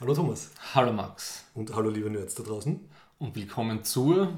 Hallo 0.00 0.12
Thomas. 0.12 0.50
Hallo 0.74 0.92
Max. 0.92 1.44
Und 1.54 1.72
hallo 1.72 1.88
liebe 1.88 2.10
Nerds 2.10 2.34
da 2.34 2.42
draußen. 2.42 2.80
Und 3.20 3.36
willkommen 3.36 3.84
zur, 3.84 4.32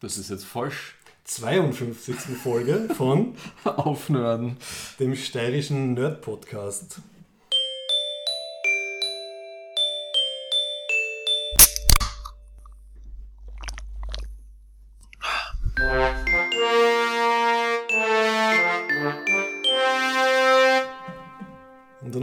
das 0.00 0.16
ist 0.16 0.30
jetzt 0.30 0.44
falsch, 0.44 0.94
52. 1.24 2.14
Folge 2.40 2.88
von 2.94 3.34
Aufnörden, 3.64 4.58
dem 5.00 5.16
steirischen 5.16 5.94
Nerd-Podcast. 5.94 7.00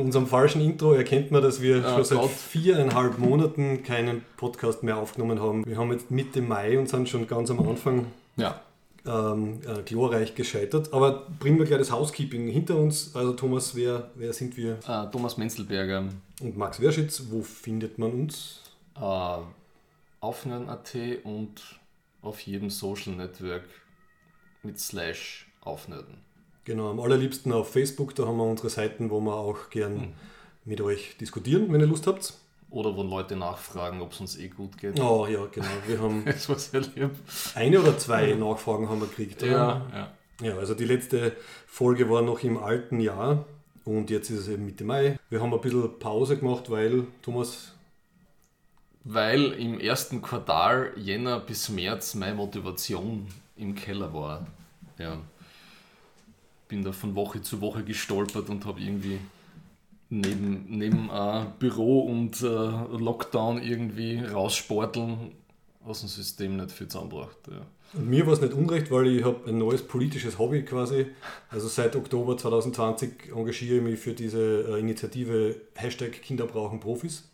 Unserem 0.09 0.27
falschen 0.27 0.61
Intro 0.61 0.93
erkennt 0.93 1.31
man, 1.31 1.41
dass 1.41 1.61
wir 1.61 1.85
Ah, 1.85 1.95
schon 1.95 2.03
seit 2.03 2.17
Gott. 2.19 2.29
viereinhalb 2.31 3.17
Monaten 3.17 3.83
keinen 3.83 4.23
Podcast 4.37 4.83
mehr 4.83 4.97
aufgenommen 4.97 5.39
haben. 5.41 5.65
Wir 5.65 5.77
haben 5.77 5.91
jetzt 5.91 6.11
Mitte 6.11 6.41
Mai 6.41 6.77
und 6.77 6.89
sind 6.89 7.07
schon 7.09 7.25
ganz 7.27 7.49
am 7.51 7.59
Anfang 7.67 8.07
Ja, 8.35 8.59
ähm, 9.05 9.59
äh, 9.65 9.81
glorreich 9.83 10.35
gescheitert. 10.35 10.91
Aber 10.93 11.27
bringen 11.39 11.57
wir 11.59 11.65
gleich 11.65 11.79
das 11.79 11.91
Housekeeping 11.91 12.47
hinter 12.49 12.75
uns. 12.77 13.15
Also 13.15 13.33
Thomas, 13.33 13.75
wer, 13.75 14.09
wer 14.15 14.33
sind 14.33 14.57
wir? 14.57 14.73
äh, 14.87 15.09
Thomas 15.11 15.37
Menzelberger, 15.37 16.03
Und 16.41 16.57
Max 16.57 16.79
Werschitz, 16.81 17.23
wo 17.29 17.41
findet 17.41 17.97
man 17.97 18.11
uns? 18.11 18.61
äh, 18.99 19.37
Aufnörden.at 20.21 20.95
und 21.23 21.61
auf 22.21 22.41
jedem 22.41 22.69
Social 22.69 23.13
Network 23.13 23.63
mit 24.63 24.77
Slash 24.79 25.47
Aufnörden. 25.61 26.17
Genau, 26.69 26.91
am 26.91 26.99
allerliebsten 26.99 27.51
auf 27.51 27.71
Facebook, 27.73 28.13
da 28.13 28.27
haben 28.27 28.37
wir 28.37 28.43
unsere 28.43 28.69
Seiten, 28.69 29.09
wo 29.09 29.19
wir 29.21 29.33
auch 29.33 29.71
gern 29.71 30.13
mit 30.65 30.79
euch 30.81 31.17
diskutieren, 31.17 31.73
wenn 31.73 31.81
ihr 31.81 31.87
Lust 31.87 32.05
habt. 32.05 32.35
Oder 32.69 32.95
wo 32.95 33.01
Leute 33.01 33.35
nachfragen, 33.35 34.01
ob 34.01 34.11
es 34.11 34.19
uns 34.19 34.37
eh 34.37 34.49
gut 34.49 34.77
geht. 34.77 34.99
Oh 34.99 35.25
ja, 35.25 35.47
genau. 35.47 35.65
Wir 35.87 35.99
haben 35.99 36.23
Das 36.25 36.47
war 36.47 36.59
sehr 36.59 36.81
lieb. 36.81 37.09
eine 37.55 37.79
oder 37.81 37.97
zwei 37.97 38.35
Nachfragen 38.35 38.87
haben 38.87 39.01
wir 39.01 39.07
gekriegt. 39.07 39.41
Ja, 39.41 39.81
ja. 39.91 40.11
Ja, 40.43 40.57
also 40.57 40.75
die 40.75 40.85
letzte 40.85 41.35
Folge 41.65 42.07
war 42.07 42.21
noch 42.21 42.43
im 42.43 42.59
alten 42.59 42.99
Jahr 42.99 43.45
und 43.83 44.11
jetzt 44.11 44.29
ist 44.29 44.41
es 44.41 44.47
eben 44.49 44.67
Mitte 44.67 44.83
Mai. 44.83 45.17
Wir 45.31 45.41
haben 45.41 45.51
ein 45.51 45.61
bisschen 45.61 45.97
Pause 45.97 46.37
gemacht, 46.37 46.69
weil 46.69 47.07
Thomas, 47.23 47.73
Weil 49.03 49.53
im 49.53 49.79
ersten 49.79 50.21
Quartal, 50.21 50.91
Jänner 50.97 51.39
bis 51.39 51.67
März, 51.69 52.13
meine 52.13 52.35
Motivation 52.35 53.25
im 53.55 53.73
Keller 53.73 54.13
war. 54.13 54.45
Ja. 54.99 55.17
Bin 56.69 56.83
da 56.83 56.93
von 56.93 57.15
Woche 57.15 57.41
zu 57.41 57.59
Woche 57.59 57.83
gestolpert 57.83 58.49
und 58.49 58.65
habe 58.65 58.79
irgendwie 58.79 59.19
neben, 60.09 60.65
neben 60.69 61.09
äh, 61.09 61.45
Büro 61.59 62.01
und 62.01 62.41
äh, 62.41 62.45
Lockdown 62.45 63.61
irgendwie 63.61 64.19
raussporteln 64.19 65.33
aus 65.85 66.01
dem 66.01 66.09
System 66.09 66.57
nicht 66.57 66.71
viel 66.71 66.87
zusammengebracht. 66.87 67.37
Ja. 67.49 67.65
und 67.93 68.09
mir 68.09 68.25
war 68.25 68.33
es 68.33 68.41
nicht 68.41 68.53
unrecht, 68.53 68.91
weil 68.91 69.07
ich 69.07 69.23
habe 69.23 69.49
ein 69.49 69.57
neues 69.57 69.81
politisches 69.81 70.37
Hobby 70.37 70.63
quasi. 70.63 71.07
Also 71.49 71.67
seit 71.67 71.95
Oktober 71.95 72.37
2020 72.37 73.31
engagiere 73.35 73.77
ich 73.77 73.83
mich 73.83 73.99
für 73.99 74.13
diese 74.13 74.65
äh, 74.69 74.79
Initiative 74.79 75.55
Hashtag 75.75 76.21
Kinder 76.21 76.45
brauchen 76.45 76.79
Profis. 76.79 77.29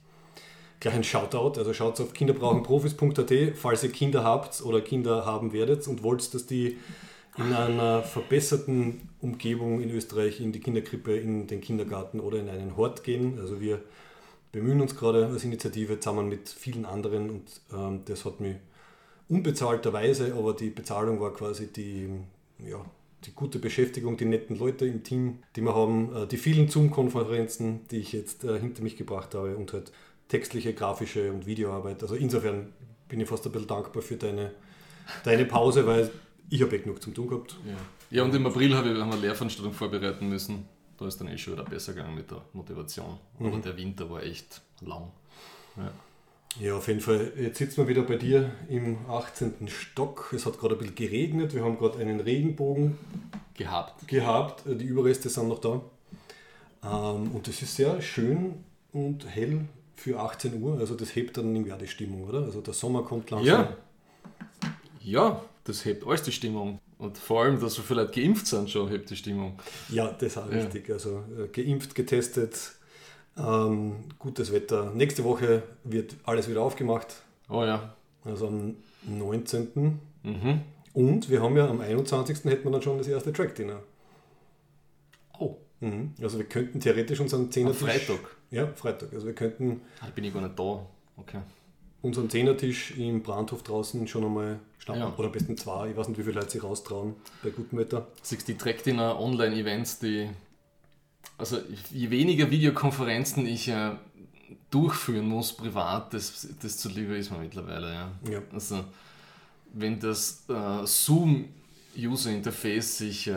Gleich 0.81 0.95
ein 0.95 1.03
Shoutout, 1.03 1.57
also 1.57 1.73
schaut 1.73 1.99
auf 2.01 2.13
kinderbrauchenprofis.at, 2.13 3.57
falls 3.57 3.83
ihr 3.83 3.91
Kinder 3.91 4.23
habt 4.23 4.61
oder 4.61 4.81
Kinder 4.81 5.25
haben 5.25 5.53
werdet 5.53 5.87
und 5.87 6.03
wollt, 6.03 6.33
dass 6.33 6.45
die 6.45 6.77
in 7.37 7.53
einer 7.53 8.01
verbesserten 8.03 9.09
Umgebung 9.19 9.81
in 9.81 9.91
Österreich 9.91 10.39
in 10.39 10.51
die 10.51 10.59
Kinderkrippe, 10.59 11.15
in 11.15 11.47
den 11.47 11.61
Kindergarten 11.61 12.19
oder 12.19 12.39
in 12.39 12.49
einen 12.49 12.77
Hort 12.77 13.03
gehen. 13.03 13.39
Also 13.39 13.59
wir 13.59 13.81
bemühen 14.51 14.79
uns 14.79 14.95
gerade 14.95 15.27
als 15.27 15.43
Initiative 15.43 15.99
zusammen 15.99 16.29
mit 16.29 16.47
vielen 16.47 16.85
anderen 16.85 17.29
und 17.29 17.61
ähm, 17.73 18.01
das 18.05 18.23
hat 18.23 18.39
mich 18.39 18.55
unbezahlterweise, 19.27 20.33
aber 20.33 20.53
die 20.53 20.69
Bezahlung 20.69 21.19
war 21.19 21.33
quasi 21.33 21.67
die, 21.67 22.09
ja, 22.65 22.83
die 23.25 23.33
gute 23.33 23.59
Beschäftigung, 23.59 24.15
die 24.17 24.25
netten 24.25 24.57
Leute 24.57 24.85
im 24.85 25.03
Team, 25.03 25.39
die 25.55 25.61
wir 25.61 25.75
haben, 25.75 26.15
äh, 26.15 26.27
die 26.27 26.37
vielen 26.37 26.69
Zoom-Konferenzen, 26.69 27.81
die 27.91 27.97
ich 27.97 28.13
jetzt 28.13 28.45
äh, 28.45 28.59
hinter 28.59 28.81
mich 28.81 28.95
gebracht 28.95 29.35
habe 29.35 29.57
und 29.57 29.73
halt 29.73 29.91
textliche, 30.29 30.73
grafische 30.73 31.31
und 31.31 31.45
Videoarbeit. 31.45 32.01
Also 32.01 32.15
insofern 32.15 32.71
bin 33.09 33.19
ich 33.19 33.27
fast 33.27 33.45
ein 33.45 33.51
bisschen 33.51 33.67
dankbar 33.67 34.01
für 34.01 34.15
deine, 34.15 34.51
deine 35.23 35.45
Pause, 35.45 35.85
weil 35.85 36.11
ich 36.49 36.61
habe 36.61 36.75
eh 36.75 36.79
genug 36.79 37.01
zum 37.01 37.13
tun 37.13 37.27
gehabt. 37.27 37.55
Ja. 37.65 38.17
ja, 38.17 38.23
und 38.23 38.33
im 38.35 38.45
April 38.45 38.75
habe 38.75 38.91
ich, 38.91 38.99
haben 38.99 39.09
wir 39.09 39.13
eine 39.13 39.21
Lehrveranstaltung 39.21 39.73
vorbereiten 39.73 40.29
müssen. 40.29 40.65
Da 40.97 41.07
ist 41.07 41.19
dann 41.19 41.27
eh 41.27 41.37
schon 41.37 41.53
wieder 41.53 41.63
besser 41.63 41.93
gegangen 41.93 42.15
mit 42.15 42.31
der 42.31 42.41
Motivation. 42.53 43.17
Aber 43.39 43.57
der 43.57 43.75
Winter 43.77 44.09
war 44.09 44.23
echt 44.23 44.61
lang. 44.81 45.11
Ja. 45.77 45.91
Ja, 46.59 46.77
auf 46.77 46.87
jeden 46.87 47.01
Fall. 47.01 47.33
Jetzt 47.37 47.57
sitzen 47.57 47.77
wir 47.77 47.87
wieder 47.89 48.03
bei 48.03 48.15
dir 48.15 48.49
im 48.69 48.97
18. 49.09 49.67
Stock. 49.67 50.31
Es 50.33 50.45
hat 50.45 50.57
gerade 50.57 50.75
ein 50.75 50.79
bisschen 50.79 50.95
geregnet. 50.95 51.53
Wir 51.53 51.63
haben 51.65 51.77
gerade 51.77 51.99
einen 51.99 52.21
Regenbogen 52.21 52.97
Gehabt. 53.55 54.07
gehabt. 54.07 54.63
Die 54.65 54.85
Überreste 54.85 55.27
sind 55.27 55.49
noch 55.49 55.59
da. 55.59 55.81
Ähm, 56.83 57.31
und 57.31 57.47
es 57.49 57.61
ist 57.61 57.75
sehr 57.75 58.01
schön 58.01 58.63
und 58.93 59.25
hell 59.27 59.65
für 59.95 60.17
18 60.19 60.61
Uhr. 60.61 60.79
Also 60.79 60.95
das 60.95 61.13
hebt 61.15 61.35
dann 61.35 61.53
im 61.53 61.65
Jahr 61.65 61.77
die 61.77 61.87
Stimmung, 61.87 62.23
oder? 62.23 62.43
Also 62.43 62.61
der 62.61 62.73
Sommer 62.73 63.03
kommt 63.03 63.31
langsam. 63.31 63.47
Ja. 63.47 63.77
Ja, 65.01 65.41
das 65.65 65.83
hebt 65.85 66.07
alles 66.07 66.23
die 66.23 66.31
Stimmung. 66.31 66.79
Und 66.97 67.17
vor 67.17 67.43
allem, 67.43 67.59
dass 67.59 67.73
so 67.75 67.81
viele 67.81 68.03
Leute 68.03 68.19
geimpft 68.21 68.47
sind, 68.47 68.69
schon 68.69 68.87
hebt 68.89 69.09
die 69.09 69.15
Stimmung. 69.17 69.59
Ja, 69.89 70.07
das 70.07 70.23
ist 70.31 70.37
auch 70.37 70.49
Ja. 70.49 70.57
richtig. 70.59 70.89
Also 70.89 71.23
äh, 71.37 71.47
geimpft, 71.49 71.93
getestet, 71.93 72.71
ähm, 73.37 74.05
gutes 74.17 74.51
Wetter. 74.53 74.91
Nächste 74.91 75.23
Woche 75.25 75.63
wird 75.83 76.15
alles 76.23 76.49
wieder 76.49 76.61
aufgemacht. 76.61 77.07
Oh 77.49 77.63
ja. 77.63 77.93
Also 78.23 78.47
am 78.47 78.75
19. 79.05 79.99
Mhm. 80.23 80.61
Und 80.93 81.29
wir 81.29 81.41
haben 81.41 81.57
ja 81.57 81.67
am 81.67 81.81
21. 81.81 82.45
hätten 82.45 82.63
wir 82.63 82.71
dann 82.71 82.81
schon 82.81 82.97
das 82.97 83.07
erste 83.07 83.33
Track-Dinner. 83.33 83.81
Oh, 85.39 85.57
Mhm. 85.81 86.13
Also 86.21 86.37
wir 86.37 86.45
könnten 86.45 86.79
theoretisch 86.79 87.19
unseren 87.19 87.41
am 87.41 87.51
Zehnertisch... 87.51 87.81
Freitag. 87.81 88.19
Ja, 88.49 88.67
Freitag. 88.75 89.11
Also 89.13 89.25
wir 89.27 89.33
könnten 89.35 89.81
Ah, 89.99 90.07
bin 90.15 90.23
ich 90.23 90.33
gar 90.33 90.41
nicht 90.41 90.57
da. 90.57 90.85
Okay. 91.17 91.39
Unseren 92.05 92.29
Zehnertisch 92.29 92.91
im 92.97 93.21
Brandhof 93.23 93.63
draußen 93.63 94.07
schon 94.07 94.23
einmal 94.25 94.59
schnappen. 94.77 95.01
Ja. 95.01 95.13
Oder 95.17 95.27
am 95.27 95.31
besten 95.33 95.57
zwei. 95.57 95.89
Ich 95.89 95.97
weiß 95.97 96.07
nicht, 96.07 96.19
wie 96.19 96.23
viele 96.23 96.35
Leute 96.35 96.51
sich 96.51 96.63
raustrauen 96.63 97.15
bei 97.43 97.49
gutem 97.49 97.79
Wetter. 97.79 98.07
Siehst 98.21 98.47
die 98.47 98.57
Track-Dinner 98.57 99.19
Online-Events, 99.19 99.99
die. 99.99 100.29
Also, 101.37 101.57
je 101.91 102.09
weniger 102.11 102.49
Videokonferenzen 102.49 103.45
ich 103.45 103.67
äh, 103.67 103.91
durchführen 104.69 105.27
muss, 105.27 105.51
privat, 105.53 106.13
das, 106.13 106.47
desto 106.63 106.87
lieber 106.89 107.15
ist 107.17 107.31
mir 107.31 107.39
mittlerweile. 107.39 107.93
Ja. 107.93 108.11
Ja. 108.29 108.39
Also, 108.53 108.85
wenn 109.73 109.99
das 109.99 110.45
äh, 110.47 110.85
Zoom-User-Interface 110.85 112.99
sich 112.99 113.27
äh, 113.27 113.33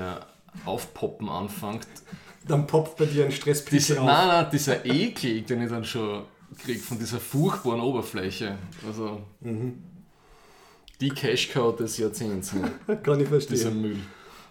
aufpoppen 0.65 1.29
anfängt, 1.29 1.89
Dann 2.47 2.67
poppt 2.67 2.99
bei 2.99 3.07
dir 3.07 3.25
ein 3.25 3.33
Stresspickel 3.33 3.79
dieser, 3.79 4.01
auf. 4.01 4.07
nein, 4.07 4.29
nein, 4.29 4.47
dieser 4.53 4.85
Ekel, 4.85 5.43
den 5.43 5.63
ich 5.63 5.71
dann 5.71 5.85
schon 5.85 6.25
kriege 6.57 6.81
von 6.81 6.99
dieser 6.99 7.19
furchtbaren 7.21 7.81
Oberfläche, 7.81 8.57
also 8.87 9.21
Mhm. 9.41 9.83
die 11.01 11.11
Cash-Cow 11.11 11.77
des 11.77 11.99
Jahrzehnts, 11.99 12.53
ja, 12.89 12.95
Kann 13.03 13.21
ich 13.21 13.29
verstehen. 13.29 13.57
dieser 13.57 13.71
Müll. 13.71 13.99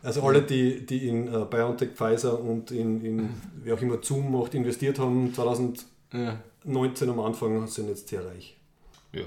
Also 0.03 0.21
alle, 0.23 0.41
die, 0.43 0.85
die 0.85 1.07
in 1.07 1.27
äh, 1.27 1.45
BioNTech, 1.49 1.89
Pfizer 1.95 2.39
und 2.39 2.71
in, 2.71 3.01
in 3.03 3.29
wie 3.63 3.71
auch 3.73 3.81
immer 3.81 3.97
Zoom 4.01 4.31
macht, 4.31 4.53
investiert 4.53 4.99
haben, 4.99 5.33
2019 5.33 5.87
Ja. 6.13 7.13
am 7.13 7.19
Anfang, 7.19 7.67
sind 7.67 7.89
jetzt 7.89 8.07
sehr 8.07 8.25
reich. 8.25 8.57
ja. 9.13 9.23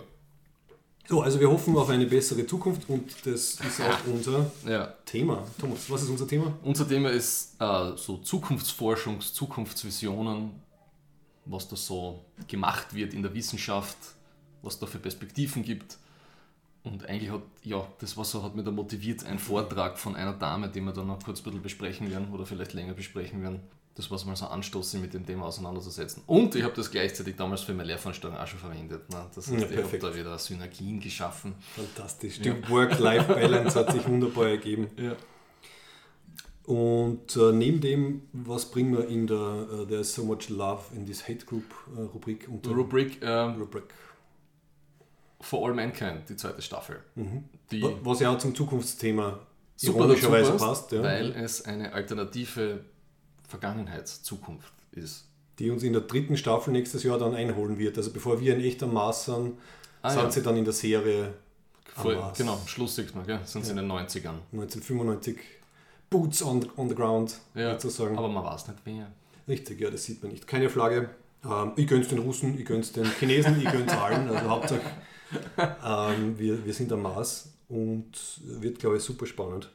So, 1.09 1.23
also 1.23 1.41
wir 1.41 1.51
hoffen 1.51 1.77
auf 1.77 1.89
eine 1.89 2.07
bessere 2.07 2.47
Zukunft 2.47 2.89
und 2.89 3.03
das 3.27 3.55
ist 3.55 3.81
auch 3.81 4.07
unser 4.07 4.49
ja. 4.65 4.95
Thema. 5.05 5.45
Thomas, 5.59 5.91
was 5.91 6.03
ist 6.05 6.09
unser 6.09 6.29
Thema? 6.29 6.57
Unser 6.63 6.87
Thema 6.89 7.11
ist 7.11 7.57
äh, 7.61 7.97
so 7.97 8.19
Zukunftsforschung, 8.19 9.21
Zukunftsvisionen, 9.21 10.53
was 11.51 11.69
da 11.69 11.77
so 11.77 12.25
gemacht 12.49 12.95
wird 12.95 13.15
in 13.15 13.23
der 13.23 13.35
Wissenschaft, 13.35 13.97
was 14.63 14.79
da 14.79 14.87
für 14.87 14.99
Perspektiven 14.99 15.63
gibt. 15.63 15.99
Und 16.83 17.07
eigentlich 17.07 17.31
hat, 17.31 17.43
ja, 17.63 17.87
das 17.99 18.17
war 18.17 18.25
so, 18.25 18.43
hat 18.43 18.57
mich 18.57 18.65
da 18.65 18.71
motiviert, 18.71 19.25
ein 19.27 19.39
Vortrag 19.39 19.99
von 19.99 20.17
einer 20.17 20.33
Dame, 20.33 20.69
den 20.69 20.85
wir 20.85 20.93
dann 20.93 21.09
noch 21.09 21.23
kurz 21.23 21.41
ein 21.41 21.45
bisschen 21.45 21.63
besprechen 21.63 22.11
werden 22.11 22.33
oder 22.33 22.47
vielleicht 22.47 22.73
länger 22.73 22.95
besprechen 22.95 23.43
werden. 23.43 23.61
Das 23.97 24.11
war 24.11 24.17
so 24.17 24.27
mal 24.27 24.37
so 24.37 24.47
ein 24.47 24.53
Anstoß, 24.53 24.93
sich 24.93 25.01
mit 25.01 25.13
dem 25.13 25.27
Thema 25.27 25.47
auseinanderzusetzen. 25.47 26.23
Und 26.27 26.55
ich 26.55 26.63
habe 26.63 26.73
das 26.75 26.91
gleichzeitig 26.91 27.37
damals 27.37 27.63
für 27.63 27.75
meine 27.75 27.89
Lehrveranstaltung 27.89 28.39
auch 28.39 28.47
schon 28.47 28.61
verwendet. 28.61 29.11
Ne? 29.11 29.27
Das 29.35 29.51
heißt, 29.51 29.71
Ja, 29.71 29.79
ich 29.79 29.85
habe 29.85 29.99
da 29.99 30.15
wieder 30.15 30.39
Synergien 30.39 31.01
geschaffen. 31.01 31.55
Fantastisch. 31.75 32.41
Die 32.41 32.69
Work-Life-Balance 32.69 33.79
hat 33.79 33.93
sich 33.93 34.07
wunderbar 34.09 34.49
ergeben. 34.49 34.89
Ja. 34.97 35.17
Und 36.65 37.37
äh, 37.37 37.53
neben 37.53 37.81
dem, 37.81 38.23
was 38.33 38.71
bringen 38.71 38.97
wir 38.97 39.09
in 39.09 39.27
der 39.27 39.67
äh, 39.73 39.87
There's 39.87 40.15
so 40.15 40.25
much 40.25 40.49
love 40.51 40.95
in 40.95 41.07
this 41.07 41.27
hate 41.27 41.47
group 41.47 41.65
äh, 41.97 42.01
Rubrik 42.01 42.49
unter 42.49 42.71
Rubrik 42.71 43.19
ähm, 43.23 43.57
Rubrik. 43.61 43.85
For 45.41 45.67
All 45.67 45.75
Mankind, 45.75 46.29
die 46.29 46.37
zweite 46.37 46.61
Staffel. 46.61 47.01
Die 47.71 47.83
Wa- 47.83 47.95
Was 48.03 48.21
ja 48.21 48.31
auch 48.31 48.39
zum 48.39 48.55
Zukunftsthema 48.55 49.41
super 49.75 50.01
ironischerweise 50.01 50.51
passt, 50.53 50.65
passt. 50.65 50.93
Ja. 50.93 51.03
weil 51.03 51.33
es 51.33 51.65
eine 51.65 51.95
alternative 51.95 52.85
Vergangenheitszukunft 53.49 54.73
ist. 54.93 55.27
die 55.59 55.71
uns 55.71 55.83
in 55.83 55.95
der 55.95 56.03
dritten 56.03 56.37
Staffel 56.37 56.73
nächstes 56.73 57.03
Jahr 57.05 57.19
dann 57.19 57.35
einholen 57.35 57.79
wird. 57.79 57.97
Also 57.97 58.13
bevor 58.13 58.41
wir 58.41 58.55
ein 58.55 58.61
echter 58.61 58.87
Mars 58.87 59.25
sind, 59.25 59.59
ah, 60.03 60.11
sind 60.11 60.23
ja. 60.23 60.31
sie 60.31 60.43
dann 60.43 60.57
in 60.57 60.65
der 60.65 60.75
Serie. 60.75 61.35
Voll, 61.95 62.19
genau, 62.37 62.61
Schluss 62.67 62.97
sieht 62.97 63.15
man, 63.15 63.27
gell? 63.27 63.41
sind 63.45 63.65
sie 63.65 63.73
ja. 63.75 63.81
in 63.81 63.89
den 63.89 63.91
90ern. 63.91 64.37
1995. 64.53 65.39
Boots 66.11 66.43
on, 66.43 66.69
on 66.77 66.89
the 66.89 66.95
ground, 66.95 67.39
ja, 67.55 67.79
sozusagen. 67.79 68.19
Aber 68.19 68.29
man 68.29 68.45
weiß 68.45 68.69
nicht 68.69 68.81
wer. 68.85 69.07
Richtig, 69.47 69.81
ja, 69.81 69.91
das 69.91 70.05
sieht 70.05 70.23
man 70.23 70.33
nicht. 70.33 70.47
Keine 70.47 70.69
Flagge. 70.69 71.11
Ähm, 71.45 71.73
ich 71.77 71.87
gönn's 71.87 72.09
den 72.09 72.19
Russen, 72.19 72.59
ich 72.59 72.67
gönn's 72.67 72.93
den 72.93 73.05
Chinesen, 73.05 73.59
ich 73.59 73.71
gönn's 73.71 73.93
allen. 73.93 74.29
Also 74.29 74.49
Hauptsache, 74.51 74.81
ähm, 75.59 76.39
wir, 76.39 76.65
wir 76.65 76.75
sind 76.75 76.93
am 76.93 77.03
Mars 77.03 77.53
und 77.69 78.13
wird, 78.45 78.79
glaube 78.79 78.97
ich, 78.97 79.03
super 79.03 79.27
spannend. 79.27 79.71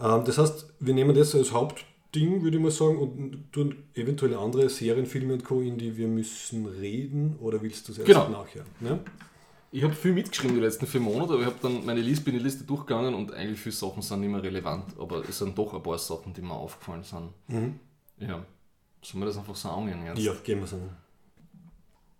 Ähm, 0.00 0.24
das 0.24 0.38
heißt, 0.38 0.66
wir 0.80 0.94
nehmen 0.94 1.14
das 1.14 1.34
als 1.34 1.52
Hauptding, 1.52 2.42
würde 2.42 2.56
ich 2.56 2.62
mal 2.62 2.70
sagen, 2.70 2.98
und 2.98 3.52
tun 3.52 3.84
eventuell 3.94 4.34
andere 4.34 4.68
Serien, 4.68 5.06
Filme 5.06 5.34
und 5.34 5.44
Co., 5.44 5.60
in 5.60 5.78
die 5.78 5.96
wir 5.96 6.08
müssen 6.08 6.66
reden, 6.66 7.36
oder 7.40 7.62
willst 7.62 7.88
du 7.88 7.92
es 7.92 7.98
erst 7.98 8.08
genau. 8.08 8.28
nachher? 8.28 8.64
Ne? 8.80 9.00
Ich 9.70 9.82
habe 9.84 9.94
viel 9.94 10.14
mitgeschrieben 10.14 10.56
die 10.56 10.62
letzten 10.62 10.86
vier 10.86 11.00
Monate, 11.00 11.34
aber 11.34 11.40
ich 11.40 11.46
habe 11.46 11.58
dann 11.60 11.84
meine 11.84 12.00
Liste, 12.00 12.24
bin 12.24 12.34
die 12.34 12.40
Liste 12.40 12.64
durchgegangen 12.64 13.14
und 13.14 13.32
eigentlich 13.32 13.60
viele 13.60 13.74
Sachen 13.74 14.00
sind 14.00 14.20
nicht 14.20 14.30
mehr 14.30 14.42
relevant, 14.42 14.98
aber 14.98 15.28
es 15.28 15.38
sind 15.38 15.56
doch 15.58 15.74
ein 15.74 15.82
paar 15.82 15.98
Sachen, 15.98 16.32
die 16.32 16.40
mir 16.40 16.54
aufgefallen 16.54 17.02
sind. 17.02 17.28
Mhm. 17.48 17.78
Ja. 18.18 18.44
Sollen 19.02 19.22
wir 19.22 19.26
das 19.26 19.36
einfach 19.36 19.54
so 19.54 19.68
angehen 19.68 20.04
jetzt? 20.06 20.18
Ja, 20.18 20.32
gehen 20.42 20.60
wir 20.60 20.66
so. 20.66 20.80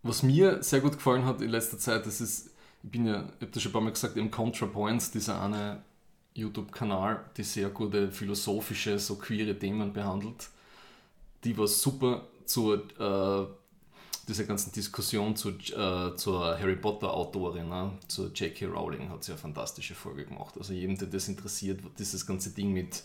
Was 0.03 0.23
mir 0.23 0.63
sehr 0.63 0.81
gut 0.81 0.93
gefallen 0.93 1.25
hat 1.25 1.41
in 1.41 1.51
letzter 1.51 1.79
Zeit, 1.79 2.07
das 2.07 2.21
ist, 2.21 2.51
ich 2.83 2.91
bin 2.91 3.07
ja, 3.07 3.23
ich 3.23 3.41
habe 3.41 3.51
das 3.53 3.63
schon 3.63 3.71
ein 3.71 3.73
paar 3.73 3.83
Mal 3.83 3.93
gesagt, 3.93 4.17
im 4.17 4.31
ContraPoints, 4.31 5.11
dieser 5.11 5.41
eine 5.43 5.83
YouTube-Kanal, 6.35 7.25
die 7.37 7.43
sehr 7.43 7.71
gute 7.71 8.13
philosophische, 8.13 8.99
so 8.99 9.17
queere 9.17 9.59
Themen 9.59 9.93
behandelt. 9.93 10.51
Die 11.45 11.57
war 11.57 11.67
super 11.67 12.29
zur 12.45 12.85
äh, 12.99 13.47
dieser 14.29 14.45
ganzen 14.45 14.73
Diskussion 14.73 15.35
zu, 15.35 15.51
äh, 15.51 16.15
zur 16.17 16.59
Harry 16.59 16.77
Potter-Autorin, 16.77 17.69
ne? 17.69 17.93
zur 18.07 18.31
J.K. 18.33 18.67
Rowling, 18.67 19.09
hat 19.09 19.25
sie 19.25 19.33
eine 19.33 19.41
fantastische 19.41 19.95
Folge 19.95 20.27
gemacht. 20.27 20.55
Also 20.59 20.75
jedem, 20.75 20.99
der 20.99 21.09
das 21.09 21.29
interessiert, 21.29 21.81
dieses 21.99 22.27
ganze 22.27 22.51
Ding 22.51 22.73
mit, 22.73 23.03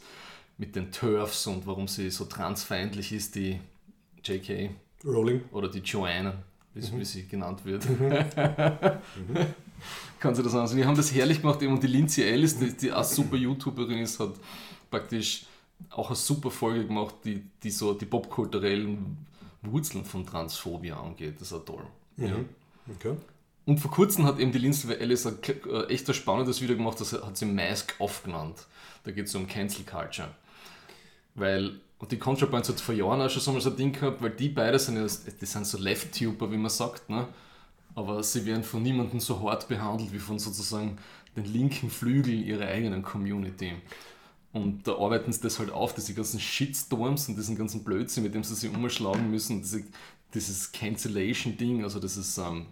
mit 0.58 0.75
den 0.75 0.92
Turfs 0.92 1.48
und 1.48 1.66
warum 1.66 1.88
sie 1.88 2.10
so 2.10 2.25
transfeindlich 2.25 3.14
ist, 3.14 3.36
die 3.36 3.60
J.K. 4.24 4.72
Rowling. 5.06 5.42
Oder 5.52 5.70
die 5.70 5.80
Joanne, 5.80 6.36
wie, 6.74 6.81
mhm. 6.81 7.00
wie 7.00 7.06
sie 7.06 7.28
genannt 7.28 7.64
wird. 7.66 7.90
Mhm. 7.90 8.08
mhm. 8.08 9.46
Kann 10.20 10.36
sie 10.36 10.44
das 10.44 10.56
ansehen? 10.56 10.78
Wir 10.78 10.88
haben 10.88 10.96
das 10.96 11.14
herrlich 11.14 11.42
gemacht, 11.42 11.62
eben 11.62 11.74
und 11.74 11.84
die 11.84 11.88
Lindsay 11.88 12.24
Ellis, 12.24 12.58
die, 12.58 12.72
die 12.72 12.92
auch 12.92 13.04
super 13.04 13.36
YouTuberin 13.36 14.00
ist, 14.00 14.20
hat 14.20 14.34
praktisch 14.90 15.46
auch 15.90 16.08
eine 16.08 16.16
super 16.16 16.50
Folge 16.50 16.86
gemacht, 16.86 17.16
die, 17.25 17.44
die 17.62 17.70
so 17.70 17.94
die 17.94 18.06
popkulturellen 18.06 19.18
Wurzeln 19.63 20.06
von 20.06 20.25
Transphobia 20.25 21.00
angeht. 21.00 21.36
Das 21.39 21.48
ist 21.48 21.54
auch 21.54 21.65
toll. 21.65 21.86
Mhm. 22.18 22.25
Ja. 22.25 22.36
Okay. 22.95 23.18
Und 23.65 23.80
vor 23.80 23.92
kurzem 23.92 24.25
hat 24.25 24.39
eben 24.39 24.51
die 24.51 24.57
Lindsay 24.57 24.94
Ellis 24.94 25.25
ein 25.25 25.38
äh, 25.69 25.86
echt 25.86 26.07
ein 26.07 26.13
spannendes 26.13 26.62
Video 26.62 26.75
gemacht, 26.75 27.00
das 27.00 27.13
hat 27.13 27.38
sie 27.38 27.45
Mask 27.45 27.95
Off 28.00 28.24
genannt. 28.24 28.65
Da 29.04 29.12
geht 29.12 29.27
es 29.27 29.36
um 29.36 29.48
Cancel 29.48 29.86
Culture. 29.86 30.30
Weil, 31.36 31.80
und 31.98 32.12
die 32.12 32.19
Contrapoints 32.19 32.69
hat 32.69 32.80
vor 32.81 32.94
Jahren 32.94 33.21
auch 33.21 33.30
schon 33.30 33.42
so 33.42 33.51
mal 33.54 33.62
so 33.62 33.69
ein 33.69 33.77
Ding 33.77 33.94
gehabt, 33.94 34.21
weil 34.21 34.31
die 34.31 34.50
beide 34.50 34.77
sind 34.77 34.98
ja, 34.98 35.04
die 35.04 35.45
sind 35.45 35.65
so 35.65 35.77
Left-Tuber, 35.77 36.51
wie 36.51 36.57
man 36.57 36.69
sagt, 36.69 37.10
ne? 37.10 37.27
aber 37.95 38.24
sie 38.24 38.45
werden 38.45 38.63
von 38.63 38.81
niemandem 38.81 39.19
so 39.19 39.42
hart 39.42 39.68
behandelt 39.68 40.12
wie 40.12 40.19
von 40.19 40.39
sozusagen 40.39 40.98
den 41.36 41.45
linken 41.45 41.89
Flügel 41.89 42.33
ihrer 42.33 42.68
eigenen 42.68 43.01
Community. 43.01 43.74
Und 44.53 44.88
da 44.88 44.95
arbeiten 44.97 45.33
sie 45.33 45.41
das 45.41 45.57
halt 45.57 45.71
auf, 45.71 45.95
diese 45.95 46.13
ganzen 46.13 46.39
Shitstorms 46.39 47.27
und 47.27 47.35
diesen 47.35 47.57
ganzen 47.57 47.83
Blödsinn, 47.83 48.23
mit 48.23 48.35
dem 48.35 48.44
sie 48.44 48.53
sich 48.53 48.69
umschlagen 48.73 49.31
müssen, 49.31 49.61
diese, 49.61 49.83
dieses 50.35 50.71
Cancellation-Ding, 50.71 51.83
also 51.83 52.00
das 52.00 52.17
ist 52.17 52.38
ähm, 52.38 52.67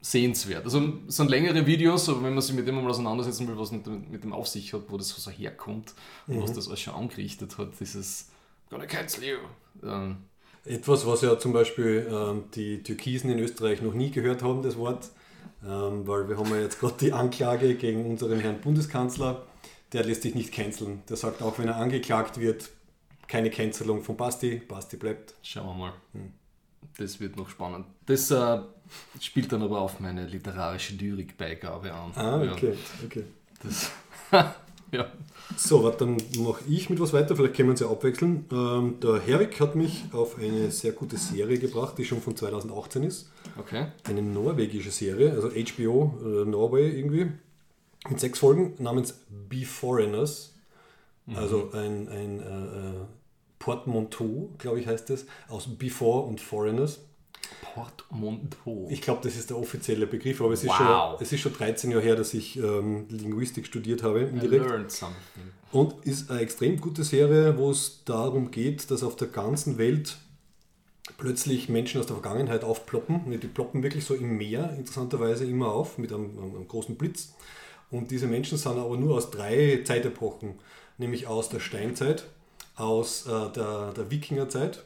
sehenswert. 0.00 0.64
Also 0.64 0.82
es 1.06 1.16
sind 1.16 1.30
längere 1.30 1.64
Videos, 1.64 2.08
aber 2.08 2.24
wenn 2.24 2.34
man 2.34 2.42
sich 2.42 2.56
mit 2.56 2.66
dem 2.66 2.74
mal 2.74 2.90
auseinandersetzen 2.90 3.46
will, 3.46 3.56
was 3.56 3.70
mit, 3.70 3.86
mit 3.86 4.24
dem 4.24 4.32
auf 4.32 4.48
sich 4.48 4.72
hat, 4.72 4.82
wo 4.88 4.96
das 4.96 5.10
so 5.10 5.30
herkommt 5.30 5.94
und 6.26 6.36
mhm. 6.36 6.42
was 6.42 6.54
das 6.54 6.66
alles 6.66 6.80
schon 6.80 6.94
angerichtet 6.94 7.56
hat, 7.56 7.68
dieses 7.78 8.28
Gonna 8.68 8.86
cancel 8.86 9.22
you. 9.24 9.36
Ähm, 9.84 10.16
Etwas, 10.64 11.06
was 11.06 11.22
ja 11.22 11.38
zum 11.38 11.52
Beispiel 11.52 12.08
ähm, 12.10 12.44
die 12.54 12.82
Türkisen 12.82 13.30
in 13.30 13.38
Österreich 13.38 13.80
noch 13.80 13.94
nie 13.94 14.10
gehört 14.10 14.42
haben, 14.42 14.62
das 14.62 14.76
Wort, 14.76 15.10
ähm, 15.64 16.06
weil 16.06 16.28
wir 16.28 16.36
haben 16.36 16.50
ja 16.50 16.60
jetzt 16.60 16.80
gerade 16.80 16.94
die 17.00 17.12
Anklage 17.12 17.76
gegen 17.76 18.06
unseren 18.06 18.40
Herrn 18.40 18.60
Bundeskanzler 18.60 19.46
der 19.92 20.04
lässt 20.04 20.22
sich 20.22 20.34
nicht 20.34 20.52
canceln. 20.52 21.02
Der 21.08 21.16
sagt 21.16 21.42
auch, 21.42 21.58
wenn 21.58 21.68
er 21.68 21.76
angeklagt 21.76 22.38
wird, 22.38 22.70
keine 23.26 23.50
Cancelung 23.50 24.02
von 24.02 24.16
Basti. 24.16 24.56
Basti 24.56 24.96
bleibt. 24.96 25.34
Schauen 25.42 25.66
wir 25.66 25.74
mal. 25.74 25.92
Hm. 26.12 26.32
Das 26.98 27.20
wird 27.20 27.36
noch 27.36 27.48
spannend. 27.48 27.86
Das 28.06 28.30
äh, 28.30 28.60
spielt 29.20 29.52
dann 29.52 29.62
aber 29.62 29.80
auf 29.80 30.00
meine 30.00 30.26
literarische 30.26 30.94
Lyrikbeigabe 30.94 31.92
an. 31.92 32.12
Ah, 32.14 32.42
okay. 32.52 32.72
Ja. 32.72 33.06
okay. 33.06 33.24
Das, 33.62 33.90
ja. 34.92 35.12
So, 35.56 35.84
warte, 35.84 36.06
dann 36.06 36.16
mache 36.42 36.62
ich 36.68 36.90
mit 36.90 37.00
was 37.00 37.12
weiter. 37.12 37.36
Vielleicht 37.36 37.54
können 37.54 37.68
wir 37.68 37.72
uns 37.72 37.80
ja 37.80 37.90
abwechseln. 37.90 38.46
Ähm, 38.52 38.98
der 39.00 39.20
Herrick 39.20 39.60
hat 39.60 39.76
mich 39.76 40.04
auf 40.12 40.38
eine 40.38 40.70
sehr 40.70 40.92
gute 40.92 41.16
Serie 41.16 41.58
gebracht, 41.58 41.98
die 41.98 42.04
schon 42.04 42.20
von 42.20 42.36
2018 42.36 43.02
ist. 43.02 43.30
Okay. 43.58 43.86
Eine 44.04 44.22
norwegische 44.22 44.90
Serie, 44.90 45.32
also 45.32 45.50
HBO 45.50 46.18
äh, 46.22 46.44
Norway 46.44 46.90
irgendwie 46.90 47.32
mit 48.08 48.20
sechs 48.20 48.38
Folgen 48.38 48.74
namens 48.78 49.20
Be 49.48 49.64
Foreigners. 49.64 50.54
Mhm. 51.26 51.36
Also 51.36 51.70
ein, 51.72 52.08
ein 52.08 52.40
äh, 52.40 52.44
äh, 52.44 53.06
Portmanteau, 53.58 54.50
glaube 54.58 54.80
ich, 54.80 54.86
heißt 54.86 55.10
es, 55.10 55.26
aus 55.48 55.66
Before 55.78 56.26
und 56.26 56.40
Foreigners. 56.40 57.00
Portmanteau. 57.74 58.88
Ich 58.90 59.02
glaube, 59.02 59.20
das 59.22 59.36
ist 59.36 59.50
der 59.50 59.58
offizielle 59.58 60.06
Begriff, 60.06 60.40
aber 60.40 60.52
es, 60.52 60.66
wow. 60.66 60.72
ist, 60.72 60.76
schon, 60.76 61.22
es 61.22 61.32
ist 61.32 61.40
schon 61.40 61.52
13 61.52 61.90
Jahre 61.90 62.02
her, 62.02 62.16
dass 62.16 62.34
ich 62.34 62.56
ähm, 62.56 63.06
Linguistik 63.08 63.66
studiert 63.66 64.02
habe. 64.02 64.20
Indirekt. 64.20 64.64
I 64.64 64.68
learned 64.68 64.90
something. 64.90 65.16
Und 65.72 66.04
ist 66.04 66.30
eine 66.30 66.40
extrem 66.40 66.80
gute 66.80 67.04
Serie, 67.04 67.56
wo 67.56 67.70
es 67.70 68.02
darum 68.04 68.50
geht, 68.50 68.90
dass 68.90 69.02
auf 69.02 69.14
der 69.16 69.28
ganzen 69.28 69.78
Welt 69.78 70.16
plötzlich 71.16 71.68
Menschen 71.68 72.00
aus 72.00 72.06
der 72.06 72.16
Vergangenheit 72.16 72.64
aufploppen. 72.64 73.30
Die 73.40 73.46
ploppen 73.46 73.82
wirklich 73.82 74.04
so 74.04 74.14
im 74.14 74.36
Meer, 74.36 74.74
interessanterweise 74.76 75.44
immer 75.44 75.72
auf, 75.72 75.98
mit 75.98 76.12
einem, 76.12 76.36
einem 76.38 76.66
großen 76.66 76.96
Blitz. 76.96 77.34
Und 77.90 78.10
diese 78.10 78.26
Menschen 78.26 78.56
sind 78.56 78.78
aber 78.78 78.96
nur 78.96 79.16
aus 79.16 79.30
drei 79.30 79.80
Zeitepochen, 79.84 80.54
nämlich 80.98 81.26
aus 81.26 81.48
der 81.48 81.60
Steinzeit, 81.60 82.24
aus 82.76 83.26
äh, 83.26 83.52
der, 83.52 83.92
der 83.92 84.10
Wikingerzeit 84.10 84.84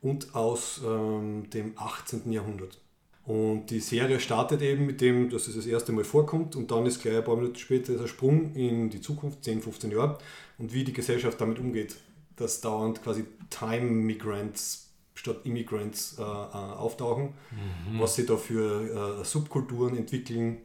und 0.00 0.34
aus 0.34 0.80
ähm, 0.84 1.50
dem 1.50 1.72
18. 1.76 2.30
Jahrhundert. 2.30 2.78
Und 3.24 3.66
die 3.66 3.80
Serie 3.80 4.20
startet 4.20 4.62
eben 4.62 4.86
mit 4.86 5.02
dem, 5.02 5.28
dass 5.28 5.48
es 5.48 5.56
das 5.56 5.66
erste 5.66 5.92
Mal 5.92 6.04
vorkommt 6.04 6.56
und 6.56 6.70
dann 6.70 6.86
ist 6.86 7.02
gleich 7.02 7.16
ein 7.16 7.24
paar 7.24 7.36
Minuten 7.36 7.56
später 7.56 7.94
der 7.94 8.06
Sprung 8.06 8.54
in 8.54 8.88
die 8.88 9.02
Zukunft, 9.02 9.44
10, 9.44 9.60
15 9.60 9.90
Jahre, 9.90 10.18
und 10.56 10.72
wie 10.72 10.82
die 10.82 10.94
Gesellschaft 10.94 11.38
damit 11.38 11.58
umgeht, 11.58 11.96
dass 12.36 12.62
dauernd 12.62 13.02
quasi 13.02 13.24
Time 13.50 13.82
Migrants 13.82 14.88
statt 15.14 15.40
Immigrants 15.44 16.16
äh, 16.18 16.22
äh 16.22 16.24
auftauchen, 16.24 17.34
mhm. 17.50 18.00
was 18.00 18.14
sie 18.14 18.24
da 18.24 18.36
für 18.36 19.20
äh, 19.20 19.24
Subkulturen 19.24 19.96
entwickeln, 19.96 20.58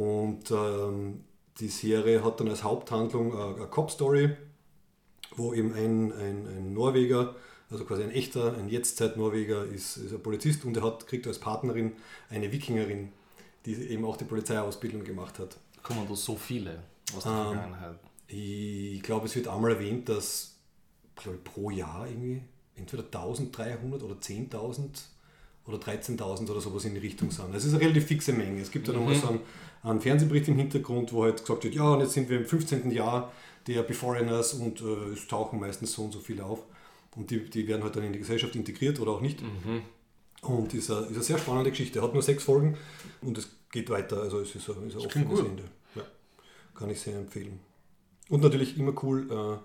und 0.00 0.50
ähm, 0.50 1.24
die 1.58 1.68
Serie 1.68 2.24
hat 2.24 2.40
dann 2.40 2.48
als 2.48 2.64
Haupthandlung 2.64 3.34
äh, 3.34 3.56
eine 3.56 3.66
Cop-Story, 3.66 4.34
wo 5.36 5.52
eben 5.52 5.74
ein, 5.74 6.10
ein, 6.12 6.46
ein, 6.46 6.72
Norweger, 6.72 7.34
also 7.70 7.84
quasi 7.84 8.04
ein 8.04 8.10
echter, 8.10 8.56
ein 8.56 8.70
Jetztzeit-Norweger, 8.70 9.66
ist, 9.66 9.98
ist 9.98 10.14
ein 10.14 10.22
Polizist 10.22 10.64
und 10.64 10.74
er 10.74 10.84
hat, 10.84 11.06
kriegt 11.06 11.26
als 11.26 11.38
Partnerin 11.38 11.92
eine 12.30 12.50
Wikingerin, 12.50 13.12
die 13.66 13.74
eben 13.74 14.06
auch 14.06 14.16
die 14.16 14.24
Polizeiausbildung 14.24 15.04
gemacht 15.04 15.38
hat. 15.38 15.58
Kommen 15.82 16.06
da 16.08 16.16
so 16.16 16.34
viele 16.34 16.82
aus 17.14 17.24
der 17.24 17.32
ähm, 17.32 17.38
Vergangenheit? 17.38 17.98
Ich 18.28 19.02
glaube, 19.02 19.26
es 19.26 19.36
wird 19.36 19.48
einmal 19.48 19.72
erwähnt, 19.72 20.08
dass 20.08 20.56
ich, 21.18 21.44
pro 21.44 21.68
Jahr 21.68 22.08
irgendwie 22.08 22.40
entweder 22.74 23.02
1300 23.02 24.02
oder 24.02 24.14
10.000 24.14 24.80
oder 25.66 25.76
13.000 25.76 26.50
oder 26.50 26.60
sowas 26.60 26.84
in 26.86 26.94
die 26.94 27.00
Richtung 27.00 27.30
sind. 27.30 27.54
Das 27.54 27.64
ist 27.64 27.74
eine 27.74 27.82
relativ 27.82 28.06
fixe 28.06 28.32
Menge. 28.32 28.62
Es 28.62 28.70
gibt 28.70 28.88
ja 28.88 28.94
mhm. 28.94 29.00
nochmal 29.00 29.16
so 29.16 29.28
einen, 29.28 29.40
einen, 29.82 30.00
Fernsehbericht 30.00 30.48
im 30.48 30.56
Hintergrund, 30.56 31.12
wo 31.12 31.24
halt 31.24 31.40
gesagt 31.40 31.64
wird, 31.64 31.74
ja, 31.74 31.88
und 31.92 32.00
jetzt 32.00 32.12
sind 32.12 32.28
wir 32.28 32.38
im 32.38 32.46
15. 32.46 32.90
Jahr 32.90 33.32
der 33.66 33.82
Beforeigners 33.82 34.54
und 34.54 34.80
äh, 34.80 35.12
es 35.12 35.26
tauchen 35.28 35.60
meistens 35.60 35.92
so 35.92 36.02
und 36.02 36.12
so 36.12 36.20
viele 36.20 36.44
auf. 36.44 36.60
Und 37.16 37.30
die, 37.30 37.48
die 37.48 37.66
werden 37.66 37.82
halt 37.82 37.96
dann 37.96 38.04
in 38.04 38.12
die 38.12 38.18
Gesellschaft 38.18 38.54
integriert 38.54 39.00
oder 39.00 39.12
auch 39.12 39.20
nicht. 39.20 39.42
Mhm. 39.42 39.82
Und 40.42 40.72
ist 40.74 40.90
eine, 40.90 41.06
ist 41.06 41.14
eine 41.14 41.22
sehr 41.22 41.38
spannende 41.38 41.70
Geschichte. 41.70 42.00
Hat 42.02 42.14
nur 42.14 42.22
sechs 42.22 42.44
Folgen 42.44 42.76
und 43.20 43.36
es 43.36 43.48
geht 43.70 43.90
weiter. 43.90 44.22
Also 44.22 44.40
es 44.40 44.54
ist 44.54 44.68
ein, 44.70 44.88
ist 44.88 44.96
ein 44.96 45.06
offenes 45.06 45.40
Ende. 45.40 45.64
Ja, 45.94 46.02
kann 46.74 46.88
ich 46.90 47.00
sehr 47.00 47.16
empfehlen. 47.16 47.60
Und 48.28 48.42
natürlich 48.42 48.78
immer 48.78 48.94
cool, 49.02 49.30
äh, 49.30 49.58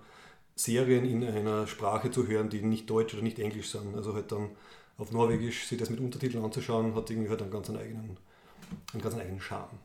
Serien 0.56 1.06
in 1.06 1.24
einer 1.24 1.68
Sprache 1.68 2.12
zu 2.12 2.28
hören, 2.28 2.50
die 2.50 2.62
nicht 2.62 2.90
Deutsch 2.90 3.14
oder 3.14 3.24
nicht 3.24 3.40
Englisch 3.40 3.70
sind. 3.70 3.96
Also 3.96 4.14
halt 4.14 4.32
dann 4.32 4.50
auf 4.98 5.12
Norwegisch 5.12 5.68
sich 5.68 5.78
das 5.78 5.90
mit 5.90 6.00
Untertiteln 6.00 6.44
anzuschauen, 6.44 6.96
hat 6.96 7.10
irgendwie 7.10 7.30
halt 7.30 7.42
einen 7.42 7.52
ganz 7.52 7.70
eigenen, 7.70 8.18
einen 8.94 9.02
ganz 9.02 9.16
eigenen 9.16 9.42
Charme. 9.42 9.78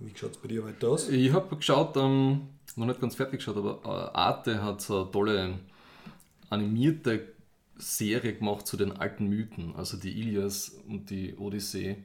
Wie 0.00 0.16
schaut 0.16 0.32
es 0.32 0.38
bei 0.38 0.48
dir 0.48 0.64
weiter 0.64 0.88
aus? 0.88 1.08
Ich 1.08 1.32
habe 1.32 1.56
geschaut, 1.56 1.96
ähm, 1.96 2.48
noch 2.76 2.86
nicht 2.86 3.00
ganz 3.00 3.16
fertig 3.16 3.40
geschaut, 3.40 3.56
aber 3.56 3.80
äh, 3.84 4.16
Arte 4.16 4.62
hat 4.62 4.80
so 4.80 5.02
eine 5.02 5.10
tolle 5.10 5.58
animierte 6.50 7.32
Serie 7.76 8.34
gemacht 8.34 8.66
zu 8.66 8.76
den 8.76 8.92
alten 8.92 9.28
Mythen, 9.28 9.74
also 9.76 9.96
die 9.96 10.20
Ilias 10.20 10.80
und 10.88 11.10
die 11.10 11.36
Odyssee. 11.36 11.96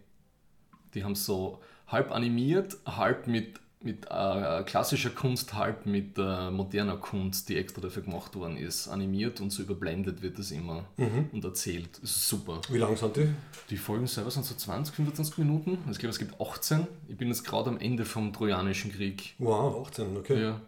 Die 0.94 1.04
haben 1.04 1.16
so 1.16 1.60
halb 1.88 2.12
animiert, 2.12 2.78
halb 2.86 3.28
mit, 3.28 3.60
mit 3.84 4.06
äh, 4.10 4.64
klassischer 4.64 5.10
Kunst, 5.10 5.54
halb 5.54 5.86
mit 5.86 6.18
äh, 6.18 6.52
moderner 6.52 6.98
Kunst, 6.98 7.50
die 7.50 7.58
extra 7.58 7.82
dafür 7.82 8.04
gemacht 8.04 8.36
worden 8.36 8.58
ist, 8.58 8.88
animiert 8.88 9.42
und 9.42 9.52
so 9.52 9.64
überblendet 9.64 10.22
wird 10.22 10.40
das 10.40 10.52
immer 10.52 10.86
und 10.98 11.44
erzählt. 11.44 11.90
Das 12.02 12.12
ist 12.12 12.28
super. 12.28 12.62
Wie 12.70 12.78
lang 12.78 12.96
sind 12.96 13.16
die? 13.16 13.30
Die 13.70 13.78
Folgen 13.78 14.08
selber 14.08 14.32
sind 14.32 14.46
so 14.46 14.56
20, 14.56 14.96
25 14.96 15.38
Minuten. 15.40 15.78
Also 15.86 15.92
Ich 15.92 16.00
glaube, 16.00 16.12
es 16.12 16.20
gibt 16.20 16.40
18. 16.40 16.88
Ich 17.08 17.18
bin 17.18 17.28
jetzt 17.28 17.44
gerade 17.44 17.70
am 17.70 17.78
Ende 17.78 18.06
vom 18.06 18.32
Trojanischen 18.34 18.92
Krieg. 18.92 19.36
Wow, 19.40 19.88
18, 19.88 20.18
okay. 20.18 20.42
Ja. 20.42 20.62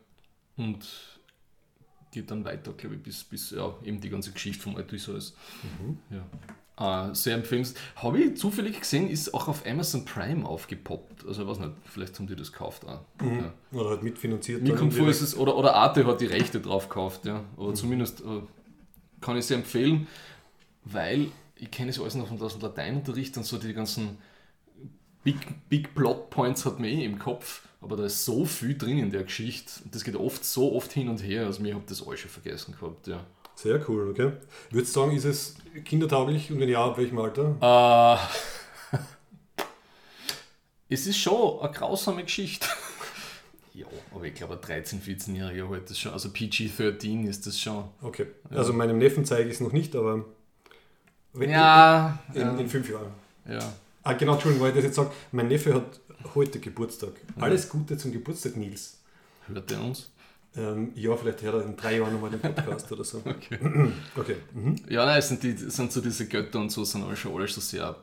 Und 0.57 0.85
geht 2.15 2.31
dann 2.31 2.45
weiter, 2.45 2.71
glaube 2.73 2.95
ich, 2.95 3.03
bis, 3.03 3.23
bis 3.23 3.51
ja, 3.51 3.75
eben 3.83 3.99
die 3.99 4.09
ganze 4.09 4.31
Geschichte 4.31 4.63
vom 4.63 4.75
Odysseus. 4.75 5.35
Ja. 6.09 7.09
Äh, 7.09 7.13
sehr 7.13 7.35
empfehlenswert. 7.35 7.81
Habe 7.97 8.19
ich 8.19 8.37
zufällig 8.37 8.79
gesehen, 8.79 9.09
ist 9.09 9.33
auch 9.33 9.47
auf 9.49 9.65
Amazon 9.65 10.05
Prime 10.05 10.47
aufgepoppt. 10.47 11.25
Also 11.27 11.43
ich 11.43 11.47
weiß 11.47 11.59
nicht, 11.59 11.73
vielleicht 11.83 12.17
haben 12.17 12.27
die 12.27 12.35
das 12.35 12.51
gekauft 12.51 12.85
auch. 12.85 13.01
Ja. 13.21 13.53
Oder 13.77 13.89
halt 13.91 14.03
mitfinanziert. 14.03 14.61
Mir 14.61 14.75
kommt 14.75 14.93
vor, 14.93 15.01
direkt. 15.01 15.21
es 15.21 15.29
ist, 15.29 15.37
oder, 15.37 15.57
oder 15.57 15.75
Arte 15.75 16.05
hat 16.07 16.21
die 16.21 16.25
Rechte 16.25 16.61
drauf 16.61 16.87
gekauft, 16.87 17.25
ja. 17.25 17.43
Oder 17.57 17.73
zumindest 17.73 18.21
äh, 18.21 18.41
kann 19.21 19.37
ich 19.37 19.45
sehr 19.45 19.57
empfehlen, 19.57 20.07
weil 20.85 21.27
ich 21.57 21.69
kenne 21.69 21.89
es 21.89 21.99
alles 21.99 22.15
noch 22.15 22.27
von 22.27 22.41
aus 22.41 22.53
dem 22.53 22.61
Lateinunterricht 22.61 23.35
und 23.37 23.45
so 23.45 23.57
die 23.57 23.73
ganzen 23.73 24.17
Big, 25.25 25.67
Big 25.69 25.93
Plot 25.95 26.29
Points 26.29 26.65
hat 26.65 26.79
man 26.79 26.87
eh 26.87 27.03
im 27.03 27.17
Kopf, 27.17 27.63
aber 27.81 27.97
da 27.97 28.05
ist 28.05 28.23
so 28.23 28.45
viel 28.45 28.77
drin 28.77 28.99
in 28.99 29.11
der 29.11 29.23
Geschichte. 29.23 29.83
Und 29.83 29.93
das 29.93 30.03
geht 30.03 30.15
oft 30.15 30.45
so 30.45 30.73
oft 30.75 30.91
hin 30.93 31.09
und 31.09 31.17
her, 31.21 31.47
also 31.47 31.61
mir 31.63 31.73
habe 31.73 31.83
das 31.89 32.05
alles 32.07 32.19
schon 32.21 32.29
vergessen 32.29 32.75
gehabt, 32.79 33.07
ja. 33.07 33.25
Sehr 33.55 33.83
cool, 33.89 34.11
okay. 34.11 34.33
Würdest 34.69 34.95
du 34.95 34.99
sagen, 34.99 35.15
ist 35.15 35.23
es 35.25 35.55
kindertauglich 35.83 36.51
und 36.51 36.59
wenn 36.59 36.69
ja, 36.69 36.85
ab 36.85 36.97
welchem 36.99 37.17
Alter? 37.17 38.19
Äh, 38.93 38.97
es 40.93 41.07
ist 41.07 41.17
schon 41.17 41.59
eine 41.59 41.73
grausame 41.73 42.23
Geschichte. 42.23 42.67
ja, 43.73 43.87
aber 44.13 44.25
ich 44.25 44.35
glaube, 44.35 44.59
ein 44.61 44.83
13-, 44.83 45.01
14-Jähriger 45.01 45.69
halt 45.69 45.89
das 45.89 45.97
schon, 45.97 46.13
also 46.13 46.29
PG-13 46.29 47.27
ist 47.27 47.47
das 47.47 47.59
schon. 47.59 47.85
Okay. 48.01 48.27
Also 48.51 48.73
meinem 48.73 48.99
Neffen 48.99 49.25
zeige 49.25 49.47
ich 49.49 49.55
es 49.55 49.61
noch 49.61 49.71
nicht, 49.71 49.95
aber 49.95 50.23
wenn 51.33 51.49
Ja, 51.49 52.19
in, 52.33 52.41
ja, 52.41 52.57
in 52.57 52.69
fünf 52.69 52.89
Jahren. 52.91 53.11
ja. 53.49 53.73
Ah, 54.05 54.13
genau, 54.13 54.33
Entschuldigung, 54.33 54.63
weil 54.67 54.69
ich 54.69 54.75
das 54.77 54.85
jetzt 54.85 54.95
sage. 54.97 55.11
Mein 55.31 55.47
Neffe 55.47 55.73
hat 55.73 55.99
heute 56.35 56.59
Geburtstag. 56.59 57.13
Alles 57.39 57.67
Gute 57.67 57.97
zum 57.97 58.11
Geburtstag, 58.11 58.55
Nils. 58.55 58.99
Hört 59.47 59.71
er 59.71 59.83
uns? 59.83 60.11
Ähm, 60.55 60.91
ja, 60.93 61.15
vielleicht 61.17 61.41
hört 61.41 61.55
er 61.55 61.65
in 61.65 61.75
drei 61.75 61.97
Jahren 61.97 62.13
nochmal 62.13 62.29
den 62.29 62.39
Podcast 62.39 62.91
oder 62.91 63.03
so. 63.03 63.17
Okay. 63.25 63.57
Okay. 64.15 64.35
Mhm. 64.53 64.75
Ja, 64.89 65.07
nein, 65.07 65.17
es 65.17 65.29
sind, 65.29 65.41
die, 65.41 65.53
sind 65.57 65.91
so 65.91 66.01
diese 66.01 66.27
Götter 66.27 66.59
und 66.59 66.71
so, 66.71 66.83
sind 66.83 67.03
alle 67.03 67.15
schon 67.17 67.35
alles 67.35 67.55
so 67.55 67.61
sehr 67.61 67.95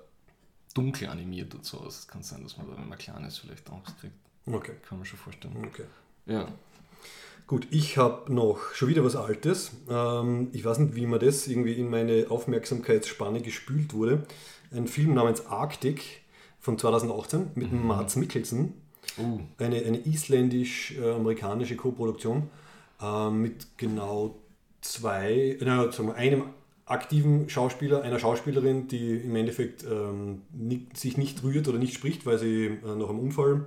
dunkel 0.74 1.08
animiert 1.08 1.54
und 1.54 1.64
so. 1.64 1.78
Also 1.78 1.90
es 1.90 2.08
kann 2.08 2.24
sein, 2.24 2.42
dass 2.42 2.56
man 2.56 2.68
da, 2.68 2.76
wenn 2.76 2.88
man 2.88 2.98
klein 2.98 3.24
ist, 3.24 3.38
vielleicht 3.38 3.70
Angst 3.70 3.96
kriegt. 4.00 4.14
Okay. 4.46 4.72
Kann 4.88 4.98
man 4.98 5.06
schon 5.06 5.20
vorstellen. 5.20 5.56
okay. 5.64 5.84
Ja. 6.26 6.48
Gut, 7.46 7.68
ich 7.70 7.96
habe 7.96 8.32
noch 8.32 8.72
schon 8.74 8.88
wieder 8.88 9.04
was 9.04 9.14
Altes. 9.14 9.70
Ähm, 9.88 10.48
ich 10.52 10.64
weiß 10.64 10.78
nicht, 10.80 10.96
wie 10.96 11.06
mir 11.06 11.20
das 11.20 11.46
irgendwie 11.46 11.74
in 11.74 11.90
meine 11.90 12.26
Aufmerksamkeitsspanne 12.28 13.40
gespült 13.40 13.94
wurde. 13.94 14.26
Ein 14.74 14.86
Film 14.86 15.14
namens 15.14 15.46
Arctic 15.46 16.22
von 16.60 16.78
2018 16.78 17.50
mit 17.54 17.72
Mhm. 17.72 17.86
Mats 17.86 18.16
Mikkelsen. 18.16 18.74
Uh, 19.18 19.40
Eine, 19.58 19.76
eine 19.84 19.98
isländisch-amerikanische 19.98 21.76
Koproduktion 21.76 22.48
äh, 23.00 23.30
mit 23.30 23.66
genau 23.76 24.36
zwei, 24.80 25.58
na, 25.60 25.90
sagen 25.92 26.08
wir, 26.08 26.14
einem 26.14 26.44
aktiven 26.86 27.48
Schauspieler, 27.48 28.02
einer 28.02 28.18
Schauspielerin, 28.18 28.88
die 28.88 29.16
im 29.16 29.36
Endeffekt 29.36 29.84
ähm, 29.84 30.42
nicht, 30.52 30.96
sich 30.96 31.16
nicht 31.16 31.42
rührt 31.42 31.68
oder 31.68 31.78
nicht 31.78 31.94
spricht, 31.94 32.26
weil 32.26 32.38
sie 32.38 32.66
äh, 32.66 32.94
nach 32.96 33.08
einem 33.08 33.18
Unfall 33.20 33.66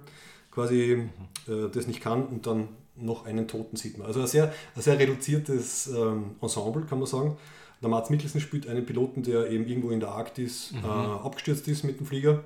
quasi 0.52 1.04
äh, 1.48 1.70
das 1.72 1.88
nicht 1.88 2.02
kann 2.02 2.26
und 2.26 2.48
dann 2.48 2.70
noch 2.96 3.26
einen 3.26 3.48
Toten 3.48 3.76
sieht 3.76 3.98
man. 3.98 4.08
Also 4.08 4.22
ein 4.22 4.28
sehr, 4.28 4.54
ein 4.76 4.82
sehr 4.82 4.98
reduziertes 4.98 5.88
ähm, 5.88 6.32
Ensemble, 6.42 6.84
kann 6.84 7.00
man 7.00 7.08
sagen. 7.08 7.36
Der 7.82 7.90
Mats 7.90 8.10
Mikkelsen 8.10 8.42
spielt 8.42 8.68
einen 8.68 8.86
Piloten, 8.86 9.24
der 9.24 9.50
eben 9.52 9.68
irgendwo 9.68 9.92
in 9.92 10.00
der 10.00 10.10
Arktis 10.10 10.74
äh, 10.82 10.88
abgestürzt 10.88 11.68
ist 11.68 11.84
mit 11.84 12.00
dem 12.00 12.06
Flieger 12.06 12.44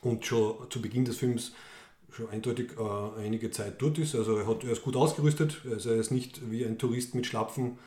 und 0.00 0.24
schon 0.24 0.54
zu 0.70 0.80
Beginn 0.80 1.04
des 1.04 1.16
Films 1.16 1.52
schon 2.10 2.28
eindeutig 2.30 2.70
äh, 2.78 3.20
einige 3.20 3.50
Zeit 3.50 3.80
dort 3.80 3.98
ist. 3.98 4.14
Also 4.14 4.36
er, 4.36 4.46
hat, 4.46 4.64
er 4.64 4.72
ist 4.72 4.82
gut 4.82 4.96
ausgerüstet, 4.96 5.60
also 5.70 5.90
er 5.90 5.96
ist 5.96 6.10
nicht 6.10 6.50
wie 6.50 6.64
ein 6.64 6.78
Tourist 6.78 7.14
mit 7.14 7.26
Schlapfen 7.26 7.78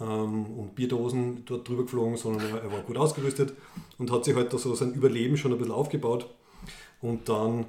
ähm, 0.00 0.46
und 0.46 0.74
Bierdosen 0.74 1.44
dort 1.44 1.68
drüber 1.68 1.82
geflogen, 1.82 2.16
sondern 2.16 2.48
er, 2.50 2.62
er 2.62 2.72
war 2.72 2.80
gut 2.80 2.96
ausgerüstet 2.96 3.52
und 3.98 4.10
hat 4.10 4.24
sich 4.24 4.34
halt 4.34 4.52
da 4.52 4.58
so 4.58 4.74
sein 4.74 4.94
Überleben 4.94 5.36
schon 5.36 5.52
ein 5.52 5.58
bisschen 5.58 5.74
aufgebaut. 5.74 6.28
Und 7.00 7.28
dann, 7.28 7.66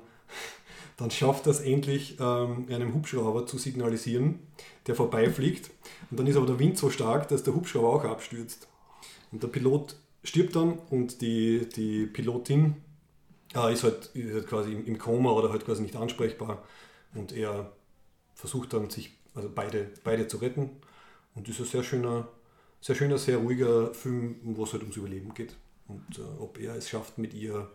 dann 0.97 1.11
schafft 1.11 1.47
er 1.47 1.51
es 1.51 1.61
endlich, 1.61 2.17
ähm, 2.19 2.67
einem 2.69 2.93
Hubschrauber 2.93 3.45
zu 3.45 3.57
signalisieren, 3.57 4.39
der 4.87 4.95
vorbeifliegt. 4.95 5.71
Und 6.11 6.19
dann 6.19 6.27
ist 6.27 6.37
aber 6.37 6.45
der 6.45 6.59
Wind 6.59 6.77
so 6.77 6.89
stark, 6.89 7.27
dass 7.27 7.43
der 7.43 7.55
Hubschrauber 7.55 7.89
auch 7.89 8.03
abstürzt. 8.03 8.67
Und 9.31 9.43
der 9.43 9.47
Pilot 9.47 9.95
stirbt 10.23 10.55
dann 10.55 10.79
und 10.89 11.21
die, 11.21 11.67
die 11.75 12.05
Pilotin 12.05 12.75
äh, 13.55 13.73
ist, 13.73 13.83
halt, 13.83 14.07
ist 14.13 14.33
halt 14.33 14.47
quasi 14.47 14.73
im, 14.73 14.97
Koma 14.97 15.31
oder 15.31 15.49
halt 15.49 15.65
quasi 15.65 15.81
nicht 15.81 15.95
ansprechbar. 15.95 16.63
Und 17.13 17.31
er 17.31 17.71
versucht 18.33 18.73
dann, 18.73 18.89
sich 18.89 19.17
also 19.33 19.49
beide, 19.53 19.91
beide 20.03 20.27
zu 20.27 20.37
retten. 20.37 20.69
Und 21.33 21.49
ist 21.49 21.59
ein 21.59 21.65
sehr 21.65 21.83
schöner, 21.83 22.27
sehr 22.79 22.95
schöner, 22.95 23.17
sehr 23.17 23.37
ruhiger 23.37 23.93
Film, 23.93 24.37
wo 24.43 24.63
es 24.63 24.73
halt 24.73 24.83
ums 24.83 24.97
Überleben 24.97 25.33
geht. 25.33 25.55
Und 25.87 26.19
äh, 26.19 26.21
ob 26.39 26.59
er 26.59 26.75
es 26.75 26.89
schafft, 26.89 27.17
mit 27.17 27.33
ihr, 27.33 27.69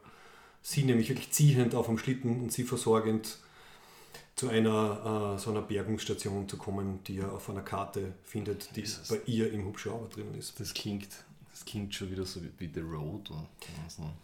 sie 0.63 0.85
nämlich 0.85 1.09
wirklich 1.09 1.33
ziehend 1.33 1.75
auf 1.75 1.87
dem 1.87 1.99
Schlitten 1.99 2.41
und 2.41 2.53
sie 2.53 2.65
versorgend 2.65 3.39
zu 4.41 4.49
einer 4.49 5.35
äh, 5.37 5.39
so 5.39 5.51
einer 5.51 5.61
Bergungsstation 5.61 6.49
zu 6.49 6.57
kommen, 6.57 7.01
die 7.07 7.19
er 7.19 7.31
auf 7.31 7.51
einer 7.51 7.61
Karte 7.61 8.15
findet, 8.23 8.75
die 8.75 8.81
Jesus. 8.81 9.09
bei 9.09 9.19
ihr 9.27 9.53
im 9.53 9.67
Hubschrauber 9.67 10.09
drinnen 10.09 10.35
ist. 10.35 10.59
das 10.59 10.73
klingt, 10.73 11.09
das 11.51 11.67
klingt 11.67 11.95
schon 11.95 12.11
wieder 12.11 12.25
so 12.25 12.41
wie, 12.43 12.49
wie 12.57 12.71
The 12.73 12.81
Road. 12.81 13.31
Oder. 13.31 13.47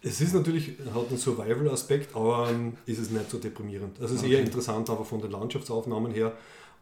Es 0.00 0.22
ist 0.22 0.32
natürlich, 0.32 0.72
hat 0.94 1.08
einen 1.10 1.18
Survival-Aspekt, 1.18 2.16
aber 2.16 2.48
ähm, 2.50 2.78
ist 2.86 2.98
es 2.98 3.10
nicht 3.10 3.30
so 3.30 3.36
deprimierend. 3.36 4.00
Also 4.00 4.14
es 4.14 4.22
ist 4.22 4.28
eher 4.28 4.40
interessant 4.40 4.88
einfach 4.88 5.04
von 5.04 5.20
den 5.20 5.32
Landschaftsaufnahmen 5.32 6.10
her 6.12 6.32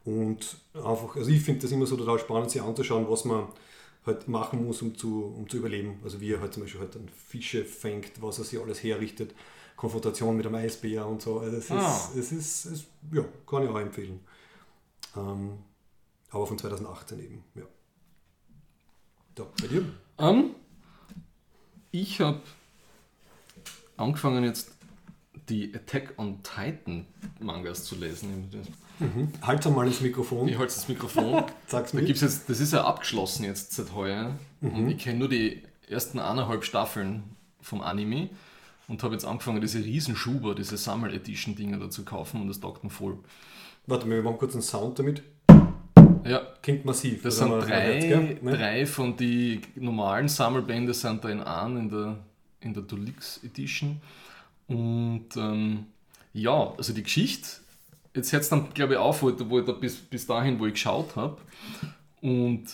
und 0.04 0.56
einfach, 0.72 1.16
also 1.16 1.28
ich 1.28 1.42
finde 1.42 1.62
das 1.62 1.72
immer 1.72 1.86
so 1.86 1.96
total 1.96 2.20
spannend, 2.20 2.52
sich 2.52 2.62
anzuschauen, 2.62 3.06
was 3.08 3.24
man 3.24 3.48
halt 4.06 4.28
machen 4.28 4.64
muss, 4.64 4.80
um 4.80 4.96
zu, 4.96 5.34
um 5.36 5.50
zu 5.50 5.56
überleben. 5.56 5.98
Also 6.04 6.20
wie 6.20 6.34
er 6.34 6.40
halt 6.40 6.54
zum 6.54 6.62
Beispiel 6.62 6.82
halt 6.82 6.94
dann 6.94 7.08
Fische 7.08 7.64
fängt, 7.64 8.22
was 8.22 8.38
er 8.38 8.44
sich 8.44 8.60
alles 8.60 8.80
herrichtet, 8.84 9.34
Konfrontation 9.76 10.36
mit 10.36 10.46
einem 10.46 10.54
Eisbär 10.56 11.06
und 11.06 11.20
so. 11.22 11.40
Also 11.40 11.56
es 11.56 11.70
Ah. 11.70 12.10
ist, 12.14 12.16
es 12.16 12.32
ist, 12.32 12.64
es, 12.66 12.84
ja, 13.12 13.24
kann 13.46 13.64
ich 13.64 13.68
auch 13.68 13.78
empfehlen. 13.78 14.20
Ähm, 15.16 15.58
aber 16.30 16.46
von 16.46 16.58
2018 16.58 17.18
eben, 17.20 17.44
ja. 17.54 17.62
Ja, 19.38 19.44
bei 19.60 19.66
dir? 19.66 19.84
Ähm, 20.18 20.50
ich 21.90 22.20
habe 22.20 22.40
angefangen 23.96 24.44
jetzt 24.44 24.70
die 25.48 25.74
Attack 25.74 26.14
on 26.16 26.42
Titan 26.42 27.06
Mangas 27.40 27.84
zu 27.84 27.96
lesen. 27.96 28.48
Halt 29.42 29.64
mal 29.70 29.86
ins 29.86 30.00
Mikrofon, 30.00 30.48
Ich 30.48 30.56
halte 30.56 30.72
das 30.74 30.88
Mikrofon. 30.88 31.44
sag's 31.66 31.92
Da 31.92 32.00
gibt's 32.00 32.22
jetzt, 32.22 32.48
das 32.48 32.60
ist 32.60 32.72
ja 32.72 32.84
abgeschlossen 32.84 33.44
jetzt 33.44 33.72
seit 33.72 33.92
heuer. 33.92 34.36
Und 34.60 34.88
ich 34.88 34.98
kenne 34.98 35.18
nur 35.18 35.28
die 35.28 35.62
ersten 35.88 36.18
eineinhalb 36.18 36.64
Staffeln 36.64 37.24
vom 37.60 37.80
Anime 37.82 38.30
und 38.88 39.02
habe 39.02 39.14
jetzt 39.14 39.24
angefangen, 39.24 39.60
diese 39.60 39.78
Riesenschuber, 39.78 40.54
diese 40.54 40.76
Sammel-Edition-Dinger 40.76 41.78
da 41.78 41.90
zu 41.90 42.04
kaufen 42.04 42.40
und 42.40 42.48
das 42.48 42.60
taugt 42.60 42.84
mir 42.84 42.90
voll. 42.90 43.18
Warte 43.86 44.06
mal, 44.06 44.16
wir 44.16 44.22
machen 44.22 44.38
kurz 44.38 44.54
einen 44.54 44.62
Sound 44.62 44.98
damit. 44.98 45.22
Ja, 46.24 46.40
Klingt 46.62 46.84
massiv. 46.86 47.22
das 47.22 47.36
sind 47.36 47.50
drei, 47.50 47.98
gell? 47.98 48.38
Ne? 48.40 48.56
drei 48.56 48.86
von 48.86 49.16
die 49.16 49.60
normalen 49.74 50.28
Sammelbände 50.28 50.94
sind 50.94 51.22
da 51.22 51.28
in 51.28 51.40
einem 51.40 51.76
in 51.76 51.90
der, 51.90 52.18
in 52.60 52.72
der 52.72 52.82
Deluxe 52.82 53.44
Edition. 53.44 54.00
Und 54.66 55.28
ähm, 55.36 55.86
ja, 56.32 56.72
also 56.76 56.94
die 56.94 57.02
Geschichte, 57.02 57.48
jetzt 58.14 58.32
hört 58.32 58.42
es 58.42 58.48
dann, 58.48 58.72
glaube 58.72 58.94
ich, 58.94 58.98
auf, 58.98 59.22
wo 59.22 59.28
ich 59.58 59.66
da 59.66 59.72
bis, 59.72 59.96
bis 59.96 60.26
dahin, 60.26 60.58
wo 60.58 60.66
ich 60.66 60.74
geschaut 60.74 61.14
habe. 61.16 61.36
Und 62.22 62.64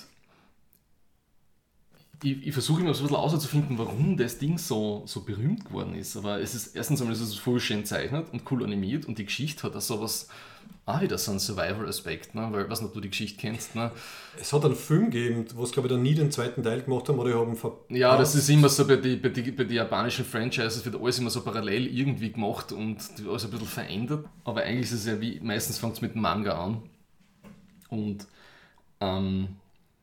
ich, 2.22 2.46
ich 2.46 2.52
versuche 2.52 2.82
immer 2.82 2.94
so 2.94 3.02
ein 3.04 3.08
bisschen 3.08 3.16
herauszufinden, 3.16 3.78
warum 3.78 4.16
das 4.16 4.38
Ding 4.38 4.58
so, 4.58 5.02
so 5.06 5.22
berühmt 5.22 5.64
geworden 5.64 5.94
ist. 5.94 6.16
Aber 6.16 6.40
es 6.40 6.54
ist 6.54 6.76
erstens 6.76 7.00
einmal 7.00 7.14
ist 7.14 7.22
es 7.22 7.36
voll 7.36 7.60
schön 7.60 7.78
gezeichnet 7.78 8.26
und 8.32 8.42
cool 8.50 8.64
animiert 8.64 9.06
und 9.06 9.18
die 9.18 9.24
Geschichte 9.24 9.62
hat 9.62 9.76
auch 9.76 9.80
so 9.80 10.00
was, 10.00 10.28
auch 10.86 11.00
wieder 11.00 11.18
so 11.18 11.30
einen 11.30 11.40
Survival-Aspekt, 11.40 12.34
ne? 12.34 12.48
weil, 12.50 12.64
ich 12.64 12.70
weiß 12.70 12.80
nicht, 12.80 12.88
ob 12.88 12.94
du 12.94 13.00
die 13.00 13.10
Geschichte 13.10 13.38
kennst. 13.40 13.74
Ne? 13.74 13.90
Es 14.38 14.52
hat 14.52 14.64
einen 14.64 14.74
Film 14.74 15.10
gegeben, 15.10 15.46
wo 15.54 15.64
es 15.64 15.72
glaube 15.72 15.88
ich 15.88 15.94
dann 15.94 16.02
nie 16.02 16.14
den 16.14 16.30
zweiten 16.30 16.62
Teil 16.62 16.82
gemacht 16.82 17.08
haben 17.08 17.18
oder 17.18 17.34
haben. 17.34 17.56
Ja, 17.88 18.16
das 18.16 18.34
ist 18.34 18.48
immer 18.48 18.68
so 18.68 18.86
bei 18.86 18.96
den 18.96 19.20
bei 19.22 19.28
die, 19.30 19.50
bei 19.50 19.64
die 19.64 19.74
japanischen 19.74 20.24
Franchises, 20.24 20.84
wird 20.84 21.00
alles 21.00 21.18
immer 21.18 21.30
so 21.30 21.42
parallel 21.42 21.86
irgendwie 21.86 22.32
gemacht 22.32 22.72
und 22.72 22.98
alles 23.26 23.44
ein 23.44 23.50
bisschen 23.50 23.66
verändert. 23.66 24.26
Aber 24.44 24.62
eigentlich 24.62 24.92
ist 24.92 24.92
es 24.92 25.06
ja 25.06 25.20
wie, 25.20 25.40
meistens 25.40 25.78
fängt 25.78 25.94
es 25.94 26.00
mit 26.02 26.14
dem 26.14 26.22
Manga 26.22 26.64
an. 26.64 26.82
Und 27.88 28.26
ähm, 29.00 29.56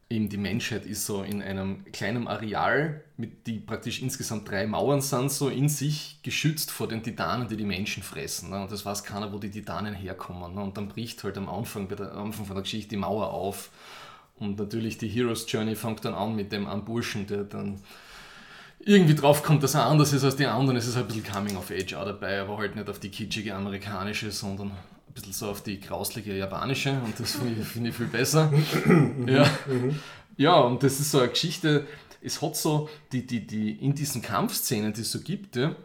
eben 0.09 0.29
die 0.29 0.37
Menschheit 0.37 0.85
ist 0.85 1.05
so 1.05 1.21
in 1.21 1.41
einem 1.41 1.83
kleinen 1.91 2.27
Areal, 2.27 3.03
mit 3.17 3.45
die 3.45 3.59
praktisch 3.59 4.01
insgesamt 4.01 4.49
drei 4.49 4.65
Mauern 4.65 5.01
sind, 5.01 5.31
so 5.31 5.49
in 5.49 5.67
sich 5.67 6.19
geschützt 6.23 6.71
vor 6.71 6.87
den 6.87 7.03
Titanen, 7.03 7.47
die 7.47 7.57
die 7.57 7.65
Menschen 7.65 8.03
fressen. 8.03 8.49
Ne? 8.49 8.61
Und 8.61 8.71
das 8.71 8.85
weiß 8.85 9.03
keiner, 9.03 9.33
wo 9.33 9.37
die 9.37 9.51
Titanen 9.51 9.93
herkommen. 9.93 10.55
Ne? 10.55 10.61
Und 10.61 10.77
dann 10.77 10.87
bricht 10.87 11.23
halt 11.23 11.37
am 11.37 11.49
Anfang, 11.49 11.87
bei 11.87 11.95
der, 11.95 12.13
am 12.13 12.27
Anfang 12.27 12.45
von 12.45 12.55
der 12.55 12.63
Geschichte 12.63 12.89
die 12.89 12.97
Mauer 12.97 13.31
auf. 13.31 13.69
Und 14.39 14.59
natürlich 14.59 14.97
die 14.97 15.09
Hero's 15.09 15.45
Journey 15.51 15.75
fängt 15.75 16.05
dann 16.05 16.13
an 16.13 16.35
mit 16.35 16.51
dem 16.51 16.67
einen 16.67 16.85
Burschen, 16.85 17.27
der 17.27 17.43
dann 17.43 17.81
irgendwie 18.79 19.15
drauf 19.15 19.43
kommt, 19.43 19.63
dass 19.63 19.73
er 19.73 19.87
anders 19.87 20.13
ist 20.13 20.23
als 20.23 20.35
die 20.37 20.45
anderen. 20.45 20.77
Es 20.77 20.87
ist 20.87 20.95
halt 20.95 21.05
ein 21.05 21.07
bisschen 21.07 21.33
Coming 21.33 21.57
of 21.57 21.71
Age 21.71 21.95
auch 21.95 22.05
dabei, 22.05 22.39
aber 22.39 22.57
halt 22.57 22.75
nicht 22.75 22.89
auf 22.89 22.99
die 22.99 23.09
kitschige 23.09 23.55
amerikanische, 23.55 24.31
sondern 24.31 24.71
bisschen 25.17 25.33
so 25.33 25.49
auf 25.49 25.61
die 25.63 25.79
grauslige 25.79 26.35
japanische 26.37 26.91
und 26.91 27.19
das 27.19 27.33
finde 27.33 27.61
ich, 27.61 27.67
find 27.67 27.87
ich, 27.87 27.95
viel 27.95 28.07
besser. 28.07 28.51
ja. 29.25 29.49
ja, 30.37 30.59
und 30.59 30.83
das 30.83 30.99
ist 30.99 31.11
so 31.11 31.19
eine 31.19 31.29
Geschichte, 31.29 31.87
es 32.21 32.41
hat 32.41 32.55
so 32.55 32.89
die, 33.11 33.25
die, 33.25 33.45
die 33.45 33.71
in 33.71 33.95
diesen 33.95 34.21
Kampfszenen, 34.21 34.93
die 34.93 35.01
es 35.01 35.11
so 35.11 35.19
gibt, 35.19 35.55
ja, 35.55 35.75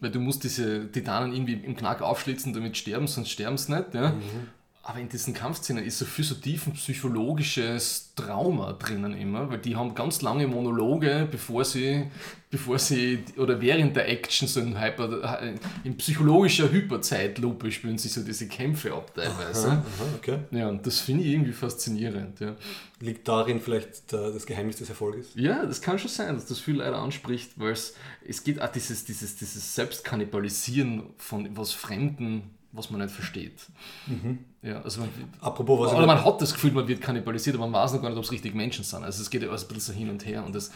weil 0.00 0.10
du 0.10 0.20
musst 0.20 0.44
diese 0.44 0.90
Titanen 0.90 1.32
irgendwie 1.32 1.54
im 1.54 1.76
Knack 1.76 2.02
aufschlitzen, 2.02 2.52
damit 2.52 2.76
sterben, 2.76 3.06
sonst 3.06 3.30
sterben 3.30 3.56
sie 3.56 3.74
nicht. 3.74 3.94
Ja. 3.94 4.10
Mhm. 4.12 4.48
Aber 4.88 5.00
in 5.00 5.08
diesen 5.08 5.34
Kampfszenen 5.34 5.84
ist 5.84 5.98
so 5.98 6.04
viel 6.04 6.24
so 6.24 6.36
tiefen 6.36 6.74
psychologisches 6.74 8.12
Trauma 8.14 8.72
drinnen 8.72 9.14
immer, 9.14 9.50
weil 9.50 9.58
die 9.58 9.74
haben 9.74 9.96
ganz 9.96 10.22
lange 10.22 10.46
Monologe, 10.46 11.26
bevor 11.28 11.64
sie, 11.64 12.08
bevor 12.50 12.78
sie 12.78 13.24
oder 13.36 13.60
während 13.60 13.96
der 13.96 14.08
Action 14.08 14.46
so 14.46 14.60
in, 14.60 14.80
Hyper, 14.80 15.42
in 15.82 15.96
psychologischer 15.96 16.70
Hyperzeitlupe 16.70 17.72
spielen 17.72 17.98
sich 17.98 18.12
so 18.12 18.22
diese 18.22 18.46
Kämpfe 18.46 18.94
ab 18.94 19.12
teilweise. 19.12 19.70
Aha, 19.70 19.78
aha, 19.78 20.04
okay. 20.18 20.38
Ja, 20.52 20.68
und 20.68 20.86
das 20.86 21.00
finde 21.00 21.24
ich 21.24 21.32
irgendwie 21.32 21.52
faszinierend. 21.52 22.38
Ja. 22.38 22.54
Liegt 23.00 23.26
darin 23.26 23.60
vielleicht 23.60 24.12
das 24.12 24.46
Geheimnis 24.46 24.76
des 24.76 24.88
Erfolges? 24.88 25.32
Ja, 25.34 25.66
das 25.66 25.82
kann 25.82 25.98
schon 25.98 26.10
sein, 26.10 26.32
dass 26.36 26.46
das 26.46 26.60
viel 26.60 26.76
leider 26.76 26.98
anspricht, 26.98 27.54
weil 27.56 27.72
es, 27.72 27.94
es 28.24 28.44
geht 28.44 28.62
auch 28.62 28.70
dieses, 28.70 29.04
dieses, 29.04 29.34
dieses 29.34 29.74
Selbstkannibalisieren 29.74 31.10
von 31.18 31.56
was 31.56 31.72
Fremden 31.72 32.55
was 32.76 32.90
man 32.90 33.00
nicht 33.00 33.14
versteht. 33.14 33.66
Mhm. 34.06 34.38
Ja, 34.62 34.82
also 34.82 35.00
man, 35.00 35.10
Apropos, 35.40 35.80
was 35.80 35.94
oder 35.94 36.06
man 36.06 36.24
hat 36.24 36.40
das 36.40 36.52
Gefühl, 36.52 36.72
man 36.72 36.86
wird 36.86 37.00
kannibalisiert, 37.00 37.56
aber 37.56 37.66
man 37.66 37.82
weiß 37.82 37.94
noch 37.94 38.02
gar 38.02 38.10
nicht, 38.10 38.18
ob 38.18 38.24
es 38.24 38.32
richtig 38.32 38.54
Menschen 38.54 38.84
sind. 38.84 39.04
Also 39.04 39.22
es 39.22 39.30
geht 39.30 39.42
ja 39.42 39.48
alles 39.48 39.64
ein 39.64 39.68
bisschen 39.68 39.94
so 39.94 39.98
hin 39.98 40.10
und 40.10 40.24
her 40.26 40.44
und 40.44 40.54
das, 40.54 40.70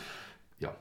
ja. 0.58 0.74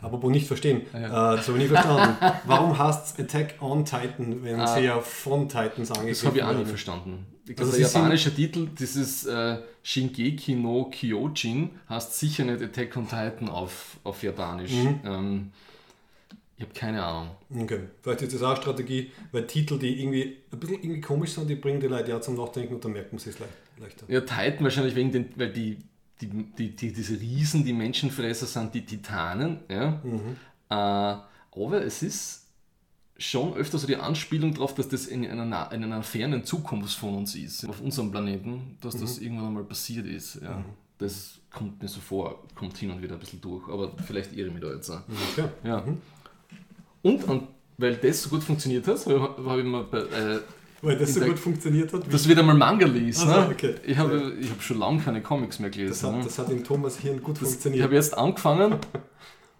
Apropos 0.00 0.30
nicht 0.30 0.46
verstehen, 0.46 0.82
ja. 0.92 1.32
äh, 1.32 1.36
das 1.36 1.48
habe 1.48 1.58
ich 1.58 1.64
nie 1.64 1.70
verstanden. 1.70 2.16
Warum 2.46 2.78
heißt 2.78 3.18
es 3.18 3.24
Attack 3.24 3.54
on 3.60 3.84
Titan, 3.84 4.42
wenn 4.42 4.60
ah, 4.60 4.66
sie 4.66 4.80
ja 4.80 5.00
von 5.00 5.48
Titans 5.48 5.90
angegriffen 5.90 6.08
Das 6.08 6.24
habe 6.24 6.36
ich 6.38 6.42
auch 6.44 6.58
nie 6.58 6.64
verstanden. 6.66 7.26
Ich 7.46 7.58
also 7.58 7.72
der 7.72 7.80
japanische 7.80 8.34
Titel, 8.34 8.68
dieses 8.78 9.26
äh, 9.26 9.58
Shingeki 9.82 10.56
no 10.56 10.90
Kyojin, 10.90 11.70
heißt 11.88 12.18
sicher 12.18 12.44
nicht 12.44 12.62
Attack 12.62 12.96
on 12.96 13.04
Titan 13.08 13.48
auf, 13.48 13.98
auf 14.02 14.22
Japanisch. 14.22 14.72
Mhm. 14.72 15.00
Ähm, 15.04 15.52
ich 16.56 16.62
habe 16.62 16.72
keine 16.72 17.02
Ahnung. 17.02 17.30
Okay. 17.50 17.80
Vielleicht 18.00 18.22
ist 18.22 18.34
das 18.34 18.42
auch 18.42 18.50
eine 18.50 18.62
Strategie, 18.62 19.10
weil 19.32 19.46
Titel, 19.46 19.78
die 19.78 20.00
irgendwie 20.00 20.36
ein 20.52 20.60
bisschen 20.60 20.82
irgendwie 20.82 21.00
komisch 21.00 21.32
sind, 21.32 21.48
die 21.48 21.56
bringen 21.56 21.80
die 21.80 21.88
Leute 21.88 22.10
ja 22.10 22.20
zum 22.20 22.36
Nachdenken 22.36 22.74
und 22.74 22.84
dann 22.84 22.92
merkt 22.92 23.12
man 23.12 23.18
es 23.18 23.26
leicht, 23.26 23.40
leichter. 23.78 24.06
Ja, 24.08 24.20
Titan 24.20 24.62
wahrscheinlich 24.62 24.94
wegen 24.94 25.10
den, 25.10 25.30
weil 25.36 25.52
die, 25.52 25.78
die, 26.20 26.28
die, 26.28 26.76
die, 26.76 26.92
diese 26.92 27.20
Riesen, 27.20 27.64
die 27.64 27.72
Menschenfresser 27.72 28.46
sind, 28.46 28.72
die 28.72 28.86
Titanen. 28.86 29.60
Ja? 29.68 30.00
Mhm. 30.04 30.36
Äh, 30.70 30.74
aber 30.74 31.84
es 31.84 32.02
ist 32.02 32.46
schon 33.16 33.54
öfter 33.54 33.78
so 33.78 33.86
die 33.88 33.96
Anspielung 33.96 34.54
darauf, 34.54 34.74
dass 34.74 34.88
das 34.88 35.06
in 35.06 35.26
einer, 35.26 35.72
in 35.72 35.82
einer 35.82 36.02
fernen 36.04 36.44
Zukunft 36.44 36.96
von 36.96 37.16
uns 37.16 37.34
ist, 37.34 37.68
auf 37.68 37.80
unserem 37.80 38.12
Planeten, 38.12 38.78
dass 38.80 38.96
das 38.96 39.18
mhm. 39.18 39.26
irgendwann 39.26 39.46
einmal 39.48 39.64
passiert 39.64 40.06
ist. 40.06 40.40
Ja. 40.40 40.58
Mhm. 40.58 40.64
Das 40.98 41.40
kommt 41.50 41.82
mir 41.82 41.88
so 41.88 42.00
vor, 42.00 42.44
kommt 42.54 42.76
hin 42.76 42.92
und 42.92 43.02
wieder 43.02 43.14
ein 43.14 43.20
bisschen 43.20 43.40
durch, 43.40 43.68
aber 43.68 43.92
vielleicht 44.06 44.32
irre 44.32 44.48
ich 44.48 44.54
mich 44.54 44.62
da 44.62 44.72
jetzt. 44.72 44.90
Okay. 44.90 45.48
Ja. 45.64 45.84
Und, 47.04 47.22
und 47.24 47.48
weil 47.76 47.96
das 47.96 48.22
so 48.22 48.30
gut 48.30 48.42
funktioniert 48.42 48.88
hat, 48.88 49.06
habe 49.06 49.60
ich 49.60 49.66
mir 49.66 49.84
bei, 49.84 49.98
äh, 49.98 50.40
weil 50.80 50.98
das 50.98 51.14
so 51.14 51.20
gut 51.20 51.38
funktioniert 51.38 51.92
hat? 51.92 52.02
Das 52.10 52.26
wird 52.26 52.38
einmal 52.38 52.56
Manga 52.56 52.86
liest. 52.86 53.22
Also, 53.22 53.40
ne? 53.40 53.48
okay. 53.50 53.74
Ich 53.86 53.96
habe 53.96 54.32
ich 54.40 54.50
hab 54.50 54.62
schon 54.62 54.78
lange 54.78 55.00
keine 55.00 55.22
Comics 55.22 55.58
mehr 55.58 55.70
gelesen. 55.70 55.90
Das 55.90 56.02
hat, 56.02 56.12
ne? 56.16 56.24
das 56.24 56.38
hat 56.38 56.50
im 56.50 56.64
Thomas 56.64 56.98
Hirn 56.98 57.22
gut 57.22 57.40
das, 57.40 57.50
funktioniert. 57.50 57.78
Ich 57.78 57.84
habe 57.84 57.94
jetzt 57.94 58.16
angefangen. 58.16 58.78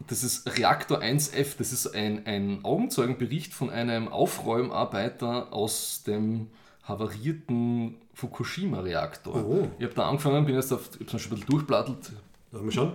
Das 0.07 0.23
ist 0.23 0.59
Reaktor 0.59 1.01
1F. 1.01 1.57
Das 1.59 1.73
ist 1.73 1.95
ein, 1.95 2.27
ein 2.27 2.61
Augenzeugenbericht 2.63 3.53
von 3.53 3.71
einem 3.71 4.09
Aufräumarbeiter 4.09 5.53
aus 5.53 6.03
dem 6.07 6.49
havarierten 6.83 7.97
Fukushima-Reaktor. 8.15 9.35
Oh. 9.35 9.69
Ich 9.79 9.85
habe 9.85 9.95
da 9.95 10.09
angefangen, 10.09 10.45
bin 10.45 10.55
jetzt 10.55 10.73
auf, 10.73 10.91
ich 10.99 11.07
habe 11.09 11.19
schon 11.19 11.33
ein 11.33 11.35
bisschen 11.37 11.51
durchblattelt. 11.51 12.13
Lass 12.53 12.63
mal 12.63 12.73
schauen. 12.73 12.93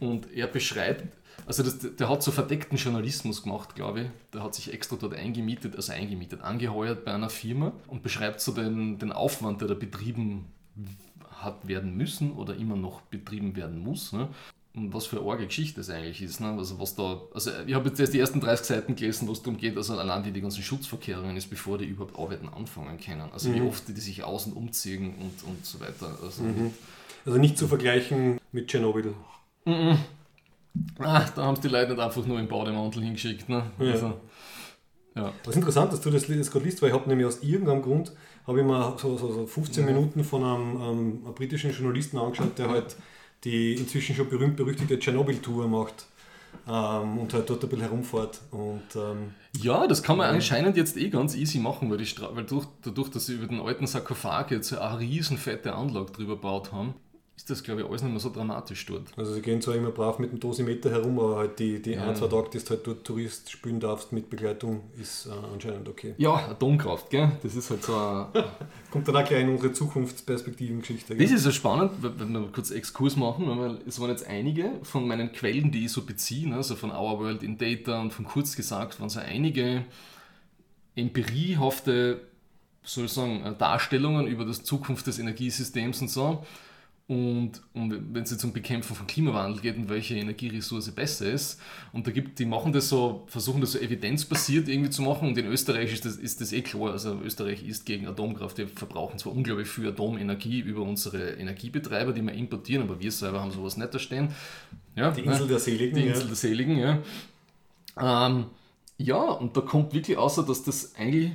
Und 0.00 0.32
er 0.34 0.46
beschreibt, 0.46 1.04
also 1.44 1.62
das, 1.62 1.78
der 1.96 2.08
hat 2.08 2.22
so 2.22 2.30
verdeckten 2.30 2.78
Journalismus 2.78 3.42
gemacht, 3.42 3.74
glaube 3.74 4.00
ich. 4.00 4.06
Der 4.32 4.42
hat 4.42 4.54
sich 4.54 4.72
extra 4.72 4.96
dort 4.96 5.14
eingemietet, 5.14 5.76
also 5.76 5.92
eingemietet, 5.92 6.40
angeheuert 6.40 7.04
bei 7.04 7.12
einer 7.12 7.30
Firma 7.30 7.72
und 7.88 8.02
beschreibt 8.02 8.40
so 8.40 8.52
den, 8.52 8.98
den 8.98 9.12
Aufwand, 9.12 9.60
der 9.60 9.68
da 9.68 9.74
betrieben 9.74 10.46
hat 11.30 11.68
werden 11.68 11.96
müssen 11.96 12.32
oder 12.32 12.56
immer 12.56 12.76
noch 12.76 13.02
betrieben 13.02 13.54
werden 13.56 13.78
muss. 13.78 14.12
Ne? 14.12 14.28
Und 14.74 14.92
was 14.92 15.06
für 15.06 15.20
eine 15.20 15.30
arge 15.30 15.46
Geschichte 15.46 15.80
das 15.80 15.88
eigentlich 15.88 16.20
ist. 16.20 16.40
Ne? 16.40 16.48
Also, 16.48 16.78
was 16.78 16.94
da, 16.94 17.22
also 17.32 17.50
ich 17.66 17.74
habe 17.74 17.88
jetzt 17.88 18.00
erst 18.00 18.12
die 18.12 18.18
ersten 18.18 18.40
30 18.40 18.66
Seiten 18.66 18.96
gelesen, 18.96 19.28
wo 19.28 19.32
es 19.32 19.42
darum 19.42 19.56
geht, 19.56 19.76
also 19.76 19.96
allein 19.98 20.24
wie 20.24 20.32
die 20.32 20.40
ganzen 20.40 20.62
Schutzverkehrungen 20.62 21.36
ist, 21.36 21.48
bevor 21.48 21.78
die 21.78 21.86
überhaupt 21.86 22.18
arbeiten 22.18 22.48
anfangen 22.48 22.98
können. 22.98 23.30
Also 23.32 23.50
mhm. 23.50 23.54
wie 23.54 23.60
oft 23.62 23.88
die 23.88 24.00
sich 24.00 24.24
außen 24.24 24.52
umziehen 24.52 25.14
und, 25.18 25.48
und 25.48 25.64
so 25.64 25.80
weiter. 25.80 26.18
Also, 26.22 26.42
mhm. 26.42 26.72
also 27.24 27.38
nicht 27.38 27.56
zu 27.56 27.68
vergleichen 27.68 28.38
mit 28.52 28.68
Tschernobyl. 28.68 29.14
Mhm. 29.64 29.98
Ah, 30.98 31.24
da 31.34 31.44
haben 31.44 31.54
es 31.54 31.60
die 31.60 31.68
Leute 31.68 31.92
nicht 31.92 32.00
einfach 32.00 32.26
nur 32.26 32.38
im 32.38 32.48
Bademantel 32.48 33.02
hingeschickt. 33.02 33.48
Ne? 33.48 33.70
Ja. 33.78 33.92
Also, 33.92 34.20
ja. 35.14 35.32
Das 35.42 35.50
ist 35.50 35.56
interessant, 35.56 35.92
dass 35.92 36.00
du 36.00 36.10
das, 36.10 36.26
das 36.26 36.50
gerade 36.50 36.64
liest, 36.64 36.82
weil 36.82 36.90
ich 36.90 36.94
habe 36.94 37.08
nämlich 37.08 37.26
aus 37.26 37.42
irgendeinem 37.42 37.82
Grund 37.82 38.12
habe 38.46 38.60
ich 38.60 38.66
mir 38.66 38.96
so, 38.98 39.16
so, 39.16 39.32
so 39.32 39.46
15 39.46 39.86
ja. 39.86 39.92
Minuten 39.92 40.22
von 40.22 40.44
einem, 40.44 40.76
einem, 40.76 41.24
einem, 41.24 41.34
britischen 41.34 41.72
Journalisten 41.72 42.18
angeschaut, 42.18 42.58
der 42.58 42.68
halt 42.68 42.96
die 43.44 43.74
inzwischen 43.74 44.14
schon 44.14 44.28
berühmt-berüchtigte 44.28 44.98
Tschernobyl-Tour 44.98 45.68
macht. 45.68 46.06
Ähm, 46.68 47.18
und 47.18 47.32
halt 47.32 47.48
dort 47.48 47.62
ein 47.62 47.68
bisschen 47.68 47.84
herumfährt. 47.84 48.40
Und, 48.50 48.82
ähm, 48.96 49.34
ja, 49.56 49.86
das 49.86 50.02
kann 50.02 50.16
man 50.16 50.34
anscheinend 50.34 50.76
jetzt 50.76 50.96
eh 50.96 51.10
ganz 51.10 51.36
easy 51.36 51.58
machen, 51.58 51.90
weil, 51.90 51.98
die 51.98 52.06
weil 52.34 52.44
durch, 52.44 52.66
dadurch, 52.82 53.10
dass 53.10 53.26
sie 53.26 53.34
über 53.34 53.46
den 53.46 53.60
alten 53.60 53.86
Sarkophag 53.86 54.50
jetzt 54.50 54.72
eine 54.72 54.98
riesen 54.98 55.38
fette 55.38 55.74
Anlage 55.74 56.12
drüber 56.12 56.34
gebaut 56.34 56.72
haben, 56.72 56.94
ist 57.36 57.50
das, 57.50 57.62
glaube 57.62 57.82
ich, 57.82 57.86
alles 57.86 58.02
nicht 58.02 58.10
mehr 58.10 58.20
so 58.20 58.30
dramatisch 58.30 58.86
dort. 58.86 59.08
Also 59.16 59.34
sie 59.34 59.42
gehen 59.42 59.60
zwar 59.60 59.74
immer 59.74 59.90
brav 59.90 60.18
mit 60.18 60.32
dem 60.32 60.40
Dosimeter 60.40 60.90
herum, 60.90 61.18
aber 61.18 61.36
halt 61.36 61.58
die, 61.58 61.82
die 61.82 61.92
ja. 61.92 62.08
ein, 62.08 62.16
zwei 62.16 62.28
Tage, 62.28 62.48
die 62.50 62.58
du 62.58 62.70
halt 62.70 62.86
dort 62.86 63.04
Tourist 63.04 63.50
spielen 63.50 63.78
darfst 63.78 64.10
mit 64.10 64.30
Begleitung, 64.30 64.80
ist 64.98 65.26
äh, 65.26 65.30
anscheinend 65.52 65.86
okay. 65.86 66.14
Ja, 66.16 66.34
Atomkraft, 66.34 67.10
gell? 67.10 67.32
Das 67.42 67.54
ist 67.54 67.70
halt 67.70 67.84
so 67.84 67.94
ein... 67.94 68.26
Kommt 68.90 69.06
dann 69.06 69.16
auch 69.16 69.24
gleich 69.24 69.42
in 69.42 69.50
unsere 69.50 69.72
Zukunftsperspektiven-Geschichte. 69.74 71.14
Das 71.14 71.30
ist 71.30 71.44
ja 71.44 71.52
spannend, 71.52 71.92
wenn 72.00 72.32
wir 72.32 72.48
kurz 72.52 72.70
Exkurs 72.70 73.16
machen, 73.16 73.46
weil 73.46 73.78
es 73.86 74.00
waren 74.00 74.08
jetzt 74.08 74.26
einige 74.26 74.72
von 74.82 75.06
meinen 75.06 75.30
Quellen, 75.32 75.70
die 75.70 75.84
ich 75.84 75.92
so 75.92 76.06
beziehe, 76.06 76.54
also 76.54 76.74
von 76.74 76.90
Our 76.90 77.20
World 77.20 77.42
in 77.42 77.58
Data 77.58 78.00
und 78.00 78.14
von 78.14 78.24
kurz 78.24 78.56
gesagt, 78.56 78.98
waren 78.98 79.10
so 79.10 79.20
einige 79.20 79.84
empiriehafte 80.94 82.22
soll 82.82 83.06
ich 83.06 83.12
sagen, 83.12 83.42
Darstellungen 83.58 84.28
über 84.28 84.44
die 84.44 84.52
Zukunft 84.52 85.08
des 85.08 85.18
Energiesystems 85.18 86.00
und 86.00 86.08
so. 86.08 86.44
Und, 87.08 87.62
und 87.72 88.14
wenn 88.14 88.24
es 88.24 88.32
jetzt 88.32 88.42
um 88.42 88.52
Bekämpfen 88.52 88.96
von 88.96 89.06
Klimawandel 89.06 89.60
geht 89.60 89.76
und 89.76 89.88
welche 89.88 90.16
Energieressource 90.16 90.90
besser 90.90 91.30
ist, 91.30 91.60
und 91.92 92.04
da 92.04 92.10
gibt, 92.10 92.40
die 92.40 92.46
machen 92.46 92.72
das 92.72 92.88
so, 92.88 93.24
versuchen 93.28 93.60
das 93.60 93.72
so 93.72 93.78
evidenzbasiert 93.78 94.68
irgendwie 94.68 94.90
zu 94.90 95.02
machen, 95.02 95.28
und 95.28 95.38
in 95.38 95.46
Österreich 95.46 95.92
ist 95.92 96.04
das, 96.04 96.16
ist 96.16 96.40
das 96.40 96.52
eh 96.52 96.62
klar, 96.62 96.90
also 96.90 97.20
Österreich 97.22 97.64
ist 97.64 97.86
gegen 97.86 98.08
Atomkraft, 98.08 98.58
wir 98.58 98.66
verbrauchen 98.66 99.20
zwar 99.20 99.34
unglaublich 99.34 99.68
viel 99.68 99.86
Atomenergie 99.86 100.58
über 100.58 100.82
unsere 100.82 101.34
Energiebetreiber, 101.34 102.12
die 102.12 102.22
wir 102.22 102.32
importieren, 102.32 102.82
aber 102.82 102.98
wir 102.98 103.12
selber 103.12 103.40
haben 103.40 103.52
sowas 103.52 103.76
nicht 103.76 103.94
da 103.94 104.00
stehen. 104.00 104.30
Ja, 104.96 105.12
die 105.12 105.20
Insel 105.20 105.42
ne? 105.42 105.48
der 105.48 105.58
Seligen. 105.60 105.94
Die 105.94 106.08
Insel 106.08 106.22
ja. 106.22 106.26
der 106.26 106.36
Seligen, 106.36 106.76
ja. 106.76 106.98
Ähm, 108.00 108.46
ja, 108.98 109.22
und 109.22 109.56
da 109.56 109.60
kommt 109.60 109.94
wirklich 109.94 110.16
außer, 110.16 110.42
dass 110.42 110.64
das 110.64 110.96
eigentlich, 110.96 111.30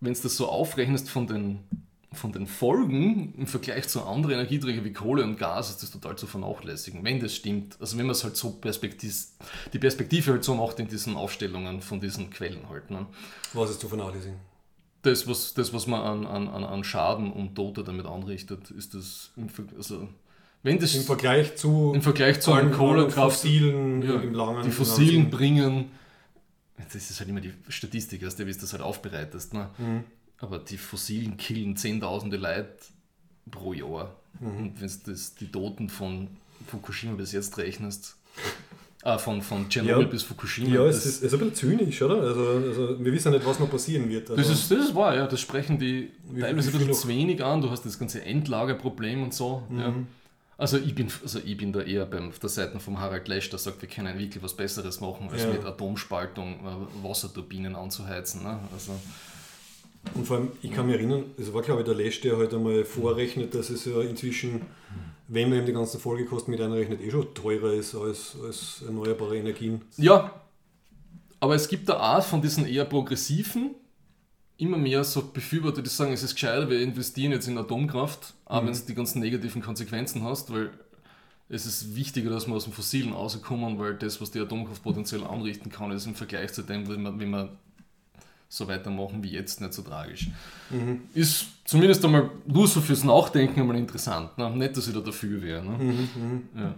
wenn 0.00 0.10
es 0.10 0.22
das 0.22 0.36
so 0.36 0.48
aufrechnest 0.48 1.08
von 1.08 1.28
den 1.28 1.60
von 2.12 2.32
den 2.32 2.46
Folgen 2.46 3.34
im 3.36 3.46
Vergleich 3.46 3.88
zu 3.88 4.02
anderen 4.04 4.36
Energieträgern 4.36 4.84
wie 4.84 4.92
Kohle 4.92 5.24
und 5.24 5.38
Gas 5.38 5.70
ist 5.70 5.82
das 5.82 5.90
total 5.90 6.16
zu 6.16 6.26
vernachlässigen, 6.26 7.04
wenn 7.04 7.20
das 7.20 7.34
stimmt. 7.34 7.76
Also 7.80 7.98
wenn 7.98 8.06
man 8.06 8.12
es 8.12 8.24
halt 8.24 8.36
so 8.36 8.50
Perspektiv 8.50 9.14
die 9.72 9.78
Perspektive 9.78 10.32
halt 10.32 10.44
so 10.44 10.54
macht 10.54 10.78
in 10.78 10.88
diesen 10.88 11.16
Aufstellungen 11.16 11.80
von 11.82 12.00
diesen 12.00 12.30
Quellen 12.30 12.68
halt. 12.68 12.90
Ne? 12.90 13.06
Was 13.52 13.70
ist 13.70 13.80
zu 13.80 13.88
vernachlässigen? 13.88 14.38
Das, 15.02 15.28
was, 15.28 15.54
das, 15.54 15.72
was 15.72 15.86
man 15.86 16.26
an, 16.26 16.48
an, 16.48 16.64
an 16.64 16.84
Schaden 16.84 17.32
und 17.32 17.54
Tote 17.54 17.84
damit 17.84 18.06
anrichtet, 18.06 18.70
ist 18.70 18.94
das 18.94 19.30
also 19.76 20.08
wenn 20.62 20.80
das 20.80 20.94
im 20.96 21.02
Vergleich 21.02 21.54
zu 21.56 21.92
im 21.94 22.02
Vergleich 22.02 22.40
zu 22.40 22.52
allen 22.52 22.72
Kohlekraft 22.72 23.36
fossilen 23.36 24.02
ja, 24.02 24.20
im 24.20 24.34
langen 24.34 24.64
die 24.64 24.72
fossilen 24.72 25.30
bringen 25.30 25.90
das 26.92 27.10
ist 27.10 27.18
halt 27.20 27.28
immer 27.28 27.40
die 27.40 27.52
Statistik, 27.68 28.22
also 28.22 28.38
wie 28.46 28.52
du 28.52 28.58
das 28.58 28.72
halt 28.72 28.82
aufbereitest. 28.82 29.54
Ne? 29.54 29.70
Mhm. 29.78 30.04
Aber 30.38 30.58
die 30.58 30.76
Fossilen 30.76 31.36
killen 31.36 31.76
Zehntausende 31.76 32.36
Leute 32.36 32.76
pro 33.50 33.72
Jahr. 33.72 34.14
Mhm. 34.40 34.46
Und 34.58 34.80
wenn 34.80 34.88
du 35.04 35.20
die 35.40 35.50
Toten 35.50 35.88
von 35.88 36.28
Fukushima 36.66 37.14
bis 37.14 37.32
jetzt 37.32 37.56
rechnest. 37.58 38.16
Ah, 39.02 39.18
von, 39.18 39.40
von 39.40 39.68
Tschernobyl 39.68 40.02
Ja. 40.02 40.08
bis 40.08 40.24
Fukushima. 40.24 40.68
Ja, 40.74 40.84
es 40.86 41.06
ist, 41.06 41.22
ist 41.22 41.32
ein 41.32 41.38
bisschen 41.38 41.54
zynisch, 41.54 42.02
oder? 42.02 42.20
Also, 42.22 42.44
also 42.48 43.04
wir 43.04 43.12
wissen 43.12 43.32
ja 43.32 43.38
nicht, 43.38 43.46
was 43.46 43.60
noch 43.60 43.70
passieren 43.70 44.08
wird. 44.08 44.28
Also, 44.30 44.42
das, 44.42 44.50
ist, 44.50 44.70
das 44.70 44.78
ist 44.86 44.94
wahr, 44.96 45.14
ja. 45.14 45.26
Das 45.28 45.40
sprechen 45.40 45.78
die 45.78 46.10
Wie- 46.32 46.40
teilweise 46.40 46.72
wie 46.72 46.76
ein 46.78 46.86
bisschen 46.88 47.02
zu 47.02 47.08
wenig 47.08 47.42
an. 47.44 47.60
Du 47.62 47.70
hast 47.70 47.86
das 47.86 47.98
ganze 47.98 48.22
Endlagerproblem 48.24 49.22
und 49.22 49.32
so. 49.32 49.62
Ja. 49.70 49.90
Mhm. 49.90 50.08
Also 50.58 50.78
ich, 50.78 50.94
bin, 50.94 51.08
also 51.22 51.38
ich 51.38 51.56
bin 51.56 51.72
da 51.72 51.82
eher 51.82 52.04
beim, 52.06 52.30
auf 52.30 52.38
der 52.38 52.48
Seite 52.48 52.80
von 52.80 52.98
Harald 52.98 53.28
Lesch, 53.28 53.48
der 53.50 53.58
sagt, 53.58 53.80
wir 53.82 53.88
können 53.88 54.18
wirklich 54.18 54.42
was 54.42 54.54
Besseres 54.54 55.00
machen, 55.00 55.28
als 55.30 55.42
Ja. 55.44 55.50
mit 55.52 55.64
Atomspaltung 55.64 56.54
äh, 56.66 57.04
Wasserturbinen 57.06 57.76
anzuheizen. 57.76 58.42
Ne? 58.42 58.58
Also, 58.72 58.92
Und 60.14 60.26
vor 60.26 60.38
allem, 60.38 60.52
ich 60.62 60.72
kann 60.72 60.86
mich 60.86 60.96
erinnern, 60.96 61.24
es 61.38 61.52
war 61.52 61.62
glaube 61.62 61.82
ich 61.82 61.86
der 61.86 61.94
Lesch, 61.94 62.20
der 62.20 62.36
halt 62.36 62.54
einmal 62.54 62.84
vorrechnet, 62.84 63.54
dass 63.54 63.70
es 63.70 63.84
ja 63.84 64.00
inzwischen, 64.00 64.62
wenn 65.28 65.48
man 65.48 65.58
eben 65.58 65.66
die 65.66 65.72
ganzen 65.72 66.00
Folgekosten 66.00 66.50
mit 66.50 66.60
einrechnet, 66.60 67.00
eh 67.00 67.10
schon 67.10 67.34
teurer 67.34 67.72
ist 67.72 67.94
als, 67.94 68.36
als 68.42 68.82
erneuerbare 68.86 69.36
Energien. 69.36 69.82
Ja, 69.96 70.40
aber 71.40 71.54
es 71.54 71.68
gibt 71.68 71.88
da 71.88 72.16
auch 72.16 72.24
von 72.24 72.40
diesen 72.40 72.66
eher 72.66 72.84
progressiven 72.84 73.74
immer 74.58 74.78
mehr 74.78 75.04
so 75.04 75.22
Befürworter, 75.22 75.82
die 75.82 75.90
sagen, 75.90 76.12
es 76.12 76.22
ist 76.22 76.34
gescheiter, 76.34 76.70
wir 76.70 76.80
investieren 76.80 77.32
jetzt 77.32 77.46
in 77.46 77.58
Atomkraft, 77.58 78.34
auch 78.46 78.62
wenn 78.62 78.70
es 78.70 78.86
die 78.86 78.94
ganzen 78.94 79.20
negativen 79.20 79.60
Konsequenzen 79.62 80.22
hast, 80.22 80.52
weil 80.52 80.70
es 81.48 81.66
ist 81.66 81.94
wichtiger, 81.94 82.30
dass 82.30 82.46
wir 82.46 82.54
aus 82.54 82.64
dem 82.64 82.72
Fossilen 82.72 83.12
rauskommen, 83.12 83.78
weil 83.78 83.94
das, 83.94 84.20
was 84.20 84.30
die 84.30 84.40
Atomkraft 84.40 84.82
potenziell 84.82 85.24
anrichten 85.24 85.70
kann, 85.70 85.92
ist 85.92 86.06
im 86.06 86.14
Vergleich 86.14 86.52
zu 86.52 86.62
dem, 86.62 86.88
wenn 86.88 87.02
wir, 87.02 87.18
wenn 87.18 87.30
wir 87.30 87.50
so 88.48 88.68
weitermachen 88.68 89.22
wie 89.22 89.30
jetzt, 89.32 89.60
nicht 89.60 89.72
so 89.72 89.82
tragisch. 89.82 90.28
Ist 91.14 91.46
zumindest 91.64 92.04
einmal 92.04 92.30
nur 92.46 92.66
so 92.68 92.80
fürs 92.80 93.04
Nachdenken 93.04 93.60
einmal 93.60 93.76
interessant. 93.76 94.36
Ne? 94.38 94.50
Nicht, 94.50 94.76
dass 94.76 94.86
ich 94.88 94.94
da 94.94 95.00
dafür 95.00 95.42
wäre. 95.42 95.64
Ne? 95.64 96.42
Ja. 96.56 96.74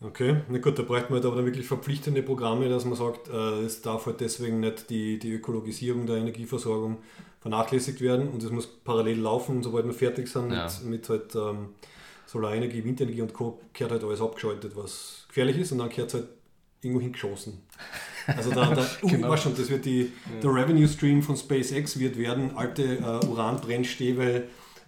Okay, 0.00 0.38
na 0.48 0.58
gut, 0.58 0.76
da 0.78 0.82
bräuchte 0.82 1.10
man 1.12 1.18
halt 1.18 1.26
aber 1.26 1.36
dann 1.36 1.44
wirklich 1.44 1.66
verpflichtende 1.66 2.22
Programme, 2.24 2.68
dass 2.68 2.84
man 2.84 2.96
sagt, 2.96 3.28
äh, 3.28 3.60
es 3.64 3.82
darf 3.82 4.06
halt 4.06 4.20
deswegen 4.20 4.58
nicht 4.58 4.90
die, 4.90 5.16
die 5.18 5.32
Ökologisierung 5.34 6.06
der 6.06 6.16
Energieversorgung 6.16 6.98
vernachlässigt 7.40 8.00
werden 8.00 8.28
und 8.28 8.42
es 8.42 8.50
muss 8.50 8.66
parallel 8.66 9.20
laufen 9.20 9.56
und 9.58 9.62
sobald 9.62 9.84
wir 9.86 9.92
fertig 9.92 10.26
sind 10.28 10.50
Ja. 10.52 10.64
mit, 10.82 10.84
mit 10.84 11.08
halt 11.08 11.34
ähm, 11.36 11.68
Solarenergie, 12.26 12.82
Windenergie 12.84 13.22
und 13.22 13.32
Co. 13.32 13.60
kehrt 13.72 13.92
halt 13.92 14.02
alles 14.02 14.20
abgeschaltet, 14.20 14.72
was 14.74 15.24
gefährlich 15.28 15.58
ist 15.58 15.70
und 15.70 15.78
dann 15.78 15.88
kehrt 15.88 16.08
es 16.08 16.14
halt 16.14 16.26
irgendwo 16.80 17.00
hingeschossen. 17.00 17.60
Also 18.26 18.50
da, 18.50 18.74
da 18.74 18.82
uh, 19.02 19.06
Genau. 19.06 19.12
genau. 19.12 19.36
schon, 19.36 19.56
das 19.56 19.68
wird 19.70 19.84
die, 19.84 20.12
der 20.42 20.52
Revenue 20.54 20.88
Stream 20.88 21.22
von 21.22 21.36
SpaceX 21.36 21.98
wird 21.98 22.16
werden, 22.16 22.56
alte 22.56 22.98
äh, 22.98 23.26
Uranbrennstäbe 23.26 24.44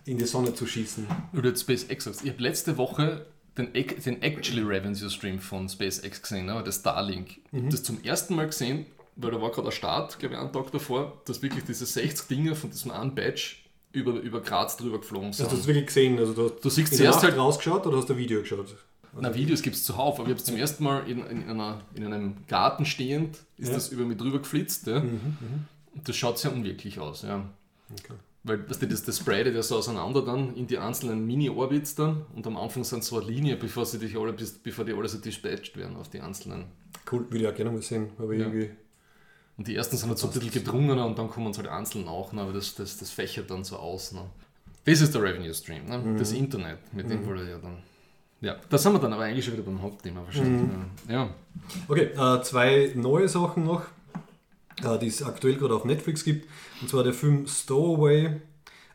in 0.07 0.19
die 0.19 0.25
Sonne 0.25 0.55
zu 0.55 0.67
schießen. 0.67 1.07
Oder 1.37 1.55
SpaceX. 1.57 2.07
Ich 2.23 2.31
habe 2.31 2.43
letzte 2.43 2.77
Woche 2.77 3.27
den, 3.57 3.73
den 3.73 4.23
Actually 4.23 4.63
Revenue 4.63 5.09
Stream 5.11 5.39
von 5.39 5.69
SpaceX 5.69 6.23
gesehen, 6.23 6.47
ne, 6.47 6.63
das 6.65 6.77
Starlink. 6.77 7.39
Ich 7.53 7.59
habe 7.59 7.69
das 7.71 7.83
zum 7.83 8.03
ersten 8.03 8.35
Mal 8.37 8.47
gesehen, 8.47 8.87
weil 9.17 9.31
da 9.31 9.41
war 9.41 9.51
gerade 9.51 9.69
der 9.69 9.73
Start, 9.73 10.19
glaube 10.19 10.35
ich, 10.35 10.41
einen 10.41 10.53
Tag 10.53 10.71
davor, 10.73 11.21
dass 11.25 11.41
wirklich 11.43 11.65
diese 11.65 11.87
60 11.87 12.27
Dinger 12.29 12.55
von 12.55 12.71
diesem 12.71 12.91
einen 12.91 13.15
Badge 13.15 13.57
über, 13.93 14.13
über 14.21 14.41
Graz 14.41 14.77
drüber 14.77 14.99
geflogen 14.99 15.33
sind. 15.33 15.45
Also 15.45 15.57
du 15.57 15.61
hast 15.63 15.69
wirklich 15.69 15.87
gesehen, 15.87 16.19
also 16.19 16.33
du, 16.35 16.45
hast 16.53 16.65
Du 16.65 16.69
siehst 16.69 16.93
in 16.93 16.99
zuerst 16.99 17.23
halt- 17.23 17.37
rausgeschaut 17.39 17.87
oder 17.87 17.99
hast 17.99 18.09
du 18.09 18.15
ein 18.15 18.19
Video 18.19 18.41
geschaut? 18.41 18.75
Na, 19.21 19.35
Videos 19.35 19.63
gibt 19.63 19.77
es 19.77 19.85
zuhauf, 19.85 20.15
aber 20.19 20.29
ich 20.29 20.31
habe 20.33 20.41
es 20.41 20.45
zum 20.45 20.57
ersten 20.57 20.85
Mal 20.85 21.09
in, 21.09 21.25
in, 21.27 21.49
einer, 21.51 21.81
in 21.95 22.05
einem 22.07 22.35
Garten 22.49 22.85
stehend, 22.85 23.39
ist 23.59 23.69
Ja. 23.69 23.75
das 23.75 23.89
über 23.91 24.05
mich 24.05 24.19
drüber 24.19 24.39
geflitzt. 24.39 24.87
Ja. 24.87 24.99
Und 24.99 25.69
das 26.09 26.17
schaut 26.17 26.39
sehr 26.39 26.53
unwirklich 26.53 26.99
aus. 26.99 27.23
Ja. 27.23 27.45
Okay. 27.93 28.15
Weil 28.47 28.69
weißt 28.69 28.83
du, 28.83 28.87
das, 28.89 29.03
das 29.05 29.19
sprayt 29.19 29.47
ja 29.55 29.63
so 29.63 29.77
auseinander 29.77 30.23
dann 30.23 30.55
in 30.55 30.67
die 30.67 30.77
einzelnen 30.77 31.27
Mini-Orbits 31.27 31.95
dann 31.95 32.27
und 32.35 32.47
am 32.47 32.57
Anfang 32.59 32.85
sind 32.85 33.03
so 33.03 33.19
eine 33.19 33.27
Linie, 33.31 33.57
bevor, 33.57 33.87
sie 33.87 33.99
dich 33.99 34.17
alle, 34.19 34.35
bevor 34.63 34.85
die 34.85 34.93
alle 34.93 35.09
so 35.09 35.19
dispatched 35.19 35.77
werden 35.77 35.97
auf 35.97 36.09
die 36.11 36.21
einzelnen. 36.21 36.67
Cool, 37.11 37.25
würde 37.31 37.39
ich 37.45 37.49
auch 37.49 37.55
gerne 37.55 37.71
mal 37.71 37.83
sehen, 37.83 38.09
aber 38.19 38.35
Ja. 38.35 38.47
irgendwie... 38.47 38.71
Und 39.57 39.69
die 39.69 39.77
ersten 39.77 39.97
sind 39.97 40.09
halt 40.09 40.19
so 40.19 40.27
ein 40.27 40.33
bisschen 40.33 40.51
gedrungener 40.51 41.07
und 41.07 41.17
dann 41.17 41.31
kommen 41.31 41.53
sie 41.53 41.61
halt 41.61 41.71
einzeln 41.71 42.05
nach, 42.07 42.33
ne, 42.33 42.43
aber 42.43 42.53
das, 42.53 42.75
das, 42.75 42.99
das 42.99 43.11
fächert 43.11 43.51
dann 43.51 43.63
so 43.63 43.77
aus. 43.77 44.11
Ne. 44.13 44.23
Das 44.85 45.01
ist 45.01 45.15
der 45.15 45.23
Revenue 45.23 45.55
Stream, 45.55 45.87
ne? 45.87 46.17
das 46.19 46.33
Internet, 46.33 46.93
mit 46.93 47.09
dem 47.09 47.25
wollen 47.25 47.39
wir 47.39 47.49
ja 47.49 47.59
dann. 47.59 47.79
Ja, 48.45 48.57
da 48.69 48.77
sind 48.79 48.93
wir 48.93 48.99
dann 48.99 49.13
aber 49.13 49.23
eigentlich 49.25 49.45
schon 49.45 49.55
wieder 49.55 49.63
beim 49.65 49.81
Hauptthema 49.81 50.21
wahrscheinlich. 50.25 50.69
Ja. 51.09 51.31
Okay, 51.89 52.11
äh, 52.15 52.43
zwei 52.43 52.93
neue 52.95 53.27
Sachen 53.29 53.65
noch, 53.65 53.83
äh, 54.85 54.99
die 54.99 55.07
es 55.07 55.23
aktuell 55.23 55.55
gerade 55.57 55.75
auf 55.75 55.85
Netflix 55.87 56.25
gibt. 56.25 56.47
Und 56.83 56.89
zwar 56.91 57.03
der 57.05 57.15
Film 57.15 57.47
Stowaway. 57.47 58.41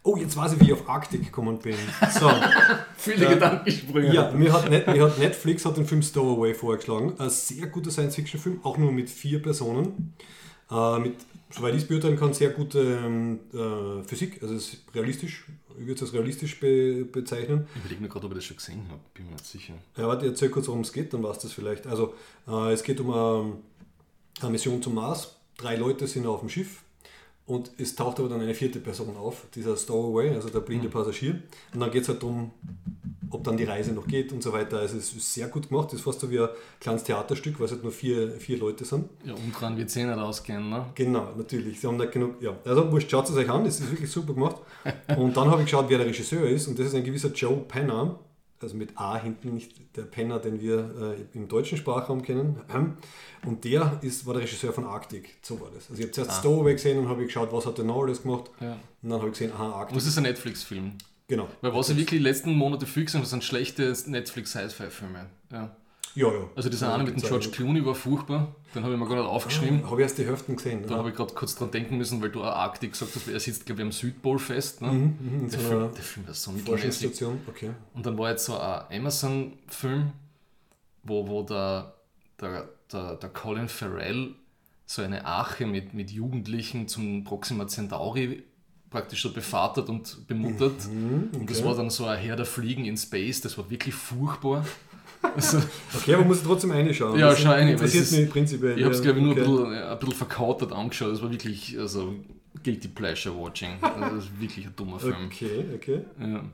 Oh, 0.03 0.15
jetzt 0.17 0.37
weiß 0.37 0.53
ich, 0.53 0.59
wie 0.61 0.65
ich 0.65 0.73
auf 0.73 0.87
Arktik 0.87 1.23
gekommen 1.25 1.57
bin. 1.59 1.75
So, 2.19 2.31
Viele 2.97 3.25
Ja. 3.25 3.33
Gedankensprünge. 3.33 4.13
ja, 4.13 4.31
mir 4.31 4.53
hat, 4.53 4.69
Net, 4.69 4.87
mir 4.87 5.03
hat 5.03 5.17
Netflix 5.17 5.65
hat 5.65 5.77
den 5.77 5.85
Film 5.85 6.01
Stowaway 6.03 6.53
vorgeschlagen. 6.53 7.13
Ein 7.17 7.29
sehr 7.29 7.67
guter 7.67 7.89
Science-Fiction-Film, 7.91 8.59
auch 8.63 8.77
nur 8.77 8.91
mit 8.91 9.09
vier 9.09 9.41
Personen. 9.41 10.13
Äh, 10.71 10.99
mit, 10.99 11.15
soweit 11.49 11.73
ich 11.75 11.81
es 11.81 11.87
beurteilen 11.87 12.17
kann, 12.17 12.33
sehr 12.33 12.51
gute 12.51 12.79
äh, 13.53 14.07
Physik. 14.07 14.41
Also 14.43 14.53
es 14.55 14.73
ist 14.73 14.83
realistisch. 14.95 15.45
Ich 15.79 15.87
würde 15.87 15.95
es 15.95 16.01
als 16.01 16.13
realistisch 16.13 16.59
be 16.59 17.05
bezeichnen. 17.05 17.67
Ich 17.73 17.81
überlege 17.81 18.01
mir 18.01 18.09
gerade, 18.09 18.25
ob 18.25 18.33
ich 18.33 18.39
das 18.39 18.45
schon 18.45 18.57
gesehen 18.57 18.85
habe, 18.89 18.99
bin 19.13 19.25
mir 19.25 19.31
nicht 19.31 19.45
sicher. 19.45 19.73
Ja, 19.95 20.07
warte, 20.07 20.25
ich 20.25 20.31
erzähl 20.31 20.49
kurz, 20.49 20.67
worum 20.67 20.81
es 20.81 20.91
geht, 20.91 21.13
dann 21.13 21.23
weißt 21.23 21.43
du 21.43 21.47
das 21.47 21.53
vielleicht. 21.53 21.87
Also, 21.87 22.13
äh, 22.47 22.73
es 22.73 22.83
geht 22.83 22.99
um 22.99 23.11
eine, 23.11 23.53
eine 24.41 24.49
Mission 24.51 24.81
zum 24.81 24.95
Mars. 24.95 25.35
Drei 25.57 25.75
Leute 25.77 26.07
sind 26.07 26.25
auf 26.25 26.41
dem 26.41 26.49
Schiff 26.49 26.83
und 27.45 27.71
es 27.77 27.95
taucht 27.95 28.19
aber 28.19 28.29
dann 28.29 28.41
eine 28.41 28.53
vierte 28.53 28.79
Person 28.79 29.15
auf, 29.17 29.47
dieser 29.55 29.75
Stowaway, 29.75 30.29
also 30.35 30.49
der 30.49 30.59
blinde 30.59 30.89
Passagier. 30.89 31.41
Und 31.73 31.79
dann 31.79 31.91
geht 31.91 32.03
es 32.03 32.09
halt 32.09 32.21
darum, 32.21 32.51
ob 33.31 33.43
dann 33.43 33.57
die 33.57 33.63
Reise 33.63 33.93
noch 33.93 34.07
geht 34.07 34.31
und 34.31 34.41
so 34.41 34.53
weiter. 34.53 34.79
Also, 34.79 34.97
es 34.97 35.13
ist 35.13 35.33
sehr 35.33 35.47
gut 35.47 35.69
gemacht. 35.69 35.89
Es 35.89 35.95
ist 35.95 36.01
fast 36.01 36.19
so 36.19 36.29
wie 36.31 36.39
ein 36.39 36.49
kleines 36.79 37.03
Theaterstück, 37.03 37.59
weil 37.59 37.65
es 37.65 37.71
halt 37.71 37.83
nur 37.83 37.91
vier, 37.91 38.31
vier 38.31 38.57
Leute 38.57 38.85
sind. 38.85 39.09
Ja, 39.23 39.33
umdrehen 39.33 39.77
wird 39.77 39.89
es 39.89 39.95
eh 39.95 40.05
nicht 40.05 40.17
ausgehen, 40.17 40.69
ne? 40.69 40.85
Genau, 40.95 41.29
natürlich. 41.37 41.79
Sie 41.79 41.87
haben 41.87 41.97
nicht 41.97 42.11
genug. 42.11 42.41
Ja, 42.41 42.55
also 42.65 42.91
wurscht, 42.91 43.11
schaut 43.11 43.29
es 43.29 43.35
euch 43.35 43.49
an, 43.49 43.63
das 43.63 43.79
ist 43.79 43.91
wirklich 43.91 44.11
super 44.11 44.33
gemacht. 44.33 44.57
Und 45.17 45.35
dann 45.35 45.49
habe 45.49 45.61
ich 45.61 45.65
geschaut, 45.65 45.85
wer 45.89 45.97
der 45.97 46.07
Regisseur 46.07 46.47
ist, 46.47 46.67
und 46.67 46.77
das 46.79 46.87
ist 46.87 46.95
ein 46.95 47.03
gewisser 47.03 47.29
Joe 47.29 47.57
Penner, 47.67 48.19
also 48.61 48.75
mit 48.75 48.97
A 48.97 49.17
hinten, 49.17 49.53
nicht 49.53 49.95
der 49.95 50.03
Penner, 50.03 50.39
den 50.39 50.59
wir 50.59 51.15
äh, 51.33 51.37
im 51.37 51.47
deutschen 51.47 51.77
Sprachraum 51.77 52.21
kennen. 52.21 52.57
Und 53.45 53.63
der 53.63 53.99
ist, 54.01 54.25
war 54.25 54.33
der 54.33 54.43
Regisseur 54.43 54.73
von 54.73 54.85
Arctic. 54.85 55.37
So 55.41 55.59
war 55.61 55.69
das. 55.73 55.89
Also 55.89 56.01
ich 56.01 56.01
habe 56.01 56.11
zuerst 56.11 56.39
Stowaway 56.39 56.73
gesehen 56.73 56.99
und 56.99 57.07
habe 57.07 57.23
geschaut, 57.23 57.53
was 57.53 57.65
hat 57.65 57.77
der 57.77 57.85
noch 57.85 58.01
alles 58.03 58.23
gemacht. 58.23 58.51
Ja. 58.59 58.73
Und 59.01 59.09
dann 59.09 59.19
habe 59.19 59.27
ich 59.27 59.33
gesehen, 59.33 59.53
aha, 59.53 59.71
Arctic. 59.71 59.97
es 59.97 60.07
ist 60.07 60.17
ein 60.17 60.23
Netflix-Film. 60.23 60.93
Genau. 61.29 61.47
Weil 61.61 61.73
was 61.73 61.89
ich 61.89 61.95
wirklich 61.95 62.19
die 62.19 62.23
letzten 62.25 62.53
Monate 62.55 62.85
viel 62.85 63.05
gesehen 63.05 63.19
habe, 63.21 63.29
sind 63.29 63.43
schlechte 63.45 63.93
Netflix-Sci-Fi-Filme. 64.07 65.27
Ja. 65.51 65.75
Ja, 66.15 66.27
ja. 66.27 66.49
Also 66.55 66.69
dieser 66.69 66.87
Ja, 66.87 66.95
eine 66.95 67.03
mit 67.03 67.15
dem 67.15 67.21
George. 67.21 67.49
Clooney 67.51 67.85
war 67.85 67.93
furchtbar. 67.93 68.55
Den 68.73 68.83
habe 68.83 68.93
ich 68.95 68.99
mir 68.99 69.07
gar 69.07 69.15
nicht 69.15 69.25
aufgeschrieben. 69.25 69.83
Habe 69.85 70.01
ich 70.01 70.05
erst 70.07 70.17
die 70.17 70.25
Hälften 70.25 70.55
gesehen. 70.55 70.81
Da 70.87 70.89
Ja. 70.93 70.97
habe 70.97 71.09
ich 71.09 71.15
gerade 71.15 71.33
kurz 71.35 71.55
dran 71.55 71.69
denken 71.69 71.97
müssen, 71.97 72.19
weil 72.21 72.29
du 72.31 72.41
auch 72.41 72.47
Arktik 72.47 72.93
gesagt 72.93 73.11
hast, 73.15 73.27
er 73.27 73.39
sitzt, 73.39 73.67
glaube 73.67 73.81
ich, 73.81 73.85
am 73.85 73.91
Südpol 73.91 74.39
fest. 74.39 74.81
Ne? 74.81 74.91
Mhm, 74.91 75.17
in 75.43 75.49
der, 75.51 75.59
so 75.59 75.67
Film, 75.67 75.93
der 75.93 76.03
Film 76.03 76.27
war 76.27 76.33
so 76.33 76.51
mittelmäßig. 76.51 77.23
Okay. 77.47 77.69
Und 77.93 78.05
dann 78.07 78.17
war 78.17 78.31
jetzt 78.31 78.45
so 78.45 78.57
ein 78.57 78.81
Amazon-Film, 78.91 80.11
wo, 81.03 81.27
wo 81.27 81.43
der, 81.43 81.93
der, 82.41 82.67
der, 82.91 83.15
der 83.15 83.29
Colin 83.29 83.69
Farrell 83.69 84.33
so 84.87 85.03
eine 85.03 85.23
Arche 85.25 85.67
mit, 85.67 85.93
mit 85.93 86.09
Jugendlichen 86.09 86.87
zum 86.87 87.23
Proxima 87.23 87.67
Centauri 87.67 88.41
praktisch 88.89 89.21
so 89.21 89.31
bevatert 89.31 89.89
und 89.89 90.27
bemuttert. 90.27 90.85
Und 90.87 91.49
das 91.49 91.59
okay. 91.59 91.67
war 91.67 91.75
dann 91.75 91.89
so 91.89 92.05
ein 92.05 92.17
Herr 92.19 92.35
der 92.35 92.45
Fliegen 92.45 92.85
in 92.85 92.97
Space, 92.97 93.41
das 93.41 93.57
war 93.57 93.69
wirklich 93.69 93.93
furchtbar. 93.95 94.65
Also, 95.21 95.61
Okay, 95.97 96.13
aber 96.13 96.23
muss 96.23 96.37
ich 96.37 96.43
trotzdem 96.45 96.71
reinschauen. 96.71 97.19
Ja, 97.19 97.35
schau 97.35 97.49
rein, 97.49 97.67
Interessiert 97.67 98.05
es 98.05 98.13
ist- 98.13 98.19
mich 98.19 98.29
prinzipiell. 98.29 98.77
ich 98.79 98.85
habe 98.85 98.95
es, 98.95 99.01
glaube 99.01 99.19
ich, 99.19 99.25
nur 99.25 99.33
Okay. 99.33 99.41
ein, 99.43 99.47
bisschen, 99.51 99.73
äh, 99.73 99.83
ein 99.91 99.99
bisschen 99.99 100.15
verkautert 100.15 100.71
angeschaut. 100.71 101.11
Das 101.11 101.21
war 101.21 101.29
wirklich 101.29 101.77
also, 101.77 102.13
Guilty 102.63 102.87
Pleasure 102.87 103.35
Watching. 103.37 103.71
Also, 103.81 104.15
das 104.15 104.23
ist 104.25 104.39
wirklich 104.39 104.65
ein 104.67 104.73
dummer 104.77 104.97
Film. 104.97 105.15
Okay, 105.25 105.65
okay. 105.75 106.01
Ja. 106.21 106.45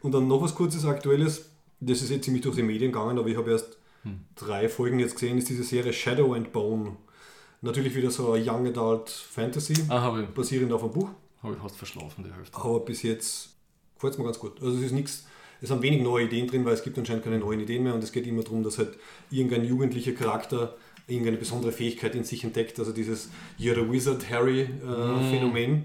Und 0.00 0.12
dann 0.12 0.26
noch 0.26 0.42
was 0.42 0.52
kurzes 0.52 0.84
Aktuelles. 0.84 1.48
Das 1.78 2.02
ist 2.02 2.10
jetzt 2.10 2.24
ziemlich 2.24 2.42
durch 2.42 2.56
die 2.56 2.64
Medien 2.64 2.90
gegangen, 2.90 3.16
aber 3.20 3.28
ich 3.28 3.36
habe 3.36 3.52
erst 3.52 3.76
Hm. 4.02 4.18
drei 4.34 4.68
Folgen 4.68 4.98
jetzt 4.98 5.14
gesehen. 5.14 5.38
Ist 5.38 5.48
diese 5.48 5.62
Serie 5.62 5.92
Shadow 5.92 6.34
and 6.34 6.52
Bone. 6.52 6.96
Natürlich 7.60 7.94
wieder 7.94 8.10
so 8.10 8.32
eine 8.32 8.44
Young 8.44 8.66
Adult 8.66 9.10
Fantasy, 9.10 9.74
Ah, 9.88 10.10
basierend 10.34 10.72
auf 10.72 10.82
einem 10.82 10.92
Buch. 10.92 11.10
Hab 11.42 11.52
ich 11.52 11.58
fast 11.58 11.76
verschlafen, 11.76 12.24
die 12.24 12.32
Hälfte. 12.32 12.56
Aber 12.58 12.80
bis 12.80 13.02
jetzt 13.02 13.50
gefällt 13.94 14.12
es 14.14 14.18
mir 14.18 14.24
ganz 14.24 14.38
gut. 14.38 14.60
Also 14.62 14.76
es 14.78 14.84
ist 14.84 14.92
nichts, 14.92 15.26
es 15.60 15.70
haben 15.70 15.82
wenig 15.82 16.02
neue 16.02 16.24
Ideen 16.26 16.46
drin, 16.48 16.64
weil 16.64 16.74
es 16.74 16.82
gibt 16.82 16.98
anscheinend 16.98 17.24
keine 17.24 17.38
neuen 17.38 17.60
Ideen 17.60 17.82
mehr 17.84 17.94
und 17.94 18.02
es 18.02 18.12
geht 18.12 18.26
immer 18.26 18.42
darum, 18.42 18.62
dass 18.62 18.78
halt 18.78 18.96
irgendein 19.30 19.64
jugendlicher 19.64 20.12
Charakter 20.12 20.76
irgendeine 21.08 21.36
besondere 21.36 21.72
Fähigkeit 21.72 22.14
in 22.14 22.24
sich 22.24 22.44
entdeckt. 22.44 22.78
Also 22.78 22.92
dieses 22.92 23.28
You're 23.58 23.74
the 23.74 23.90
Wizard 23.90 24.28
Harry 24.30 24.62
äh, 24.62 24.66
Mhm. 24.84 25.30
Phänomen. 25.30 25.84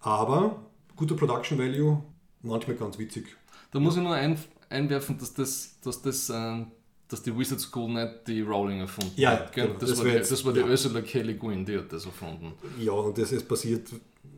Aber 0.00 0.64
guter 0.96 1.14
Production 1.14 1.58
Value, 1.58 2.02
manchmal 2.42 2.76
ganz 2.76 2.98
witzig. 2.98 3.26
Da 3.70 3.78
muss 3.80 3.96
ich 3.96 4.02
nur 4.02 4.14
ein, 4.14 4.38
einwerfen, 4.68 5.18
dass 5.18 5.34
das, 5.34 5.78
dass 5.82 6.02
das 6.02 6.30
äh, 6.30 6.64
dass 7.08 7.22
die 7.24 7.36
Wizard 7.36 7.60
School 7.60 7.90
nicht 7.92 8.28
die 8.28 8.40
Rowling 8.40 8.80
erfunden 8.80 9.12
Ja, 9.16 9.30
hat. 9.30 9.52
genau. 9.52 9.74
Das, 9.80 9.90
Das 9.90 9.98
war 9.98 10.06
jetzt- 10.06 10.30
das 10.30 10.44
war 10.44 10.52
die 10.52 10.60
ja. 10.60 10.66
Ursula 10.66 11.00
Kelly 11.00 11.34
Guin, 11.34 11.64
die 11.66 11.76
hat 11.76 11.92
das 11.92 12.06
erfunden. 12.06 12.52
Ja, 12.78 12.92
und 12.92 13.18
das 13.18 13.32
ist 13.32 13.48
basiert 13.48 13.88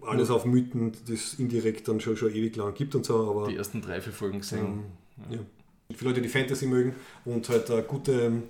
alles 0.02 0.30
auf 0.30 0.44
Mythen, 0.44 0.92
die 1.06 1.14
es 1.14 1.34
indirekt 1.34 1.88
dann 1.88 2.00
schon, 2.00 2.16
schon 2.16 2.34
ewig 2.34 2.56
lang 2.56 2.74
gibt 2.74 2.94
und 2.94 3.04
so, 3.04 3.30
aber 3.30 3.48
Die 3.48 3.56
ersten 3.56 3.80
drei, 3.80 4.00
vier 4.00 4.12
Folgen 4.12 4.38
gesehen. 4.40 4.84
ja. 5.30 5.38
Für 5.94 6.06
Leute, 6.06 6.22
die 6.22 6.28
Fantasy 6.28 6.66
mögen 6.66 6.94
und 7.24 7.48
halt 7.50 7.70
eine 7.70 7.82
gute, 7.82 8.42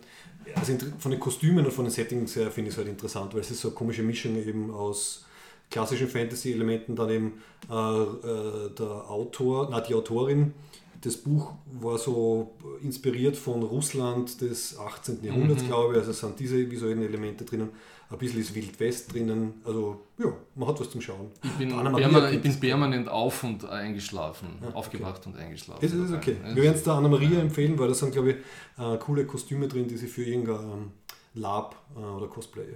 also 0.54 0.72
von 0.98 1.10
den 1.10 1.18
Kostümen 1.20 1.64
und 1.64 1.72
von 1.72 1.84
den 1.84 1.90
Settings 1.90 2.36
her 2.36 2.50
finde 2.50 2.68
ich 2.68 2.74
es 2.74 2.78
halt 2.78 2.88
interessant, 2.88 3.34
weil 3.34 3.40
es 3.40 3.50
ist 3.50 3.60
so 3.60 3.68
eine 3.68 3.74
komische 3.74 4.02
Mischung 4.02 4.36
eben 4.36 4.70
aus 4.70 5.26
klassischen 5.70 6.06
Fantasy-Elementen, 6.08 6.94
dann 6.94 7.10
eben 7.10 7.32
äh, 7.68 7.74
äh, 7.74 8.70
der 8.78 9.10
Autor, 9.10 9.68
na 9.70 9.80
die 9.80 9.94
Autorin, 9.94 10.54
das 11.02 11.16
Buch 11.16 11.52
war 11.80 11.98
so 11.98 12.54
inspiriert 12.82 13.36
von 13.36 13.62
Russland 13.62 14.40
des 14.40 14.78
18. 14.78 15.22
Jahrhunderts, 15.22 15.62
mhm. 15.62 15.66
glaube 15.66 15.94
ich, 15.94 16.00
also 16.00 16.12
sind 16.12 16.38
diese 16.40 16.70
visuellen 16.70 17.02
Elemente 17.02 17.44
drinnen 17.44 17.70
ein 18.12 18.18
bisschen 18.18 18.40
ist 18.40 18.54
Wild 18.54 18.78
West 18.78 19.12
drinnen. 19.12 19.54
Also 19.64 20.00
ja, 20.18 20.26
man 20.54 20.68
hat 20.68 20.80
was 20.80 20.90
zum 20.90 21.00
Schauen. 21.00 21.30
Ich 21.42 21.50
bin, 21.52 21.70
permanent, 21.70 22.34
ich 22.34 22.42
bin 22.42 22.60
permanent 22.60 23.08
auf 23.08 23.42
und 23.44 23.64
eingeschlafen, 23.64 24.48
ah, 24.62 24.74
aufgewacht 24.74 25.26
und 25.26 25.36
eingeschlafen. 25.36 25.80
Das 25.80 25.92
ist 25.92 26.12
okay. 26.12 26.36
Wir 26.54 26.62
werden 26.62 26.76
es 26.76 26.82
der 26.82 26.94
Anna-Maria 26.94 27.40
empfehlen, 27.40 27.78
weil 27.78 27.88
da 27.88 27.94
sind, 27.94 28.12
glaube 28.12 28.30
ich, 28.30 28.36
äh, 28.78 28.98
coole 28.98 29.24
Kostüme 29.24 29.68
drin, 29.68 29.88
die 29.88 29.96
sie 29.96 30.06
für 30.06 30.24
irgendein 30.24 30.56
ähm, 30.56 30.90
Lab 31.34 31.76
äh, 31.96 32.00
oder 32.00 32.26
Cosplay 32.26 32.66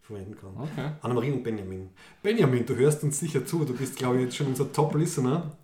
verwenden 0.00 0.36
kann. 0.36 0.50
Okay. 0.58 0.90
Anna-Maria 1.00 1.32
und 1.32 1.44
Benjamin. 1.44 1.90
Benjamin, 2.22 2.66
du 2.66 2.74
hörst 2.74 3.02
uns 3.04 3.20
sicher 3.20 3.46
zu. 3.46 3.64
Du 3.64 3.74
bist, 3.74 3.96
glaube 3.96 4.16
ich, 4.16 4.24
jetzt 4.24 4.36
schon 4.36 4.48
unser 4.48 4.72
Top-Listener. 4.72 5.56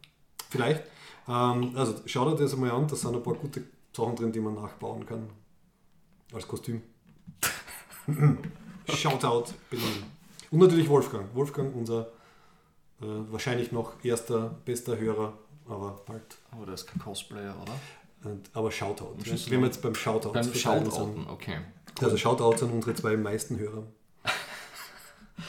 Vielleicht. 0.51 0.85
Ähm, 1.29 1.73
also 1.77 1.95
schau 2.07 2.31
dir 2.31 2.37
das 2.37 2.55
einmal 2.55 2.71
an. 2.71 2.89
Da 2.89 2.97
sind 2.97 3.15
ein 3.15 3.23
paar 3.23 3.35
gute 3.35 3.63
Sachen 3.95 4.17
drin, 4.17 4.33
die 4.33 4.41
man 4.41 4.55
nachbauen 4.55 5.05
kann. 5.07 5.29
Als 6.33 6.47
Kostüm. 6.47 6.83
Shoutout 8.89 9.53
Berlin. 9.71 10.05
Und 10.51 10.61
natürlich 10.61 10.89
Wolfgang. 10.89 11.35
Wolfgang, 11.35 11.75
unser 11.75 12.09
äh, 13.01 13.07
wahrscheinlich 13.31 13.71
noch 13.71 14.03
erster, 14.03 14.57
bester 14.65 14.99
Hörer, 14.99 15.35
aber 15.69 16.03
bald. 16.07 16.37
Aber 16.51 16.65
der 16.65 16.75
ist 16.75 16.87
kein 16.87 17.01
Cosplayer, 17.01 17.55
oder? 17.63 18.31
Und, 18.31 18.51
aber 18.53 18.71
Shoutout. 18.71 19.15
Ja. 19.25 19.35
Wenn 19.49 19.61
wir 19.61 19.67
jetzt 19.67 19.83
beim 19.83 19.95
Shoutout 19.95 20.33
Beim 20.33 20.53
Shoutouten, 20.53 21.27
okay. 21.29 21.59
Cool. 21.99 22.05
Also 22.05 22.17
Shoutouts 22.17 22.63
an 22.63 22.71
unsere 22.71 22.95
zwei 22.95 23.17
meisten 23.17 23.59
Hörer. 23.59 23.85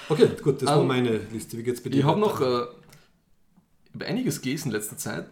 Okay, 0.08 0.30
gut, 0.42 0.62
das 0.62 0.70
um, 0.70 0.76
war 0.76 0.82
ähm, 0.82 0.88
meine 0.88 1.18
Liste. 1.18 1.58
Wie 1.58 1.64
geht's 1.64 1.82
bei 1.82 1.90
dir? 1.90 2.00
Ich 2.00 2.06
habe 2.06 2.20
noch 2.20 2.42
äh, 2.42 2.66
einiges 4.04 4.42
gelesen 4.42 4.70
in 4.70 4.74
letzter 4.74 4.98
Zeit. 4.98 5.28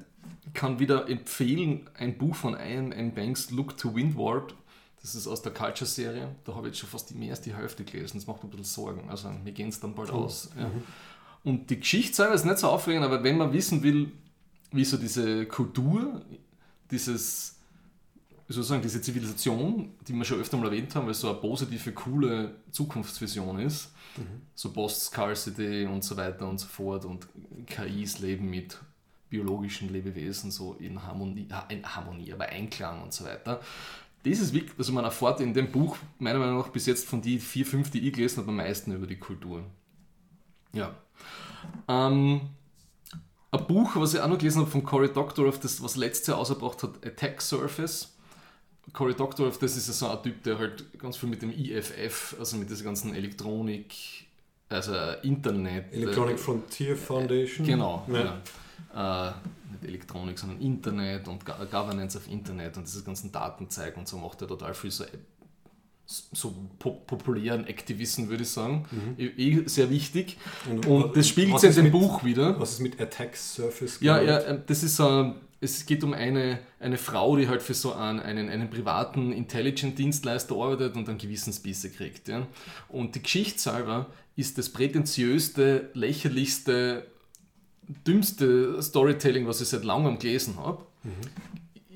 Ich 0.47 0.53
kann 0.53 0.79
wieder 0.79 1.10
empfehlen, 1.10 1.89
ein 1.93 2.17
Buch 2.17 2.36
von 2.36 2.53
Ian 2.53 2.91
M. 2.91 3.13
Banks, 3.13 3.51
Look 3.51 3.77
to 3.77 3.93
Windward. 3.93 4.55
Das 5.01 5.13
ist 5.13 5.27
aus 5.27 5.41
der 5.41 5.53
Culture-Serie. 5.53 6.36
Da 6.43 6.55
habe 6.55 6.67
ich 6.67 6.73
jetzt 6.73 6.79
schon 6.79 6.89
fast 6.89 7.13
mehr 7.13 7.31
als 7.31 7.41
die 7.41 7.55
Hälfte 7.55 7.83
gelesen. 7.83 8.17
Das 8.17 8.27
macht 8.27 8.43
mir 8.43 8.49
ein 8.49 8.51
bisschen 8.51 8.65
Sorgen. 8.65 9.10
Also 9.10 9.29
mir 9.29 9.51
gehen 9.51 9.69
es 9.69 9.79
dann 9.79 9.93
bald 9.93 10.12
oh. 10.12 10.23
aus. 10.23 10.49
Ja. 10.57 10.67
Mhm. 10.67 10.83
Und 11.43 11.69
die 11.69 11.79
Geschichte 11.79 12.15
selber 12.15 12.33
ist 12.33 12.45
nicht 12.45 12.57
so 12.57 12.67
aufregend, 12.67 13.05
aber 13.05 13.23
wenn 13.23 13.38
man 13.38 13.53
wissen 13.53 13.83
will, 13.83 14.12
wie 14.71 14.83
so 14.83 14.97
diese 14.97 15.45
Kultur, 15.45 16.21
dieses, 16.91 17.55
sozusagen 18.47 18.81
diese 18.81 19.01
Zivilisation, 19.01 19.93
die 20.07 20.13
wir 20.13 20.25
schon 20.25 20.39
öfter 20.39 20.57
mal 20.57 20.67
erwähnt 20.67 20.93
haben, 20.95 21.05
weil 21.05 21.12
es 21.12 21.21
so 21.21 21.29
eine 21.29 21.39
positive, 21.39 21.91
coole 21.93 22.55
Zukunftsvision 22.71 23.60
ist, 23.60 23.91
mhm. 24.17 24.41
so 24.55 24.73
Post-Scarcity 24.73 25.86
und 25.86 26.03
so 26.03 26.17
weiter 26.17 26.47
und 26.49 26.60
so 26.60 26.67
fort 26.67 27.05
und 27.05 27.27
KIs 27.67 28.19
leben 28.19 28.49
mit 28.49 28.77
biologischen 29.29 29.91
Lebewesen 29.91 30.51
so 30.51 30.73
in 30.79 31.03
Harmonie, 31.03 31.47
in 31.69 31.95
Harmonie, 31.95 32.33
aber 32.33 32.45
Einklang 32.47 33.03
und 33.03 33.13
so 33.13 33.25
weiter 33.25 33.61
das 34.23 34.39
ist 34.39 34.53
wirklich, 34.53 34.77
also 34.77 34.91
man 34.93 35.05
erfährt 35.05 35.39
in 35.39 35.53
dem 35.53 35.71
Buch, 35.71 35.97
meiner 36.19 36.39
Meinung 36.39 36.57
nach, 36.57 36.69
bis 36.69 36.85
jetzt 36.85 37.07
von 37.07 37.21
die 37.21 37.39
vier, 37.39 37.65
fünf, 37.65 37.91
die 37.91 38.07
ich 38.07 38.13
gelesen 38.13 38.37
habe, 38.39 38.49
am 38.49 38.57
meisten 38.57 38.91
über 38.93 39.07
die 39.07 39.17
Kultur. 39.17 39.63
Ja. 40.73 40.95
Ähm, 41.87 42.41
ein 43.51 43.67
Buch, 43.67 43.95
was 43.95 44.13
ich 44.13 44.19
auch 44.19 44.27
noch 44.27 44.37
gelesen 44.37 44.61
habe 44.61 44.71
von 44.71 44.83
Cory 44.83 45.11
Doctorow, 45.11 45.57
das 45.59 45.81
was 45.81 45.95
letztes 45.95 46.27
Jahr 46.27 46.37
ausgebracht 46.37 46.83
hat, 46.83 47.05
Attack 47.05 47.41
Surface. 47.41 48.13
Cory 48.93 49.13
Doctorow, 49.13 49.57
das 49.57 49.75
ist 49.75 49.87
ja 49.87 49.93
so 49.93 50.09
ein 50.09 50.23
Typ, 50.23 50.43
der 50.43 50.57
halt 50.57 50.99
ganz 50.99 51.17
viel 51.17 51.29
mit 51.29 51.41
dem 51.41 51.51
IFF, 51.51 52.35
also 52.39 52.57
mit 52.57 52.69
dieser 52.69 52.85
ganzen 52.85 53.13
Elektronik, 53.15 53.93
also 54.69 54.93
Internet. 55.23 55.93
Electronic 55.93 56.35
äh, 56.35 56.37
Frontier 56.37 56.95
Foundation. 56.95 57.65
Genau. 57.65 58.05
Ja. 58.07 58.19
Ja. 58.19 58.41
Äh, 58.95 59.31
nicht 59.71 59.83
Elektronik, 59.83 60.39
sondern 60.39 60.59
Internet 60.59 61.27
und 61.27 61.45
Governance 61.45 62.17
of 62.17 62.27
Internet 62.29 62.77
und 62.77 62.87
diese 62.87 63.03
ganzen 63.03 63.31
Datenzeigen 63.31 63.99
und 63.99 64.07
so 64.07 64.17
macht 64.17 64.41
er 64.41 64.47
total 64.47 64.73
viel 64.73 64.91
so, 64.91 65.05
so 66.05 66.53
populären 66.79 67.65
Aktivisten, 67.65 68.29
würde 68.29 68.43
ich 68.43 68.49
sagen. 68.49 68.85
Mhm. 68.91 69.15
Eh 69.17 69.63
sehr 69.65 69.89
wichtig. 69.89 70.37
Und, 70.69 70.85
und 70.85 71.17
das 71.17 71.27
spiegelt 71.27 71.59
sich 71.59 71.77
in 71.77 71.85
dem 71.85 71.91
Buch 71.91 72.23
wieder. 72.23 72.59
Was 72.59 72.73
ist 72.73 72.79
mit 72.79 72.99
Attack 72.99 73.35
Surface? 73.35 73.99
Ja, 73.99 74.21
ja, 74.21 74.39
ähm, 74.41 74.63
das 74.65 74.83
ist 74.83 74.95
so 74.95 75.35
es 75.59 75.85
geht 75.85 76.03
um 76.03 76.13
eine, 76.13 76.59
eine 76.79 76.97
Frau, 76.97 77.35
die 77.35 77.47
halt 77.47 77.61
für 77.61 77.73
so 77.73 77.93
einen, 77.93 78.19
einen, 78.19 78.49
einen 78.49 78.69
privaten 78.69 79.31
Intelligent-Dienstleister 79.31 80.55
arbeitet 80.55 80.95
und 80.95 81.07
dann 81.07 81.17
Gewissensbisse 81.17 81.89
kriegt. 81.89 82.27
Ja. 82.27 82.47
Und 82.89 83.15
die 83.15 83.23
Geschichte 83.23 83.59
selber 83.59 84.07
ist 84.35 84.57
das 84.57 84.69
prätentiöste, 84.69 85.89
lächerlichste 85.93 87.07
dümmste 88.06 88.82
Storytelling, 88.82 89.47
was 89.47 89.62
ich 89.62 89.69
seit 89.69 89.84
langem 89.84 90.19
gelesen 90.19 90.58
habe. 90.58 90.84
Mhm. 91.04 91.12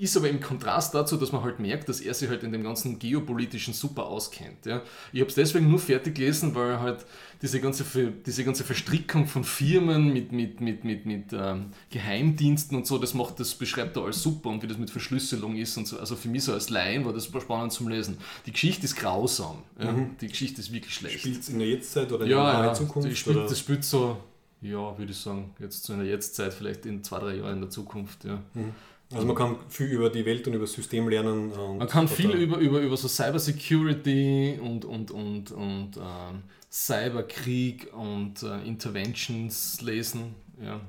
Ist 0.02 0.18
aber 0.18 0.30
im 0.32 0.42
Kontrast 0.42 0.96
dazu, 0.96 1.16
dass 1.16 1.32
man 1.32 1.44
halt 1.44 1.60
merkt, 1.60 1.88
dass 1.88 2.02
er 2.02 2.16
sich 2.16 2.28
halt 2.28 2.42
in 2.42 2.52
dem 2.52 2.64
ganzen 2.64 2.98
geopolitischen 2.98 3.72
super 3.76 4.08
auskennt. 4.08 4.66
Ja. 4.66 4.82
Ich 5.14 5.20
habe 5.20 5.30
es 5.30 5.36
deswegen 5.36 5.70
nur 5.70 5.78
fertig 5.78 6.16
gelesen, 6.16 6.56
weil 6.56 6.80
halt 6.80 7.06
diese 7.44 7.62
ganze, 7.62 7.86
diese 8.26 8.44
ganze 8.44 8.64
Verstrickung 8.64 9.28
von 9.28 9.44
Firmen 9.44 10.12
mit, 10.12 10.32
mit, 10.32 10.60
mit, 10.60 10.84
mit, 10.84 11.06
mit 11.06 11.26
ähm, 11.34 11.68
Geheimdiensten 11.92 12.76
und 12.76 12.88
so, 12.88 12.98
das 12.98 13.14
macht, 13.14 13.40
das 13.40 13.54
beschreibt 13.54 13.96
er 13.96 14.06
alles 14.06 14.24
super 14.24 14.50
und 14.50 14.64
wie 14.64 14.68
das 14.68 14.80
mit 14.80 14.90
Verschlüsselung 14.90 15.56
ist 15.56 15.78
und 15.78 15.88
so. 15.88 16.00
Also 16.00 16.16
für 16.16 16.30
mich 16.30 16.46
so 16.46 16.54
als 16.54 16.72
Laien 16.72 17.06
war 17.06 17.14
das 17.14 17.26
super 17.26 17.42
spannend 17.42 17.72
zum 17.72 17.88
Lesen. 17.88 18.18
Die 18.48 18.54
Geschichte 18.54 18.86
ist 18.86 18.96
grausam. 18.96 19.58
Ja. 19.80 19.92
Mhm. 19.92 20.16
Die 20.20 20.30
Geschichte 20.30 20.62
ist 20.62 20.74
wirklich 20.74 20.96
schlecht. 20.96 21.20
Spielt 21.20 21.42
es 21.42 21.50
in 21.50 21.60
der 21.60 21.68
Jetztzeit 21.68 22.12
oder 22.12 22.26
in 22.26 22.32
ja, 22.32 22.52
der 22.58 22.66
ja, 22.70 22.74
Zukunft? 22.74 23.16
Spielt, 23.16 23.38
das 23.38 23.60
spielt 23.60 23.84
so 23.84 24.18
ja, 24.62 24.98
würde 24.98 25.12
ich 25.12 25.18
sagen, 25.18 25.54
jetzt 25.60 25.84
zu 25.84 25.94
einer 25.94 26.04
Jetztzeit, 26.04 26.54
vielleicht 26.54 26.86
in 26.86 27.04
zwei, 27.04 27.20
drei 27.20 27.36
Jahren 27.36 27.56
in 27.56 27.62
der 27.62 27.70
Zukunft. 27.70 28.24
Ja. 28.24 28.42
Mhm. 28.54 28.74
Also 29.14 29.28
man 29.28 29.36
kann 29.36 29.58
viel 29.68 29.88
über 29.88 30.10
die 30.10 30.26
Welt 30.26 30.48
und 30.48 30.54
über 30.54 30.64
das 30.64 30.74
System 30.74 31.10
lernen. 31.10 31.52
man 31.78 31.88
kann 31.88 32.08
viel 32.08 32.32
über, 32.32 32.58
über, 32.58 32.80
über 32.80 32.96
so 32.96 33.10
Cyber 33.10 33.40
Security 33.40 34.58
und, 34.62 34.86
und, 34.86 35.12
und, 35.12 35.52
und 35.52 35.98
äh, 35.98 36.70
Cyberkrieg 36.72 37.94
und 37.94 38.42
äh, 38.44 38.62
Interventions 38.66 39.82
lesen. 39.82 40.36
Ja. 40.64 40.80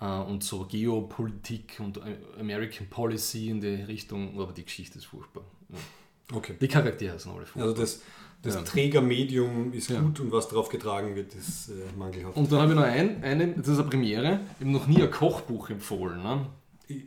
Äh, 0.00 0.28
und 0.28 0.42
so 0.42 0.64
Geopolitik 0.64 1.78
und 1.78 1.98
äh, 1.98 2.16
American 2.40 2.88
Policy 2.88 3.50
in 3.50 3.60
die 3.60 3.82
Richtung, 3.82 4.40
aber 4.40 4.52
die 4.52 4.64
Geschichte 4.64 4.98
ist 4.98 5.06
furchtbar. 5.06 5.44
Ja. 5.68 6.36
Okay. 6.36 6.56
Die 6.60 6.68
Charaktere 6.68 7.18
sind 7.18 7.32
alle 7.32 7.46
furchtbar. 7.46 7.68
Also 7.68 7.80
das, 7.80 8.02
das 8.42 8.54
ja. 8.54 8.62
Trägermedium 8.62 9.72
ist 9.72 9.90
ja. 9.90 10.00
gut 10.00 10.20
und 10.20 10.30
was 10.30 10.48
darauf 10.48 10.68
getragen 10.68 11.16
wird, 11.16 11.34
ist 11.34 11.70
äh, 11.70 11.72
mangelhaft. 11.98 12.36
Und 12.36 12.52
dann 12.52 12.60
habe 12.60 12.72
ich 12.72 12.78
noch 12.78 12.84
ein, 12.84 13.22
eine, 13.22 13.48
das 13.48 13.68
ist 13.68 13.78
eine 13.78 13.88
Premiere, 13.88 14.40
ich 14.58 14.64
habe 14.64 14.70
noch 14.70 14.86
nie 14.86 15.02
ein 15.02 15.10
Kochbuch 15.10 15.70
empfohlen. 15.70 16.22
Ne? 16.22 16.46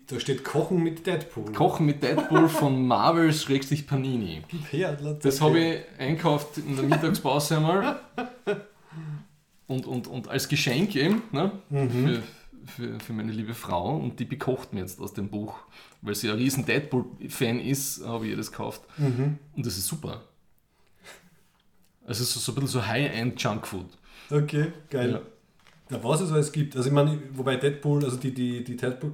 Da 0.07 0.19
steht 0.19 0.43
Kochen 0.43 0.83
mit 0.83 1.07
Deadpool. 1.07 1.53
Kochen 1.53 1.87
mit 1.87 2.03
Deadpool 2.03 2.49
von 2.49 2.85
Marvel-Panini. 2.85 4.43
Das 5.21 5.41
habe 5.41 5.59
ich 5.59 5.79
einkauft 5.97 6.59
in 6.59 6.75
der 6.75 6.85
Mittagspause 6.85 7.57
einmal. 7.57 7.99
Und, 9.65 9.87
und, 9.87 10.07
und 10.07 10.27
als 10.27 10.47
Geschenk 10.47 10.95
eben 10.95 11.23
ne? 11.31 11.51
Mhm. 11.69 11.89
für, 11.89 12.23
für, 12.65 12.99
für 12.99 13.13
meine 13.13 13.31
liebe 13.31 13.55
Frau. 13.55 13.95
Und 13.95 14.19
die 14.19 14.25
bekocht 14.25 14.73
mir 14.73 14.81
jetzt 14.81 14.99
aus 14.99 15.13
dem 15.13 15.29
Buch. 15.29 15.55
Weil 16.03 16.13
sie 16.13 16.29
ein 16.29 16.35
riesen 16.35 16.65
Deadpool-Fan 16.65 17.59
ist, 17.59 18.05
habe 18.05 18.25
ich 18.25 18.31
ihr 18.31 18.37
das 18.37 18.51
gekauft. 18.51 18.81
Mhm. 18.97 19.39
Und 19.55 19.65
das 19.65 19.77
ist 19.77 19.87
super. 19.87 20.21
Also 22.11 22.25
so, 22.25 22.41
so 22.41 22.51
ein 22.51 22.55
bisschen 22.55 22.67
so 22.67 22.85
High-End 22.85 23.41
Junkfood. 23.41 23.85
Okay, 24.29 24.73
geil. 24.89 25.11
Ja. 25.11 25.21
Ja, 25.95 26.03
was 26.03 26.19
es 26.19 26.29
alles 26.33 26.51
gibt. 26.51 26.75
Also 26.75 26.89
ich 26.89 26.93
meine, 26.93 27.17
wobei 27.31 27.55
Deadpool, 27.55 28.03
also 28.03 28.17
die, 28.17 28.33
die, 28.33 28.65
die 28.65 28.75
Deadpool, 28.75 29.13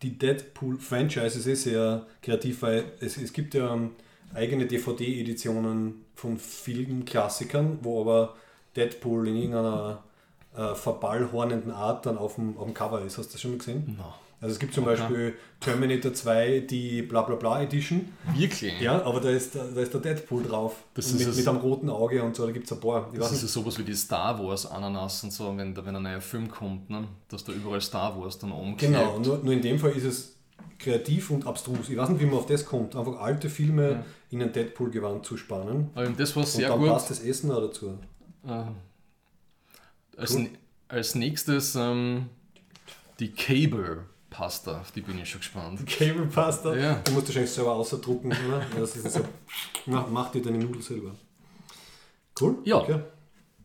die 0.00 0.18
Deadpool-Franchise 0.18 1.38
ist 1.38 1.46
eh 1.46 1.54
sehr 1.54 2.06
kreativ, 2.22 2.62
weil 2.62 2.84
es, 3.00 3.18
es 3.18 3.34
gibt 3.34 3.52
ja 3.52 3.70
ähm, 3.70 3.90
eigene 4.32 4.64
DVD-Editionen 4.64 6.06
von 6.14 6.38
vielen 6.38 7.04
Klassikern, 7.04 7.80
wo 7.82 8.00
aber 8.00 8.34
Deadpool 8.76 9.28
in 9.28 9.36
irgendeiner 9.36 10.02
äh, 10.56 10.74
verballhornenden 10.74 11.70
Art 11.70 12.06
dann 12.06 12.16
auf 12.16 12.36
dem, 12.36 12.56
auf 12.56 12.64
dem 12.64 12.72
Cover 12.72 13.02
ist. 13.02 13.18
Hast 13.18 13.28
du 13.28 13.32
das 13.32 13.40
schon 13.42 13.50
mal 13.50 13.58
gesehen? 13.58 13.94
No. 13.98 14.14
Also 14.40 14.52
es 14.52 14.58
gibt 14.58 14.74
zum 14.74 14.84
okay. 14.84 14.96
Beispiel 14.96 15.34
Terminator 15.60 16.12
2, 16.12 16.60
die 16.60 17.02
Blablabla 17.02 17.62
Edition. 17.62 18.12
Wirklich? 18.34 18.78
Ja, 18.80 19.02
aber 19.02 19.20
da 19.20 19.30
ist, 19.30 19.54
da 19.54 19.80
ist 19.80 19.94
der 19.94 20.00
Deadpool 20.00 20.42
drauf. 20.42 20.84
Das 20.92 21.06
ist 21.06 21.18
mit, 21.18 21.34
mit 21.36 21.48
einem 21.48 21.58
roten 21.58 21.88
Auge 21.88 22.22
und 22.22 22.36
so, 22.36 22.44
da 22.44 22.52
gibt 22.52 22.66
es 22.66 22.72
ein 22.72 22.80
paar. 22.80 23.08
Ich 23.12 23.18
das 23.18 23.32
ist 23.32 23.42
ja 23.42 23.48
sowas 23.48 23.78
wie 23.78 23.84
die 23.84 23.94
Star 23.94 24.38
Wars 24.38 24.66
Ananas 24.66 25.24
und 25.24 25.32
so, 25.32 25.56
wenn, 25.56 25.74
wenn 25.74 25.96
ein 25.96 26.02
neuer 26.02 26.20
Film 26.20 26.50
kommt, 26.50 26.90
ne? 26.90 27.08
dass 27.28 27.44
da 27.44 27.52
überall 27.52 27.80
Star 27.80 28.20
Wars 28.20 28.38
dann 28.38 28.52
umklebt. 28.52 28.92
Genau, 28.92 29.18
nur, 29.18 29.38
nur 29.38 29.54
in 29.54 29.62
dem 29.62 29.78
Fall 29.78 29.92
ist 29.92 30.04
es 30.04 30.36
kreativ 30.78 31.30
und 31.30 31.46
abstrus. 31.46 31.88
Ich 31.88 31.96
weiß 31.96 32.10
nicht, 32.10 32.20
wie 32.20 32.26
man 32.26 32.34
auf 32.34 32.46
das 32.46 32.66
kommt. 32.66 32.94
Einfach 32.94 33.18
alte 33.18 33.48
Filme 33.48 33.90
ja. 33.90 34.04
in 34.30 34.42
ein 34.42 34.52
Deadpool-Gewand 34.52 35.24
zu 35.24 35.38
spannen. 35.38 35.90
Aber 35.94 36.08
das 36.08 36.36
war 36.36 36.44
sehr 36.44 36.66
und 36.66 36.80
dann 36.80 36.80
gut. 36.80 36.88
passt 36.90 37.10
das 37.10 37.20
Essen 37.20 37.50
auch 37.50 37.60
dazu. 37.60 37.98
Äh, 38.46 38.64
als, 40.18 40.34
cool. 40.34 40.48
als 40.88 41.14
nächstes 41.14 41.74
ähm, 41.74 42.26
die 43.18 43.32
Cable 43.32 44.04
Pasta, 44.36 44.80
auf 44.82 44.90
die 44.92 45.00
bin 45.00 45.18
ich 45.18 45.30
schon 45.30 45.40
gespannt. 45.40 45.86
Cable 45.86 46.26
Pasta? 46.26 46.76
Ja. 46.76 47.00
Du 47.04 47.12
musst 47.12 47.28
wahrscheinlich 47.28 47.50
selber 47.50 47.72
ausdrucken, 47.72 48.26
oder? 48.46 48.58
Ja, 48.58 48.80
Das 48.80 48.94
ist 48.94 49.10
so. 49.10 49.20
Na, 49.86 50.06
mach 50.10 50.30
dir 50.30 50.42
deine 50.42 50.58
Nudeln 50.58 50.82
selber. 50.82 51.12
Cool. 52.38 52.58
Ja. 52.64 52.76
Okay. 52.76 53.00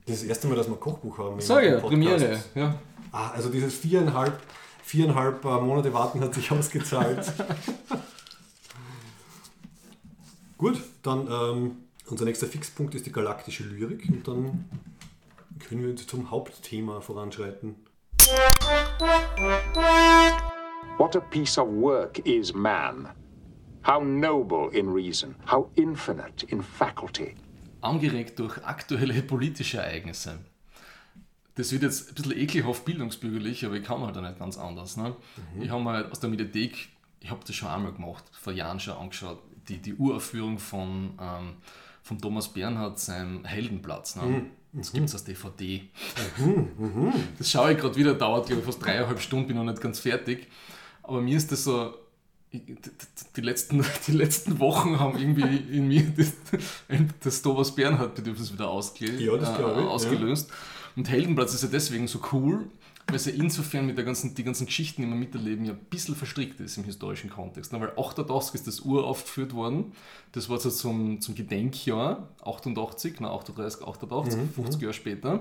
Das 0.06 0.16
ist 0.16 0.22
das 0.24 0.30
erste 0.30 0.48
Mal, 0.48 0.56
dass 0.56 0.68
wir 0.68 0.74
ein 0.76 0.80
Kochbuch 0.80 1.18
haben. 1.18 1.42
Sag 1.42 1.66
ja. 1.66 1.78
Premiere. 1.82 2.42
Ja. 2.56 2.80
Ah, 3.12 3.32
also 3.32 3.50
dieses 3.50 3.76
viereinhalb, 3.76 4.40
viereinhalb 4.82 5.44
äh, 5.44 5.60
Monate 5.60 5.94
warten 5.94 6.22
hat 6.22 6.34
sich 6.34 6.50
ausgezahlt. 6.54 7.34
Gut, 10.58 10.82
dann 11.04 11.28
ähm, 11.30 11.72
unser 12.08 12.24
nächster 12.24 12.48
Fixpunkt 12.48 12.96
ist 12.96 13.06
die 13.06 13.12
galaktische 13.12 13.64
Lyrik 13.64 14.08
und 14.08 14.26
dann 14.26 14.70
können 15.68 15.84
wir 15.84 15.96
zum 15.98 16.32
Hauptthema 16.32 17.02
voranschreiten. 17.02 17.76
What 21.02 21.16
a 21.16 21.20
piece 21.20 21.58
of 21.58 21.68
work 21.68 22.20
is 22.28 22.54
man! 22.54 23.10
How 23.84 24.04
noble 24.04 24.70
in 24.72 24.88
reason, 24.88 25.34
how 25.48 25.72
infinite 25.76 26.46
in 26.50 26.62
faculty. 26.62 27.34
Angeregt 27.82 28.38
durch 28.38 28.64
aktuelle 28.64 29.24
politische 29.24 29.80
Ereignisse. 29.80 30.38
Das 31.56 31.72
wird 31.72 31.82
jetzt 31.82 32.10
ein 32.10 32.14
bisschen 32.14 32.38
ekelhaft 32.38 32.86
bildungsbürgerlich, 32.86 33.66
aber 33.66 33.78
ich 33.78 33.84
kann 33.84 34.02
halt 34.02 34.16
auch 34.16 34.22
nicht 34.22 34.38
ganz 34.38 34.60
anders. 34.60 34.96
Ne? 34.96 35.16
Ich 35.60 35.72
habe 35.72 35.82
mal 35.82 36.08
aus 36.12 36.20
der 36.20 36.30
Mediathek, 36.30 36.90
ich 37.20 37.32
habe 37.32 37.42
das 37.48 37.56
schon 37.56 37.70
einmal 37.70 37.94
gemacht, 37.94 38.24
vor 38.34 38.54
Jahren 38.54 38.80
schon 38.80 38.96
angeschaut, 38.96 39.40
die, 39.70 39.80
die 39.80 39.96
Uraufführung 39.96 40.60
von, 40.60 41.18
ähm, 41.20 41.56
von 42.04 42.20
Thomas 42.20 42.48
Bernhard, 42.48 43.00
seinem 43.00 43.44
Heldenplatz. 43.44 44.18
Ne? 44.18 44.46
Das 44.72 44.94
gibt 44.94 45.08
es 45.08 45.16
als 45.16 45.24
DVD. 45.24 45.82
Das 47.40 47.50
schaue 47.50 47.72
ich 47.72 47.80
gerade 47.80 47.96
wieder, 47.96 48.14
dauert 48.14 48.46
glaube 48.46 48.60
ich 48.60 48.66
fast 48.68 48.86
dreieinhalb 48.86 49.20
Stunden, 49.20 49.48
bin 49.48 49.58
noch 49.58 49.64
nicht 49.64 49.82
ganz 49.82 50.00
fertig. 50.00 50.48
Aber 51.04 51.22
mir 51.22 51.38
ist 51.38 51.52
das 51.52 51.64
so, 51.64 51.94
die- 52.54 53.42
letzten, 53.42 53.84
die 54.08 54.12
letzten 54.12 54.60
Wochen 54.60 55.00
haben 55.00 55.18
irgendwie 55.18 55.58
in 55.78 55.88
mir 55.88 56.04
das, 56.18 56.34
das 57.24 57.42
Thomas 57.42 57.74
Bernhard-Bedürfnis 57.76 58.52
wieder 58.54 58.70
ausge, 58.70 59.06
Ja, 59.12 59.38
das 59.38 59.56
glaube 59.58 59.72
ich, 59.74 59.78
äh, 59.78 59.82
ja. 59.82 59.88
ausgelöst. 59.88 60.50
Und 60.96 61.10
Heldenplatz 61.10 61.54
ist 61.54 61.64
ja 61.64 61.70
deswegen 61.70 62.08
so 62.08 62.20
cool, 62.34 62.68
weil 63.08 63.16
es 63.16 63.26
ja 63.26 63.32
insofern 63.32 63.86
mit 63.86 63.98
der 63.98 64.04
ganzen, 64.04 64.36
die 64.36 64.44
ganzen 64.44 64.66
Geschichten, 64.66 65.02
die 65.02 65.08
wir 65.08 65.16
miterleben, 65.16 65.64
ja 65.66 65.72
ein 65.72 65.80
bisschen 65.90 66.16
verstrickt 66.16 66.60
ist 66.60 66.78
im 66.78 66.84
historischen 66.84 67.30
Kontext. 67.30 67.72
Weil 67.72 67.92
88 67.98 68.56
ist 68.56 68.68
das 68.68 68.82
uraufgeführt 68.82 69.54
worden. 69.54 69.94
Das 70.34 70.50
war 70.50 70.60
so 70.60 70.70
zum, 70.70 71.22
zum 71.22 71.34
Gedenkjahr, 71.36 72.28
88, 72.44 73.16
na 73.22 73.32
38, 73.32 73.82
88, 73.88 74.40
50 74.56 74.82
Jahre 74.82 74.94
später. 74.94 75.40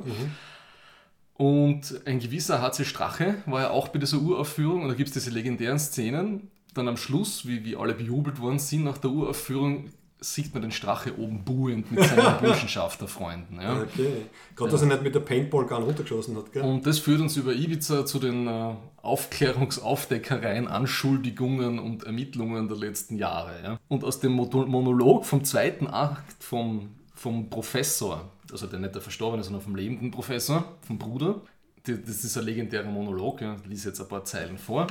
Und 1.40 2.02
ein 2.04 2.18
gewisser 2.18 2.60
HC 2.60 2.84
Strache 2.84 3.36
war 3.46 3.62
ja 3.62 3.70
auch 3.70 3.88
bei 3.88 3.98
dieser 3.98 4.18
Uraufführung 4.18 4.82
und 4.82 4.90
da 4.90 4.94
gibt 4.94 5.08
es 5.08 5.14
diese 5.14 5.30
legendären 5.30 5.78
Szenen. 5.78 6.50
Dann 6.74 6.86
am 6.86 6.98
Schluss, 6.98 7.46
wie, 7.46 7.64
wie 7.64 7.76
alle 7.76 7.94
bejubelt 7.94 8.42
worden 8.42 8.58
sind 8.58 8.84
nach 8.84 8.98
der 8.98 9.10
Uraufführung, 9.10 9.86
sieht 10.20 10.52
man 10.52 10.60
den 10.60 10.70
Strache 10.70 11.18
oben 11.18 11.42
buhend 11.42 11.90
mit 11.90 12.04
seinen 12.04 12.38
Burschenschafterfreunden. 12.42 13.58
Ja. 13.58 13.80
Okay. 13.80 14.26
Gerade, 14.54 14.70
dass 14.70 14.82
er 14.82 14.88
nicht 14.88 15.02
mit 15.02 15.14
der 15.14 15.20
Paintball-Gun 15.20 15.84
runtergeschossen 15.84 16.36
hat, 16.36 16.52
gell? 16.52 16.62
Und 16.62 16.84
das 16.84 16.98
führt 16.98 17.22
uns 17.22 17.38
über 17.38 17.54
Ibiza 17.54 18.04
zu 18.04 18.18
den 18.18 18.46
äh, 18.46 18.74
Aufklärungsaufdeckereien, 19.00 20.68
Anschuldigungen 20.68 21.78
und 21.78 22.04
Ermittlungen 22.04 22.68
der 22.68 22.76
letzten 22.76 23.16
Jahre. 23.16 23.52
Ja. 23.64 23.80
Und 23.88 24.04
aus 24.04 24.20
dem 24.20 24.32
Monolog 24.32 25.24
vom 25.24 25.42
zweiten 25.42 25.86
Akt 25.86 26.44
vom, 26.44 26.90
vom 27.14 27.48
Professor, 27.48 28.30
also 28.52 28.66
der 28.66 28.78
nicht 28.78 28.94
der 28.94 29.02
Verstorbene, 29.02 29.42
sondern 29.42 29.62
vom 29.62 29.76
lebenden 29.76 30.10
Professor, 30.10 30.76
vom 30.86 30.98
Bruder, 30.98 31.42
die, 31.86 32.00
das 32.00 32.24
ist 32.24 32.36
ein 32.36 32.44
legendärer 32.44 32.90
Monolog, 32.90 33.40
ja. 33.40 33.56
ich 33.62 33.68
lese 33.68 33.88
jetzt 33.88 34.00
ein 34.00 34.08
paar 34.08 34.24
Zeilen 34.24 34.58
vor 34.58 34.86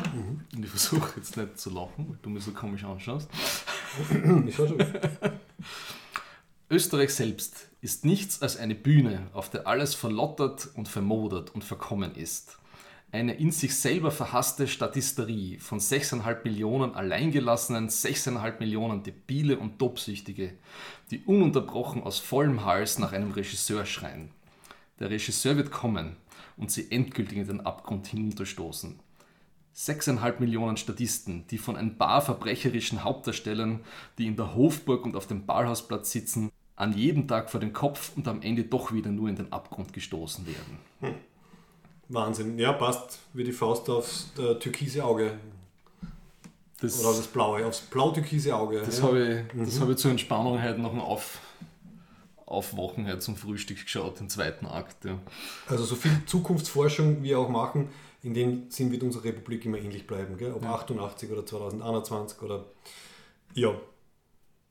und 0.56 0.64
ich 0.64 0.70
versuche 0.70 1.14
jetzt 1.18 1.38
nicht 1.38 1.60
zu 1.60 1.70
lachen, 1.70 2.10
weil 2.10 2.18
du 2.22 2.30
mich 2.30 2.44
so 2.44 2.52
komisch 2.52 2.84
anschaust. 2.84 3.30
Ich 4.46 4.56
schau 4.56 4.68
schon. 4.68 4.84
Österreich 6.72 7.14
selbst 7.14 7.68
ist 7.82 8.06
nichts 8.06 8.42
als 8.42 8.58
eine 8.58 8.76
Bühne, 8.76 9.28
auf 9.34 9.50
der 9.50 9.66
alles 9.66 9.96
verlottert 9.96 10.70
und 10.76 10.88
vermodert 10.88 11.50
und 11.56 11.64
verkommen 11.64 12.14
ist. 12.16 12.59
Eine 13.12 13.34
in 13.34 13.52
sich 13.52 13.76
selber 13.76 14.12
verhasste 14.12 14.68
Statisterie 14.68 15.58
von 15.58 15.80
6,5 15.80 16.44
Millionen 16.44 16.94
alleingelassenen, 16.94 17.90
6,5 17.90 18.60
Millionen 18.60 19.02
Debile 19.02 19.58
und 19.58 19.80
Topsüchtige, 19.80 20.54
die 21.10 21.24
ununterbrochen 21.26 22.04
aus 22.04 22.20
vollem 22.20 22.66
Hals 22.66 23.00
nach 23.00 23.12
einem 23.12 23.32
Regisseur 23.32 23.88
schreien. 23.88 24.30
Der 25.00 25.10
Regisseur 25.10 25.58
wird 25.58 25.72
kommen 25.72 26.18
und 26.56 26.70
sie 26.70 26.92
endgültig 26.92 27.40
in 27.40 27.48
den 27.48 27.62
Abgrund 27.62 28.06
hinunterstoßen. 28.06 29.00
6,5 29.76 30.40
Millionen 30.40 30.78
Statisten, 30.78 31.48
die 31.48 31.58
von 31.58 31.78
ein 31.78 31.98
paar 31.98 32.22
verbrecherischen 32.22 33.04
Hauptdarstellern, 33.04 33.80
die 34.20 34.28
in 34.28 34.36
der 34.36 34.54
Hofburg 34.54 35.06
und 35.06 35.16
auf 35.16 35.26
dem 35.26 35.48
Ballhausplatz 35.48 36.12
sitzen, 36.12 36.52
an 36.76 36.94
jedem 36.94 37.28
Tag 37.28 37.50
vor 37.50 37.60
den 37.60 37.74
Kopf 37.74 38.12
und 38.16 38.28
am 38.28 38.44
Ende 38.44 38.66
doch 38.66 38.94
wieder 38.94 39.10
nur 39.10 39.30
in 39.30 39.36
den 39.36 39.52
Abgrund 39.52 39.94
gestoßen 39.94 40.46
werden. 40.46 41.16
Wahnsinn. 42.10 42.58
Ja, 42.58 42.74
passt 42.74 43.20
wie 43.34 43.44
die 43.44 43.52
Faust 43.52 43.90
aufs 43.90 44.28
äh, 44.38 44.56
türkise 44.56 45.06
Auge. 45.06 45.38
Das, 46.82 47.00
Oder 47.04 47.18
das 47.18 47.28
blaue, 47.28 47.66
aufs 47.66 47.82
blau-türkise 47.82 48.56
Auge. 48.56 48.82
das 48.82 49.00
ja. 49.00 49.04
habe 49.04 49.46
ich, 49.54 49.66
das 49.66 49.80
habe 49.80 49.92
ich 49.92 49.98
zur 49.98 50.12
Entspannung 50.12 50.62
heute 50.62 50.80
noch 50.80 50.96
Auf, 50.98 51.40
Aufwachen 52.46 53.06
heute 53.06 53.20
zum 53.20 53.36
Frühstück 53.36 53.84
geschaut, 53.84 54.20
den 54.20 54.30
zweiten 54.30 54.66
Akt. 54.66 55.06
Ja. 55.06 55.20
Also 55.68 55.84
so 55.84 55.96
viel 55.96 56.12
Zukunftsforschung 56.26 57.22
wir 57.22 57.38
auch 57.38 57.50
machen, 57.50 57.90
in 58.24 58.34
dem 58.34 58.72
Sinn 58.72 58.92
wird 58.92 59.04
unsere 59.04 59.26
Republik 59.26 59.66
immer 59.66 59.78
ähnlich 59.78 60.08
bleiben. 60.08 60.38
Gell? 60.38 60.54
Ob 60.54 60.66
88 60.66 61.30
oder 61.32 61.46
2021 61.46 62.42
oder... 62.42 62.66
Ja, 63.54 63.74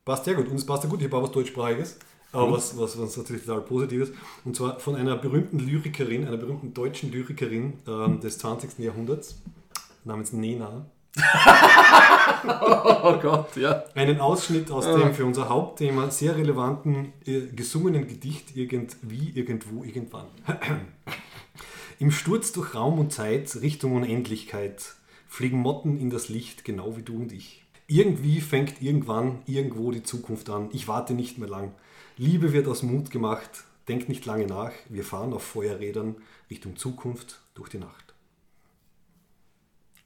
passt 0.05 0.25
sehr 0.25 0.35
gut. 0.35 0.49
Und 0.49 0.57
es 0.57 0.67
passt 0.67 0.85
ja 0.85 0.91
gut, 0.91 1.01
ich 1.01 1.07
habe 1.07 1.19
auch 1.19 1.25
was 1.25 1.33
Deutschsprachiges, 1.33 1.99
aber 2.33 2.53
was, 2.53 2.77
was, 2.77 2.99
was 2.99 3.17
natürlich 3.17 3.45
total 3.45 3.63
Positives. 3.63 4.13
Und 4.45 4.57
zwar 4.57 4.79
von 4.81 4.97
einer 4.97 5.17
berühmten 5.17 5.59
Lyrikerin, 5.59 6.27
einer 6.27 6.37
berühmten 6.37 6.75
deutschen 6.75 7.11
Lyrikerin 7.11 7.75
ähm, 7.87 8.21
des 8.21 8.39
20. 8.39 8.79
Jahrhunderts, 8.79 9.41
namens 10.05 10.33
Nena. 10.33 10.87
Oh 13.03 13.19
Gott, 13.21 13.57
ja. 13.57 13.85
Einen 13.95 14.21
Ausschnitt 14.21 14.71
aus 14.71 14.85
dem 14.85 15.15
für 15.15 15.25
unser 15.25 15.49
Hauptthema 15.49 16.11
sehr 16.11 16.37
relevanten 16.37 17.13
äh, 17.27 17.41
gesungenen 17.47 18.07
Gedicht 18.07 18.57
Irgendwie, 18.57 19.33
Irgendwo, 19.35 19.83
Irgendwann. 19.83 20.27
Im 21.99 22.13
Sturz 22.13 22.53
durch 22.53 22.75
Raum 22.75 22.99
und 22.99 23.13
Zeit 23.13 23.57
Richtung 23.61 23.97
Unendlichkeit 23.97 24.95
fliegen 25.27 25.59
Motten 25.59 25.99
in 25.99 26.11
das 26.11 26.29
Licht, 26.29 26.65
genau 26.65 26.97
wie 26.97 27.03
du 27.03 27.17
und 27.17 27.33
ich. 27.33 27.65
Irgendwie 27.87 28.41
fängt 28.41 28.83
irgendwann 28.83 29.41
irgendwo 29.47 29.91
die 29.91 30.03
Zukunft 30.03 30.49
an. 30.51 30.69
Ich 30.73 30.89
warte 30.89 31.15
nicht 31.15 31.39
mehr 31.39 31.49
lang. 31.49 31.73
Liebe 32.19 32.53
wird 32.53 32.67
aus 32.67 32.83
Mut 32.83 33.11
gemacht. 33.11 33.65
Denk 33.87 34.09
nicht 34.09 34.27
lange 34.27 34.47
nach. 34.47 34.73
Wir 34.89 35.05
fahren 35.05 35.33
auf 35.33 35.45
Feuerrädern 35.45 36.17
Richtung 36.51 36.77
Zukunft 36.77 37.41
durch 37.55 37.71
die 37.71 37.79
Nacht. 37.79 38.15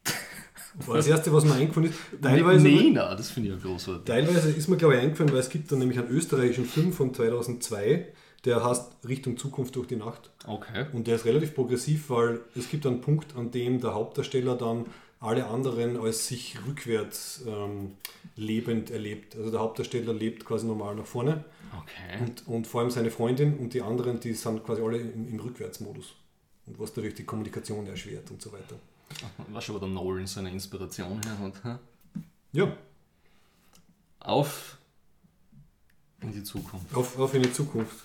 War 0.87 0.97
das 0.97 1.07
erste, 1.07 1.33
was 1.33 1.45
mir 1.45 1.55
eingefallen 1.55 1.91
ist. 1.91 1.99
Teilweise, 2.21 2.65
Nena, 2.65 3.15
das 3.15 3.31
finde 3.31 3.49
ich 3.49 3.57
ja 3.57 3.61
großartig. 3.63 4.05
Teilweise 4.05 4.51
ist 4.51 4.69
mir, 4.69 4.77
glaube 4.77 4.95
ich, 4.95 5.01
eingefallen, 5.01 5.33
weil 5.33 5.41
es 5.41 5.49
gibt 5.49 5.73
dann 5.73 5.79
nämlich 5.79 5.99
einen 5.99 6.09
österreichischen 6.09 6.67
Film 6.67 6.93
von 6.93 7.15
2002, 7.15 8.09
der 8.45 8.63
heißt 8.63 8.99
Richtung 9.09 9.39
Zukunft 9.39 9.75
durch 9.77 9.87
die 9.87 9.97
Nacht. 9.97 10.31
Okay. 10.47 10.87
Und 10.93 11.07
der 11.07 11.17
ist 11.17 11.25
relativ 11.25 11.55
progressiv, 11.55 12.11
weil 12.11 12.41
es 12.55 12.69
gibt 12.69 12.87
einen 12.87 13.01
Punkt, 13.01 13.37
an 13.37 13.51
dem 13.51 13.81
der 13.81 13.95
Hauptdarsteller 13.95 14.57
dann 14.57 14.85
alle 15.19 15.47
anderen 15.47 15.97
als 15.97 16.27
sich 16.27 16.59
rückwärts 16.67 17.45
ähm, 17.47 17.93
lebend 18.37 18.91
erlebt. 18.91 19.35
Also 19.37 19.51
der 19.51 19.61
Hauptdarsteller 19.61 20.13
lebt 20.13 20.45
quasi 20.45 20.67
normal 20.67 20.97
nach 20.97 21.07
vorne 21.07 21.45
Okay. 21.81 22.19
und, 22.21 22.47
und 22.49 22.67
vor 22.67 22.83
allem 22.83 22.91
seine 22.91 23.11
Freundin 23.11 23.57
und 23.59 23.73
die 23.73 23.83
anderen, 23.83 24.21
die 24.21 24.35
sind 24.35 24.65
quasi 24.65 24.83
alle 24.83 24.99
im, 24.99 25.29
im 25.29 25.41
Rückwärtsmodus. 25.41 26.15
Und 26.67 26.79
was 26.79 26.95
natürlich 26.95 27.15
die 27.15 27.25
Kommunikation 27.25 27.87
erschwert 27.87 28.31
und 28.31 28.41
so 28.41 28.53
weiter. 28.53 28.77
Weißt 29.49 29.69
du, 29.69 29.75
wo 29.75 29.79
der 29.79 29.89
Nolan 29.89 30.27
seine 30.27 30.51
Inspiration 30.51 31.21
her 31.23 31.39
hat? 31.39 31.81
Ja, 32.53 32.77
Auf 34.21 34.79
in 36.21 36.33
die 36.33 36.45
Zukunft. 36.45 36.95
Auf, 36.95 37.19
auf 37.19 37.35
in 37.35 37.43
die 37.43 37.53
Zukunft. 37.53 37.97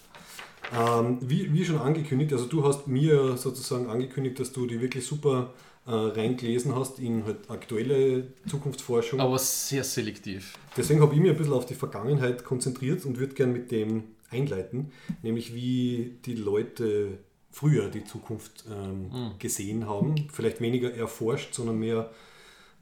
Ähm, 0.74 1.20
wie, 1.22 1.54
wie 1.54 1.64
schon 1.64 1.78
angekündigt, 1.78 2.34
also 2.34 2.46
du 2.46 2.66
hast 2.66 2.88
mir 2.88 3.38
sozusagen 3.38 3.90
angekündigt, 3.90 4.40
dass 4.40 4.52
du 4.52 4.66
die 4.66 4.82
wirklich 4.82 5.06
super 5.06 5.54
äh, 5.88 5.92
reingelesen 5.92 6.76
hast 6.76 7.00
in 7.00 7.26
halt 7.26 7.50
aktuelle 7.50 8.28
Zukunftsforschung. 8.48 9.20
Aber 9.20 9.40
sehr 9.40 9.84
selektiv. 9.84 10.58
Deswegen 10.76 11.02
habe 11.02 11.16
ich 11.16 11.22
mich 11.22 11.32
ein 11.32 11.38
bisschen 11.38 11.54
auf 11.54 11.66
die 11.66 11.76
Vergangenheit 11.76 12.44
konzentriert 12.44 13.06
und 13.06 13.18
würde 13.18 13.34
gern 13.34 13.54
mit 13.54 13.72
dem 13.72 14.04
einleiten, 14.30 14.92
nämlich 15.24 15.56
wie 15.56 16.18
die 16.26 16.36
Leute 16.36 17.20
früher 17.50 17.90
die 17.90 18.04
Zukunft 18.04 18.66
ähm, 18.70 19.32
gesehen 19.40 19.88
haben. 19.88 20.28
Vielleicht 20.32 20.60
weniger 20.60 20.94
erforscht, 20.94 21.54
sondern 21.54 21.80
mehr 21.80 22.12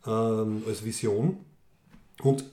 ähm, 0.06 0.64
als 0.68 0.84
Vision. 0.84 1.38
Und 2.24 2.44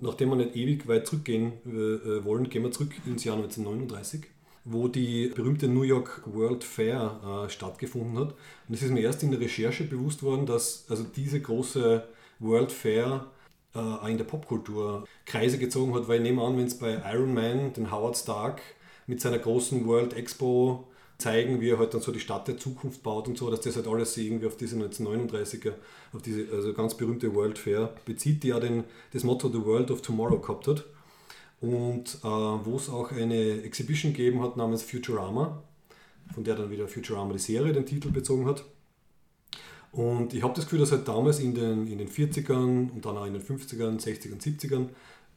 nachdem 0.00 0.30
wir 0.30 0.36
nicht 0.36 0.54
ewig 0.54 0.86
weit 0.86 1.06
zurückgehen 1.06 1.52
äh, 1.66 1.70
äh, 1.70 2.24
wollen, 2.24 2.48
gehen 2.48 2.62
wir 2.62 2.70
zurück 2.70 2.92
ins 3.04 3.24
Jahr 3.24 3.36
1939. 3.36 4.26
wo 4.64 4.88
die 4.88 5.28
berühmte 5.28 5.68
New 5.68 5.82
York 5.82 6.22
World 6.26 6.64
Fair 6.64 7.46
äh, 7.46 7.50
stattgefunden 7.50 8.18
hat. 8.18 8.34
Und 8.68 8.74
es 8.74 8.82
ist 8.82 8.90
mir 8.90 9.00
erst 9.00 9.22
in 9.22 9.30
der 9.30 9.40
Recherche 9.40 9.84
bewusst 9.84 10.22
worden, 10.22 10.46
dass 10.46 10.86
also 10.88 11.04
diese 11.04 11.40
große 11.40 12.04
World 12.38 12.72
Fair 12.72 13.26
äh, 13.74 14.10
in 14.10 14.18
der 14.18 14.24
Popkultur 14.24 15.06
Kreise 15.24 15.58
gezogen 15.58 15.94
hat, 15.94 16.08
weil 16.08 16.18
ich 16.18 16.22
nehme 16.22 16.42
an, 16.42 16.56
wenn 16.56 16.66
es 16.66 16.78
bei 16.78 17.00
Iron 17.12 17.34
Man 17.34 17.72
den 17.72 17.90
Howard 17.90 18.16
Stark 18.16 18.60
mit 19.06 19.20
seiner 19.20 19.38
großen 19.38 19.86
World 19.86 20.14
Expo 20.14 20.88
zeigen, 21.18 21.60
wie 21.60 21.70
er 21.70 21.78
halt 21.78 21.94
dann 21.94 22.00
so 22.00 22.12
die 22.12 22.20
Stadt 22.20 22.46
der 22.46 22.58
Zukunft 22.58 23.02
baut 23.02 23.26
und 23.26 23.36
so, 23.36 23.50
dass 23.50 23.60
das 23.60 23.74
halt 23.74 23.88
alles 23.88 24.16
irgendwie 24.16 24.46
auf 24.46 24.56
diese 24.56 24.76
1939er, 24.76 25.72
auf 26.12 26.22
diese 26.22 26.46
also 26.52 26.72
ganz 26.72 26.94
berühmte 26.94 27.34
World 27.34 27.58
Fair 27.58 27.92
bezieht, 28.04 28.44
die 28.44 28.48
ja 28.48 28.60
den, 28.60 28.84
das 29.12 29.24
Motto 29.24 29.48
The 29.48 29.64
World 29.64 29.90
of 29.90 30.02
Tomorrow 30.02 30.38
gehabt 30.38 30.68
hat. 30.68 30.84
Und 31.60 32.18
äh, 32.22 32.28
wo 32.28 32.76
es 32.76 32.88
auch 32.88 33.10
eine 33.10 33.62
Exhibition 33.62 34.12
gegeben 34.12 34.42
hat 34.42 34.56
namens 34.56 34.82
Futurama, 34.82 35.62
von 36.32 36.44
der 36.44 36.54
dann 36.54 36.70
wieder 36.70 36.86
Futurama 36.86 37.32
die 37.32 37.38
Serie 37.38 37.72
den 37.72 37.86
Titel 37.86 38.10
bezogen 38.10 38.46
hat. 38.46 38.64
Und 39.90 40.34
ich 40.34 40.42
habe 40.42 40.54
das 40.54 40.64
Gefühl, 40.64 40.80
dass 40.80 40.92
halt 40.92 41.08
damals 41.08 41.40
in 41.40 41.54
den, 41.54 41.86
in 41.86 41.98
den 41.98 42.08
40ern 42.08 42.90
und 42.92 43.04
dann 43.04 43.16
auch 43.16 43.26
in 43.26 43.32
den 43.32 43.42
50ern, 43.42 43.98
60ern, 43.98 44.40
70ern 44.40 44.88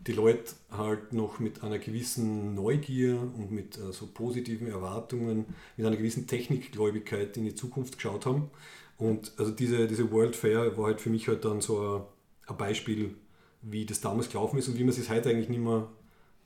die 0.08 0.14
Leute 0.14 0.54
halt 0.72 1.14
noch 1.14 1.40
mit 1.40 1.64
einer 1.64 1.78
gewissen 1.78 2.56
Neugier 2.56 3.20
und 3.20 3.52
mit 3.52 3.78
äh, 3.78 3.92
so 3.92 4.08
positiven 4.08 4.68
Erwartungen, 4.68 5.46
mit 5.78 5.86
einer 5.86 5.96
gewissen 5.96 6.28
Technikgläubigkeit 6.28 7.38
in 7.38 7.46
die 7.46 7.56
Zukunft 7.56 7.98
geschaut 7.98 8.26
haben. 8.26 8.50
Und 8.98 9.32
also 9.38 9.52
diese, 9.52 9.88
diese 9.88 10.12
World 10.12 10.36
Fair 10.36 10.78
war 10.78 10.88
halt 10.88 11.02
für 11.02 11.10
mich 11.10 11.28
halt 11.28 11.46
dann 11.46 11.62
so 11.62 11.80
ein, 11.80 12.02
ein 12.48 12.58
Beispiel, 12.58 13.16
wie 13.62 13.86
das 13.86 14.02
damals 14.02 14.30
gelaufen 14.30 14.58
ist 14.58 14.68
und 14.68 14.78
wie 14.78 14.84
man 14.84 14.94
sich 14.94 15.10
heute 15.10 15.30
eigentlich 15.30 15.50
nicht 15.50 15.62
mehr 15.62 15.88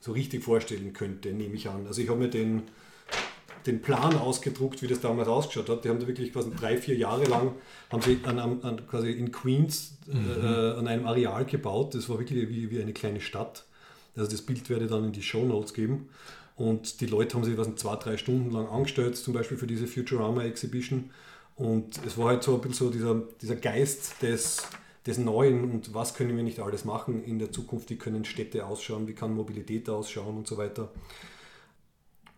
so 0.06 0.12
richtig 0.12 0.44
vorstellen 0.44 0.94
könnte, 0.94 1.34
nehme 1.34 1.56
ich 1.56 1.68
an. 1.68 1.88
Also 1.88 2.00
ich 2.00 2.10
habe 2.10 2.20
mir 2.20 2.30
den, 2.30 2.62
den 3.66 3.82
Plan 3.82 4.16
ausgedruckt, 4.16 4.84
wie 4.84 4.88
das 4.88 5.00
damals 5.00 5.28
ausgeschaut 5.28 5.68
hat. 5.68 5.84
Die 5.84 5.90
haben 5.90 6.00
da 6.00 6.06
wirklich 6.06 6.32
quasi 6.32 6.52
drei, 6.56 6.78
vier 6.78 6.96
Jahre 6.96 7.24
lang 7.24 7.54
haben 7.92 8.04
sie 8.04 8.20
an, 8.24 8.38
an, 8.38 8.88
quasi 8.88 9.10
in 9.10 9.32
Queens 9.32 9.98
äh, 10.08 10.16
mhm. 10.16 10.46
äh, 10.46 10.80
an 10.80 10.88
einem 10.88 11.08
Areal 11.08 11.46
gebaut. 11.46 11.96
Das 11.96 12.08
war 12.08 12.20
wirklich 12.20 12.48
wie, 12.50 12.70
wie 12.70 12.80
eine 12.80 12.94
kleine 12.94 13.20
Stadt. 13.20 13.66
Also 14.16 14.30
das 14.30 14.44
Bild 14.44 14.70
werde 14.70 14.86
ich 14.86 14.92
dann 14.92 15.06
in 15.06 15.12
die 15.12 15.24
Show 15.24 15.44
Notes 15.44 15.74
geben. 15.74 16.08
Und 16.56 17.02
die 17.02 17.08
Leute 17.08 17.36
haben 17.36 17.44
sich 17.44 17.58
was 17.58 17.74
zwei, 17.76 17.96
drei 17.96 18.18
Stunden 18.18 18.52
lang 18.52 18.68
angestellt, 18.68 19.18
zum 19.18 19.34
Beispiel 19.34 19.58
für 19.58 19.68
diese 19.68 19.88
Futurama 19.88 20.44
Exhibition. 20.44 21.10
Und 21.56 22.00
es 22.06 22.16
war 22.16 22.28
halt 22.28 22.44
so 22.44 22.54
ein 22.54 22.62
bisschen 22.62 22.76
so 22.76 22.90
dieser, 22.92 23.24
dieser 23.42 23.56
Geist 23.56 24.22
des, 24.22 24.68
des 25.06 25.18
Neuen 25.18 25.72
und 25.72 25.94
was 25.94 26.16
können 26.16 26.36
wir 26.36 26.44
nicht 26.44 26.60
alles 26.60 26.84
machen 26.84 27.24
in 27.24 27.38
der 27.38 27.52
Zukunft, 27.52 27.90
wie 27.90 27.98
können 27.98 28.26
Städte 28.26 28.66
ausschauen, 28.66 29.08
wie 29.08 29.14
kann 29.14 29.36
Mobilität 29.36 29.90
ausschauen 29.90 30.38
und 30.38 30.48
so 30.48 30.58
weiter. 30.58 30.92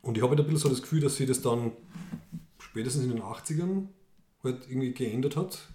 Und 0.01 0.17
ich 0.17 0.23
habe 0.23 0.31
halt 0.31 0.39
ein 0.39 0.45
bisschen 0.45 0.69
so 0.69 0.69
das 0.69 0.81
Gefühl, 0.81 1.01
dass 1.01 1.15
sie 1.15 1.25
das 1.25 1.41
dann 1.41 1.71
spätestens 2.59 3.05
in 3.05 3.11
den 3.11 3.21
80ern 3.21 3.87
halt 4.43 4.69
irgendwie 4.69 4.93
geändert 4.93 5.35
hat. 5.35 5.67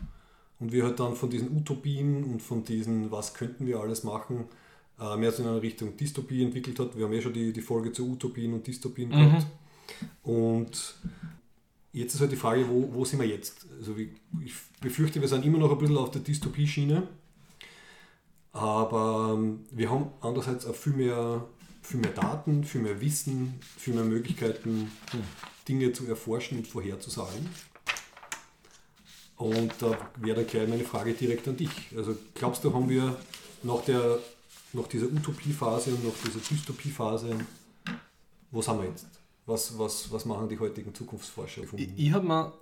Und 0.58 0.70
wir 0.72 0.84
halt 0.84 1.00
dann 1.00 1.16
von 1.16 1.28
diesen 1.28 1.56
Utopien 1.56 2.22
und 2.22 2.40
von 2.40 2.62
diesen, 2.62 3.10
was 3.10 3.34
könnten 3.34 3.66
wir 3.66 3.80
alles 3.80 4.04
machen, 4.04 4.44
äh, 5.00 5.16
mehr 5.16 5.32
so 5.32 5.42
in 5.42 5.48
eine 5.48 5.60
Richtung 5.60 5.96
Dystopie 5.96 6.44
entwickelt 6.44 6.78
hat. 6.78 6.96
Wir 6.96 7.06
haben 7.06 7.12
ja 7.12 7.20
schon 7.20 7.32
die, 7.32 7.52
die 7.52 7.60
Folge 7.60 7.92
zu 7.92 8.08
Utopien 8.08 8.54
und 8.54 8.66
Dystopien 8.66 9.08
mhm. 9.08 9.12
gehabt. 9.12 9.46
Und 10.22 10.94
jetzt 11.92 12.14
ist 12.14 12.20
halt 12.20 12.32
die 12.32 12.36
Frage, 12.36 12.68
wo, 12.68 12.92
wo 12.92 13.04
sind 13.04 13.20
wir 13.20 13.26
jetzt? 13.26 13.66
Also 13.78 13.96
ich 13.96 14.52
befürchte, 14.80 15.20
wir 15.20 15.28
sind 15.28 15.44
immer 15.44 15.58
noch 15.58 15.70
ein 15.70 15.78
bisschen 15.78 15.96
auf 15.96 16.10
der 16.10 16.22
Dystopie-Schiene. 16.22 17.06
Aber 18.52 19.34
ähm, 19.34 19.60
wir 19.70 19.90
haben 19.90 20.10
andererseits 20.20 20.66
auch 20.66 20.74
viel 20.74 20.92
mehr 20.92 21.46
viel 21.82 22.00
mehr 22.00 22.12
Daten, 22.12 22.64
viel 22.64 22.80
mehr 22.80 23.00
Wissen, 23.00 23.58
viel 23.76 23.94
mehr 23.94 24.04
Möglichkeiten, 24.04 24.90
Dinge 25.68 25.92
zu 25.92 26.06
erforschen 26.06 26.58
und 26.58 26.66
vorherzusagen. 26.66 27.48
Und 29.36 29.72
da 29.80 29.98
wäre 30.16 30.36
dann 30.36 30.46
gleich 30.46 30.68
meine 30.68 30.84
Frage 30.84 31.14
direkt 31.14 31.48
an 31.48 31.56
dich. 31.56 31.70
Also 31.96 32.16
glaubst 32.34 32.62
du, 32.62 32.72
haben 32.72 32.88
wir 32.88 33.16
nach, 33.64 33.82
der, 33.84 34.18
nach 34.72 34.86
dieser 34.86 35.06
Utopiephase 35.06 35.90
und 35.90 36.04
nach 36.06 36.14
dieser 36.24 36.38
Dystopiephase, 36.38 37.36
wo 38.52 38.62
sind 38.62 38.80
wir 38.80 38.88
jetzt? 38.88 39.06
Was, 39.46 39.76
was, 39.78 40.10
was 40.12 40.24
machen 40.24 40.48
die 40.48 40.58
heutigen 40.58 40.94
Zukunftsforscher? 40.94 41.62
Ich, 41.76 41.88
ich 41.96 42.12
habe 42.12 42.26
mir 42.26 42.52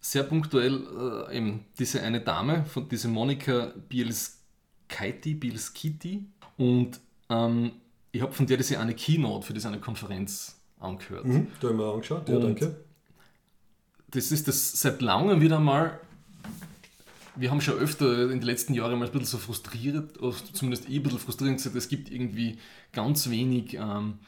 sehr 0.00 0.24
punktuell 0.24 1.26
äh, 1.28 1.36
eben 1.36 1.64
diese 1.78 2.02
eine 2.02 2.20
Dame, 2.20 2.64
von 2.66 2.88
diese 2.88 3.08
Monika 3.08 3.72
Bielskiti, 3.88 5.34
Bielskiti 5.34 6.26
und 6.56 7.00
ähm, 7.28 7.72
ich 8.12 8.22
habe 8.22 8.32
von 8.32 8.46
der 8.46 8.56
diese 8.56 8.78
eine 8.78 8.94
Keynote 8.94 9.46
für 9.46 9.52
diese 9.52 9.68
eine 9.68 9.80
Konferenz 9.80 10.56
angehört. 10.80 11.24
Mhm, 11.24 11.48
da 11.60 11.68
haben 11.68 11.78
wir 11.78 11.92
angeschaut, 11.92 12.28
ja, 12.28 12.36
Und 12.36 12.42
danke. 12.42 12.76
Das 14.10 14.32
ist 14.32 14.48
das 14.48 14.80
seit 14.80 15.02
langem 15.02 15.40
wieder 15.40 15.60
mal. 15.60 16.00
Wir 17.36 17.50
haben 17.50 17.60
schon 17.60 17.78
öfter 17.78 18.24
in 18.24 18.40
den 18.40 18.42
letzten 18.42 18.74
Jahren 18.74 18.98
mal 18.98 19.06
ein 19.06 19.12
bisschen 19.12 19.26
so 19.26 19.38
frustriert, 19.38 20.18
zumindest 20.52 20.88
ich 20.88 20.96
ein 20.96 21.02
bisschen 21.02 21.18
frustrierend 21.18 21.58
gesagt, 21.58 21.76
es 21.76 21.88
gibt 21.88 22.10
irgendwie 22.10 22.58
ganz 22.92 23.30
wenig 23.30 23.74
ähm, 23.74 24.18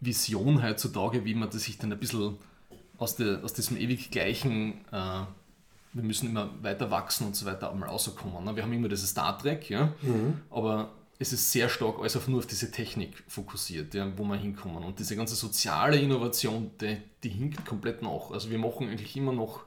Vision 0.00 0.62
heutzutage, 0.62 1.24
wie 1.24 1.34
man 1.34 1.50
das 1.50 1.64
sich 1.64 1.78
dann 1.78 1.92
ein 1.92 1.98
bisschen 1.98 2.36
aus, 2.98 3.16
der, 3.16 3.42
aus 3.44 3.52
diesem 3.52 3.76
ewig 3.76 4.10
gleichen, 4.10 4.84
äh, 4.92 5.22
wir 5.92 6.02
müssen 6.02 6.30
immer 6.30 6.50
weiter 6.62 6.90
wachsen 6.90 7.26
und 7.26 7.36
so 7.36 7.46
weiter, 7.46 7.70
einmal 7.70 7.88
rauskommen. 7.88 8.44
Ne? 8.44 8.54
Wir 8.54 8.62
haben 8.62 8.72
immer 8.72 8.88
dieses 8.88 9.10
Star 9.10 9.36
Trek, 9.38 9.68
ja? 9.70 9.92
Mhm. 10.02 10.40
aber 10.50 10.90
es 11.18 11.34
ist 11.34 11.52
sehr 11.52 11.68
stark 11.68 11.98
alles 11.98 12.16
auf 12.16 12.28
nur 12.28 12.38
auf 12.38 12.46
diese 12.46 12.70
Technik 12.70 13.22
fokussiert, 13.28 13.92
ja, 13.92 14.10
wo 14.16 14.24
wir 14.24 14.36
hinkommen. 14.36 14.82
Und 14.82 14.98
diese 14.98 15.16
ganze 15.16 15.34
soziale 15.34 15.98
Innovation, 15.98 16.70
die, 16.80 16.96
die 17.22 17.28
hinkt 17.28 17.66
komplett 17.66 18.00
nach. 18.00 18.30
Also 18.30 18.48
wir 18.48 18.58
machen 18.58 18.88
eigentlich 18.88 19.14
immer 19.18 19.34
noch 19.34 19.60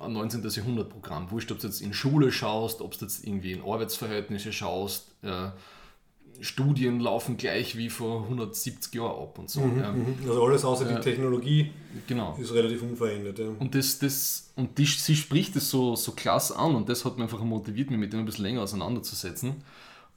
ein 0.00 0.12
19. 0.12 0.46
Jahrhundert-Programm. 0.46 1.30
Wurscht, 1.30 1.50
ob 1.50 1.60
du 1.60 1.66
jetzt 1.66 1.80
in 1.80 1.94
Schule 1.94 2.30
schaust, 2.30 2.82
ob 2.82 2.98
du 2.98 3.06
jetzt 3.06 3.24
irgendwie 3.24 3.52
in 3.52 3.62
Arbeitsverhältnisse 3.62 4.52
schaust. 4.52 5.12
Äh, 5.22 5.48
Studien 6.42 6.98
laufen 6.98 7.36
gleich 7.36 7.76
wie 7.76 7.88
vor 7.88 8.24
170 8.24 8.92
Jahren 8.94 9.22
ab 9.22 9.38
und 9.38 9.48
so. 9.48 9.60
Mhm, 9.60 9.80
ja. 9.80 9.92
Mhm. 9.92 10.16
Also 10.26 10.44
alles 10.44 10.64
außer 10.64 10.84
die 10.84 11.00
Technologie 11.00 11.70
genau. 12.08 12.36
ist 12.40 12.52
relativ 12.52 12.82
unverändert. 12.82 13.38
Ja. 13.38 13.46
Und, 13.58 13.74
das, 13.76 14.00
das, 14.00 14.52
und 14.56 14.76
die, 14.76 14.84
sie 14.84 15.14
spricht 15.14 15.54
das 15.54 15.70
so, 15.70 15.94
so 15.94 16.12
klasse 16.12 16.56
an 16.56 16.74
und 16.74 16.88
das 16.88 17.04
hat 17.04 17.14
mich 17.14 17.22
einfach 17.22 17.40
motiviert, 17.42 17.90
mich 17.90 17.98
mit 17.98 18.12
dem 18.12 18.20
ein 18.20 18.26
bisschen 18.26 18.44
länger 18.44 18.62
auseinanderzusetzen. 18.62 19.62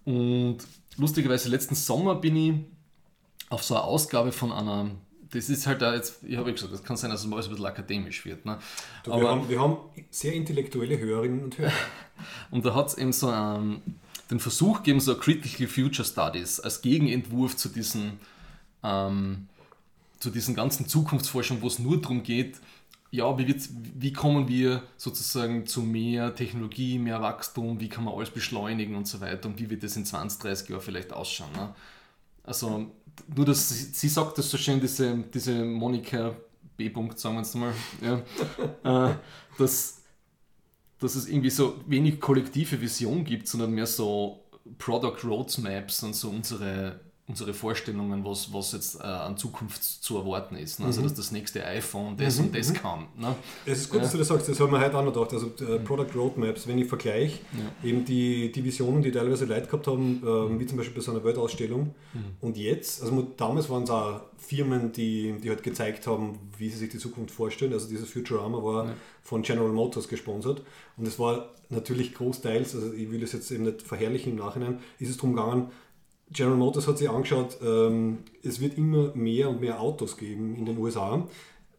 Und 0.04 0.58
lustigerweise 0.98 1.50
letzten 1.50 1.76
Sommer 1.76 2.16
bin 2.16 2.36
ich 2.36 2.54
auf 3.50 3.64
so 3.64 3.76
eine 3.76 3.84
Ausgabe 3.84 4.32
von 4.32 4.52
einer, 4.52 4.90
das 5.32 5.50
ist 5.50 5.68
halt 5.68 5.84
da 5.84 5.94
jetzt, 5.94 6.24
ich 6.24 6.38
habe 6.38 6.50
ja 6.50 6.56
gesagt, 6.56 6.74
das 6.74 6.84
kann 6.84 6.98
sein, 6.98 7.12
dass 7.12 7.22
es 7.22 7.28
mal 7.28 7.40
ein 7.40 7.48
bisschen 7.48 7.66
akademisch 7.66 8.26
wird. 8.26 8.46
Ne? 8.46 8.58
Du, 9.04 9.12
Aber, 9.12 9.22
wir, 9.22 9.30
haben, 9.30 9.50
wir 9.50 9.60
haben 9.60 9.78
sehr 10.10 10.34
intellektuelle 10.34 10.98
Hörerinnen 10.98 11.44
und 11.44 11.58
Hörer. 11.60 11.72
und 12.50 12.66
da 12.66 12.74
hat 12.74 12.88
es 12.88 12.98
eben 12.98 13.14
so 13.14 13.28
einen, 13.28 14.00
den 14.30 14.40
Versuch 14.40 14.78
gegeben, 14.78 15.00
so 15.00 15.16
Critical 15.18 15.68
Future 15.68 16.08
Studies 16.08 16.60
als 16.60 16.82
Gegenentwurf 16.82 17.56
zu 17.56 17.70
diesen, 17.70 18.20
ähm, 18.84 19.48
zu 20.20 20.30
diesen 20.30 20.56
ganzen 20.56 20.88
Zukunftsforschung, 20.88 21.62
wo 21.62 21.68
es 21.68 21.80
nur 21.80 22.02
darum 22.02 22.24
geht, 22.24 22.60
ja, 23.12 23.38
wie, 23.38 23.56
wie 23.96 24.14
kommen 24.14 24.48
wir 24.48 24.84
sozusagen 24.98 25.66
zu 25.66 25.82
mehr 25.82 26.36
Technologie, 26.36 27.00
mehr 27.00 27.22
Wachstum, 27.22 27.80
wie 27.80 27.88
kann 27.88 28.04
man 28.04 28.14
alles 28.14 28.30
beschleunigen 28.30 28.96
und 28.96 29.08
so 29.08 29.22
weiter 29.22 29.48
und 29.48 29.60
wie 29.60 29.70
wird 29.70 29.84
das 29.84 29.96
in 29.96 30.06
20, 30.06 30.40
30 30.42 30.70
Jahren 30.70 30.82
vielleicht 30.82 31.14
ausschauen. 31.14 31.52
Ne? 31.54 31.74
Also 32.44 32.92
nur, 33.34 33.46
dass 33.46 33.70
sie, 33.70 33.86
sie, 33.94 34.10
sagt 34.10 34.38
das 34.38 34.50
so 34.50 34.58
schön, 34.58 34.82
diese, 34.82 35.18
diese 35.34 35.64
Monika 35.64 36.36
B. 36.76 36.90
-Punkt, 36.90 37.18
sagen 37.18 37.36
wir 37.36 37.42
jetzt 37.42 37.56
mal, 37.56 37.74
ja, 38.02 38.22
äh, 39.12 39.16
dass, 39.58 39.95
dass 41.00 41.16
es 41.16 41.28
irgendwie 41.28 41.50
so 41.50 41.80
wenig 41.88 42.20
kollektive 42.20 42.82
Vision 42.82 43.24
gibt, 43.24 43.48
sondern 43.48 43.72
mehr 43.72 43.88
so 43.88 44.46
Product 44.78 45.18
Roadmaps 45.24 46.04
und 46.04 46.16
so 46.16 46.30
unsere 46.30 47.00
unsere 47.28 47.56
Vorstellungen, 47.56 48.24
was, 48.24 48.54
was 48.54 48.74
jetzt 48.74 49.00
äh, 49.00 49.04
an 49.04 49.36
Zukunft 49.36 49.84
zu 49.84 50.18
erwarten 50.18 50.56
ist. 50.56 50.80
Ne? 50.80 50.86
Also, 50.86 51.02
mhm. 51.02 51.06
dass 51.06 51.16
das 51.16 51.32
nächste 51.32 51.66
iPhone 51.66 52.16
das 52.18 52.38
mhm. 52.38 52.46
und 52.46 52.56
das 52.56 52.70
mhm. 52.70 52.74
kann. 52.76 53.08
Ne? 53.18 53.36
Es 53.66 53.80
ist 53.80 53.90
gut, 53.90 54.04
dass 54.04 54.12
du 54.12 54.20
das 54.20 54.28
sagst, 54.28 54.48
das 54.48 54.60
haben 54.60 54.72
wir 54.72 54.80
heute 54.80 54.96
auch 54.96 55.04
noch 55.04 55.14
gedacht. 55.14 55.34
Also, 55.34 55.48
äh, 55.66 55.80
Product 55.80 56.16
Roadmaps, 56.16 56.68
wenn 56.68 56.78
ich 56.78 56.88
vergleiche, 56.88 57.40
ja. 57.54 57.90
eben 57.90 58.06
die, 58.06 58.52
die 58.52 58.64
Visionen, 58.64 59.02
die 59.02 59.12
teilweise 59.12 59.46
Leute 59.46 59.66
gehabt 59.66 59.88
haben, 59.88 60.22
äh, 60.24 60.60
wie 60.60 60.68
zum 60.68 60.78
Beispiel 60.78 60.96
bei 60.96 61.02
so 61.02 61.12
einer 61.12 61.24
Weltausstellung, 61.24 61.96
mhm. 62.14 62.20
und 62.42 62.58
jetzt, 62.58 63.02
also 63.02 63.28
damals 63.36 63.70
waren 63.70 63.84
es 63.84 63.90
auch 63.90 64.22
Firmen, 64.38 64.92
die, 64.92 65.34
die 65.42 65.50
halt 65.50 65.64
gezeigt 65.64 66.06
haben, 66.06 66.38
wie 66.60 66.70
sie 66.70 66.78
sich 66.78 66.90
die 66.90 67.00
Zukunft 67.00 67.34
vorstellen. 67.34 67.74
Also, 67.74 67.90
dieses 67.90 68.08
Futurama 68.08 68.64
war 68.64 68.86
ja. 68.86 68.94
von 69.24 69.42
General 69.42 69.72
Motors 69.72 70.08
gesponsert. 70.08 70.62
Und 70.96 71.08
es 71.08 71.18
war 71.18 71.50
natürlich 71.70 72.14
großteils, 72.14 72.76
also 72.76 72.94
ich 72.94 73.10
will 73.12 73.20
das 73.20 73.34
jetzt 73.34 73.50
eben 73.52 73.64
nicht 73.64 73.82
verherrlichen 73.82 74.34
im 74.34 74.38
Nachhinein, 74.38 74.80
ist 75.00 75.10
es 75.10 75.18
darum 75.18 75.36
gegangen, 75.36 75.72
General 76.32 76.58
Motors 76.58 76.88
hat 76.88 76.98
sich 76.98 77.10
angeschaut, 77.10 77.58
ähm, 77.64 78.20
es 78.44 78.60
wird 78.60 78.78
immer 78.78 79.14
mehr 79.16 79.50
und 79.50 79.62
mehr 79.62 79.80
Autos 79.80 80.18
geben 80.18 80.56
in 80.56 80.66
den 80.66 80.78
USA. 80.78 81.28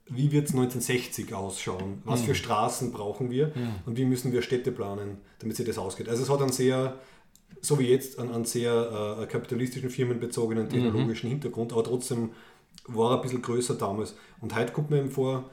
Wie 0.08 0.30
wird 0.30 0.46
es 0.46 0.52
1960 0.52 1.34
ausschauen? 1.34 2.00
Was 2.04 2.22
mhm. 2.22 2.26
für 2.26 2.34
Straßen 2.36 2.92
brauchen 2.92 3.30
wir? 3.30 3.48
Mhm. 3.48 3.74
Und 3.86 3.96
wie 3.96 4.04
müssen 4.04 4.32
wir 4.32 4.42
Städte 4.42 4.70
planen, 4.70 5.18
damit 5.40 5.56
sich 5.56 5.66
das 5.66 5.78
ausgeht? 5.78 6.08
Also 6.08 6.22
es 6.22 6.30
hat 6.30 6.40
einen 6.40 6.52
sehr, 6.52 6.94
so 7.60 7.78
wie 7.80 7.88
jetzt, 7.88 8.20
einen, 8.20 8.32
einen 8.32 8.44
sehr 8.44 9.18
äh, 9.20 9.26
kapitalistischen, 9.26 9.90
firmenbezogenen, 9.90 10.66
mhm. 10.66 10.70
technologischen 10.70 11.26
mhm. 11.26 11.32
Hintergrund, 11.32 11.72
aber 11.72 11.82
trotzdem 11.82 12.30
war 12.86 13.16
ein 13.16 13.22
bisschen 13.22 13.42
größer 13.42 13.74
damals. 13.74 14.14
Und 14.40 14.54
heute 14.54 14.72
kommt 14.72 14.90
mir 14.90 14.98
eben 14.98 15.10
vor, 15.10 15.50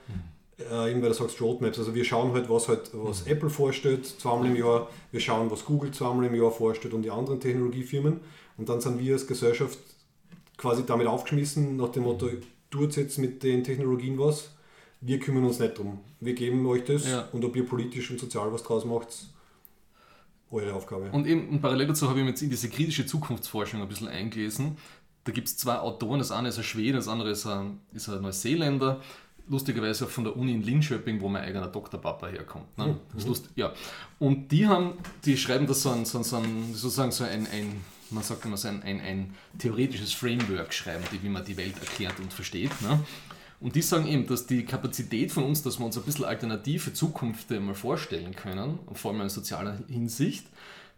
äh, 0.60 0.92
eben 0.92 1.02
weil 1.02 1.10
du 1.10 1.16
sagst 1.16 1.42
Roadmaps, 1.42 1.80
also 1.80 1.96
wir 1.96 2.04
schauen 2.04 2.34
halt, 2.34 2.50
was 2.50 2.68
halt 2.68 2.92
was 2.94 3.26
Apple 3.26 3.50
vorstellt 3.50 4.06
zweimal 4.06 4.48
im 4.48 4.56
Jahr, 4.56 4.88
wir 5.12 5.20
schauen, 5.20 5.50
was 5.50 5.66
Google 5.66 5.92
zweimal 5.92 6.26
im 6.26 6.36
Jahr 6.36 6.52
vorstellt 6.52 6.94
und 6.94 7.02
die 7.02 7.12
anderen 7.12 7.40
Technologiefirmen. 7.40 8.20
Und 8.58 8.70
dann 8.70 8.82
sind 8.82 9.00
wir 9.00 9.14
als 9.14 9.28
Gesellschaft 9.28 9.78
quasi 10.58 10.86
damit 10.86 11.08
aufgeschmissen, 11.08 11.78
nach 11.78 11.90
dem 11.90 12.04
Motto, 12.04 12.30
du 12.70 12.84
jetzt 12.86 13.18
mit 13.18 13.44
den 13.44 13.64
Technologien 13.64 14.18
was, 14.18 14.52
wir 15.02 15.20
kümmern 15.20 15.46
uns 15.46 15.60
nicht 15.60 15.78
drum. 15.78 16.00
Wir 16.20 16.34
geben 16.34 16.66
euch 16.66 16.86
das 16.86 17.08
Ja. 17.08 17.28
und 17.32 17.44
ob 17.44 17.56
ihr 17.56 17.66
politisch 17.66 18.10
und 18.12 18.20
sozial 18.20 18.52
was 18.54 18.64
draus 18.64 18.86
macht, 18.86 19.08
eure 20.50 20.74
Aufgabe. 20.74 21.10
Und 21.12 21.28
eben 21.28 21.50
und 21.50 21.62
parallel 21.62 21.88
dazu 21.88 22.08
habe 22.10 22.20
ich 22.20 22.26
mich 22.26 22.32
jetzt 22.34 22.42
in 22.44 22.50
diese 22.50 22.70
kritische 22.70 23.06
Zukunftsforschung 23.06 23.82
ein 23.82 23.88
bisschen 23.88 24.08
eingelesen. 24.08 24.78
Da 25.24 25.32
gibt 25.32 25.48
es 25.48 25.58
zwei 25.58 25.80
Autoren, 25.80 26.20
das 26.20 26.32
eine 26.32 26.50
ist 26.50 26.58
ein 26.58 26.64
Schwede, 26.64 26.98
das 26.98 27.08
andere 27.08 27.32
ist 27.32 27.46
ein, 27.46 27.80
ist 27.94 28.08
ein 28.10 28.22
Neuseeländer. 28.22 29.02
Lustigerweise 29.50 30.06
auch 30.06 30.10
von 30.10 30.24
der 30.24 30.38
Uni 30.38 30.54
in 30.54 30.62
Linköping, 30.62 31.20
wo 31.20 31.28
mein 31.28 31.44
eigener 31.44 31.68
Doktorpapa 31.68 32.28
herkommt. 32.28 32.78
Ne? 32.78 32.98
Das 33.14 33.26
lustig, 33.26 33.52
ja. 33.56 33.74
Und 34.20 34.50
die 34.52 34.68
haben, 34.68 34.94
die 35.26 35.36
schreiben 35.38 35.68
da 35.68 35.74
so 35.74 35.90
ein, 35.90 36.06
so 36.06 36.20
ein, 36.20 36.24
so 36.24 36.38
ein 36.38 36.74
sozusagen 36.74 37.12
so 37.12 37.26
ein, 37.26 37.48
ein 37.48 37.82
man 38.14 38.24
sagt 38.24 38.46
immer 38.46 38.58
so 38.58 38.68
ein, 38.68 38.84
ein, 38.84 39.02
ein 39.02 39.36
theoretisches 39.58 40.14
Framework 40.14 40.74
schreiben, 40.74 41.04
die, 41.12 41.22
wie 41.24 41.30
man 41.30 41.44
die 41.44 41.58
Welt 41.58 41.78
erklärt 41.80 42.20
und 42.20 42.32
versteht. 42.32 42.82
Ne? 42.82 43.00
Und 43.60 43.76
die 43.76 43.82
sagen 43.82 44.08
eben, 44.08 44.28
dass 44.28 44.46
die 44.46 44.66
Kapazität 44.66 45.32
von 45.32 45.46
uns, 45.46 45.64
dass 45.64 45.80
wir 45.80 45.86
uns 45.86 45.98
ein 45.98 46.04
bisschen 46.04 46.26
alternative 46.26 46.94
Zukunft 46.94 47.50
mal 47.50 47.76
vorstellen 47.76 48.36
können, 48.36 48.80
vor 48.94 49.12
allem 49.12 49.22
in 49.22 49.30
sozialer 49.30 49.80
Hinsicht, 49.88 50.46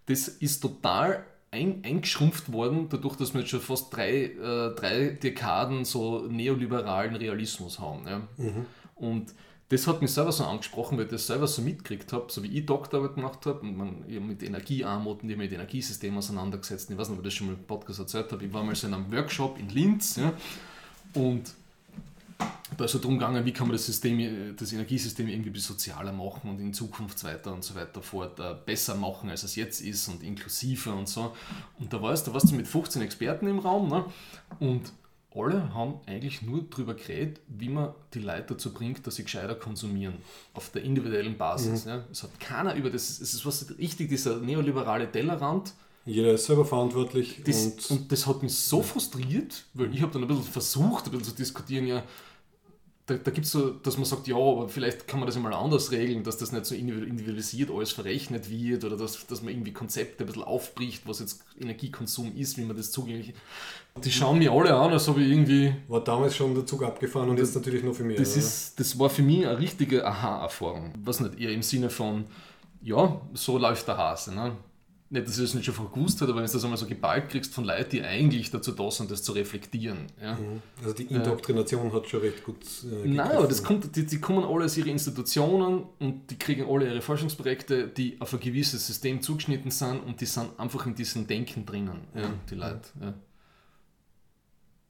das 0.08 0.28
ist 0.28 0.62
total 0.62 1.24
ein, 1.52 1.84
eingeschrumpft 1.84 2.52
worden, 2.52 2.88
dadurch, 2.90 3.16
dass 3.16 3.34
wir 3.34 3.42
jetzt 3.42 3.52
schon 3.52 3.62
fast 3.62 3.96
drei, 3.96 4.26
äh, 4.26 4.76
drei 4.76 5.10
Dekaden 5.22 5.86
so 5.86 6.28
neoliberalen 6.28 7.16
Realismus 7.16 7.80
haben. 7.80 8.08
Ja? 8.08 8.28
Und 8.96 9.34
das 9.70 9.88
hat 9.88 10.02
mich 10.02 10.12
selber 10.12 10.32
so 10.32 10.44
angesprochen, 10.44 10.98
weil 10.98 11.06
ich 11.06 11.12
das 11.12 11.26
selber 11.26 11.48
so 11.48 11.62
mitgekriegt 11.62 12.14
habe, 12.14 12.26
so 12.30 12.44
wie 12.44 12.60
ich 12.60 12.66
Doktorarbeit 12.66 13.16
gemacht 13.16 13.46
habe 13.46 13.62
und 13.62 13.76
man 13.76 14.06
mit 14.08 14.44
Energiearmut 14.44 15.24
und 15.24 15.30
ich 15.30 15.38
mit 15.38 15.52
Energiesystemen 15.52 16.20
auseinandergesetzt. 16.20 16.92
Ich 16.92 16.98
weiß 16.98 17.10
nicht, 17.10 17.18
ob 17.18 17.26
ich 17.26 17.30
das 17.30 17.34
schon 17.34 17.48
mal 17.48 17.54
im 17.54 17.64
Podcast 17.64 18.00
erzählt 18.00 18.32
habe. 18.32 18.46
Ich 18.46 18.54
war 18.54 18.64
mal 18.64 18.76
so 18.76 18.86
in 18.88 18.94
einem 18.94 19.12
Workshop 19.12 19.58
in 19.58 19.70
Linz 19.70 20.18
ja, 20.18 20.34
und 21.16 21.54
da 22.78 22.86
ist 22.86 22.94
es 22.94 23.02
darum 23.02 23.18
gegangen, 23.18 23.46
wie 23.46 23.54
kann 23.54 23.68
man 23.68 23.76
das, 23.76 23.86
System, 23.86 24.56
das 24.58 24.74
Energiesystem 24.74 25.28
irgendwie 25.28 25.58
sozialer 25.60 26.12
machen 26.12 26.50
und 26.50 26.60
in 26.60 26.74
Zukunft 26.74 27.24
weiter 27.24 27.54
und 27.54 27.64
so 27.64 27.76
weiter 27.76 28.02
fort 28.02 28.40
äh, 28.40 28.56
besser 28.66 28.96
machen, 28.96 29.30
als 29.30 29.44
es 29.44 29.56
jetzt 29.56 29.82
ist 29.82 30.08
und 30.10 30.22
inklusiver 30.22 30.94
und 30.94 31.08
so. 31.08 31.34
Und 31.80 31.92
da 31.94 32.02
warst 32.02 32.28
da 32.28 32.34
warst 32.34 32.52
du 32.52 32.56
mit 32.56 32.68
15 32.68 33.02
Experten 33.02 33.48
im 33.48 33.60
Raum 33.60 33.90
ne? 33.90 34.06
und 34.60 34.92
alle 35.36 35.74
haben 35.74 35.96
eigentlich 36.06 36.42
nur 36.42 36.64
darüber 36.70 36.94
geredet, 36.94 37.42
wie 37.48 37.70
man 37.70 37.94
die 38.14 38.20
Leute 38.20 38.54
dazu 38.54 38.74
bringt, 38.74 39.06
dass 39.06 39.16
sie 39.16 39.24
gescheiter 39.24 39.56
konsumieren, 39.56 40.16
auf 40.54 40.70
der 40.70 40.84
individuellen 40.84 41.38
Basis. 41.38 41.86
Ja. 41.86 42.04
Es 42.12 42.24
hat 42.24 42.40
keiner 42.40 42.76
über 42.76 42.90
das, 42.90 43.20
es 43.20 43.34
ist 43.34 43.46
was 43.46 43.78
richtig, 43.78 44.10
dieser 44.10 44.38
neoliberale 44.38 45.12
Tellerrand, 45.12 45.74
Jeder 46.06 46.34
ist 46.34 46.46
selber 46.46 46.66
verantwortlich 46.66 47.42
das, 47.44 47.66
und, 47.66 47.92
und, 47.92 48.12
das 48.12 48.28
hat 48.28 48.44
mich 48.44 48.56
so 48.56 48.84
frustriert, 48.84 49.66
weil 49.74 49.94
ich 49.94 50.02
habe 50.02 50.14
dann 50.14 50.22
ein 50.22 50.28
bisschen 50.28 50.44
versucht, 50.44 51.06
ein 51.06 51.12
bisschen 51.12 51.26
zu 51.26 51.36
diskutieren, 51.36 51.88
ja, 51.88 52.04
da, 53.08 53.16
da 53.16 53.30
gibt 53.30 53.46
es 53.46 53.52
so, 53.52 53.70
dass 53.70 53.98
man 53.98 54.06
sagt, 54.06 54.28
ja, 54.28 54.36
aber 54.36 54.68
vielleicht 54.68 55.08
kann 55.08 55.20
man 55.20 55.28
das 55.28 55.36
einmal 55.36 55.54
anders 55.54 55.92
regeln, 55.92 56.24
dass 56.24 56.38
das 56.38 56.52
nicht 56.52 56.66
so 56.66 56.74
individualisiert 56.74 57.70
alles 57.70 57.92
verrechnet 57.92 58.50
wird 58.50 58.84
oder 58.84 58.98
dass, 58.98 59.28
dass 59.28 59.44
man 59.44 59.54
irgendwie 59.54 59.74
Konzepte 59.74 60.24
ein 60.24 60.28
bisschen 60.28 60.44
aufbricht, 60.44 61.08
was 61.08 61.20
jetzt 61.20 61.44
Energiekonsum 61.60 62.36
ist, 62.36 62.58
wie 62.58 62.64
man 62.64 62.76
das 62.76 62.92
zugänglich. 62.92 63.36
Die 64.04 64.12
schauen 64.12 64.40
mich 64.40 64.50
alle 64.50 64.74
an, 64.74 64.92
als 64.92 65.08
ob 65.08 65.20
ich 65.20 65.30
irgendwie. 65.30 65.76
war 65.88 66.04
damals 66.04 66.36
schon 66.36 66.56
der 66.56 66.66
Zug 66.66 66.84
abgefahren 66.84 67.30
und 67.30 67.38
jetzt 67.38 67.54
natürlich 67.54 67.84
noch 67.84 67.94
viel 67.94 68.06
mehr. 68.06 68.18
Das, 68.18 68.32
oder? 68.32 68.40
ist, 68.40 68.80
das 68.80 68.98
war 68.98 69.10
für 69.10 69.22
mich 69.22 69.46
eine 69.46 69.60
richtige 69.60 70.06
Aha-Erfahrung. 70.06 70.92
Was 71.04 71.20
nicht 71.20 71.40
eher 71.40 71.52
im 71.52 71.62
Sinne 71.62 71.92
von, 71.92 72.26
ja, 72.82 73.22
so 73.36 73.60
läuft 73.60 73.88
der 73.88 73.98
Hase. 73.98 74.34
Ne? 74.34 74.54
Nicht, 75.08 75.28
dass 75.28 75.38
ich 75.38 75.44
das 75.44 75.54
nicht 75.54 75.66
schon 75.66 75.92
gewusst 75.92 76.20
habe, 76.22 76.32
aber 76.32 76.42
wenn 76.42 76.48
du 76.48 76.52
das 76.52 76.64
einmal 76.64 76.80
so 76.80 76.88
geballt 76.88 77.30
kriegst 77.30 77.54
von 77.54 77.64
Leuten, 77.64 77.92
die 77.92 78.02
eigentlich 78.02 78.50
dazu 78.50 78.72
da 78.72 78.90
sind, 78.90 79.12
das 79.12 79.22
zu 79.22 79.34
reflektieren. 79.34 80.08
Ja? 80.20 80.36
Also 80.82 80.96
die 80.96 81.04
Indoktrination 81.04 81.94
hat 81.94 82.08
schon 82.08 82.22
recht 82.22 82.44
gut 82.44 82.58
äh, 82.84 83.08
Nein, 83.08 83.46
das 83.48 83.64
kommt, 83.64 83.96
die, 83.96 84.06
die 84.06 84.20
kommen 84.20 84.44
alle 84.44 84.66
aus 84.66 84.76
ihren 84.78 84.90
Institutionen 84.90 85.84
und 86.00 86.32
die 86.32 86.40
kriegen 86.40 86.68
alle 86.68 86.88
ihre 86.88 87.02
Forschungsprojekte, 87.02 87.88
die 87.88 88.20
auf 88.20 88.34
ein 88.34 88.40
gewisses 88.40 88.88
System 88.88 89.22
zugeschnitten 89.22 89.70
sind 89.70 90.00
und 90.00 90.22
die 90.22 90.26
sind 90.26 90.60
einfach 90.60 90.88
in 90.88 90.96
diesem 90.96 91.28
Denken 91.28 91.68
drinnen, 91.68 92.00
ja, 92.16 92.34
die 92.50 92.56
Leute. 92.56 92.90
Ja. 93.00 93.14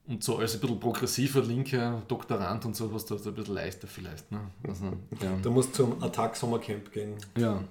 Und 0.07 0.23
so 0.23 0.37
als 0.37 0.53
ein 0.53 0.61
bisschen 0.61 0.79
progressiver 0.79 1.41
linker 1.41 2.03
Doktorand 2.07 2.63
und 2.65 2.75
sowas, 2.75 3.05
da 3.05 3.15
ist 3.15 3.27
ein 3.27 3.33
bisschen 3.33 3.55
leichter 3.55 3.87
vielleicht. 3.87 4.31
Ne? 4.31 4.39
Also, 4.65 4.85
ja. 5.21 5.37
Da 5.41 5.49
musst 5.49 5.77
du 5.77 5.83
zum 5.83 6.03
Attack 6.03 6.35
Sommercamp 6.35 6.91
gehen. 6.91 7.15
Ja. 7.37 7.63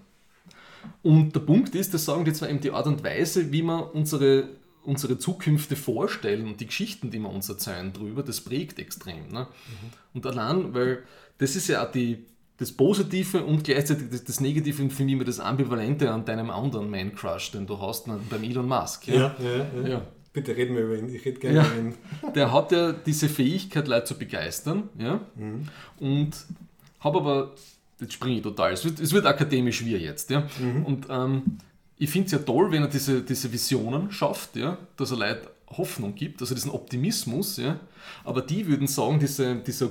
Und 1.03 1.35
der 1.35 1.41
Punkt 1.41 1.74
ist, 1.74 1.93
das 1.95 2.05
sagen 2.05 2.24
die 2.24 2.32
zwar 2.32 2.49
eben 2.51 2.61
die 2.61 2.70
Art 2.70 2.87
und 2.87 3.03
Weise, 3.05 3.53
wie 3.53 3.62
wir 3.62 3.95
unsere, 3.95 4.49
unsere 4.85 5.18
Zukünfte 5.18 5.76
vorstellen 5.76 6.47
und 6.47 6.61
die 6.61 6.66
Geschichten, 6.66 7.11
die 7.11 7.18
wir 7.18 7.30
uns 7.30 7.49
erzählen 7.49 7.93
drüber, 7.93 8.22
das 8.22 8.41
prägt 8.41 8.78
extrem. 8.78 9.28
Ne? 9.30 9.47
Und 10.14 10.26
allein, 10.26 10.74
weil 10.74 11.03
das 11.39 11.57
ist 11.57 11.68
ja 11.68 11.85
auch 11.87 11.91
die, 11.91 12.24
das 12.59 12.70
Positive 12.72 13.43
und 13.45 13.64
gleichzeitig 13.64 14.11
das, 14.11 14.24
das 14.24 14.41
Negative 14.41 14.82
und 14.82 14.93
finde 14.93 15.12
ich 15.14 15.18
mir 15.18 15.24
das 15.24 15.41
Ambivalente 15.41 16.11
an 16.11 16.24
deinem 16.24 16.51
anderen 16.51 16.89
Man-Crush, 16.91 17.51
den 17.51 17.66
du 17.66 17.80
hast, 17.80 18.07
ne, 18.07 18.20
beim 18.30 18.45
Elon 18.45 18.68
Musk. 18.68 19.09
Ja, 19.09 19.35
ja, 19.39 19.80
ja. 19.82 19.89
Ja. 19.89 20.03
Bitte 20.32 20.57
reden 20.57 20.74
wir 20.76 20.85
über 20.85 20.99
ihn. 20.99 21.09
Ich 21.14 21.24
rede 21.24 21.39
gerne 21.41 21.57
Ja. 21.59 21.66
über 21.66 21.76
ihn. 21.78 21.95
Der 22.35 22.53
hat 22.53 22.72
ja 22.72 22.93
diese 22.93 23.28
Fähigkeit, 23.28 23.87
Leute 23.89 24.05
zu 24.07 24.18
begeistern. 24.18 24.89
Ja? 24.99 25.20
Und 26.01 26.30
habe 27.01 27.18
aber, 27.18 27.53
jetzt 28.01 28.13
springe 28.13 28.37
ich 28.37 28.43
total, 28.43 28.73
es 28.73 28.85
wird, 28.85 29.01
es 29.01 29.13
wird 29.13 29.27
akademisch 29.27 29.85
wie 29.85 29.97
jetzt. 29.97 30.31
Ja? 30.31 30.47
Und 30.85 31.07
ähm, 31.09 31.59
ich 31.97 32.11
finde 32.11 32.27
es 32.27 32.33
ja 32.33 32.39
toll, 32.39 32.71
wenn 32.73 32.83
er 32.83 32.89
diese, 32.89 33.23
diese 33.23 33.53
Visionen 33.53 34.11
schafft, 34.11 34.57
ja? 34.57 34.79
dass 34.97 35.11
er 35.11 35.19
Leute 35.19 35.51
Hoffnung 35.69 36.15
gibt, 36.15 36.41
also 36.41 36.55
diesen 36.55 36.71
Optimismus. 36.71 37.57
Ja? 37.57 37.81
Aber 38.25 38.43
die 38.43 38.67
würden 38.67 38.87
sagen, 38.87 39.19
diese, 39.19 39.57
dieser 39.57 39.91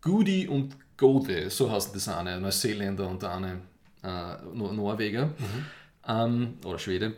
Goody 0.00 0.46
und 0.46 0.76
Gode, 0.96 1.50
so 1.50 1.70
heißt 1.70 1.94
das 1.94 2.08
eine, 2.08 2.40
Neuseeländer 2.40 3.08
und 3.08 3.22
der 3.22 3.32
eine 3.32 3.60
äh, 4.02 4.36
Nor- 4.54 4.72
Norweger 4.72 5.30
ähm, 6.06 6.54
oder 6.64 6.78
Schwede, 6.78 7.14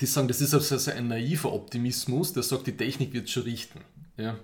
die 0.00 0.06
sagen, 0.06 0.28
das 0.28 0.40
ist 0.40 0.54
also 0.54 0.90
ein 0.90 1.08
naiver 1.08 1.52
Optimismus, 1.52 2.32
der 2.32 2.42
sagt, 2.42 2.66
die 2.66 2.76
Technik 2.76 3.12
wird 3.12 3.28
schon 3.28 3.42
richten. 3.42 3.80
Ja. 4.16 4.36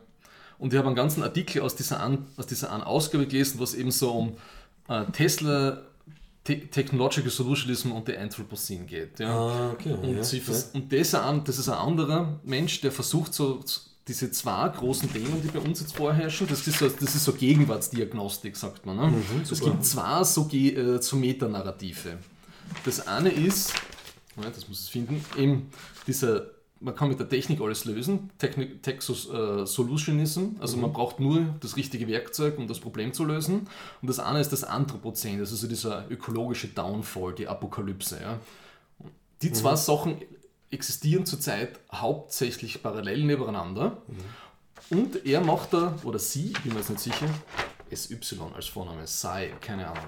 Und 0.59 0.73
ich 0.73 0.79
habe 0.79 0.89
einen 0.89 0.97
ganzen 0.97 1.23
Artikel 1.23 1.63
aus 1.63 1.75
dieser, 1.75 2.01
an, 2.01 2.27
aus 2.37 2.47
dieser 2.47 2.73
einen 2.73 2.83
Ausgabe 2.83 3.27
gelesen, 3.27 3.61
was 3.61 3.75
eben 3.75 3.91
so 3.91 4.13
um 4.13 4.37
äh, 4.89 5.05
Tesla, 5.13 5.83
Te 6.45 6.61
Technological 6.69 7.31
Solutionism 7.31 7.93
und 7.93 8.07
die 8.07 8.17
Anthropocene 8.17 8.85
geht. 8.85 9.19
Ja. 9.19 9.35
Ah, 9.35 9.71
okay. 9.73 9.93
Und, 9.95 10.17
ja, 10.17 10.23
sie 10.23 10.39
ja. 10.39 10.55
und 10.75 10.93
das, 10.93 11.15
ein, 11.15 11.45
das 11.45 11.59
ist 11.59 11.69
ein 11.69 11.79
anderer 11.79 12.39
Mensch, 12.45 12.81
der 12.83 12.93
versucht 12.93 13.33
so 13.33 13.63
diese 14.07 14.31
zwei 14.31 14.69
großen 14.69 15.11
Themen, 15.11 15.41
die 15.43 15.49
bei 15.49 15.61
uns 15.61 15.81
jetzt 15.81 15.97
vorherrschen, 15.97 16.47
das 16.47 16.67
ist 16.67 16.79
so, 16.79 16.89
das 16.89 17.15
ist 17.15 17.25
so 17.25 17.33
Gegenwartsdiagnostik, 17.33 18.57
sagt 18.57 18.85
man. 18.85 18.97
Ne? 18.97 19.15
es 19.43 19.49
super. 19.49 19.71
gibt 19.71 19.87
zwei 19.87 20.23
so, 20.25 20.47
äh, 20.51 21.01
so 21.01 21.17
Metanarrative. 21.17 22.19
Das 22.85 23.07
eine 23.07 23.31
ist, 23.31 23.73
das 24.37 24.69
muss 24.69 24.85
ich 24.85 24.91
finden, 24.91 25.25
eben 25.39 25.71
dieser, 26.07 26.51
man 26.85 26.95
kann 26.95 27.09
mit 27.09 27.19
der 27.19 27.29
Technik 27.29 27.61
alles 27.61 27.85
lösen, 27.87 28.31
Technik, 28.39 28.83
Tech 28.83 28.97
äh, 28.97 29.65
Solutionism, 29.67 30.57
also 30.61 30.77
man 30.77 30.93
braucht 30.93 31.19
nur 31.19 31.55
das 31.61 31.77
richtige 31.77 32.07
Werkzeug, 32.07 32.59
um 32.59 32.69
das 32.69 32.79
Problem 32.79 33.13
zu 33.13 33.25
lösen. 33.25 33.67
Und 34.03 34.09
das 34.09 34.19
andere 34.19 34.43
ist 34.43 34.53
das 34.53 34.65
Anthropozän, 34.65 35.39
das 35.39 35.49
ist 35.51 35.57
also 35.57 35.69
dieser 35.69 36.11
ökologische 36.11 36.69
Downfall, 36.69 37.35
die 37.35 37.49
Apokalypse. 37.49 38.21
Ja. 38.21 38.39
Die 39.43 39.53
zwei 39.53 39.77
Sachen 39.77 40.17
existieren 40.71 41.25
zurzeit 41.25 41.81
hauptsächlich 41.93 42.83
parallel 42.83 43.25
nebeneinander. 43.25 43.97
Und 44.91 45.25
er 45.25 45.41
macht 45.41 45.73
da, 45.73 45.95
oder 46.05 46.19
sie, 46.19 46.51
ich 46.51 46.61
bin 46.63 46.75
mir 46.75 46.81
jetzt 46.81 46.91
nicht 46.91 47.01
sicher, 47.01 47.27
SY 47.91 48.19
als 48.55 48.67
Vorname, 48.67 49.07
Sai, 49.07 49.53
keine 49.61 49.89
Ahnung, 49.89 50.05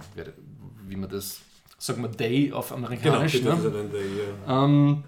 wie 0.86 0.96
man 0.96 1.08
das, 1.08 1.40
sagen 1.78 2.02
wir 2.02 2.08
Day 2.08 2.52
auf 2.52 2.68
Genau, 2.68 2.86
amerikanisch. 2.86 3.32
bitte, 3.32 3.54
ne? 3.54 3.88
Day. 3.88 4.06
Ähm, 4.46 5.04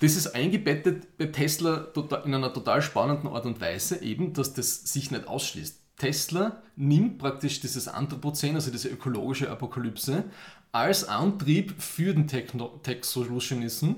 das 0.00 0.16
ist 0.16 0.28
eingebettet 0.34 1.16
bei 1.16 1.26
Tesla 1.26 1.86
tota- 1.94 2.24
in 2.24 2.34
einer 2.34 2.52
total 2.52 2.82
spannenden 2.82 3.28
Art 3.28 3.46
und 3.46 3.60
Weise, 3.60 4.02
eben, 4.02 4.32
dass 4.32 4.52
das 4.54 4.82
sich 4.92 5.10
nicht 5.10 5.26
ausschließt. 5.26 5.80
Tesla 5.96 6.62
nimmt 6.76 7.18
praktisch 7.18 7.60
dieses 7.60 7.88
Anthropozän, 7.88 8.54
also 8.54 8.70
diese 8.70 8.88
ökologische 8.88 9.50
Apokalypse, 9.50 10.24
als 10.72 11.04
Antrieb 11.08 11.80
für 11.80 12.12
den 12.12 12.26
Techno- 12.28 12.78
Tech-Solutionism, 12.82 13.92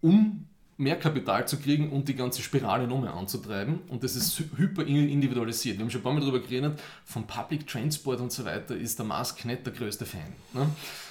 um 0.00 0.46
mehr 0.82 0.96
Kapital 0.98 1.46
zu 1.46 1.58
kriegen 1.58 1.90
und 1.90 2.08
die 2.08 2.14
ganze 2.14 2.42
Spirale 2.42 2.86
noch 2.86 3.00
mehr 3.00 3.14
anzutreiben. 3.14 3.80
Und 3.88 4.02
das 4.04 4.16
ist 4.16 4.38
hy- 4.38 4.44
hyper 4.56 4.84
individualisiert. 4.86 5.76
Wir 5.78 5.84
haben 5.84 5.90
schon 5.90 6.00
ein 6.00 6.04
paar 6.04 6.12
Mal 6.12 6.20
darüber 6.20 6.40
geredet, 6.40 6.78
vom 7.04 7.26
Public 7.26 7.66
Transport 7.66 8.20
und 8.20 8.32
so 8.32 8.44
weiter 8.44 8.76
ist 8.76 8.98
der 8.98 9.06
Musk 9.06 9.44
nicht 9.44 9.64
der 9.64 9.72
größte 9.72 10.04
Fan. 10.06 10.20
Ne? 10.52 10.66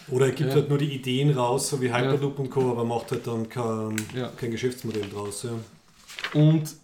Oder 0.10 0.28
er 0.28 0.32
gibt 0.34 0.50
Ja. 0.50 0.56
halt 0.56 0.70
nur 0.70 0.78
die 0.78 0.94
Ideen 0.94 1.32
raus, 1.38 1.70
so 1.70 1.82
wie 1.82 1.94
Hyperloop 1.94 2.38
und 2.40 2.50
Co., 2.50 2.72
aber 2.72 2.84
macht 2.86 3.12
halt 3.12 3.26
dann 3.26 3.48
kein, 3.50 3.96
Ja. 4.16 4.28
kein 4.36 4.52
Geschäftsmodell 4.52 5.10
draus. 5.10 5.44
Ja. 5.44 5.52
Und 6.40 6.76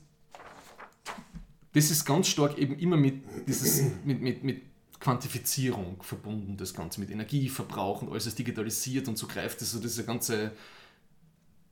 das 1.73 1.91
ist 1.91 2.05
ganz 2.05 2.27
stark 2.27 2.57
eben 2.57 2.77
immer 2.79 2.97
mit, 2.97 3.21
dieses, 3.47 3.83
mit, 4.03 4.21
mit, 4.21 4.43
mit 4.43 4.61
Quantifizierung 4.99 5.97
verbunden, 6.01 6.57
das 6.57 6.73
Ganze 6.73 6.99
mit 6.99 7.11
Energieverbrauch 7.11 8.01
und 8.01 8.09
alles 8.11 8.25
ist 8.25 8.39
digitalisiert 8.39 9.07
und 9.07 9.17
so 9.17 9.27
greift 9.27 9.61
das 9.61 9.71
so 9.71 9.79
diese 9.79 10.03
ganze 10.03 10.51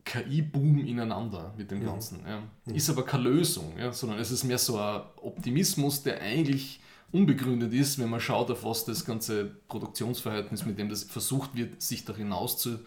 KI-Boom 0.06 0.86
ineinander 0.86 1.53
mit 1.58 1.72
dem 1.72 1.84
Ganzen. 1.84 2.20
Ja. 2.28 2.41
Ist 2.74 2.89
aber 2.89 3.03
keine 3.03 3.24
Lösung, 3.24 3.74
ja, 3.78 3.91
sondern 3.91 4.20
es 4.20 4.32
ist 4.32 4.43
mehr 4.43 4.60
so 4.60 4.78
ein 4.78 5.01
Optimismus, 5.22 6.03
der 6.03 6.22
eigentlich 6.22 6.80
unbegründet 7.12 7.74
ist, 7.74 7.97
wenn 7.99 8.10
man 8.10 8.20
schaut, 8.20 8.51
auf 8.51 8.64
was 8.64 8.86
das 8.86 9.03
ganze 9.03 9.45
Produktionsverhältnis, 9.68 10.66
mit 10.66 10.78
dem 10.78 10.89
das 10.89 11.03
versucht 11.03 11.56
wird, 11.56 11.82
sich 11.82 12.06
da 12.06 12.16
hinaus 12.16 12.58
zu 12.58 12.80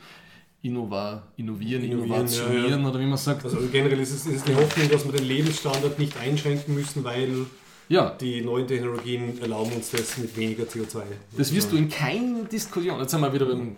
innova, 0.62 1.28
innovieren, 1.36 1.82
Innovieren, 1.84 2.04
innovationieren 2.04 2.70
ja, 2.70 2.78
ja. 2.78 2.88
oder 2.88 3.00
wie 3.00 3.06
man 3.06 3.18
sagt. 3.18 3.44
Also 3.44 3.58
generell 3.70 4.00
ist 4.00 4.12
es, 4.12 4.26
ist 4.26 4.36
es 4.36 4.44
die 4.44 4.54
Hoffnung, 4.54 4.88
dass 4.88 5.04
wir 5.04 5.12
den 5.12 5.26
Lebensstandard 5.26 5.98
nicht 5.98 6.16
einschränken 6.18 6.74
müssen, 6.74 7.04
weil 7.04 7.46
ja, 7.88 8.10
die 8.10 8.42
neuen 8.42 8.66
Technologien 8.66 9.40
erlauben 9.40 9.72
uns 9.72 9.90
das 9.90 10.18
mit 10.18 10.36
weniger 10.36 10.64
CO2. 10.64 11.02
Das 11.36 11.54
wirst 11.54 11.72
du 11.72 11.76
in 11.76 11.88
keiner 11.88 12.44
Diskussion. 12.44 13.00
Jetzt 13.00 13.12
sind 13.12 13.20
wir 13.20 13.32
wieder 13.32 13.46
beim. 13.46 13.76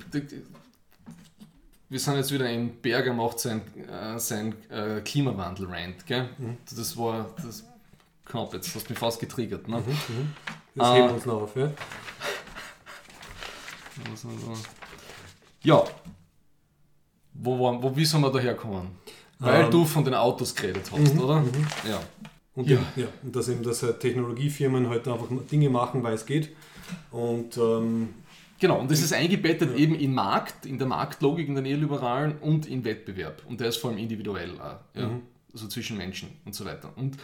Wir 1.91 1.99
sind 1.99 2.15
jetzt 2.17 2.31
wieder 2.33 2.49
in 2.49 2.77
Berger 2.81 3.13
macht 3.13 3.41
sein, 3.41 3.63
äh, 3.91 4.17
sein 4.19 4.55
äh, 4.71 5.01
Klimawandel-Rant, 5.01 6.07
gell? 6.07 6.29
Das 6.77 6.97
war 6.97 7.29
das 7.45 7.65
knapp, 8.25 8.55
jetzt 8.55 8.73
hast 8.75 8.87
du 8.89 8.93
mich 8.93 8.99
fast 8.99 9.19
getriggert. 9.21 9.67
Ne? 9.69 9.83
Das 10.77 10.87
Ah. 10.87 10.95
heben 10.95 11.09
wir 11.09 11.15
uns 11.15 11.27
noch 11.27 11.43
auf. 11.43 11.57
Ja? 11.57 11.71
Ja. 15.63 15.85
Wo, 17.35 17.59
war, 17.59 17.83
wo, 17.83 17.95
wie 17.97 18.05
sind 18.05 18.21
wir 18.21 18.31
da 18.31 18.39
herkommen? 18.39 18.89
Weil 19.39 19.65
Ähm. 19.65 19.71
du 19.71 19.85
von 19.85 20.05
den 20.05 20.15
Autos 20.15 20.55
geredet 20.55 20.91
hast, 20.93 21.19
oder? 21.19 21.43
Ja. 21.89 22.01
Und, 22.55 22.69
Ja. 22.69 22.79
ja. 22.97 23.07
und 23.23 23.35
dass 23.35 23.49
eben 23.49 23.63
dass 23.63 23.83
halt 23.83 24.01
Technologiefirmen 24.01 24.89
halt 24.89 25.09
einfach 25.09 25.27
Dinge 25.51 25.71
machen, 25.71 26.03
weil 26.03 26.15
es 26.15 26.27
geht. 26.27 26.51
Und 27.11 27.57
ähm, 27.57 28.15
Genau, 28.61 28.79
und 28.79 28.91
das 28.91 29.01
ist 29.01 29.15
eingebettet 29.15 29.75
eben 29.77 29.95
in 29.95 30.13
Markt, 30.13 30.67
in 30.67 30.77
der 30.77 30.87
Marktlogik, 30.87 31.49
in 31.49 31.55
der 31.55 31.63
Neoliberalen 31.63 32.39
und 32.39 32.67
in 32.67 32.85
Wettbewerb. 32.85 33.43
Und 33.49 33.59
der 33.59 33.69
ist 33.69 33.79
vor 33.79 33.91
allem 33.91 33.99
individuell, 33.99 34.53
ja? 34.95 35.11
also 35.53 35.67
zwischen 35.67 35.97
Menschen 35.97 36.29
und 36.45 36.55
so 36.55 36.67
weiter. 36.67 36.93
Und 36.97 37.17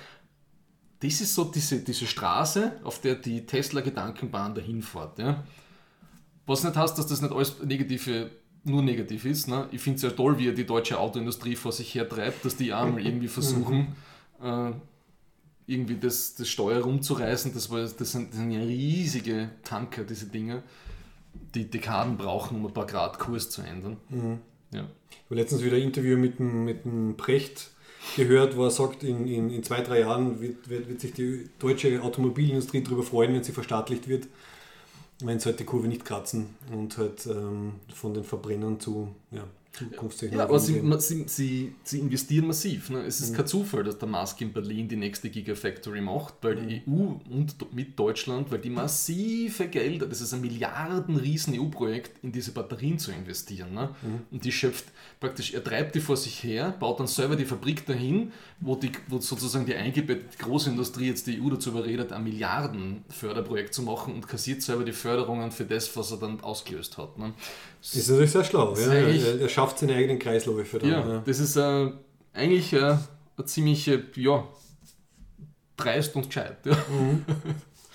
das 1.00 1.20
ist 1.20 1.34
so 1.34 1.44
diese, 1.44 1.80
diese 1.80 2.06
Straße, 2.06 2.80
auf 2.82 3.02
der 3.02 3.16
die 3.16 3.44
Tesla-Gedankenbahn 3.44 4.54
dahin 4.54 4.80
fährt. 4.80 5.18
Ja? 5.18 5.44
Was 6.46 6.64
nicht 6.64 6.74
heißt, 6.74 6.96
dass 6.96 7.06
das 7.06 7.20
nicht 7.20 7.34
alles 7.34 7.62
negative, 7.62 8.30
nur 8.64 8.82
negativ 8.82 9.26
ist. 9.26 9.46
Ne? 9.46 9.68
Ich 9.72 9.82
finde 9.82 9.96
es 9.96 10.02
ja 10.02 10.10
toll, 10.10 10.38
wie 10.38 10.52
die 10.52 10.64
deutsche 10.64 10.98
Autoindustrie 10.98 11.54
vor 11.54 11.72
sich 11.72 11.94
her 11.94 12.08
treibt, 12.08 12.46
dass 12.46 12.56
die 12.56 12.72
auch 12.72 12.90
mal 12.90 13.04
irgendwie 13.04 13.28
versuchen, 13.28 13.94
äh, 14.42 14.70
irgendwie 15.66 15.96
das, 15.96 16.34
das 16.34 16.48
Steuer 16.48 16.82
rumzureißen. 16.82 17.52
Das, 17.52 17.70
war, 17.70 17.80
das, 17.80 18.12
sind, 18.12 18.30
das 18.30 18.38
sind 18.38 18.50
ja 18.52 18.60
riesige 18.60 19.50
Tanker, 19.64 20.04
diese 20.04 20.26
Dinge, 20.26 20.62
die 21.54 21.70
Dekaden 21.70 22.16
brauchen, 22.16 22.58
um 22.58 22.66
ein 22.66 22.74
paar 22.74 22.86
Grad 22.86 23.18
Kurs 23.18 23.50
zu 23.50 23.62
ändern. 23.62 23.96
Ja. 24.72 24.86
Ich 25.10 25.24
habe 25.26 25.34
letztens 25.36 25.62
wieder 25.62 25.76
ein 25.76 25.82
Interview 25.82 26.16
mit 26.16 26.38
dem, 26.38 26.64
mit 26.64 26.84
dem 26.84 27.16
Precht 27.16 27.70
gehört, 28.16 28.56
wo 28.56 28.64
er 28.64 28.70
sagt, 28.70 29.02
in, 29.02 29.26
in, 29.26 29.50
in 29.50 29.62
zwei, 29.62 29.80
drei 29.80 30.00
Jahren 30.00 30.40
wird, 30.40 30.68
wird, 30.68 30.88
wird 30.88 31.00
sich 31.00 31.12
die 31.12 31.48
deutsche 31.58 32.00
Automobilindustrie 32.02 32.82
darüber 32.82 33.02
freuen, 33.02 33.34
wenn 33.34 33.42
sie 33.42 33.52
verstaatlicht 33.52 34.08
wird, 34.08 34.28
wenn 35.20 35.40
sie 35.40 35.46
halt 35.46 35.60
die 35.60 35.64
Kurve 35.64 35.88
nicht 35.88 36.04
kratzen 36.04 36.54
und 36.72 36.96
halt 36.98 37.26
ähm, 37.26 37.74
von 37.92 38.14
den 38.14 38.24
Verbrennern 38.24 38.78
zu 38.78 39.14
ja, 39.30 39.44
Ja, 39.80 39.86
Zukunftstechnologien 39.88 40.82
aber 40.82 41.00
sie, 41.00 41.24
sie, 41.24 41.24
sie, 41.28 41.74
sie 41.82 41.98
investieren 42.00 42.46
massiv. 42.46 42.90
Ne? 42.90 43.02
Es 43.04 43.20
ist 43.20 43.34
kein 43.34 43.46
Zufall, 43.46 43.84
dass 43.84 43.98
der 43.98 44.08
Musk 44.08 44.40
in 44.40 44.52
Berlin 44.52 44.88
die 44.88 44.96
nächste 44.96 45.30
Gigafactory 45.30 46.00
macht, 46.00 46.34
weil 46.42 46.56
die 46.56 46.82
EU 46.88 47.14
und 47.30 47.74
mit 47.74 47.98
Deutschland, 47.98 48.50
weil 48.50 48.58
die 48.58 48.70
massive 48.70 49.68
Gelder, 49.68 50.06
das 50.06 50.20
ist 50.20 50.32
ein 50.32 50.40
Milliarden 50.40 51.16
riesen 51.16 51.58
EU-Projekt, 51.58 52.22
in 52.24 52.32
diese 52.32 52.52
Batterien 52.52 52.98
zu 52.98 53.12
investieren. 53.12 53.74
Ne? 53.74 53.90
Und 54.30 54.44
die 54.44 54.52
schöpft 54.52 54.86
praktisch, 55.20 55.54
er 55.54 55.62
treibt 55.62 55.94
die 55.94 56.00
vor 56.00 56.16
sich 56.16 56.42
her, 56.42 56.74
baut 56.78 57.00
dann 57.00 57.06
selber 57.06 57.36
die 57.36 57.44
Fabrik 57.44 57.86
dahin, 57.86 58.32
wo, 58.60 58.74
die, 58.76 58.92
wo 59.08 59.18
sozusagen 59.18 59.66
die 59.66 59.74
eingebettete 59.74 60.38
Großindustrie 60.38 61.08
jetzt 61.08 61.26
die 61.26 61.40
EU 61.40 61.50
dazu 61.50 61.70
überredet, 61.70 62.12
ein 62.12 62.24
Milliarden-Förderprojekt 62.24 63.74
zu 63.74 63.82
machen 63.82 64.14
und 64.14 64.26
kassiert 64.28 64.62
selber 64.62 64.84
die 64.84 64.92
Förderungen 64.92 65.50
für 65.50 65.64
das, 65.64 65.94
was 65.96 66.10
er 66.10 66.18
dann 66.18 66.40
ausgelöst 66.40 66.98
hat. 66.98 67.18
Ne? 67.18 67.34
Das 67.80 67.94
ist 67.94 68.08
natürlich 68.08 68.32
sehr 68.32 68.44
schlau. 68.44 68.74
Ja. 68.76 68.92
Er, 68.92 69.48
schafft 69.48 69.78
seine 69.78 69.94
eigenen 69.94 70.18
Kreisläufe 70.18 70.78
dann. 70.78 70.90
Ja, 70.90 71.08
Ja. 71.08 71.22
das 71.24 71.38
ist 71.40 71.56
äh, 71.56 71.90
eigentlich 72.32 72.72
äh, 72.72 72.78
eine 73.36 73.44
ziemliche, 73.46 74.02
ja, 74.16 74.46
dreist 75.76 76.16
und 76.16 76.26
gescheit. 76.26 76.56
Ja. 76.64 76.76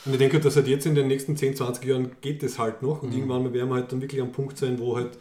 Und 0.05 0.13
ich 0.13 0.17
denke, 0.17 0.39
dass 0.39 0.55
halt 0.55 0.67
jetzt 0.67 0.85
in 0.85 0.95
den 0.95 1.07
nächsten 1.07 1.35
10, 1.35 1.55
20 1.55 1.85
Jahren 1.85 2.11
geht 2.21 2.41
es 2.43 2.57
halt 2.57 2.81
noch 2.81 3.01
Mhm. 3.01 3.07
und 3.09 3.15
irgendwann 3.15 3.43
mal 3.43 3.53
werden 3.53 3.69
wir 3.69 3.75
halt 3.75 3.91
dann 3.91 4.01
wirklich 4.01 4.21
am 4.21 4.31
Punkt 4.31 4.57
sein, 4.57 4.79
wo 4.79 4.95
halt 4.95 5.17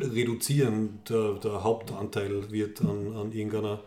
reduzieren 0.00 1.00
der, 1.08 1.34
der 1.34 1.62
Hauptanteil 1.62 2.50
wird 2.50 2.80
an, 2.80 3.14
an 3.14 3.32
irgendeiner 3.32 3.80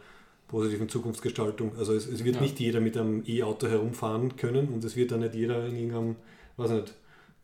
positiven 0.48 0.88
Zukunftsgestaltung. 0.88 1.72
Also 1.78 1.94
es, 1.94 2.06
es 2.08 2.24
wird 2.24 2.36
Ja. 2.36 2.42
nicht 2.42 2.60
jeder 2.60 2.80
mit 2.80 2.96
einem 2.98 3.24
E-Auto 3.26 3.68
herumfahren 3.68 4.36
können 4.38 4.70
und 4.70 4.84
es 4.84 4.96
wird 4.96 5.12
dann 5.12 5.22
nicht 5.22 5.34
jeder 5.36 5.66
in 5.66 5.76
irgendeinem, 5.76 6.16
weiß 6.58 6.70
nicht, 6.72 6.94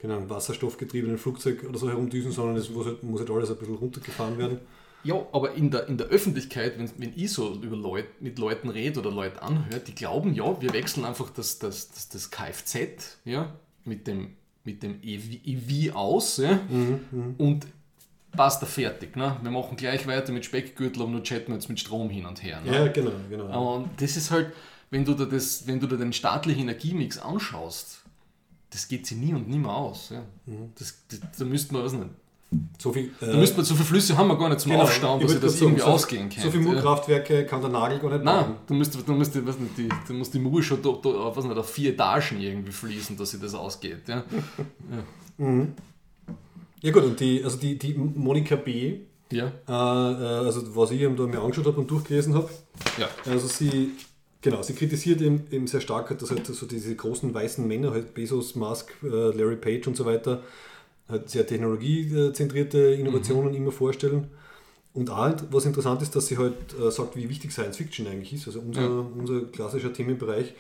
Ahnung, 0.10 0.30
wasserstoffgetriebenen 0.30 1.18
Flugzeug 1.18 1.64
oder 1.68 1.78
so 1.78 1.90
herumdüsen, 1.90 2.32
sondern 2.32 2.58
es 2.58 2.70
muss 2.70 2.86
halt, 2.86 3.04
muss 3.04 3.20
halt 3.20 3.30
alles 3.30 3.52
ein 3.52 3.58
bisschen 3.58 3.76
runtergefahren 3.76 4.38
werden. 4.38 4.60
ja, 5.04 5.16
aber 5.32 5.54
in 5.54 5.70
der, 5.70 5.88
in 5.88 5.98
der 5.98 6.08
Öffentlichkeit, 6.08 6.80
wenn, 6.80 6.90
wenn 6.98 7.14
ich 7.16 7.32
so 7.32 7.54
über 7.62 7.76
Leut, 7.76 8.06
mit 8.20 8.40
Leuten 8.40 8.70
rede 8.70 9.00
oder 9.00 9.12
Leute 9.12 9.42
anhört, 9.42 9.88
die 9.88 9.96
glauben, 9.96 10.34
ja, 10.34 10.60
wir 10.62 10.74
wechseln 10.74 11.06
einfach 11.06 11.30
das, 11.30 11.60
das, 11.60 11.92
das, 11.92 12.10
das 12.10 12.32
Kfz 12.32 13.20
ja, 13.26 13.54
mit 13.86 14.08
dem, 14.08 14.36
mit 14.64 14.84
dem 14.84 15.00
EV, 15.04 15.40
EV 15.46 15.96
aus 15.96 16.38
ja, 16.38 16.60
und 17.38 17.68
passt 18.32 18.62
da 18.62 18.66
fertig. 18.66 19.16
Ne? 19.16 19.38
Wir 19.42 19.52
machen 19.52 19.76
gleich 19.76 20.08
weiter 20.08 20.32
mit 20.32 20.46
Speckgürtel, 20.46 21.02
aber 21.02 21.12
nur 21.12 21.24
chatten 21.24 21.54
jetzt 21.54 21.70
mit 21.70 21.80
Strom 21.80 22.10
hin 22.10 22.26
und 22.26 22.42
her. 22.42 22.62
Ne? 22.62 22.74
Ja, 22.74 22.88
genau, 22.88 23.12
genau. 23.30 23.76
Und 23.76 23.90
das 24.02 24.18
ist 24.18 24.32
halt, 24.32 24.54
wenn 24.90 25.06
du 25.06 25.14
da, 25.14 25.26
das, 25.26 25.68
wenn 25.68 25.80
du 25.80 25.88
da 25.88 25.96
den 25.96 26.14
staatlichen 26.14 26.62
Energiemix 26.62 27.18
anschaust, 27.18 28.02
das 28.72 28.88
geht 28.88 29.06
sich 29.06 29.18
nie 29.18 29.34
und 29.34 29.48
nimmer 29.48 29.76
aus. 29.76 30.10
Ja. 30.10 30.24
Das, 30.78 30.96
das, 31.10 31.20
da 31.38 31.46
müsste 31.46 31.74
man, 31.74 31.84
weiß 31.84 31.94
nicht, 31.94 32.08
So 32.80 32.92
viel, 32.92 33.12
äh, 33.22 33.28
da 33.28 33.38
müsste 33.38 33.58
man 33.58 33.66
so 33.66 33.76
viele 33.76 33.86
Flüsse 33.86 34.18
haben 34.18 34.28
wir 34.30 34.38
gar 34.38 34.50
nicht 34.50 34.62
zum 34.62 34.72
genau, 34.72 34.84
Aufstauen, 34.84 35.20
dass 35.22 35.30
wollte 35.30 35.46
das 35.46 35.62
irgendwie 35.62 35.80
sagen, 35.82 35.92
ausgehen 35.92 36.30
kann. 36.30 36.44
So 36.44 36.52
viele 36.52 36.64
ja. 36.66 36.72
Murkraftwerke 36.72 37.46
kann 37.46 37.62
der 37.62 37.70
Nagel 37.70 38.00
gar 38.00 38.10
nicht 38.12 38.24
Nein, 38.24 38.46
bauen. 38.46 38.56
du 38.68 38.74
musst, 38.74 39.08
du 39.08 39.14
musst, 39.14 39.36
weiß 39.36 39.60
nicht, 39.60 39.78
die, 39.78 39.90
du 40.08 40.14
musst 40.14 40.34
die 40.34 40.40
Mauer 40.40 40.64
schon 40.64 40.82
da, 40.82 40.90
da, 41.02 41.36
weiß 41.36 41.44
nicht, 41.46 41.58
auf 41.58 41.70
vier 41.70 41.92
Etagen 41.92 42.42
irgendwie 42.42 42.72
fließen, 42.72 43.16
dass 43.18 43.32
sich 43.32 43.40
das 43.42 43.54
ausgeht. 43.54 44.08
Ja. 44.08 44.24
Ja 46.84 46.92
gut, 46.92 47.04
und 47.04 47.20
die, 47.20 47.44
also 47.44 47.58
die, 47.58 47.78
die 47.78 47.94
Monika 47.94 48.56
B., 48.56 49.02
Ja. 49.32 49.46
äh, 49.46 49.72
äh, 49.72 50.46
also 50.46 50.76
was 50.76 50.92
ich 50.92 51.02
eben 51.02 51.16
da 51.16 51.28
mir 51.28 51.40
angeschaut 51.40 51.68
habe 51.68 51.80
und 51.80 51.90
durchgelesen 51.90 52.34
habe, 52.34 52.50
ja. 52.98 53.08
also 53.26 53.48
sie, 53.48 53.92
genau, 54.42 54.62
sie 54.62 54.74
kritisiert 54.74 55.22
eben, 55.22 55.46
eben 55.52 55.68
sehr 55.68 55.82
stark, 55.82 56.10
halt, 56.10 56.22
dass 56.22 56.32
halt 56.32 56.46
so 56.46 56.66
diese 56.66 56.96
großen 56.96 57.34
weißen 57.34 57.68
Männer, 57.68 57.92
halt 57.92 58.14
Bezos, 58.14 58.56
Musk, 58.56 58.94
äh, 59.04 59.08
Larry 59.08 59.56
Page 59.56 59.88
und 59.88 59.96
so 59.98 60.06
weiter, 60.06 60.44
halt 61.08 61.30
sehr 61.30 61.46
technologiezentrierte 61.48 62.80
Innovationen 62.80 63.54
immer 63.54 63.72
vorstellen. 63.72 64.28
Und 64.94 65.10
auch, 65.10 65.18
halt, 65.18 65.46
was 65.52 65.66
interessant 65.66 66.02
ist, 66.02 66.16
dass 66.16 66.28
sie 66.28 66.38
halt 66.38 66.56
äh, 66.80 66.92
sagt, 66.92 67.16
wie 67.16 67.30
wichtig 67.30 67.52
Science 67.52 67.78
Fiction 67.78 68.08
eigentlich 68.08 68.34
ist. 68.34 68.48
Also 68.48 68.60
unser, 68.60 68.82
Ja. 68.82 68.90
unser 68.90 69.42
klassischer 69.46 69.94
Themenbereich, 69.94 70.54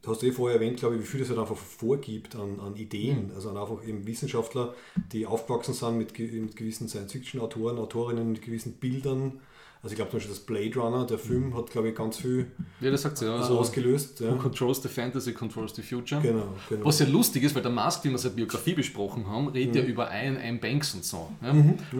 du 0.00 0.10
hast 0.10 0.22
eh 0.22 0.32
vorher 0.32 0.58
erwähnt, 0.58 0.78
glaube 0.78 0.96
ich, 0.96 1.02
wie 1.02 1.06
viel 1.06 1.20
das 1.20 1.28
halt 1.28 1.38
einfach 1.38 1.56
vorgibt 1.56 2.34
an, 2.34 2.60
an 2.60 2.76
Ideen. 2.76 3.30
Also 3.34 3.50
an 3.50 3.58
einfach 3.58 3.86
eben 3.86 4.06
Wissenschaftler, 4.06 4.74
die 5.12 5.26
aufgewachsen 5.26 5.74
sind 5.74 5.98
mit, 5.98 6.18
mit 6.18 6.56
gewissen 6.56 6.88
Science 6.88 7.12
Fiction 7.12 7.40
Autoren, 7.42 7.76
Autorinnen, 7.78 8.32
mit 8.32 8.40
gewissen 8.42 8.72
Bildern. 8.74 9.40
Also 9.84 9.92
ich 9.92 9.96
glaube 9.96 10.10
zum 10.10 10.18
Beispiel 10.18 10.34
das 10.34 10.40
Blade 10.44 10.74
Runner, 10.80 11.06
der 11.06 11.18
Film, 11.18 11.54
hat 11.56 11.70
glaube 11.70 11.90
ich 11.90 11.94
ganz 11.94 12.16
viel 12.16 12.46
Ja, 12.80 12.90
das 12.90 13.02
sagt 13.02 13.18
sie. 13.18 13.26
Ja. 13.26 13.36
äh, 13.36 13.38
Also, 13.40 13.58
ausgelöst. 13.58 14.18
Ja. 14.20 14.32
Who 14.32 14.36
controls 14.38 14.82
the 14.82 14.88
fantasy, 14.88 15.32
controls 15.32 15.74
the 15.76 15.82
future. 15.82 16.20
Genau, 16.22 16.48
genau. 16.68 16.86
Was 16.86 16.98
ja 17.00 17.06
lustig 17.06 17.42
ist, 17.44 17.54
weil 17.54 17.62
der 17.62 17.70
Musk, 17.70 18.02
wie 18.04 18.10
wir 18.10 18.16
seine 18.18 18.34
Biografie 18.34 18.72
besprochen 18.74 19.26
haben, 19.28 19.48
redet 19.48 19.76
ja 19.76 19.82
über 19.82 20.10
I.M. 20.10 20.58
Banks 20.58 20.94
und 20.94 21.04
so. 21.04 21.28
Ja? 21.42 21.50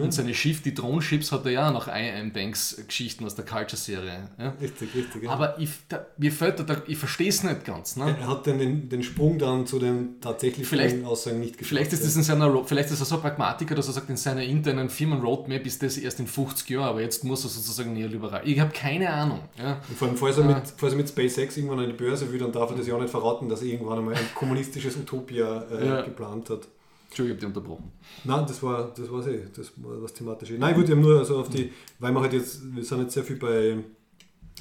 Und 0.01 0.13
seine 0.13 0.33
Schiff, 0.33 0.61
die 0.63 0.73
Drohenships, 0.73 1.31
hat 1.31 1.45
er 1.45 1.51
ja 1.51 1.69
auch 1.69 1.73
nach 1.73 1.87
I.M. 1.87 2.33
Banks 2.33 2.81
Geschichten 2.87 3.23
aus 3.23 3.35
der 3.35 3.45
Culture-Serie. 3.45 4.29
Ja? 4.39 4.49
Richtig, 4.59 4.95
richtig. 4.95 5.23
Ja. 5.23 5.29
Aber 5.29 5.59
ich, 5.59 5.69
da, 5.87 6.05
mir 6.17 6.31
fällt 6.31 6.59
da, 6.67 6.81
ich 6.87 6.97
verstehe 6.97 7.29
es 7.29 7.43
nicht 7.43 7.65
ganz. 7.65 7.95
Ne? 7.97 8.15
er 8.19 8.27
hat 8.27 8.47
dann 8.47 8.57
den, 8.57 8.89
den 8.89 9.03
Sprung 9.03 9.37
dann 9.37 9.67
zu 9.67 9.77
den 9.77 10.19
tatsächlichen 10.21 11.05
Aussagen 11.05 11.39
nicht 11.39 11.57
geschafft. 11.59 11.69
Vielleicht 11.69 11.93
ist, 11.93 12.03
das 12.03 12.15
in 12.15 12.23
seiner, 12.23 12.47
Ro- 12.47 12.63
vielleicht 12.65 12.89
ist 12.89 12.99
er 12.99 13.05
so 13.05 13.17
Pragmatiker, 13.19 13.75
dass 13.75 13.85
er 13.87 13.93
sagt, 13.93 14.09
in 14.09 14.17
seiner 14.17 14.41
internen 14.43 14.89
Firmen-Roadmap 14.89 15.65
ist 15.67 15.83
das 15.83 15.97
erst 15.97 16.19
in 16.19 16.25
50 16.27 16.67
Jahren, 16.69 16.85
aber 16.85 17.01
jetzt 17.01 17.23
muss 17.23 17.43
er 17.43 17.49
sozusagen 17.49 17.74
neoliberal. 17.83 18.41
Ich 18.45 18.59
habe 18.59 18.71
keine 18.71 19.09
Ahnung. 19.09 19.39
Ja? 19.57 19.81
Und 19.89 19.97
vor 19.97 20.07
allem, 20.07 20.17
falls 20.17 20.37
er, 20.37 20.43
mit, 20.45 20.57
falls 20.77 20.93
er 20.93 20.97
mit 20.97 21.09
SpaceX 21.09 21.57
irgendwann 21.57 21.79
an 21.79 21.87
die 21.87 21.93
Börse 21.93 22.31
will, 22.31 22.39
dann 22.39 22.51
darf 22.51 22.69
er 22.71 22.77
das 22.77 22.87
ja 22.87 22.95
auch 22.95 23.01
nicht 23.01 23.09
verraten, 23.11 23.49
dass 23.49 23.61
er 23.61 23.67
irgendwann 23.67 23.99
einmal 23.99 24.13
ein 24.15 24.27
kommunistisches 24.33 24.95
Utopia 24.97 25.63
äh, 25.71 25.87
Ja. 25.87 26.01
geplant 26.01 26.49
hat. 26.49 26.67
Entschuldigung, 27.07 27.37
ich 27.39 27.43
habe 27.45 27.53
dich 27.53 27.57
unterbrochen. 27.57 27.91
Nein, 28.23 28.45
das 28.47 28.61
war 28.63 28.91
das 28.95 29.11
war's 29.11 29.27
eh, 29.27 29.45
das 29.55 29.71
war 29.77 30.01
was 30.01 30.13
thematisch. 30.13 30.51
Nein, 30.57 30.71
ich 30.71 30.77
wollte 30.77 30.91
eben 30.91 31.01
nur 31.01 31.19
also 31.19 31.39
auf 31.39 31.49
die, 31.49 31.71
weil 31.99 32.11
wir 32.13 32.21
halt 32.21 32.33
jetzt, 32.33 32.59
wir 32.75 32.83
sind 32.83 33.01
jetzt 33.01 33.13
sehr 33.13 33.23
viel 33.23 33.37
bei 33.37 33.77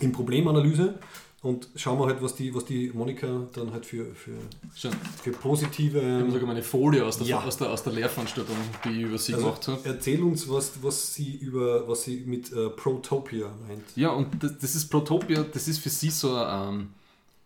in 0.01 0.12
Problemanalyse 0.12 0.95
Und 1.45 1.68
schauen 1.76 1.99
wir 1.99 2.07
halt, 2.07 2.22
was 2.22 2.34
die, 2.34 2.55
was 2.55 2.64
die 2.64 2.90
Monika 2.95 3.47
dann 3.53 3.70
halt 3.70 3.84
für, 3.84 4.07
für, 4.14 4.32
für 5.22 5.30
positive. 5.32 5.99
Ich 5.99 6.05
habe 6.05 6.30
sogar 6.32 6.47
meine 6.47 6.62
Folie 6.62 7.05
aus 7.05 7.18
der, 7.18 7.26
Ja. 7.26 7.45
aus 7.45 7.59
der, 7.59 7.70
aus 7.70 7.82
der 7.82 7.92
Lehrveranstaltung, 7.92 8.57
die 8.82 8.88
ich 8.88 9.03
über 9.03 9.18
sie 9.18 9.34
also, 9.34 9.47
gemacht 9.47 9.68
habe. 9.68 9.80
erzähl 9.84 10.22
uns, 10.22 10.49
was, 10.49 10.82
was 10.82 11.14
sie 11.14 11.36
über 11.36 11.86
was 11.86 12.05
sie 12.05 12.22
mit 12.24 12.51
äh, 12.51 12.70
Protopia 12.70 13.53
meint. 13.68 13.82
Ja, 13.95 14.09
und 14.09 14.42
das, 14.42 14.59
das 14.59 14.74
ist 14.74 14.88
Protopia, 14.88 15.45
das 15.53 15.68
ist 15.68 15.80
für 15.80 15.90
sie 15.90 16.09
so 16.09 16.34
ähm, 16.38 16.88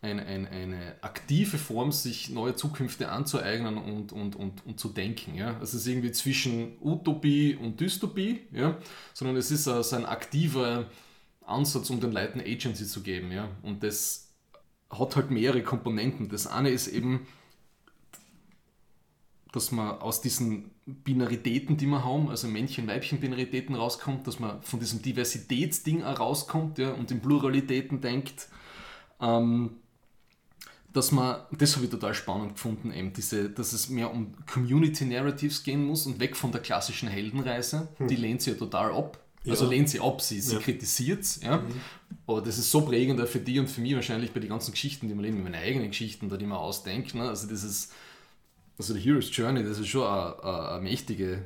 ein, 0.01 0.21
ein, 0.21 0.47
eine 0.47 0.95
aktive 1.01 1.59
Form, 1.59 1.91
sich 1.91 2.31
neue 2.31 2.55
Zukünfte 2.55 3.09
anzueignen 3.09 3.79
und, 3.79 4.13
und, 4.13 4.37
und, 4.37 4.65
und 4.65 4.79
zu 4.79 4.91
denken. 4.91 5.35
Ja? 5.35 5.55
Also 5.55 5.77
es 5.77 5.83
ist 5.83 5.87
irgendwie 5.89 6.13
zwischen 6.13 6.77
Utopie 6.81 7.59
und 7.61 7.81
Dystopie, 7.81 8.43
ja? 8.53 8.77
sondern 9.13 9.37
es 9.37 9.51
ist 9.51 9.67
also 9.67 9.97
ein 9.97 10.07
aktiver 10.07 10.87
Ansatz, 11.49 11.91
um 11.91 12.01
den 12.01 12.13
Leuten 12.13 12.41
Agency 12.41 12.87
zu 12.87 13.03
geben. 13.03 13.33
Ja? 13.33 13.49
Und 13.63 13.83
das 13.83 14.33
hat 14.91 15.17
halt 15.17 15.31
mehrere 15.31 15.63
Komponenten. 15.63 16.29
Das 16.29 16.47
eine 16.47 16.71
ist 16.71 16.89
eben, 16.89 17.27
dass 19.53 19.73
man 19.73 19.99
aus 19.99 20.21
diesen 20.21 20.71
Binaritäten, 20.87 21.77
die 21.77 21.87
wir 21.87 22.05
haben, 22.05 22.29
also 22.29 22.49
Männchen-Weibchen-Binaritäten 22.49 23.75
rauskommt, 23.75 24.27
dass 24.27 24.39
man 24.39 24.63
von 24.63 24.81
diesem 24.81 25.03
Diversitätsding 25.03 26.05
auch 26.05 26.21
rauskommt 26.21 26.79
ja, 26.79 26.93
und 26.93 27.11
in 27.11 27.21
Pluralitäten 27.21 28.01
denkt. 28.01 28.49
Ähm, 29.21 29.77
dass 30.93 31.13
man, 31.13 31.41
das 31.53 31.77
habe 31.77 31.85
ich 31.85 31.91
total 31.91 32.15
spannend 32.15 32.55
gefunden, 32.55 32.93
eben 32.93 33.13
diese, 33.13 33.51
dass 33.51 33.73
es 33.73 33.89
mehr 33.89 34.13
um 34.13 34.33
Community 34.47 35.05
Narratives 35.05 35.63
gehen 35.63 35.85
muss 35.85 36.07
und 36.07 36.19
weg 36.19 36.35
von 36.35 36.51
der 36.51 36.63
klassischen 36.63 37.09
Heldenreise. 37.09 37.89
Die 38.09 38.17
lehnt 38.17 38.43
sie 38.43 38.53
ja 38.53 38.57
total 38.57 38.93
ab. 38.93 39.19
Also 39.47 39.65
Ja. 39.65 39.71
lehnt 39.71 39.89
sie 39.89 40.01
ab, 40.01 40.21
sie, 40.21 40.41
sie 40.41 40.55
Ja. 40.55 40.61
kritisiert 40.61 41.21
es. 41.23 41.41
Ja. 41.43 41.63
Aber 42.27 42.41
das 42.43 42.59
ist 42.59 42.71
so 42.71 42.81
prägend 42.83 43.21
für 43.29 43.39
die 43.39 43.59
und 43.59 43.69
für 43.69 43.81
mich 43.81 43.95
wahrscheinlich 43.95 44.33
bei 44.33 44.41
den 44.41 44.51
ganzen 44.51 44.73
Geschichten, 44.73 45.09
die 45.09 45.15
man 45.15 45.25
leben, 45.25 45.43
meine 45.43 45.59
eigenen 45.59 45.89
Geschichten, 45.89 46.29
da 46.29 46.37
die 46.37 46.47
man 46.47 46.59
ausdenkt. 46.59 47.15
Ne? 47.15 47.23
Also 47.29 47.47
dieses, 47.47 47.91
also 48.79 48.95
die 48.95 49.01
Hero's 49.01 49.35
Journey, 49.35 49.63
das 49.65 49.79
ist 49.79 49.89
schon 49.89 50.07
eine, 50.07 50.43
eine, 50.43 50.69
eine 50.71 50.83
mächtige, 50.83 51.45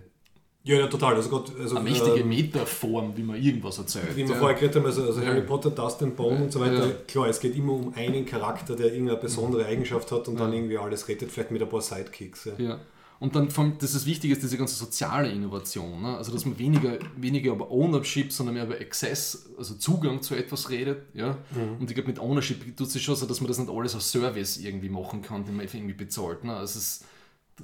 Ja, 0.64 0.76
ja, 0.78 0.86
total. 0.86 1.16
Also, 1.16 1.28
Gott, 1.28 1.52
also 1.58 1.74
eine 1.76 1.90
mächtige 1.90 2.20
ähm, 2.20 2.28
Metaform, 2.28 3.16
wie 3.16 3.22
man 3.24 3.42
irgendwas 3.42 3.78
erzählt. 3.78 4.14
Wie 4.16 4.22
wir 4.26 4.34
ja. 4.34 4.38
vorher 4.38 4.54
geredet 4.56 4.76
haben, 4.76 4.86
also, 4.86 5.02
also 5.04 5.20
Ja. 5.20 5.26
Harry 5.26 5.42
Potter, 5.42 5.70
Dust 5.70 6.02
and 6.04 6.14
Bone 6.16 6.44
und 6.44 6.52
so 6.52 6.60
weiter, 6.60 6.86
Ja. 6.86 6.92
klar, 7.08 7.26
es 7.28 7.40
geht 7.40 7.56
immer 7.56 7.72
um 7.72 7.92
einen 7.94 8.24
Charakter, 8.26 8.76
der 8.76 8.92
irgendeine 8.92 9.18
besondere 9.20 9.66
Eigenschaft 9.66 10.10
hat 10.12 10.28
und 10.28 10.38
dann 10.38 10.52
irgendwie 10.52 10.78
alles 10.78 11.08
rettet, 11.08 11.30
vielleicht 11.32 11.50
mit 11.50 11.62
ein 11.62 11.68
paar 11.68 11.82
Sidekicks. 11.82 12.48
Ja. 12.58 12.78
Und 13.22 13.36
dann, 13.36 13.50
vor 13.50 13.62
allem, 13.62 13.78
das 13.78 13.94
ist 13.94 14.04
wichtig, 14.04 14.32
ist 14.32 14.42
diese 14.42 14.58
ganze 14.58 14.74
soziale 14.74 15.30
Innovation. 15.30 16.02
Ne? 16.02 16.16
Also, 16.16 16.32
dass 16.32 16.44
man 16.44 16.58
weniger, 16.58 16.98
weniger 17.16 17.52
über 17.52 17.70
Ownership, 17.70 18.32
sondern 18.32 18.56
mehr 18.56 18.64
über 18.64 18.74
Access, 18.80 19.48
also 19.56 19.74
Zugang 19.74 20.22
zu 20.22 20.34
etwas 20.34 20.70
redet. 20.70 21.04
Ja? 21.14 21.38
Und 21.78 21.88
ich 21.88 21.94
glaube, 21.94 22.08
mit 22.08 22.18
Ownership 22.18 22.76
tut 22.76 22.88
es 22.88 22.94
sich 22.94 23.04
schon 23.04 23.14
so, 23.14 23.24
dass 23.26 23.40
man 23.40 23.46
das 23.46 23.58
nicht 23.58 23.70
alles 23.70 23.94
als 23.94 24.10
Service 24.10 24.56
irgendwie 24.56 24.88
machen 24.88 25.22
kann, 25.22 25.44
den 25.44 25.54
man 25.54 25.68
irgendwie 25.72 25.94
bezahlt. 25.94 26.42
Ne? 26.42 26.56
Also, 26.56 26.80
es, 26.80 27.04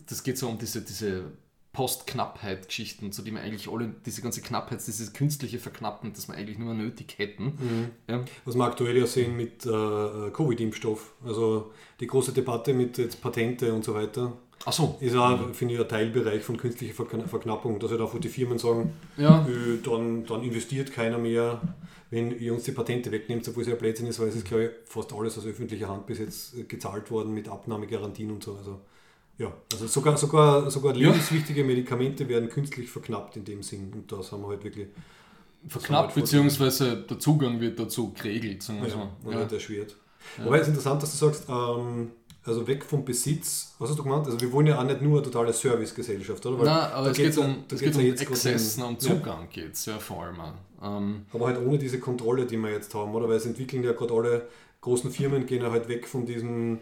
das 0.06 0.22
geht 0.22 0.38
so 0.38 0.48
um 0.48 0.58
diese, 0.58 0.80
diese 0.80 1.24
Post-Knappheit-Geschichten, 1.72 3.10
zu 3.10 3.22
die 3.22 3.32
man 3.32 3.42
eigentlich 3.42 3.68
alle, 3.68 3.92
diese 4.06 4.22
ganze 4.22 4.42
Knappheit, 4.42 4.86
dieses 4.86 5.12
künstliche 5.12 5.58
Verknappen, 5.58 6.12
das 6.12 6.28
wir 6.28 6.36
eigentlich 6.36 6.58
nur 6.58 6.72
nötig 6.74 7.14
hätten. 7.18 7.90
Ja? 8.08 8.24
Was 8.44 8.54
wir 8.54 8.64
aktuell 8.64 8.96
ja 8.96 9.08
sehen 9.08 9.36
mit 9.36 9.66
äh, 9.66 9.70
äh, 9.70 10.30
Covid-Impfstoff, 10.30 11.14
also 11.26 11.72
die 11.98 12.06
große 12.06 12.32
Debatte 12.32 12.74
mit 12.74 12.96
jetzt 12.96 13.20
Patente 13.20 13.74
und 13.74 13.84
so 13.84 13.94
weiter, 13.94 14.34
Ach 14.64 14.72
so. 14.72 14.96
ist 15.00 15.14
auch, 15.16 15.38
finde 15.54 15.74
ich, 15.74 15.80
ein 15.80 15.88
Teilbereich 15.88 16.42
von 16.42 16.56
künstlicher 16.56 16.94
Verkna- 16.94 17.26
Verknappung, 17.26 17.78
dass 17.78 17.90
halt 17.90 18.00
auch 18.00 18.12
wo 18.14 18.18
die 18.18 18.28
Firmen 18.28 18.58
sagen, 18.58 18.92
Ja. 19.16 19.46
äh, 19.46 19.78
dann, 19.82 20.26
dann 20.26 20.42
investiert 20.42 20.92
keiner 20.92 21.16
mehr, 21.18 21.60
wenn 22.10 22.38
ihr 22.38 22.52
uns 22.54 22.64
die 22.64 22.72
Patente 22.72 23.10
wegnehmt, 23.12 23.46
obwohl 23.48 23.62
es 23.62 23.68
ja 23.68 23.74
Blödsinn 23.76 24.06
ist, 24.06 24.18
weil 24.18 24.28
es 24.28 24.36
ist, 24.36 24.46
glaube 24.46 24.64
ich, 24.64 24.70
fast 24.86 25.12
alles 25.12 25.38
aus 25.38 25.46
öffentlicher 25.46 25.88
Hand 25.88 26.06
bis 26.06 26.18
jetzt 26.18 26.56
äh, 26.56 26.64
gezahlt 26.64 27.10
worden 27.10 27.32
mit 27.34 27.48
Abnahmegarantien 27.48 28.30
und 28.30 28.42
so. 28.42 28.56
Also, 28.56 28.80
ja, 29.38 29.52
also 29.72 29.86
sogar, 29.86 30.16
sogar, 30.16 30.70
sogar 30.70 30.94
Ja. 30.96 31.08
lebenswichtige 31.10 31.62
Medikamente 31.64 32.28
werden 32.28 32.48
künstlich 32.48 32.90
verknappt 32.90 33.36
in 33.36 33.44
dem 33.44 33.62
Sinn. 33.62 33.92
Und 33.92 34.10
das 34.10 34.32
haben 34.32 34.42
wir 34.42 34.48
halt 34.48 34.64
wirklich 34.64 34.88
Verknappt, 35.66 36.14
beziehungsweise 36.14 36.96
der 36.98 37.18
Zugang 37.18 37.60
wird 37.60 37.78
dazu 37.78 38.12
geregelt. 38.12 38.62
Sagen 38.62 38.80
wir 38.80 38.88
ja, 38.88 38.94
so. 38.94 39.28
und 39.28 39.34
Ja. 39.34 39.40
erschwert. 39.42 39.96
Wobei 40.42 40.56
es 40.56 40.62
ist 40.62 40.68
interessant, 40.68 41.02
dass 41.02 41.10
du 41.18 41.26
sagst, 41.26 41.46
ähm, 41.48 42.10
also 42.48 42.66
weg 42.66 42.84
vom 42.84 43.04
Besitz, 43.04 43.74
was 43.78 43.90
hast 43.90 43.98
du 43.98 44.02
gemeint? 44.02 44.26
Also 44.26 44.40
wir 44.40 44.50
wollen 44.52 44.66
ja 44.66 44.78
auch 44.78 44.84
nicht 44.84 45.00
nur 45.02 45.18
eine 45.18 45.22
totale 45.22 45.52
Servicegesellschaft, 45.52 46.44
oder? 46.46 46.58
Weil 46.58 46.66
Nein, 46.66 46.92
aber 46.92 47.10
es 47.10 47.16
geht 47.16 47.36
ja- 47.36 47.44
um, 47.44 47.64
da 47.68 47.74
es 47.76 47.80
geht 47.80 47.94
ja 47.94 48.00
um 48.00 48.06
jetzt 48.06 48.20
gerade 48.20 48.32
Access, 48.32 48.76
in- 48.76 48.82
um 48.84 48.92
ja. 48.94 48.98
Zugang 48.98 49.48
geht 49.50 49.72
es 49.74 49.86
ja 49.86 49.98
vor 49.98 50.24
allem. 50.24 50.36
Ähm, 50.82 51.26
Aber 51.32 51.46
halt 51.46 51.58
ohne 51.64 51.78
diese 51.78 51.98
Kontrolle, 52.00 52.46
die 52.46 52.56
wir 52.56 52.70
jetzt 52.70 52.94
haben, 52.94 53.14
oder? 53.14 53.28
Weil 53.28 53.36
es 53.36 53.46
entwickeln 53.46 53.82
ja 53.82 53.92
gerade 53.92 54.14
alle 54.14 54.48
großen 54.80 55.10
Firmen, 55.10 55.46
gehen 55.46 55.62
ja 55.62 55.70
halt 55.70 55.88
weg 55.88 56.06
von 56.06 56.24
diesem, 56.26 56.78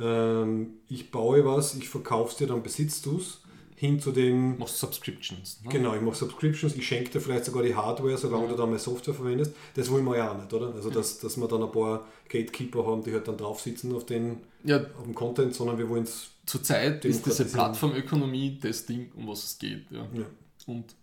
ähm, 0.00 0.74
ich 0.88 1.10
baue 1.10 1.44
was, 1.44 1.74
ich 1.74 1.88
verkaufe 1.88 2.30
es 2.32 2.36
dir, 2.36 2.46
dann 2.46 2.62
besitzt 2.62 3.06
du 3.06 3.16
es, 3.18 3.40
hin 3.80 3.98
zu 3.98 4.12
dem, 4.12 4.58
machst 4.58 4.76
Subscriptions. 4.76 5.62
Ne? 5.64 5.70
genau, 5.70 5.94
ich 5.94 6.02
mache 6.02 6.14
Subscriptions, 6.14 6.76
ich 6.76 6.86
schenke 6.86 7.12
dir 7.12 7.20
vielleicht 7.22 7.46
sogar 7.46 7.62
die 7.62 7.74
Hardware, 7.74 8.18
solange 8.18 8.48
du 8.48 8.54
dann 8.54 8.68
meine 8.68 8.78
Software 8.78 9.14
verwendest. 9.14 9.54
Das 9.74 9.90
wollen 9.90 10.04
wir 10.04 10.18
ja 10.18 10.32
auch 10.32 10.36
nicht, 10.36 10.52
oder? 10.52 10.74
Also, 10.74 10.90
dass, 10.90 11.18
dass 11.18 11.38
wir 11.38 11.48
dann 11.48 11.62
ein 11.62 11.72
paar 11.72 12.06
Gatekeeper 12.28 12.84
haben, 12.86 13.02
die 13.02 13.10
halt 13.14 13.26
dann 13.26 13.38
drauf 13.38 13.58
sitzen 13.62 13.94
auf, 13.96 14.04
den, 14.04 14.42
Ja, 14.64 14.84
auf 14.98 15.04
dem 15.04 15.14
Content, 15.14 15.54
sondern 15.54 15.78
wir 15.78 15.88
wollen 15.88 16.02
es, 16.02 16.28
zurzeit 16.44 17.06
ist 17.06 17.24
diese. 17.24 17.46
Plattformökonomie 17.46 18.58
das 18.60 18.84
Ding, 18.84 19.10
um 19.16 19.28
was 19.28 19.44
es 19.44 19.58
geht. 19.58 19.90
Ja. 19.90 20.06
ja. 20.12 20.26
Und 20.66 20.94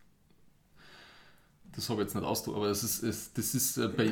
das 1.78 1.92
habe 1.92 2.02
ich 2.02 2.08
jetzt 2.08 2.16
nicht 2.16 2.26
ausdrücken, 2.26 2.58
aber 2.58 2.70
das 2.70 2.84
ist, 2.84 3.04
es, 3.04 3.32
das 3.34 3.54
ist 3.54 3.78
äh, 3.78 3.88
bei, 3.88 4.12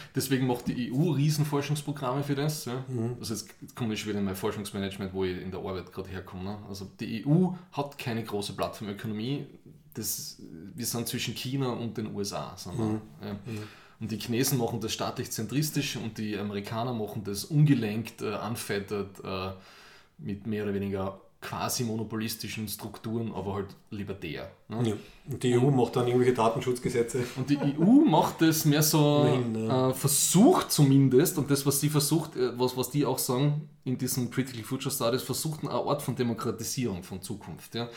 deswegen 0.14 0.48
macht 0.48 0.66
die 0.66 0.92
EU 0.92 1.12
Riesenforschungsprogramme 1.12 2.24
für 2.24 2.34
das. 2.34 2.64
Ja. 2.64 2.84
Also 3.20 3.34
jetzt 3.34 3.76
komme 3.76 3.94
ich 3.94 4.04
wieder 4.04 4.18
in 4.18 4.24
mein 4.24 4.34
Forschungsmanagement, 4.34 5.14
wo 5.14 5.24
ich 5.24 5.40
in 5.40 5.52
der 5.52 5.60
Arbeit 5.60 5.92
gerade 5.92 6.08
herkomme. 6.08 6.42
Ne. 6.42 6.58
Also 6.68 6.90
die 6.98 7.24
EU 7.24 7.50
hat 7.70 7.96
keine 7.96 8.24
große 8.24 8.54
Plattformökonomie. 8.54 9.46
Das, 9.94 10.42
wir 10.74 10.84
sind 10.84 11.06
zwischen 11.06 11.34
China 11.34 11.68
und 11.68 11.96
den 11.96 12.12
USA. 12.12 12.56
Sind 12.56 12.76
wir, 12.76 13.00
ja. 13.22 13.36
Und 14.00 14.10
die 14.10 14.18
Chinesen 14.18 14.58
machen 14.58 14.80
das 14.80 14.92
staatlich 14.92 15.30
zentristisch 15.30 15.96
und 15.96 16.18
die 16.18 16.36
Amerikaner 16.36 16.92
machen 16.92 17.22
das 17.22 17.44
ungelenkt, 17.44 18.20
äh, 18.20 18.36
unfettered, 18.36 19.24
äh, 19.24 19.52
mit 20.18 20.46
mehr 20.46 20.64
oder 20.64 20.74
weniger 20.74 21.20
quasi 21.46 21.84
monopolistischen 21.84 22.66
Strukturen, 22.66 23.32
aber 23.32 23.54
halt 23.54 23.68
libertär. 23.90 24.50
Ne? 24.68 24.88
Ja. 24.88 24.94
Und 25.30 25.42
die 25.42 25.56
EU 25.56 25.70
macht 25.70 25.94
dann 25.94 26.06
irgendwelche 26.08 26.34
Datenschutzgesetze. 26.34 27.24
Und 27.36 27.48
die 27.48 27.56
EU 27.56 28.04
macht 28.04 28.42
das 28.42 28.64
mehr 28.64 28.82
so, 28.82 29.24
Immerhin, 29.24 29.66
ja. 29.68 29.90
äh, 29.90 29.94
versucht 29.94 30.72
zumindest, 30.72 31.38
und 31.38 31.48
das, 31.48 31.64
was 31.64 31.80
sie 31.80 31.88
versucht, 31.88 32.34
äh, 32.36 32.58
was, 32.58 32.76
was 32.76 32.90
die 32.90 33.06
auch 33.06 33.18
sagen 33.18 33.68
in 33.84 33.96
diesen 33.96 34.30
Critical 34.32 34.64
Future 34.64 34.92
Studies, 34.92 35.22
versucht 35.22 35.60
eine 35.62 35.70
Art 35.70 36.02
von 36.02 36.16
Demokratisierung 36.16 37.04
von 37.04 37.22
Zukunft. 37.22 37.76
Ja. 37.76 37.88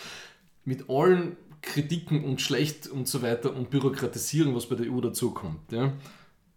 Mit 0.64 0.88
allen 0.88 1.36
Kritiken 1.64 2.24
und 2.24 2.42
Schlecht 2.42 2.88
und 2.88 3.08
so 3.08 3.24
weiter 3.24 3.56
und 3.56 3.72
Bürokratisierung, 3.72 4.56
was 4.56 4.68
bei 4.68 4.76
der 4.76 4.92
EU 4.92 5.02
dazukommt. 5.02 5.72
Ja. 5.72 5.92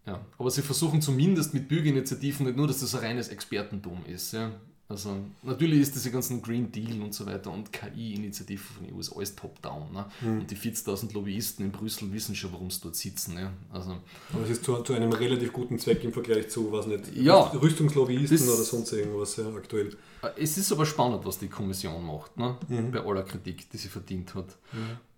Ja. 0.07 0.21
Aber 0.37 0.51
sie 0.51 0.63
versuchen 0.63 1.01
zumindest 1.01 1.55
mit 1.55 1.69
Bürgerinitiativen 1.69 2.45
nicht 2.45 2.57
nur, 2.57 2.67
dass 2.67 2.81
das 2.81 2.95
ein 2.95 3.01
reines 3.01 3.29
Expertentum 3.29 4.05
ist. 4.07 4.33
Ja. 4.33 4.51
Also 4.93 5.17
natürlich 5.43 5.81
ist 5.81 5.95
diese 5.95 6.11
ganzen 6.11 6.43
Green 6.43 6.71
Deal 6.71 7.01
und 7.01 7.15
so 7.15 7.25
weiter 7.25 7.51
und 7.51 7.73
KI-Initiativen 7.73 8.63
von 8.63 8.85
der 8.87 8.95
EU 8.95 9.01
ist 9.01 9.11
alles 9.17 9.35
top-down. 9.35 9.91
Ne? 9.91 10.05
Hm. 10.21 10.41
Und 10.41 10.51
die 10.51 10.57
40.000 10.57 11.15
Lobbyisten 11.15 11.65
in 11.65 11.73
Brüssel 11.73 12.13
wissen 12.13 12.35
schon, 12.37 12.53
warum 12.53 12.71
sie 12.71 12.81
dort 12.83 12.95
sitzen. 12.97 13.39
Ja? 13.39 13.51
Also, 13.73 13.97
Aber 14.35 14.45
es 14.45 14.51
ist 14.51 14.65
zu, 14.65 14.77
zu 14.83 14.93
einem 14.93 15.11
relativ 15.11 15.51
guten 15.55 15.79
Zweck 15.79 16.05
im 16.05 16.13
Vergleich 16.13 16.51
zu, 16.51 16.71
was 16.71 16.87
nicht, 16.87 17.17
Ja. 17.17 17.41
Rüstungslobbyisten 17.41 18.37
Das- 18.37 18.49
oder 18.55 18.63
sonst 18.65 18.93
irgendwas 18.93 19.35
ja, 19.37 19.49
aktuell. 19.49 19.97
äh, 20.23 20.29
es 20.43 20.59
ist 20.59 20.71
aber 20.71 20.85
spannend, 20.85 21.25
was 21.25 21.39
die 21.39 21.49
Kommission 21.49 22.05
macht, 22.07 22.37
ne? 22.37 22.57
Mhm. 22.69 22.91
bei 22.91 23.01
aller 23.01 23.23
Kritik, 23.23 23.71
die 23.71 23.79
sie 23.79 23.89
verdient 23.89 24.35
hat. 24.35 24.59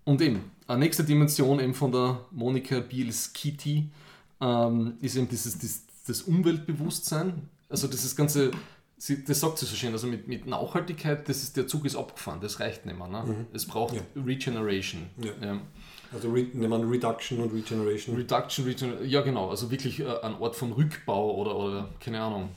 Und 0.04 0.20
eben, 0.22 0.38
eine 0.68 0.78
nächste 0.80 1.02
Dimension 1.02 1.58
eben 1.58 1.74
von 1.74 1.90
der 1.90 2.20
Monika 2.30 2.78
Bielskiti 2.78 3.88
ähm, 4.40 4.94
ist 5.00 5.16
eben 5.16 5.28
dieses, 5.28 5.58
das, 5.58 5.82
das 6.06 6.22
Umweltbewusstsein. 6.22 7.48
Also 7.68 7.88
dieses 7.88 8.14
ganze, 8.14 8.50
sie, 8.96 9.24
das 9.24 9.40
sagt 9.40 9.58
sie 9.58 9.66
so 9.66 9.76
schön, 9.76 9.92
also 9.92 10.06
mit, 10.06 10.28
mit 10.28 10.46
Nachhaltigkeit, 10.46 11.28
das 11.28 11.42
ist, 11.42 11.56
der 11.56 11.66
Zug 11.66 11.84
ist 11.84 11.96
abgefahren, 11.96 12.40
das 12.40 12.60
reicht 12.60 12.86
nicht 12.86 12.98
mehr. 12.98 13.08
Ne? 13.08 13.46
Es 13.52 13.66
braucht 13.66 13.94
Ja. 13.94 14.02
Regeneration. 14.24 15.02
Ja. 15.18 15.32
Ja. 15.46 15.60
Also 16.12 16.30
Re 16.30 16.46
wir 16.52 16.90
Reduction 16.90 17.40
und 17.40 17.52
Regeneration. 17.52 18.16
Reduction, 18.16 18.64
Regeneration, 18.64 19.08
ja 19.08 19.20
genau, 19.22 19.50
also 19.50 19.70
wirklich 19.70 20.00
äh, 20.00 20.06
ein 20.22 20.34
Ort 20.36 20.54
von 20.54 20.72
Rückbau 20.72 21.34
oder, 21.34 21.56
oder 21.56 21.88
keine 21.98 22.20
Ahnung, 22.20 22.50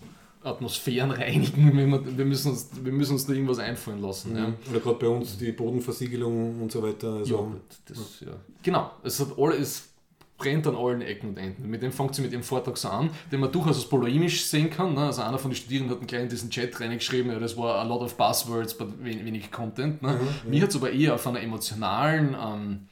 Atmosphären 0.44 1.12
reinigen. 1.12 1.76
Wir, 1.78 2.18
wir, 2.18 2.26
müssen 2.26 2.52
uns, 2.52 2.70
wir 2.82 2.92
müssen 2.92 3.14
uns 3.14 3.26
da 3.26 3.34
irgendwas 3.34 3.60
einfallen 3.60 4.02
lassen. 4.02 4.36
Ja. 4.38 4.54
Oder 4.70 4.80
gerade 4.80 5.00
bei 5.00 5.08
uns 5.08 5.38
die 5.38 5.52
Bodenversiegelung 5.52 6.62
und 6.62 6.72
so 6.72 6.82
weiter. 6.84 7.16
Ja, 7.16 7.20
Also, 7.20 7.38
gut, 7.38 7.62
das, 7.86 8.20
ja. 8.22 8.34
Genau, 8.64 8.92
es, 9.04 9.20
hat 9.20 9.38
alle, 9.38 9.56
es 9.56 9.90
brennt 10.38 10.68
an 10.68 10.76
allen 10.76 11.02
Ecken 11.02 11.30
und 11.30 11.38
Enden. 11.38 11.68
Mit 11.70 11.82
dem 11.82 11.92
fängt 11.92 12.14
sie 12.16 12.22
mit 12.22 12.32
dem 12.32 12.44
Vortrag 12.44 12.78
so 12.78 12.90
an, 12.90 13.10
den 13.32 13.40
man 13.40 13.52
durchaus 13.52 13.78
als 13.78 13.90
polemisch 13.90 14.46
sehen 14.46 14.70
kann. 14.70 14.94
Ne? 14.94 15.06
Also 15.08 15.24
einer 15.24 15.40
von 15.40 15.50
den 15.52 15.56
Studierenden 15.58 16.00
hat 16.00 16.08
gleich 16.08 16.22
in 16.24 16.30
diesen 16.30 16.50
Chat 16.52 16.80
reingeschrieben, 16.80 17.32
ja, 17.32 17.40
das 17.40 17.58
war 17.58 17.76
a 17.76 17.84
lot 17.84 18.02
of 18.02 18.16
buzzwords, 18.18 18.78
but 18.78 19.04
wen- 19.04 19.26
wenig 19.26 19.52
Content. 19.52 20.02
Ne? 20.04 20.20
Mir 20.48 20.62
hat 20.62 20.70
es 20.70 20.76
aber 20.76 20.92
eher 20.92 21.16
auf 21.16 21.26
einer 21.26 21.42
emotionalen, 21.42 22.36
ähm, 22.40 22.88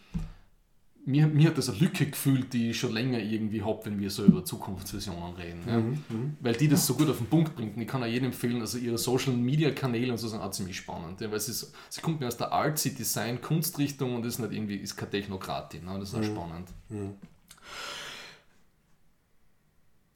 mir, 1.07 1.27
mir 1.27 1.49
hat 1.49 1.57
das 1.59 1.69
eine 1.69 1.77
Lücke 1.77 2.07
gefühlt, 2.07 2.51
die 2.51 2.71
ich 2.71 2.79
schon 2.79 2.91
länger 2.91 3.19
irgendwie 3.19 3.61
habe, 3.61 3.79
wenn 3.85 3.99
wir 3.99 4.09
so 4.09 4.25
über 4.25 4.43
Zukunftsvisionen 4.43 5.35
reden. 5.35 5.61
Ja. 5.67 5.77
Mhm, 5.79 6.37
Weil 6.39 6.53
die 6.55 6.67
das 6.67 6.87
so 6.87 6.95
gut 6.95 7.07
auf 7.11 7.17
den 7.19 7.27
Punkt 7.27 7.55
bringt. 7.55 7.75
Und 7.75 7.81
ich 7.83 7.87
kann 7.87 8.01
auch 8.01 8.07
jedem 8.07 8.25
empfehlen, 8.29 8.59
also 8.59 8.79
ihre 8.79 8.97
Social 8.97 9.33
Media 9.33 9.69
Kanäle 9.69 10.11
und 10.11 10.17
so 10.17 10.27
sind 10.27 10.41
auch 10.41 10.49
ziemlich 10.49 10.77
spannend. 10.77 11.21
Ja, 11.21 11.29
weil 11.31 11.39
sie, 11.39 11.51
ist, 11.51 11.71
sie 11.89 12.01
kommt 12.01 12.21
mir 12.21 12.25
aus 12.27 12.37
der 12.37 12.51
Artsy 12.51 12.95
Design 12.95 13.39
Kunstrichtung 13.39 14.15
und 14.15 14.25
ist 14.25 14.39
nicht 14.39 14.51
irgendwie, 14.51 14.77
ist 14.77 14.95
keine 14.97 15.11
Technokratin. 15.11 15.85
Ne, 15.85 15.99
das 15.99 16.09
ist 16.09 16.15
auch 16.15 16.23
spannend. 16.23 16.69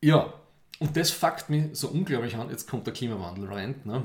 Ja, 0.01 0.33
und 0.79 0.95
das 0.95 1.11
fuckt 1.11 1.49
mich 1.49 1.65
so 1.73 1.89
unglaublich 1.89 2.35
an. 2.35 2.49
Jetzt 2.49 2.67
kommt 2.67 2.87
der 2.87 2.93
Klimawandel-Rant. 2.93 3.85
Ne? 3.85 4.01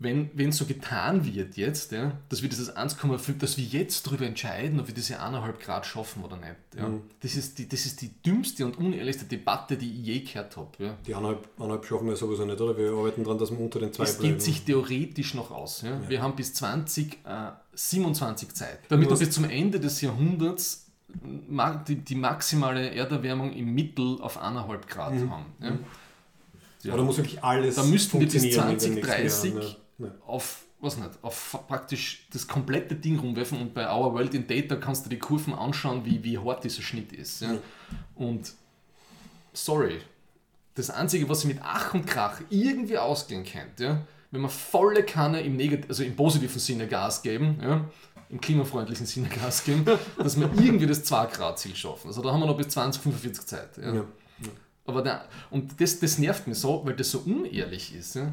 Wenn, 0.00 0.30
wenn 0.34 0.52
so 0.52 0.64
getan 0.64 1.24
wird 1.24 1.56
jetzt, 1.56 1.90
ja, 1.90 2.12
dass 2.28 2.40
wir 2.40 2.48
dieses 2.48 2.76
1,5, 2.76 3.36
dass 3.38 3.56
wir 3.56 3.64
jetzt 3.64 4.06
darüber 4.06 4.26
entscheiden, 4.26 4.78
ob 4.78 4.86
wir 4.86 4.94
diese 4.94 5.20
1,5 5.20 5.58
Grad 5.58 5.86
schaffen 5.86 6.22
oder 6.22 6.36
nicht. 6.36 6.54
Ja? 6.76 6.88
Das, 7.20 7.34
ist 7.34 7.58
die, 7.58 7.68
das 7.68 7.84
ist 7.84 8.00
die 8.02 8.10
dümmste 8.22 8.64
und 8.64 8.78
unehrlichste 8.78 9.24
Debatte, 9.24 9.76
die 9.76 9.90
ich 9.90 10.06
je 10.06 10.20
gehört 10.20 10.56
habe. 10.56 10.70
Ja? 10.78 10.96
Die 11.04 11.12
eineinhalb, 11.14 11.48
eineinhalb 11.56 11.84
schaffen 11.84 12.06
wir 12.06 12.14
sowieso 12.14 12.44
nicht, 12.44 12.60
oder? 12.60 12.78
Wir 12.78 12.92
arbeiten 12.92 13.24
daran, 13.24 13.38
dass 13.38 13.50
wir 13.50 13.58
unter 13.58 13.80
den 13.80 13.92
zwei 13.92 14.04
Es 14.04 14.18
bleiben. 14.18 14.34
geht 14.34 14.42
sich 14.42 14.64
theoretisch 14.64 15.34
noch 15.34 15.50
aus. 15.50 15.82
Ja? 15.82 16.00
Wir 16.08 16.22
haben 16.22 16.36
bis 16.36 16.54
2027 16.54 18.54
Zeit, 18.54 18.78
damit 18.88 19.10
wir 19.10 19.16
bis 19.16 19.32
zum 19.32 19.50
Ende 19.50 19.80
des 19.80 20.00
Jahrhunderts 20.00 20.87
die, 21.88 21.96
die 21.96 22.14
maximale 22.14 22.90
Erderwärmung 22.90 23.52
im 23.52 23.74
Mittel 23.74 24.20
auf 24.20 24.42
1,5 24.42 24.86
Grad 24.86 25.12
haben. 25.12 25.46
Ja? 25.60 25.78
Ja. 26.82 26.94
Oder 26.94 27.02
muss 27.02 27.16
wirklich 27.16 27.42
alles 27.42 27.76
Da 27.76 27.82
müssten 27.82 28.20
wir 28.20 28.26
bis 28.26 28.34
funktionieren 28.34 28.70
in 28.70 28.78
den 28.78 28.94
nächsten 28.94 29.04
2030 29.04 29.54
Jahren, 29.54 29.76
ja. 29.98 30.06
Ja. 30.06 30.14
auf, 30.26 30.64
was 30.80 30.96
nicht, 30.96 31.10
auf 31.22 31.64
praktisch 31.66 32.26
das 32.32 32.46
komplette 32.46 32.94
Ding 32.94 33.18
rumwerfen 33.18 33.60
und 33.60 33.74
bei 33.74 33.92
Our 33.92 34.14
World 34.14 34.34
in 34.34 34.46
Data 34.46 34.76
kannst 34.76 35.04
du 35.06 35.10
die 35.10 35.18
Kurven 35.18 35.54
anschauen, 35.54 36.04
wie, 36.04 36.22
wie 36.22 36.38
hart 36.38 36.62
dieser 36.62 36.82
Schnitt 36.82 37.12
ist. 37.12 37.42
Ja? 37.42 37.56
Und 38.14 38.52
sorry, 39.52 39.98
das 40.74 40.90
Einzige, 40.90 41.28
was 41.28 41.44
ihr 41.44 41.48
mit 41.48 41.58
Ach 41.62 41.94
und 41.94 42.06
Krach 42.06 42.40
irgendwie 42.50 42.98
ausgehen 42.98 43.44
könnt, 43.44 43.80
ja, 43.80 44.06
wenn 44.30 44.42
wir 44.42 44.48
volle 44.48 45.02
Kanne 45.02 45.40
im, 45.40 45.56
Negat 45.56 45.88
also 45.88 46.04
im 46.04 46.14
positiven 46.14 46.60
Sinne 46.60 46.86
Gas 46.86 47.22
geben, 47.22 47.58
ja, 47.60 47.84
im 48.30 48.40
klimafreundlichen 48.40 49.06
Sinne 49.06 49.28
Gas 49.28 49.64
geben, 49.64 49.84
dass 50.18 50.38
wir 50.38 50.50
irgendwie 50.60 50.86
das 50.86 51.04
2-Grad-Ziel 51.10 51.74
schaffen. 51.74 52.08
Also 52.08 52.22
da 52.22 52.32
haben 52.32 52.40
wir 52.40 52.46
noch 52.46 52.56
bis 52.56 52.68
2045 52.68 53.46
Zeit. 53.46 53.76
Ja. 53.78 53.94
Ja. 53.94 54.04
Aber 54.84 55.02
der, 55.02 55.28
und 55.50 55.80
das, 55.80 55.98
das 56.00 56.18
nervt 56.18 56.46
mich 56.46 56.58
so, 56.58 56.82
weil 56.84 56.94
das 56.94 57.10
so 57.10 57.20
unehrlich 57.20 57.94
ist. 57.94 58.14
Ja. 58.14 58.32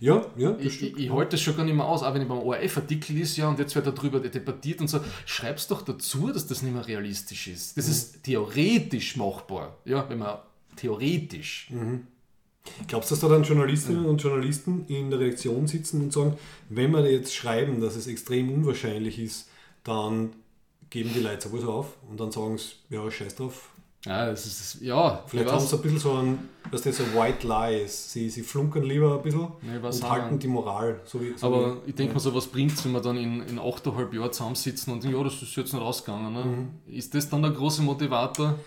Ja, 0.00 0.26
ja, 0.36 0.52
das 0.52 0.66
Ich, 0.66 0.82
ich, 0.82 0.96
ich 0.96 1.10
halte 1.10 1.32
das 1.32 1.40
schon 1.40 1.56
gar 1.56 1.64
nicht 1.64 1.74
mehr 1.74 1.86
aus, 1.86 2.02
auch 2.02 2.12
wenn 2.14 2.22
ich 2.22 2.28
beim 2.28 2.38
ORF-Artikel 2.38 3.18
ist, 3.18 3.36
ja, 3.36 3.48
und 3.48 3.58
jetzt 3.58 3.74
wird 3.74 3.86
darüber 3.86 4.20
debattiert 4.20 4.80
und 4.80 4.88
so. 4.88 5.00
Schreib's 5.24 5.68
doch 5.68 5.82
dazu, 5.82 6.32
dass 6.32 6.46
das 6.46 6.62
nicht 6.62 6.74
mehr 6.74 6.86
realistisch 6.86 7.48
ist. 7.48 7.76
Mhm. 7.76 7.80
Das 7.80 7.88
ist 7.88 8.22
theoretisch 8.22 9.16
machbar, 9.16 9.78
ja, 9.84 10.08
wenn 10.08 10.18
man 10.18 10.38
theoretisch. 10.76 11.68
Mhm. 11.70 12.06
Glaubst 12.88 13.10
du, 13.10 13.14
dass 13.14 13.20
da 13.20 13.28
dann 13.28 13.42
Journalistinnen 13.42 14.06
und 14.06 14.22
Journalisten 14.22 14.86
in 14.88 15.10
der 15.10 15.20
Redaktion 15.20 15.66
sitzen 15.66 16.02
und 16.02 16.12
sagen, 16.12 16.36
wenn 16.70 16.92
wir 16.92 17.10
jetzt 17.10 17.34
schreiben, 17.34 17.80
dass 17.80 17.94
es 17.94 18.06
extrem 18.06 18.52
unwahrscheinlich 18.52 19.18
ist, 19.18 19.48
dann 19.84 20.32
geben 20.90 21.10
die 21.14 21.20
Leute 21.20 21.48
sowieso 21.48 21.72
auf 21.72 21.96
und 22.08 22.18
dann 22.18 22.32
sagen 22.32 22.58
sie, 22.58 22.72
ja, 22.90 23.10
scheiß 23.10 23.36
drauf. 23.36 23.70
Ja, 24.06 24.26
das 24.26 24.44
ist, 24.44 24.82
ja, 24.82 25.22
Vielleicht 25.26 25.46
ich 25.46 25.52
haben 25.52 25.66
sie 25.66 25.76
ein 25.76 25.82
bisschen 25.82 25.98
so 25.98 26.12
ein, 26.12 26.38
dass 26.70 26.82
das 26.82 26.98
so 26.98 27.04
White 27.14 27.46
Lies. 27.46 28.12
Sie, 28.12 28.28
sie 28.28 28.42
flunkern 28.42 28.82
lieber 28.82 29.16
ein 29.16 29.22
bisschen 29.22 29.40
Ja, 29.40 29.88
und 29.88 30.04
auch 30.04 30.10
halten 30.10 30.38
die 30.38 30.48
Moral. 30.48 31.00
So 31.04 31.22
wie, 31.22 31.32
so 31.36 31.46
Aber 31.46 31.76
wie, 31.76 31.90
ich 31.90 31.94
denke 31.94 32.12
mir 32.12 32.20
so, 32.20 32.34
was 32.34 32.46
bringt 32.46 32.72
es, 32.72 32.84
wenn 32.84 32.92
wir 32.92 33.00
dann 33.00 33.16
in, 33.16 33.40
in 33.42 33.58
8,5 33.58 34.14
Jahren 34.14 34.32
zusammensitzen 34.32 34.92
und 34.92 35.02
denken, 35.02 35.16
ja, 35.16 35.24
das 35.24 35.40
ist 35.40 35.56
jetzt 35.56 35.72
nicht 35.72 35.82
ausgegangen. 35.82 36.32
Ne? 36.34 36.44
Mhm. 36.44 36.68
Ist 36.94 37.14
das 37.14 37.30
dann 37.30 37.40
der 37.42 37.52
große 37.52 37.80
Motivator? 37.80 38.58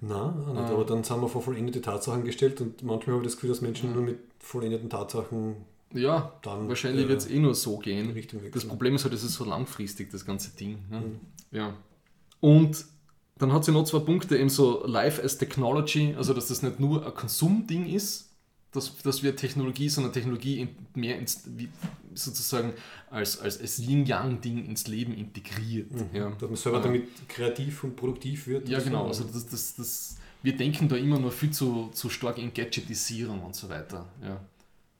Nein, 0.00 0.36
nicht. 0.38 0.58
Ah. 0.58 0.68
aber 0.72 0.84
dann 0.84 1.02
sind 1.04 1.20
wir 1.20 1.28
vor 1.28 1.42
vollendete 1.42 1.80
Tatsachen 1.80 2.24
gestellt 2.24 2.60
und 2.60 2.82
manchmal 2.82 3.16
habe 3.16 3.24
ich 3.24 3.30
das 3.30 3.36
Gefühl, 3.36 3.50
dass 3.50 3.60
Menschen 3.60 3.92
nur 3.92 4.02
mit 4.02 4.18
vollendeten 4.38 4.90
Tatsachen 4.90 5.56
Ja, 5.92 6.32
Dann, 6.42 6.68
wahrscheinlich 6.68 7.06
äh, 7.06 7.08
wird 7.08 7.20
es 7.20 7.30
eh 7.30 7.38
nur 7.38 7.54
so 7.54 7.78
gehen. 7.78 8.14
Das 8.52 8.66
Problem 8.66 8.94
ist 8.94 9.04
halt, 9.04 9.14
es 9.14 9.24
ist 9.24 9.34
so 9.34 9.44
langfristig, 9.44 10.10
das 10.10 10.26
ganze 10.26 10.54
Ding. 10.56 10.78
Ne? 10.90 11.00
Mhm. 11.00 11.20
Ja. 11.50 11.74
Und 12.40 12.84
dann 13.38 13.52
hat 13.52 13.64
sie 13.64 13.72
noch 13.72 13.84
zwei 13.84 13.98
Punkte, 14.00 14.36
eben 14.36 14.48
so 14.48 14.86
Life 14.86 15.22
as 15.22 15.38
Technology, 15.38 16.14
also 16.16 16.32
dass 16.34 16.48
das 16.48 16.62
nicht 16.62 16.80
nur 16.80 17.04
ein 17.04 17.14
Konsumding 17.14 17.86
ist, 17.86 18.25
dass, 18.76 18.96
dass 18.98 19.22
wir 19.22 19.34
Technologie, 19.34 19.88
sondern 19.88 20.12
Technologie 20.12 20.60
in, 20.60 20.68
mehr 20.94 21.18
ins, 21.18 21.42
wie, 21.56 21.68
sozusagen 22.14 22.72
als, 23.10 23.40
als, 23.40 23.60
als 23.60 23.78
Yin-Yang-Ding 23.78 24.64
ins 24.66 24.86
Leben 24.86 25.14
integriert. 25.14 25.90
Ja. 26.12 26.30
dass 26.30 26.48
man 26.48 26.56
selber 26.56 26.78
Ja. 26.78 26.84
damit 26.84 27.28
kreativ 27.28 27.84
und 27.84 27.96
produktiv 27.96 28.46
wird. 28.46 28.68
Ja, 28.68 28.78
und 28.78 28.84
so. 28.84 28.90
genau. 28.90 29.06
Also 29.06 29.24
das, 29.24 29.46
das, 29.48 29.74
das, 29.74 30.16
wir 30.42 30.56
denken 30.56 30.88
da 30.88 30.96
immer 30.96 31.18
nur 31.18 31.32
viel 31.32 31.50
zu, 31.50 31.90
zu 31.92 32.08
stark 32.08 32.38
in 32.38 32.52
Gadgetisierung 32.52 33.42
und 33.42 33.54
so 33.54 33.68
weiter. 33.68 34.06
Ja. 34.22 34.40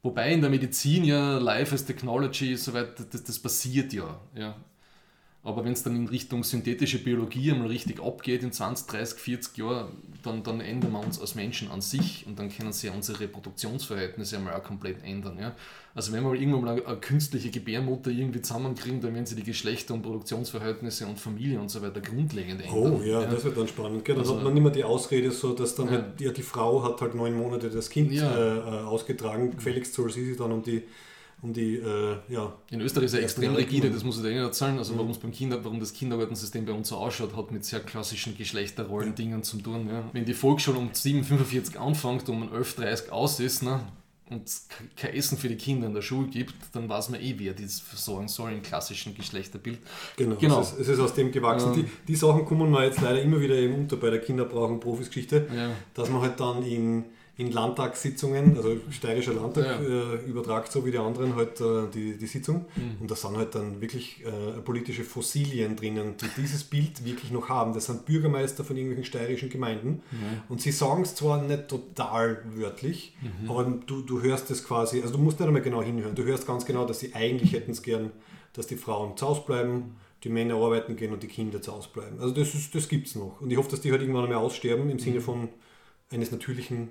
Wobei 0.02 0.32
in 0.32 0.40
der 0.40 0.50
Medizin 0.50 1.04
ja 1.04 1.38
Life 1.38 1.74
as 1.74 1.84
Technology, 1.84 2.56
so 2.56 2.72
weit, 2.72 2.98
das, 3.12 3.24
das 3.24 3.38
passiert 3.38 3.92
ja. 3.92 4.20
ja. 4.34 4.56
Aber 5.46 5.64
wenn 5.64 5.72
es 5.74 5.84
dann 5.84 5.94
in 5.94 6.08
Richtung 6.08 6.42
synthetische 6.42 6.98
Biologie 6.98 7.52
einmal 7.52 7.68
richtig 7.68 8.02
abgeht 8.02 8.42
in 8.42 8.50
20, 8.50 8.88
30, 8.88 9.18
40 9.20 9.56
Jahren, 9.58 9.86
dann, 10.24 10.42
dann 10.42 10.60
ändern 10.60 10.90
wir 10.90 10.98
uns 10.98 11.20
als 11.20 11.36
Menschen 11.36 11.70
an 11.70 11.80
sich 11.80 12.24
und 12.26 12.36
dann 12.36 12.50
können 12.50 12.72
sich 12.72 12.90
ja 12.90 12.92
unsere 12.96 13.20
Reproduktionsverhältnisse 13.20 14.38
einmal 14.38 14.54
auch 14.54 14.64
komplett 14.64 15.04
ändern. 15.04 15.38
Ja? 15.38 15.54
Also 15.94 16.12
wenn 16.12 16.24
wir 16.24 16.34
irgendwann 16.34 16.62
mal 16.64 16.72
eine, 16.72 16.84
eine 16.86 16.96
künstliche 16.96 17.50
Gebärmutter 17.50 18.10
irgendwie 18.10 18.42
zusammenkriegen, 18.42 19.00
dann 19.00 19.14
werden 19.14 19.26
sie 19.26 19.36
die 19.36 19.44
Geschlechter- 19.44 19.94
und 19.94 20.02
Produktionsverhältnisse 20.02 21.06
und 21.06 21.20
Familie 21.20 21.60
und 21.60 21.70
so 21.70 21.80
weiter 21.80 22.00
grundlegend 22.00 22.60
ändern. 22.64 23.00
Oh 23.00 23.02
ja, 23.04 23.24
das 23.24 23.44
wird 23.44 23.56
dann 23.56 23.68
spannend. 23.68 24.04
Gell? 24.04 24.16
Dann 24.16 24.24
Also- 24.24 24.36
hat 24.38 24.42
man 24.42 24.60
mehr 24.60 24.72
die 24.72 24.82
Ausrede, 24.82 25.30
so 25.30 25.52
dass 25.52 25.76
dann 25.76 25.86
Ja. 25.86 25.92
halt, 25.92 26.20
ja, 26.20 26.32
die 26.32 26.42
Frau 26.42 26.82
hat 26.82 27.00
halt 27.00 27.14
neun 27.14 27.36
Monate 27.38 27.70
das 27.70 27.88
Kind 27.88 28.10
Ja. 28.10 28.34
äh, 28.36 28.56
äh, 28.58 28.60
ausgetragen, 28.84 29.52
gefälligst 29.54 29.94
soll 29.94 30.10
sie 30.10 30.24
sich 30.26 30.36
dann 30.36 30.50
um 30.50 30.62
die, 30.64 30.82
um 31.42 31.52
die 31.52 31.76
äh, 31.76 32.16
ja, 32.28 32.52
In 32.70 32.80
Österreich 32.80 33.06
ist 33.06 33.14
er 33.14 33.22
extrem 33.22 33.54
rigide, 33.54 33.82
Kinder. 33.82 33.94
das 33.94 34.04
muss 34.04 34.16
ich 34.16 34.22
dir 34.22 34.30
eh 34.30 34.34
nicht 34.34 34.42
erzählen. 34.42 34.78
Also 34.78 34.96
warum 34.96 35.10
es 35.10 35.18
beim 35.18 35.32
Kinder, 35.32 35.62
warum 35.64 35.78
das 35.80 35.92
Kindergartensystem 35.92 36.64
bei 36.64 36.72
uns 36.72 36.88
so 36.88 36.96
ausschaut, 36.96 37.36
hat 37.36 37.50
mit 37.52 37.64
sehr 37.64 37.80
klassischen 37.80 38.36
Geschlechterrollen-Dingen 38.36 39.42
zu 39.42 39.58
tun. 39.58 39.88
Ja. 39.88 40.04
Wenn 40.12 40.24
die 40.24 40.34
Volksschule 40.34 40.78
um 40.78 40.90
7.45 40.90 41.76
anfängt 41.76 42.28
und 42.28 42.42
um 42.42 42.52
11.30 42.52 43.10
aus 43.10 43.38
ist 43.40 43.62
ne, 43.62 43.80
und 44.28 44.42
kein 44.96 45.14
Essen 45.14 45.38
für 45.38 45.48
die 45.48 45.56
Kinder 45.56 45.86
in 45.86 45.94
der 45.94 46.02
Schule 46.02 46.26
gibt, 46.28 46.54
dann 46.72 46.88
weiß 46.88 47.10
man 47.10 47.20
eh, 47.20 47.34
wer 47.36 47.52
das 47.52 47.78
versorgen 47.80 48.26
soll 48.28 48.50
im 48.52 48.62
klassischen 48.62 49.14
Geschlechterbild. 49.14 49.78
Genau, 50.16 50.36
Genau. 50.36 50.60
Es, 50.60 50.72
ist, 50.72 50.80
es 50.80 50.88
ist 50.88 50.98
aus 51.00 51.14
dem 51.14 51.30
gewachsen. 51.30 51.74
Ähm. 51.74 51.84
die, 51.84 51.90
die 52.08 52.16
Sachen 52.16 52.44
kommen 52.44 52.70
mir 52.70 52.84
jetzt 52.86 53.00
leider 53.00 53.22
immer 53.22 53.40
wieder 53.40 53.54
eben 53.54 53.74
unter 53.74 53.96
bei 53.98 54.10
der 54.10 54.20
Kinderbrauchen 54.20 54.80
Profisgeschichte, 54.80 55.46
Ja. 55.54 55.70
dass 55.94 56.08
man 56.10 56.22
halt 56.22 56.40
dann 56.40 56.64
in, 56.64 57.04
in 57.38 57.52
Landtagssitzungen, 57.52 58.56
also 58.56 58.76
steirischer 58.90 59.34
Landtag, 59.34 59.64
Ja. 59.66 59.80
äh, 60.14 60.16
übertragt, 60.26 60.72
so 60.72 60.86
wie 60.86 60.90
die 60.90 60.98
anderen 60.98 61.36
halt 61.36 61.60
äh, 61.60 61.86
die, 61.92 62.16
die 62.16 62.26
Sitzung. 62.26 62.64
Mhm. 62.76 63.02
Und 63.02 63.10
da 63.10 63.14
sind 63.14 63.36
halt 63.36 63.54
dann 63.54 63.80
wirklich 63.82 64.24
äh, 64.24 64.60
politische 64.62 65.04
Fossilien 65.04 65.76
drinnen, 65.76 66.14
die 66.20 66.40
dieses 66.40 66.64
Bild 66.64 67.04
wirklich 67.04 67.30
noch 67.30 67.48
haben. 67.50 67.74
Das 67.74 67.86
sind 67.86 68.06
Bürgermeister 68.06 68.64
von 68.64 68.76
irgendwelchen 68.76 69.04
steirischen 69.04 69.50
Gemeinden. 69.50 70.02
Und 70.48 70.62
sie 70.62 70.72
sagen 70.72 71.02
es 71.02 71.14
zwar 71.14 71.42
nicht 71.42 71.68
total 71.68 72.42
wörtlich, 72.54 73.14
Mhm. 73.20 73.50
aber 73.50 73.64
du, 73.86 74.00
du 74.02 74.22
hörst 74.22 74.50
es 74.50 74.64
quasi, 74.64 75.02
also 75.02 75.14
du 75.16 75.22
musst 75.22 75.38
nicht 75.38 75.46
einmal 75.46 75.62
genau 75.62 75.82
hinhören, 75.82 76.14
du 76.14 76.24
hörst 76.24 76.46
ganz 76.46 76.64
genau, 76.64 76.86
dass 76.86 77.00
sie 77.00 77.14
eigentlich 77.14 77.52
hätten 77.52 77.72
es 77.72 77.82
gern, 77.82 78.12
dass 78.54 78.66
die 78.66 78.76
Frauen 78.76 79.16
zu 79.16 79.26
Hause 79.28 79.42
bleiben, 79.46 79.96
die 80.24 80.30
Männer 80.30 80.54
arbeiten 80.54 80.96
gehen 80.96 81.12
und 81.12 81.22
die 81.22 81.26
Kinder 81.28 81.60
zu 81.60 81.72
Hause 81.72 81.90
bleiben. 81.92 82.18
Also 82.18 82.32
das, 82.34 82.54
ist- 82.54 82.74
das 82.74 82.88
gibt 82.88 83.08
es 83.08 83.14
noch. 83.14 83.40
Und 83.42 83.50
ich 83.50 83.58
hoffe, 83.58 83.70
dass 83.70 83.82
die 83.82 83.90
halt 83.92 84.00
irgendwann 84.00 84.24
einmal 84.24 84.38
aussterben 84.38 84.88
im 84.88 84.96
Mhm. 84.96 85.00
Sinne 85.00 85.20
von 85.20 85.48
eines 86.10 86.30
natürlichen 86.32 86.88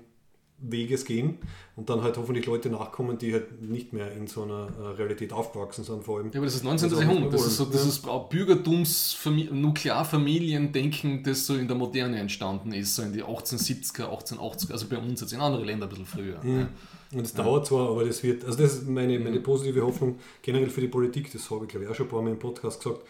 Weges 0.58 1.04
gehen 1.04 1.38
und 1.76 1.90
dann 1.90 2.02
halt 2.02 2.16
hoffentlich 2.16 2.46
Leute 2.46 2.70
nachkommen, 2.70 3.18
die 3.18 3.32
halt 3.34 3.60
nicht 3.60 3.92
mehr 3.92 4.12
in 4.12 4.26
so 4.26 4.42
einer 4.42 4.68
äh, 4.80 4.86
Realität 4.96 5.32
aufgewachsen 5.32 5.84
sind, 5.84 6.04
vor 6.04 6.18
allem. 6.18 6.30
Ja, 6.32 6.38
aber 6.38 6.46
das 6.46 6.54
ist 6.54 6.64
19. 6.64 6.88
Das 6.88 6.98
ist 6.98 7.04
auch 7.04 7.08
Jahrhundert. 7.08 7.34
Das 7.34 7.46
ist 7.46 7.56
so 7.56 7.66
dieses 7.66 8.02
Bürgertums, 8.30 9.18
Nuklearfamiliendenken, 9.52 11.22
das 11.22 11.46
so 11.46 11.56
in 11.56 11.68
der 11.68 11.76
Moderne 11.76 12.18
entstanden 12.18 12.72
ist, 12.72 12.94
so 12.94 13.02
in 13.02 13.12
die 13.12 13.22
1870er, 13.22 14.04
1880er, 14.04 14.72
also 14.72 14.86
bei 14.88 14.98
uns 14.98 15.20
jetzt 15.20 15.32
in 15.32 15.40
anderen 15.40 15.66
Ländern 15.66 15.88
ein 15.88 15.90
bisschen 15.90 16.06
früher. 16.06 16.40
Ja. 16.42 16.68
Und 17.12 17.24
es 17.24 17.34
dauert 17.34 17.66
zwar, 17.66 17.90
aber 17.90 18.04
das 18.04 18.22
wird, 18.22 18.44
also 18.44 18.58
das 18.58 18.74
ist 18.74 18.88
meine, 18.88 19.18
meine 19.20 19.40
positive 19.40 19.82
Hoffnung 19.82 20.18
generell 20.42 20.70
für 20.70 20.80
die 20.80 20.88
Politik, 20.88 21.30
das 21.32 21.50
habe 21.50 21.64
ich 21.64 21.70
glaube 21.70 21.84
ich 21.84 21.90
auch 21.90 21.94
schon 21.94 22.06
ein 22.06 22.10
paar 22.10 22.22
Mal 22.22 22.30
im 22.30 22.38
Podcast 22.38 22.82
gesagt, 22.82 23.02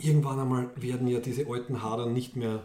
irgendwann 0.00 0.38
einmal 0.38 0.70
werden 0.76 1.08
ja 1.08 1.20
diese 1.20 1.46
alten 1.48 1.82
Hadern 1.82 2.12
nicht 2.12 2.36
mehr, 2.36 2.62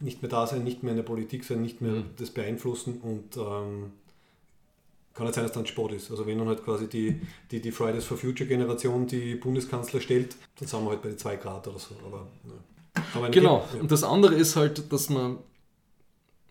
nicht 0.00 0.22
mehr 0.22 0.30
da 0.30 0.46
sein, 0.46 0.64
nicht 0.64 0.82
mehr 0.82 0.92
in 0.92 0.96
der 0.96 1.04
Politik 1.04 1.44
sein, 1.44 1.62
nicht 1.62 1.80
mehr 1.80 1.92
Mhm. 1.92 2.04
das 2.18 2.30
beeinflussen 2.30 3.00
und 3.02 3.36
ähm, 3.36 3.92
kann 5.14 5.24
nicht 5.26 5.34
sein, 5.34 5.44
dass 5.44 5.52
dann 5.52 5.66
Sport 5.66 5.92
ist. 5.92 6.10
Also 6.10 6.26
wenn 6.26 6.38
dann 6.38 6.48
halt 6.48 6.62
quasi 6.62 6.88
die, 6.88 7.20
die, 7.50 7.60
die 7.60 7.72
Fridays 7.72 8.04
for 8.04 8.18
Future 8.18 8.46
Generation 8.48 9.06
die 9.06 9.34
Bundeskanzler 9.34 10.00
stellt, 10.00 10.36
dann 10.58 10.68
sind 10.68 10.84
wir 10.84 10.90
halt 10.90 11.02
bei 11.02 11.08
den 11.08 11.18
2 11.18 11.36
Grad 11.36 11.66
oder 11.68 11.78
so. 11.78 11.94
Aber, 12.04 12.26
ja. 12.44 13.02
aber 13.14 13.30
Genau. 13.30 13.66
Ja. 13.72 13.80
Und 13.80 13.90
das 13.90 14.02
andere 14.04 14.34
ist 14.34 14.56
halt, 14.56 14.92
dass 14.92 15.08
man 15.08 15.38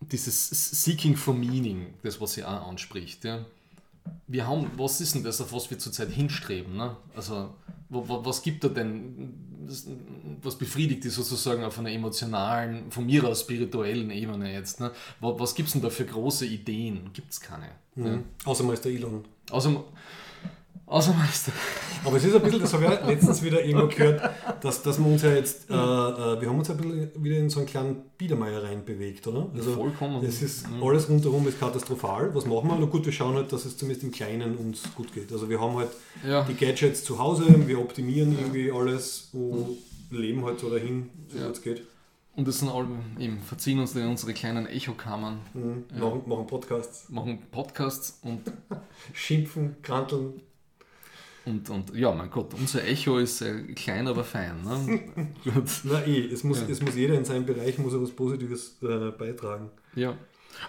dieses 0.02 0.50
Seeking 0.84 1.16
for 1.16 1.34
Meaning, 1.34 1.94
das 2.04 2.20
was 2.20 2.34
sie 2.34 2.44
auch 2.44 2.68
anspricht, 2.68 3.24
ja. 3.24 3.46
Wir 4.28 4.48
haben, 4.48 4.72
was 4.78 5.02
ist 5.02 5.16
denn 5.16 5.24
das, 5.24 5.42
auf 5.42 5.54
was 5.54 5.70
wir 5.70 5.78
zurzeit 5.78 6.10
hinstreben? 6.10 6.76
Ne? 6.76 6.96
Also, 7.16 7.54
was 7.90 8.42
gibt 8.42 8.64
er 8.64 8.72
denn, 8.72 9.34
was 10.42 10.58
befriedigt 10.58 11.04
die 11.04 11.10
sozusagen 11.10 11.64
auf 11.64 11.78
einer 11.80 11.92
emotionalen, 11.92 12.92
von 12.92 13.06
mir 13.06 13.24
aus 13.24 13.42
spirituellen 13.42 14.10
Ebene 14.12 14.52
jetzt? 14.52 14.80
Ne? 14.80 14.92
Was 15.20 15.56
gibt 15.56 15.68
es 15.68 15.74
denn 15.74 15.82
da 15.82 15.90
für 15.90 16.06
große 16.06 16.46
Ideen? 16.46 17.12
Gibt 17.14 17.32
es 17.32 17.40
keine. 17.40 17.70
Mhm. 17.96 18.04
Ne? 18.04 18.24
Außer 18.46 18.64
Meister 18.64 18.90
Elon. 18.90 19.26
Außer, 19.52 19.84
außer 20.86 21.14
Meister. 21.14 21.52
Aber 22.04 22.18
es 22.18 22.24
ist 22.24 22.36
ein 22.36 22.42
bisschen, 22.42 22.62
das 22.62 22.74
habe 22.74 22.86
ich 22.86 23.08
letztens 23.08 23.44
wieder 23.44 23.64
irgendwo 23.64 23.88
gehört, 23.88 24.22
dass, 24.62 24.84
dass 24.84 25.00
wir 25.00 25.08
uns 25.08 25.24
ja 25.24 25.34
jetzt, 25.34 25.70
äh, 25.70 25.74
äh, 25.74 26.42
wir 26.42 26.50
haben 26.50 26.60
uns 26.60 26.70
ein 26.70 26.78
bisschen 26.78 27.24
wieder 27.24 27.38
in 27.38 27.50
so 27.50 27.60
einen 27.60 27.68
kleinen 27.68 27.96
Biedermeier 28.18 28.64
rein 28.64 28.86
bewegt, 28.86 29.26
oder? 29.28 29.50
Also 29.56 29.74
Vollkommen. 29.74 30.24
Es 30.24 30.42
ist, 30.42 30.70
mhm. 30.70 30.84
alles 30.84 31.10
rundherum 31.10 31.48
ist 31.48 31.60
katastrophal. 31.60 32.34
Was 32.36 32.46
machen 32.46 32.70
wir? 32.70 32.78
Na 32.80 32.86
gut, 32.86 33.06
wir 33.06 33.14
schauen 33.14 33.36
halt, 33.36 33.52
dass 33.52 33.66
es 33.66 33.78
zumindest 33.78 34.04
im 34.04 34.12
Kleinen 34.12 34.56
uns 34.58 34.84
gut 34.96 35.14
geht. 35.14 35.32
Also 35.32 35.50
wir 35.50 35.60
haben 35.60 35.76
halt 35.78 35.90
ja. 36.28 36.44
die 36.44 36.54
Gadgets 36.54 37.04
zu 37.04 37.18
Hause, 37.18 37.46
wir 37.68 37.80
optimieren 37.80 38.34
ja. 38.34 38.40
irgendwie 38.42 38.72
alles 38.72 39.30
und 39.34 39.78
leben 40.12 40.46
halt 40.46 40.60
so 40.60 40.70
dahin, 40.70 41.10
so 41.30 41.40
ja. 41.40 41.50
es 41.50 41.62
geht. 41.62 41.82
Und 42.36 42.48
das 42.48 42.60
sind 42.60 42.70
alle, 42.70 42.88
eben, 43.18 43.40
verziehen 43.40 43.80
uns 43.80 43.96
in 43.96 44.08
unsere 44.08 44.34
kleinen 44.34 44.68
Echokammern. 44.68 45.40
Mhm. 45.54 45.86
Ja. 45.94 46.02
Machen, 46.02 46.24
machen 46.26 46.48
Podcasts. 46.48 47.10
Machen 47.10 47.40
Podcasts 47.50 48.20
und 48.24 48.42
schimpfen, 49.14 49.78
kranteln. 49.82 50.42
Und, 51.46 51.70
und 51.70 51.96
ja, 51.96 52.12
mein 52.12 52.30
Gott, 52.32 52.54
unser 52.56 52.84
Echo 52.84 53.20
ist 53.20 53.42
äh, 53.42 53.62
klein, 53.74 54.08
aber 54.08 54.24
fein. 54.24 54.64
Ne? 54.64 55.00
Na 55.84 56.06
eh, 56.06 56.26
es 56.26 56.44
muss, 56.44 56.62
ja. 56.62 56.68
es 56.68 56.82
muss 56.82 56.96
jeder 56.96 57.14
in 57.14 57.24
seinem 57.24 57.46
Bereich 57.46 57.78
muss 57.78 57.94
etwas 57.94 58.12
Positives 58.12 58.78
äh, 58.82 59.12
beitragen. 59.12 59.70
Ja. 59.96 60.18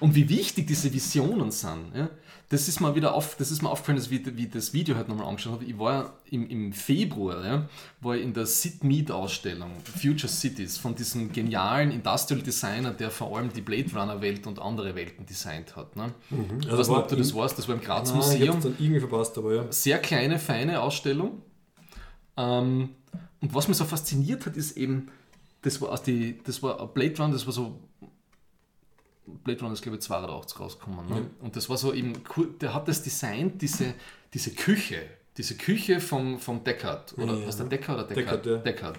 Und 0.01 0.15
wie 0.15 0.29
wichtig 0.29 0.67
diese 0.67 0.93
Visionen 0.93 1.51
sind. 1.51 1.95
Ja? 1.95 2.11
Das 2.49 2.69
ist 2.69 2.81
mir 2.81 2.95
wieder 2.95 3.15
auf, 3.15 3.35
das 3.37 3.51
ist 3.51 3.61
mir 3.61 3.69
aufgefallen, 3.69 3.99
dass 3.99 4.09
ich, 4.09 4.37
wie 4.37 4.47
das 4.47 4.73
Video 4.73 4.95
halt 4.95 5.09
nochmal 5.09 5.27
angeschaut 5.27 5.55
habe. 5.55 5.65
Ich 5.65 5.77
war 5.79 6.15
im, 6.31 6.49
im 6.49 6.73
Februar, 6.73 7.45
ja, 7.45 7.69
war 8.01 8.17
in 8.17 8.35
der 8.35 8.47
Sit 8.47 8.85
Meet 8.85 9.11
Ausstellung 9.11 9.73
Future 9.83 10.33
Cities 10.33 10.79
von 10.79 10.95
diesem 10.95 11.33
genialen 11.33 11.91
Industrial 11.91 12.41
Designer, 12.41 12.93
der 12.93 13.11
vor 13.11 13.37
allem 13.37 13.53
die 13.53 13.63
Blade 13.63 13.91
Runner 13.93 14.21
Welt 14.21 14.47
und 14.47 14.61
andere 14.61 14.95
Welten 14.95 15.27
designt 15.27 15.75
hat. 15.75 15.97
Ne? 15.97 16.13
Mhm. 16.31 16.39
Also 16.59 16.69
ich 16.69 16.79
weiß 16.79 16.89
nicht, 16.89 16.99
ob 16.99 17.09
du 17.09 17.17
das 17.17 17.35
weißt, 17.35 17.59
das 17.59 17.67
war 17.67 17.75
im 17.75 17.81
Graz 17.81 18.11
nein, 18.11 18.19
Museum. 18.19 18.61
Dann 18.61 18.77
irgendwie 18.79 19.01
verpasst, 19.01 19.37
aber 19.39 19.55
ja. 19.55 19.73
Sehr 19.73 19.99
kleine, 19.99 20.39
feine 20.39 20.81
Ausstellung. 20.81 21.43
Ähm, 22.37 22.91
und 23.41 23.55
was 23.55 23.67
mich 23.67 23.77
so 23.77 23.85
fasziniert 23.85 24.47
hat, 24.47 24.57
ist 24.57 24.77
eben, 24.77 25.09
das 25.63 25.81
war, 25.81 25.91
aus 25.91 26.03
die, 26.05 26.39
das 26.45 26.63
war 26.63 26.87
Blade 26.95 27.17
Runner, 27.19 27.33
das 27.33 27.45
war 27.45 27.53
so 27.53 27.81
Blade 29.27 29.61
Runner 29.61 29.73
ist 29.73 29.83
glaube 29.83 29.97
ich 29.97 30.03
82 30.03 30.61
rausgekommen. 30.61 31.09
Ne? 31.09 31.17
Ja. 31.17 31.45
Und 31.45 31.57
das 31.57 31.69
war 31.69 31.77
so 31.77 31.93
eben, 31.93 32.15
der 32.61 32.75
hat 32.75 32.89
das 32.89 33.03
designt, 33.03 33.61
diese, 33.61 33.95
diese 34.33 34.53
Küche, 34.53 35.03
diese 35.37 35.57
Küche 35.57 36.01
vom, 36.01 36.39
vom 36.39 36.63
Deckard. 36.65 37.17
Oder 37.19 37.35
ja, 37.35 37.47
was 37.47 37.57
der 37.57 37.67
Deckard 37.67 37.99
oder 37.99 38.09
Deckard? 38.09 38.45
Deckard. 38.45 38.47
Ja. 38.47 38.57
Deckard. 38.59 38.99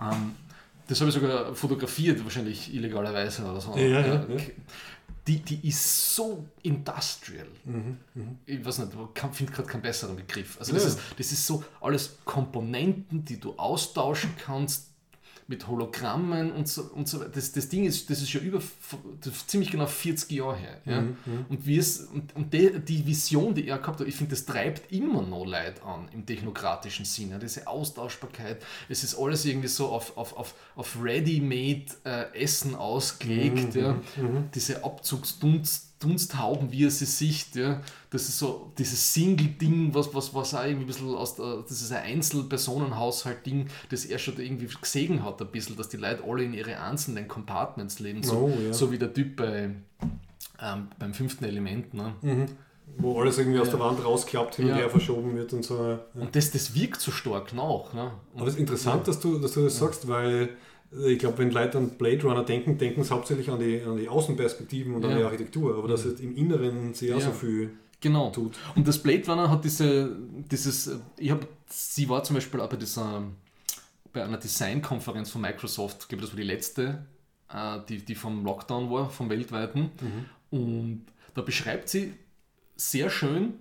Ähm, 0.00 0.34
das 0.86 1.00
habe 1.00 1.08
ich 1.08 1.14
sogar 1.14 1.54
fotografiert, 1.54 2.22
wahrscheinlich 2.22 2.74
illegalerweise 2.74 3.42
oder 3.44 3.60
so. 3.60 3.74
Ja, 3.76 4.26
die, 5.26 5.38
die 5.40 5.68
ist 5.68 6.14
so 6.14 6.44
industrial. 6.62 7.48
Mhm, 7.64 7.96
mh. 8.14 8.24
Ich 8.44 8.64
weiß 8.64 8.80
nicht, 8.80 8.90
ich 8.92 9.36
finde 9.36 9.52
gerade 9.52 9.68
keinen 9.68 9.82
besseren 9.82 10.16
Begriff. 10.16 10.58
Also 10.58 10.74
das, 10.74 10.84
ist, 10.84 11.00
das 11.16 11.32
ist 11.32 11.46
so 11.46 11.64
alles 11.80 12.18
Komponenten, 12.26 13.24
die 13.24 13.40
du 13.40 13.54
austauschen 13.56 14.34
kannst, 14.36 14.90
mit 15.46 15.68
Hologrammen 15.68 16.52
und 16.52 16.68
so, 16.68 16.82
und 16.94 17.08
so 17.08 17.22
das, 17.22 17.52
das 17.52 17.68
Ding 17.68 17.84
ist, 17.84 18.08
das 18.08 18.22
ist 18.22 18.32
ja 18.32 18.40
über 18.40 18.60
ziemlich 19.46 19.70
genau 19.70 19.86
40 19.86 20.30
Jahre 20.30 20.56
her. 20.56 20.80
Ja? 20.86 21.00
Mhm, 21.02 21.16
mhm, 21.26 21.46
und 21.48 21.66
wie 21.66 21.76
es, 21.76 22.00
und, 22.00 22.34
und 22.34 22.52
die, 22.52 22.78
die, 22.80 23.06
Vision, 23.06 23.54
die 23.54 23.68
er 23.68 23.78
gehabt 23.78 24.00
hat, 24.00 24.06
ich 24.06 24.16
finde, 24.16 24.30
das 24.30 24.46
treibt 24.46 24.90
immer 24.90 25.22
noch 25.22 25.44
Leid 25.44 25.82
an 25.82 26.08
im 26.12 26.24
technokratischen 26.24 27.04
Sinne. 27.04 27.38
Diese 27.38 27.66
Austauschbarkeit, 27.66 28.62
es 28.88 29.04
ist 29.04 29.16
alles 29.16 29.44
irgendwie 29.44 29.68
so 29.68 29.88
auf, 29.88 30.16
auf, 30.16 30.36
auf, 30.36 30.54
auf 30.76 30.96
ready-made 31.02 31.86
äh, 32.04 32.42
Essen 32.42 32.74
ausgelegt. 32.74 33.74
Mhm, 33.74 33.80
ja? 33.80 33.92
Mhm, 33.92 34.22
mhm. 34.22 34.50
Diese 34.54 34.82
Abzugsdunst 34.82 35.93
Dunsthauben, 36.00 36.70
wie 36.72 36.84
er 36.84 36.90
sie 36.90 37.06
sieht. 37.06 37.54
Ja. 37.54 37.80
Das 38.10 38.28
ist 38.28 38.38
so 38.38 38.72
dieses 38.78 39.14
Single-Ding, 39.14 39.94
was, 39.94 40.14
was, 40.14 40.34
was 40.34 40.54
auch 40.54 40.64
irgendwie 40.64 40.84
ein 40.84 40.86
bisschen 40.86 41.14
aus 41.14 41.36
der, 41.36 41.62
das 41.62 41.80
ist 41.80 41.92
ein 41.92 42.02
Einzelpersonenhaushalt-Ding, 42.02 43.68
das 43.90 44.04
er 44.04 44.18
schon 44.18 44.38
irgendwie 44.38 44.68
gesehen 44.80 45.24
hat, 45.24 45.40
ein 45.40 45.48
bisschen, 45.48 45.76
dass 45.76 45.88
die 45.88 45.96
Leute 45.96 46.22
alle 46.28 46.44
in 46.44 46.54
ihre 46.54 46.80
einzelnen 46.80 47.28
Compartments 47.28 48.00
leben, 48.00 48.22
so, 48.22 48.52
oh, 48.54 48.60
ja. 48.60 48.72
so 48.72 48.90
wie 48.92 48.98
der 48.98 49.12
Typ 49.12 49.36
bei, 49.36 49.70
ähm, 50.60 50.88
beim 50.98 51.14
fünften 51.14 51.44
Element. 51.44 51.94
Ne. 51.94 52.14
Mhm. 52.22 52.46
Wo 52.98 53.20
alles 53.20 53.38
irgendwie 53.38 53.58
aus 53.58 53.70
der 53.70 53.80
Wand 53.80 54.04
rausklappt, 54.04 54.56
hin 54.56 54.70
und 54.70 54.76
her 54.76 54.90
verschoben 54.90 55.34
wird 55.34 55.52
und 55.52 55.64
so. 55.64 55.82
Ja. 55.84 56.00
Und 56.14 56.36
das, 56.36 56.50
das 56.50 56.74
wirkt 56.74 57.00
so 57.00 57.10
stark 57.10 57.52
nach. 57.52 57.92
Ne? 57.92 58.12
Aber 58.36 58.46
es 58.46 58.54
ist 58.54 58.60
interessant, 58.60 59.08
dass, 59.08 59.18
du, 59.18 59.38
dass 59.38 59.52
du 59.52 59.64
das 59.64 59.78
sagst, 59.78 60.06
weil 60.06 60.50
ich 61.06 61.18
glaube, 61.18 61.38
wenn 61.38 61.50
Leute 61.50 61.78
an 61.78 61.90
Blade 61.90 62.22
Runner 62.22 62.44
denken, 62.44 62.78
denken 62.78 63.02
sie 63.02 63.10
hauptsächlich 63.10 63.50
an 63.50 63.58
die, 63.58 63.80
an 63.82 63.96
die 63.96 64.08
Außenperspektiven 64.08 64.94
und 64.94 65.02
ja. 65.02 65.10
an 65.10 65.18
die 65.18 65.24
Architektur, 65.24 65.76
aber 65.76 65.88
dass 65.88 66.04
es 66.04 66.20
im 66.20 66.36
Inneren 66.36 66.94
sehr 66.94 67.16
ja. 67.16 67.20
so 67.20 67.32
viel 67.32 67.70
genau. 68.00 68.30
tut. 68.30 68.56
Und 68.74 68.86
das 68.86 68.98
Blade 69.02 69.26
Runner 69.26 69.50
hat 69.50 69.64
diese, 69.64 70.16
dieses, 70.50 70.90
ich 71.16 71.30
habe, 71.30 71.46
sie 71.68 72.08
war 72.08 72.22
zum 72.22 72.34
Beispiel 72.34 72.60
auch 72.60 72.68
bei 72.68 72.76
dieser, 72.76 73.22
bei 74.12 74.22
einer 74.24 74.38
Designkonferenz 74.38 75.30
von 75.30 75.40
Microsoft, 75.40 76.02
ich 76.02 76.08
glaube, 76.08 76.22
das 76.22 76.30
war 76.30 76.36
die 76.36 76.46
letzte, 76.46 77.06
äh, 77.52 77.78
die, 77.88 78.04
die 78.04 78.14
vom 78.14 78.44
Lockdown 78.44 78.90
war, 78.90 79.10
vom 79.10 79.28
weltweiten. 79.30 79.90
Mhm. 80.00 80.58
Und 80.58 81.06
da 81.34 81.42
beschreibt 81.42 81.88
sie 81.88 82.14
sehr 82.76 83.10
schön, 83.10 83.54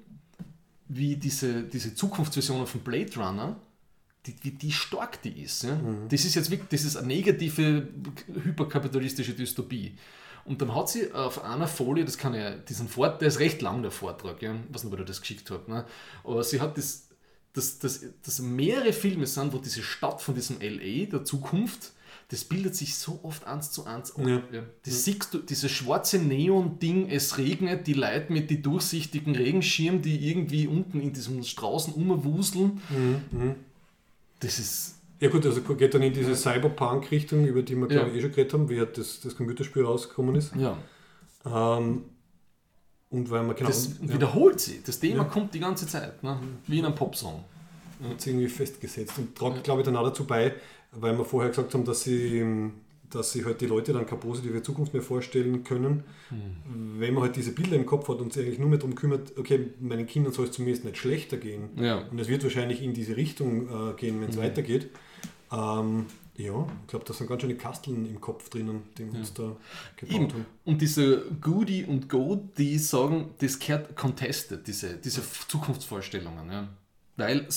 wie 0.87 1.15
diese, 1.15 1.63
diese 1.63 1.95
Zukunftsvisionen 1.95 2.67
von 2.67 2.81
Blade 2.81 3.11
Runner 3.15 3.55
die, 4.25 4.35
wie 4.41 4.51
die 4.51 4.71
stark 4.71 5.21
die 5.21 5.41
ist. 5.41 5.63
Ja? 5.63 5.75
Mhm. 5.75 6.07
Das 6.09 6.23
ist 6.25 6.35
jetzt 6.35 6.49
wirklich, 6.49 6.69
das 6.69 6.83
ist 6.83 6.95
eine 6.95 7.07
negative, 7.07 7.87
hyperkapitalistische 8.43 9.33
Dystopie. 9.33 9.95
Und 10.45 10.61
dann 10.61 10.75
hat 10.75 10.89
sie 10.89 11.11
auf 11.13 11.43
einer 11.43 11.67
Folie, 11.67 12.03
das 12.03 12.17
kann 12.17 12.33
ja, 12.33 12.51
diesen 12.51 12.87
Vortrag, 12.87 13.19
der 13.19 13.29
ist 13.29 13.39
recht 13.39 13.61
lang, 13.61 13.81
der 13.81 13.91
Vortrag, 13.91 14.41
ja? 14.41 14.53
ich 14.53 14.75
weiß 14.75 14.83
nicht, 14.83 14.93
ob 14.93 14.99
ihr 14.99 15.05
das 15.05 15.21
geschickt 15.21 15.49
habt, 15.51 15.69
ne? 15.69 15.85
aber 16.23 16.43
sie 16.43 16.59
hat 16.59 16.77
das, 16.77 17.07
dass, 17.53 17.79
dass, 17.79 18.03
dass 18.23 18.39
mehrere 18.39 18.91
Filme 18.91 19.25
sind, 19.25 19.53
wo 19.53 19.57
diese 19.57 19.83
Stadt 19.83 20.21
von 20.21 20.35
diesem 20.35 20.57
LA 20.59 21.05
der 21.05 21.23
Zukunft, 21.23 21.93
das 22.29 22.43
bildet 22.43 22.75
sich 22.75 22.95
so 22.95 23.19
oft 23.23 23.45
eins 23.45 23.71
zu 23.71 23.85
eins 23.85 24.15
ab. 24.15 24.25
Ja. 24.25 24.41
Ja. 24.51 24.63
Das 24.83 25.05
ja. 25.05 25.13
siehst 25.13 25.33
du, 25.33 25.39
dieses 25.39 25.71
schwarze 25.71 26.17
Neon-Ding, 26.17 27.09
es 27.09 27.37
regnet, 27.37 27.85
die 27.87 27.93
Leute 27.93 28.33
mit 28.33 28.49
den 28.49 28.63
durchsichtigen 28.63 29.35
Regenschirmen, 29.35 30.01
die 30.01 30.29
irgendwie 30.29 30.67
unten 30.67 30.99
in 30.99 31.13
diesem 31.13 31.43
Straußen 31.43 31.93
umwuseln. 31.93 32.81
Mhm. 32.89 33.21
mhm. 33.31 33.55
Das 34.43 34.59
ist. 34.59 34.95
Ja 35.19 35.29
gut, 35.29 35.45
also 35.45 35.61
geht 35.61 35.93
dann 35.93 36.01
in 36.01 36.11
diese 36.11 36.35
Cyberpunk-Richtung, 36.35 37.45
über 37.45 37.61
die 37.61 37.75
wir 37.75 37.89
ja. 37.89 38.05
ich 38.07 38.15
eh 38.15 38.21
schon 38.21 38.31
geredet 38.31 38.53
haben, 38.53 38.69
wie 38.69 38.79
halt 38.79 38.97
das, 38.97 39.21
das 39.21 39.37
Computerspiel 39.37 39.85
rausgekommen 39.85 40.35
ist. 40.35 40.53
Ja. 40.55 40.77
Ähm, 41.45 42.03
und 43.09 43.29
weil 43.29 43.43
man 43.43 43.55
genau. 43.55 43.69
Das 43.69 44.01
wiederholt 44.01 44.59
sich. 44.59 44.83
Das 44.83 44.99
Thema 44.99 45.23
ja. 45.23 45.23
kommt 45.23 45.53
die 45.53 45.59
ganze 45.59 45.87
Zeit, 45.87 46.21
ne? 46.23 46.37
wie 46.67 46.79
in 46.79 46.85
einem 46.85 46.95
Popsong. 46.95 47.43
Hat 48.03 48.19
sich 48.19 48.33
irgendwie 48.33 48.49
festgesetzt 48.49 49.17
und 49.17 49.33
tragt, 49.33 49.63
glaube 49.63 49.79
ich, 49.79 49.85
dann 49.85 49.95
auch 49.95 50.03
dazu 50.03 50.25
bei, 50.25 50.55
weil 50.91 51.17
wir 51.17 51.23
vorher 51.23 51.51
gesagt 51.51 51.73
haben, 51.73 51.85
dass 51.85 52.01
sie 52.03 52.43
dass 53.15 53.31
sich 53.31 53.45
halt 53.45 53.61
die 53.61 53.65
Leute 53.65 53.93
dann 53.93 54.05
keine 54.05 54.21
positive 54.21 54.61
Zukunft 54.61 54.93
mehr 54.93 55.01
vorstellen 55.01 55.63
können, 55.63 56.03
mhm. 56.29 56.99
wenn 56.99 57.13
man 57.13 57.23
halt 57.23 57.35
diese 57.35 57.51
Bilder 57.51 57.75
im 57.75 57.85
Kopf 57.85 58.07
hat 58.09 58.19
und 58.19 58.33
sich 58.33 58.45
eigentlich 58.45 58.59
nur 58.59 58.69
mehr 58.69 58.79
darum 58.79 58.95
kümmert, 58.95 59.37
okay, 59.37 59.67
meinen 59.79 60.07
Kindern 60.07 60.33
soll 60.33 60.45
es 60.45 60.51
zumindest 60.51 60.85
nicht 60.85 60.97
schlechter 60.97 61.37
gehen. 61.37 61.69
Ja. 61.75 61.99
Und 62.09 62.19
es 62.19 62.27
wird 62.27 62.43
wahrscheinlich 62.43 62.81
in 62.81 62.93
diese 62.93 63.15
Richtung 63.17 63.67
äh, 63.67 63.93
gehen, 63.95 64.21
wenn 64.21 64.29
es 64.29 64.35
mhm. 64.35 64.41
weitergeht. 64.41 64.89
Ähm, 65.51 66.05
ja, 66.35 66.65
ich 66.81 66.87
glaube, 66.87 67.05
da 67.05 67.13
sind 67.13 67.27
ganz 67.27 67.41
schöne 67.41 67.55
Kasteln 67.55 68.07
im 68.07 68.19
Kopf 68.19 68.49
drinnen, 68.49 68.83
die 68.97 69.05
wir 69.05 69.13
ja. 69.13 69.19
uns 69.19 69.33
da 69.33 69.55
gebaut 69.95 70.15
Eben. 70.15 70.33
haben. 70.33 70.45
Und 70.65 70.81
diese 70.81 71.25
Goody 71.39 71.85
und 71.85 72.09
Go, 72.09 72.49
die 72.57 72.79
sagen, 72.79 73.31
das 73.37 73.59
gehört 73.59 73.95
contested, 73.95 74.65
diese, 74.65 74.97
diese 74.97 75.21
Zukunftsvorstellungen. 75.47 76.51
Ja. 76.51 76.69
Weil 77.15 77.47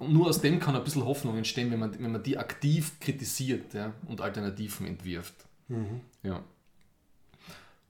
nur 0.00 0.28
aus 0.28 0.40
dem 0.40 0.58
kann 0.58 0.74
ein 0.74 0.82
bisschen 0.82 1.04
Hoffnung 1.04 1.36
entstehen, 1.36 1.70
wenn 1.70 1.78
man, 1.78 1.98
wenn 1.98 2.12
man 2.12 2.22
die 2.22 2.38
aktiv 2.38 2.98
kritisiert 2.98 3.72
ja, 3.72 3.92
und 4.08 4.20
Alternativen 4.20 4.86
entwirft. 4.86 5.34
Mhm. 5.68 6.00
Ja. 6.22 6.42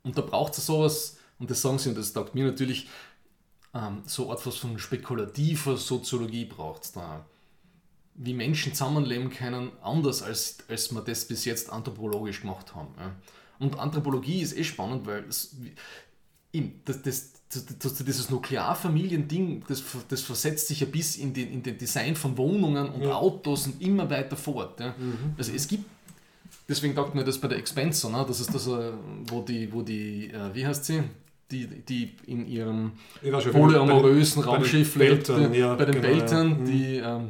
Und 0.03 0.19
da 0.19 0.23
braucht 0.23 0.57
es 0.59 0.67
sowas, 0.67 1.17
und 1.39 1.51
das 1.51 1.63
sagen 1.63 1.79
sie, 1.79 1.89
und 1.89 1.99
das 1.99 2.13
sagt 2.13 2.35
mir 2.35 2.45
natürlich, 2.45 2.89
ähm, 3.75 4.03
so 4.07 4.33
etwas 4.33 4.57
von 4.57 4.79
spekulativer 4.79 5.77
Soziologie 5.77 6.45
braucht 6.45 6.85
es 6.85 6.93
da. 6.93 7.25
Wie 8.15 8.35
Menschen 8.35 8.73
zusammenleben 8.73 9.31
können, 9.31 9.73
anders 9.83 10.23
als, 10.23 10.59
als 10.69 10.93
wir 10.93 11.03
das 11.03 11.27
bis 11.27 11.45
jetzt 11.45 11.71
anthropologisch 11.71 12.43
gemacht 12.43 12.75
haben. 12.75 12.95
Ja. 12.99 13.15
Und 13.59 13.79
Anthropologie 13.79 14.43
ist 14.43 14.57
eh 14.57 14.65
spannend, 14.65 15.07
weil 15.07 15.25
es, 15.25 15.57
das, 16.85 17.03
das, 17.03 17.33
dieses 17.55 18.29
Nuklearfamiliending, 18.31 19.65
das, 19.69 19.83
das 20.09 20.23
versetzt 20.23 20.69
sich 20.69 20.81
ja 20.81 20.87
bis 20.87 21.17
in 21.17 21.33
den, 21.33 21.53
in 21.53 21.63
den 21.63 21.79
Design 21.79 22.17
von 22.17 22.37
Wohnungen 22.37 22.89
und 22.89 23.03
ja. 23.03 23.15
Autos 23.15 23.67
und 23.67 23.81
immer 23.81 24.11
weiter 24.11 24.37
fort. 24.37 24.81
Ja. 24.81 24.95
Mhm. 24.99 25.35
Also 25.39 25.53
es 25.53 25.69
gibt, 25.69 25.85
deswegen 26.69 26.95
dachte 26.95 27.17
mir 27.17 27.25
das 27.25 27.39
bei 27.39 27.49
der 27.49 27.59
Expenser, 27.59 28.11
ne? 28.11 28.25
das 28.27 28.41
ist 28.41 28.53
das, 28.53 28.67
äh, 28.67 28.91
wo 29.29 29.43
die, 29.43 29.73
wo 29.73 29.83
die 29.83 30.31
äh, 30.31 30.55
wie 30.55 30.67
heißt 30.67 30.85
sie? 30.85 31.05
Die, 31.53 31.69
die 31.69 32.17
in 32.27 32.45
ihrem 32.49 32.93
polyamorösen 33.53 34.43
Raumschiff 34.43 34.97
lebt, 34.97 35.29
ja, 35.29 35.77
bei 35.77 35.85
den 35.85 36.03
genau, 36.03 36.09
Beltern, 36.09 36.61
mhm. 36.61 36.65
die 36.65 36.97
ähm, 36.97 37.29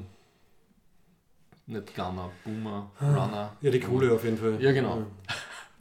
Nicht 1.66 1.94
Gunner, 1.94 2.30
Boomer, 2.42 2.90
Runner. 2.98 3.52
Ja, 3.60 3.70
die 3.70 3.80
Kohle 3.80 4.10
auf 4.14 4.24
jeden 4.24 4.38
Fall. 4.38 4.56
Ja, 4.58 4.72
genau. 4.72 5.02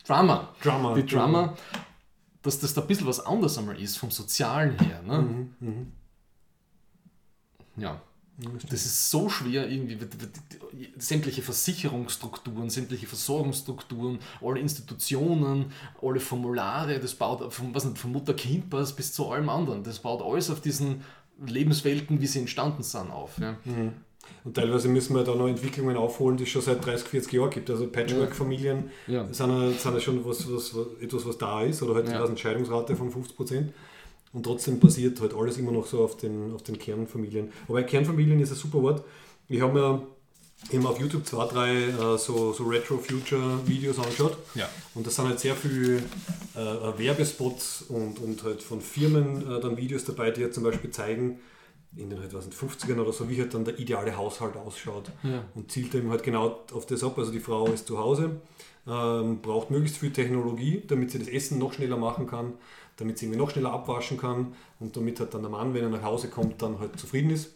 Drummer. 0.05 0.53
Drummer. 0.61 0.95
Die 0.95 1.05
Drummer, 1.05 1.55
dass 2.45 2.59
das 2.59 2.73
da 2.73 2.81
ein 2.81 2.87
bisschen 2.87 3.07
was 3.07 3.19
anderes 3.19 3.57
einmal 3.57 3.79
ist, 3.79 3.97
vom 3.97 4.11
Sozialen 4.11 4.77
her. 4.79 5.01
Ne? 5.01 5.21
Mhm, 5.21 5.55
mhm. 5.59 5.91
Ja. 7.77 8.01
Das 8.69 8.85
ist 8.85 9.09
so 9.09 9.29
schwer, 9.29 9.69
irgendwie 9.69 9.97
sämtliche 10.97 11.41
Versicherungsstrukturen, 11.41 12.69
sämtliche 12.69 13.07
Versorgungsstrukturen, 13.07 14.19
alle 14.41 14.59
Institutionen, 14.59 15.71
alle 16.01 16.19
Formulare, 16.19 16.99
das 16.99 17.15
baut 17.15 17.53
von, 17.53 17.73
was 17.73 17.85
nicht, 17.85 17.97
von 17.97 18.11
Mutter-Kind-Pass 18.11 18.93
bis 18.93 19.13
zu 19.13 19.31
allem 19.31 19.47
anderen. 19.47 19.83
Das 19.83 19.99
baut 19.99 20.21
alles 20.21 20.49
auf 20.49 20.59
diesen 20.59 21.01
Lebenswelten, 21.45 22.19
wie 22.19 22.27
sie 22.27 22.39
entstanden 22.39 22.83
sind, 22.83 23.09
auf. 23.09 23.37
Ja. 23.37 23.53
Mhm. 23.63 23.93
Und 24.43 24.55
teilweise 24.55 24.87
müssen 24.87 25.15
wir 25.15 25.23
da 25.23 25.33
noch 25.35 25.47
Entwicklungen 25.47 25.97
aufholen, 25.97 26.37
die 26.37 26.43
es 26.43 26.49
schon 26.49 26.61
seit 26.61 26.85
30, 26.85 27.07
40 27.07 27.33
Jahren 27.33 27.49
gibt. 27.49 27.69
Also 27.69 27.87
Patchwork-Familien 27.87 28.91
Ja. 29.07 29.25
sind, 29.31 29.49
ja, 29.49 29.71
sind 29.71 29.93
ja 29.93 29.99
schon 29.99 30.23
was, 30.25 30.51
was, 30.51 30.75
was, 30.75 30.85
etwas, 31.01 31.25
was 31.25 31.37
da 31.37 31.63
ist, 31.63 31.81
oder 31.81 31.95
halt 31.95 32.07
Ja. 32.09 32.19
eine 32.19 32.27
Entscheidungsrate 32.29 32.95
von 32.95 33.11
50 33.11 33.35
Prozent. 33.35 33.73
Und 34.33 34.43
trotzdem 34.43 34.79
basiert 34.79 35.19
halt 35.21 35.33
alles 35.33 35.57
immer 35.57 35.71
noch 35.71 35.85
so 35.87 36.03
auf 36.03 36.17
den, 36.17 36.53
auf 36.53 36.61
den 36.63 36.77
Kernfamilien. 36.77 37.51
Aber 37.67 37.81
Kernfamilien 37.83 38.39
ist 38.39 38.51
ein 38.51 38.55
super 38.57 38.81
Wort. 38.81 39.03
Ich 39.47 39.61
habe 39.61 39.73
mir 39.73 40.01
eben 40.71 40.85
auf 40.85 40.99
YouTube 40.99 41.25
zwei, 41.25 41.45
drei 41.47 41.73
äh, 41.75 42.17
so, 42.17 42.51
so 42.53 42.63
Retro-Future-Videos 42.65 43.99
angeschaut. 43.99 44.37
Ja. 44.55 44.67
Und 44.93 45.05
da 45.07 45.11
sind 45.11 45.27
halt 45.27 45.39
sehr 45.39 45.55
viele 45.55 45.97
äh, 46.55 46.97
Werbespots 46.97 47.83
und, 47.89 48.19
und 48.19 48.43
halt 48.43 48.61
von 48.63 48.81
Firmen 48.81 49.49
äh, 49.49 49.59
dann 49.59 49.77
Videos 49.77 50.05
dabei, 50.05 50.31
die 50.31 50.43
halt 50.43 50.53
zum 50.53 50.63
Beispiel 50.63 50.89
zeigen, 50.91 51.39
in 51.97 52.09
den 52.09 52.19
halt, 52.19 52.33
was 52.33 52.45
nicht, 52.45 52.57
50ern 52.57 52.99
oder 52.99 53.13
so, 53.13 53.29
wie 53.29 53.39
halt 53.39 53.53
dann 53.53 53.65
der 53.65 53.79
ideale 53.79 54.15
Haushalt 54.15 54.57
ausschaut. 54.57 55.11
Ja. 55.23 55.43
Und 55.55 55.71
zielt 55.71 55.93
eben 55.95 56.09
halt 56.09 56.23
genau 56.23 56.59
auf 56.73 56.85
das 56.85 57.03
ab. 57.03 57.17
Also 57.17 57.31
die 57.31 57.39
Frau 57.39 57.67
ist 57.67 57.87
zu 57.87 57.97
Hause, 57.97 58.41
ähm, 58.87 59.41
braucht 59.41 59.71
möglichst 59.71 59.97
viel 59.97 60.11
Technologie, 60.11 60.83
damit 60.87 61.11
sie 61.11 61.19
das 61.19 61.27
Essen 61.27 61.57
noch 61.57 61.73
schneller 61.73 61.97
machen 61.97 62.27
kann, 62.27 62.53
damit 62.97 63.17
sie 63.17 63.25
irgendwie 63.25 63.39
noch 63.39 63.49
schneller 63.49 63.73
abwaschen 63.73 64.17
kann 64.17 64.53
und 64.79 64.95
damit 64.95 65.19
halt 65.19 65.33
dann 65.33 65.41
der 65.41 65.51
Mann, 65.51 65.73
wenn 65.73 65.83
er 65.83 65.89
nach 65.89 66.03
Hause 66.03 66.29
kommt, 66.29 66.61
dann 66.61 66.79
halt 66.79 66.99
zufrieden 66.99 67.29
ist. 67.29 67.53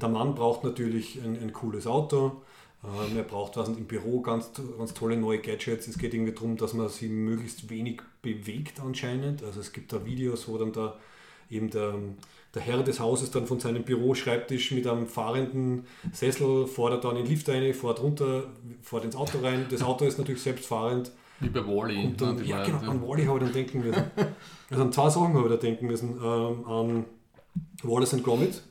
Der 0.00 0.08
Mann 0.08 0.34
braucht 0.34 0.64
natürlich 0.64 1.20
ein, 1.22 1.38
ein 1.40 1.52
cooles 1.52 1.86
Auto. 1.86 2.42
Ähm, 2.82 3.16
er 3.16 3.24
braucht 3.24 3.56
was 3.56 3.68
im 3.68 3.84
Büro 3.84 4.20
ganz, 4.20 4.50
ganz 4.78 4.94
tolle 4.94 5.16
neue 5.16 5.38
Gadgets. 5.38 5.86
Es 5.86 5.98
geht 5.98 6.14
irgendwie 6.14 6.32
darum, 6.32 6.56
dass 6.56 6.72
man 6.72 6.88
sie 6.88 7.08
möglichst 7.08 7.68
wenig 7.68 8.00
bewegt 8.22 8.80
anscheinend. 8.80 9.42
Also 9.42 9.60
es 9.60 9.72
gibt 9.72 9.92
da 9.92 10.04
Videos, 10.04 10.48
wo 10.48 10.56
dann 10.56 10.72
da 10.72 10.96
eben 11.50 11.70
der, 11.70 11.94
der 12.54 12.62
Herr 12.62 12.82
des 12.82 12.98
Hauses 12.98 13.30
dann 13.30 13.46
von 13.46 13.60
seinem 13.60 13.84
Büroschreibtisch 13.84 14.72
mit 14.72 14.86
einem 14.86 15.06
fahrenden 15.06 15.84
Sessel 16.12 16.66
fährt 16.66 17.04
dann 17.04 17.16
in 17.16 17.24
den 17.24 17.30
Lift 17.30 17.48
rein, 17.48 17.72
fährt 17.72 18.02
runter, 18.02 18.44
fährt 18.82 19.04
ins 19.04 19.14
Auto 19.16 19.38
rein. 19.38 19.66
Das 19.70 19.82
Auto 19.82 20.04
ist 20.04 20.18
natürlich 20.18 20.42
selbstfahrend. 20.42 21.12
Wie 21.38 21.48
bei 21.48 21.60
Wally. 21.66 22.04
Und 22.06 22.20
dann, 22.20 22.36
ne, 22.36 22.44
ja, 22.44 22.64
genau, 22.64 22.78
an 22.90 23.02
Wally 23.02 23.24
habe 23.24 23.38
ich 23.38 23.44
dann 23.44 23.52
denken 23.52 23.80
müssen. 23.80 24.10
Also 24.68 24.82
an 24.82 24.92
zwei 24.92 25.08
Sachen 25.08 25.34
habe 25.34 25.48
ich 25.48 25.54
da 25.54 25.56
denken 25.56 25.86
müssen. 25.86 26.10
Ähm, 26.22 26.66
an 26.66 27.04
Wallace 27.82 28.14
and 28.14 28.24
Gromit, 28.24 28.62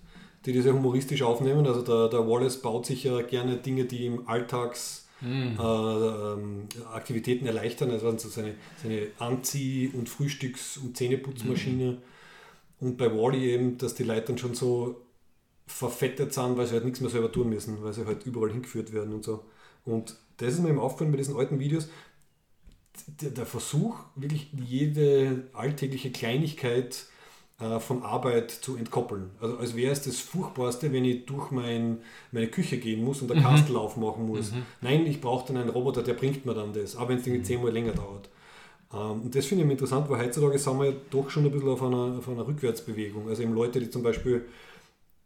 die 0.45 0.53
das 0.53 0.65
ja 0.65 0.73
humoristisch 0.73 1.21
aufnehmen. 1.23 1.65
Also 1.65 1.81
der, 1.81 2.09
der 2.09 2.27
Wallace 2.27 2.61
baut 2.61 2.85
sich 2.85 3.05
ja 3.05 3.21
gerne 3.21 3.57
Dinge, 3.57 3.85
die 3.85 4.05
im 4.05 4.27
Alltags 4.27 5.05
Hm. 5.21 5.59
äh, 5.59 5.61
ähm, 5.61 6.67
Aktivitäten 6.93 7.45
erleichtern. 7.45 7.91
Also 7.91 8.17
so 8.17 8.29
seine, 8.29 8.53
seine 8.81 9.07
Anzieh- 9.19 9.91
und 9.93 10.07
Frühstücks- 10.07 10.77
und 10.77 10.95
Zähneputzmaschine. 10.95 11.97
Und 12.79 12.97
bei 12.97 13.11
Wally 13.11 13.51
eben, 13.51 13.77
dass 13.77 13.95
die 13.95 14.03
Leute 14.03 14.27
dann 14.27 14.37
schon 14.37 14.55
so 14.55 15.01
verfettet 15.67 16.33
sind, 16.33 16.57
weil 16.57 16.65
sie 16.65 16.73
halt 16.73 16.85
nichts 16.85 17.01
mehr 17.01 17.09
selber 17.09 17.31
tun 17.31 17.49
müssen, 17.49 17.83
weil 17.83 17.93
sie 17.93 18.05
halt 18.05 18.25
überall 18.25 18.51
hingeführt 18.51 18.93
werden 18.93 19.13
und 19.13 19.23
so. 19.23 19.43
Und 19.85 20.15
das 20.37 20.53
ist 20.53 20.59
mir 20.61 20.69
eben 20.69 20.79
aufgefallen 20.79 21.11
bei 21.11 21.17
diesen 21.17 21.35
alten 21.35 21.59
Videos, 21.59 21.89
der, 23.21 23.29
der 23.29 23.45
Versuch, 23.45 23.97
wirklich 24.15 24.51
jede 24.53 25.47
alltägliche 25.53 26.11
Kleinigkeit 26.11 27.05
äh, 27.59 27.79
von 27.79 28.03
Arbeit 28.03 28.51
zu 28.51 28.75
entkoppeln. 28.77 29.31
Also 29.41 29.57
als 29.57 29.75
wäre 29.75 29.91
es 29.91 30.01
das 30.01 30.19
Furchtbarste, 30.19 30.91
wenn 30.91 31.05
ich 31.05 31.25
durch 31.25 31.51
mein, 31.51 31.99
meine 32.31 32.47
Küche 32.47 32.77
gehen 32.77 33.03
muss 33.03 33.21
und 33.21 33.31
einen 33.31 33.43
Kastellauf 33.43 33.97
machen 33.97 34.25
muss. 34.25 34.51
Nein, 34.81 35.05
ich 35.05 35.21
brauche 35.21 35.47
dann 35.47 35.57
einen 35.61 35.69
Roboter, 35.69 36.01
der 36.03 36.13
bringt 36.13 36.45
mir 36.45 36.53
dann 36.53 36.73
das, 36.73 36.95
auch 36.95 37.09
wenn 37.09 37.19
es 37.19 37.27
irgendwie 37.27 37.43
zehnmal 37.43 37.71
länger 37.71 37.93
dauert. 37.93 38.29
Ähm, 38.93 39.21
und 39.23 39.35
das 39.35 39.45
finde 39.45 39.63
ich 39.63 39.71
interessant, 39.71 40.09
weil 40.09 40.25
heutzutage 40.25 40.57
sind 40.57 40.79
wir 40.79 40.91
ja 40.91 40.95
doch 41.09 41.29
schon 41.29 41.45
ein 41.45 41.51
bisschen 41.51 41.69
auf 41.69 41.83
einer, 41.83 42.17
auf 42.17 42.29
einer 42.29 42.47
Rückwärtsbewegung. 42.47 43.29
Also 43.29 43.43
eben 43.43 43.53
Leute, 43.53 43.79
die 43.79 43.89
zum 43.89 44.03
Beispiel 44.03 44.45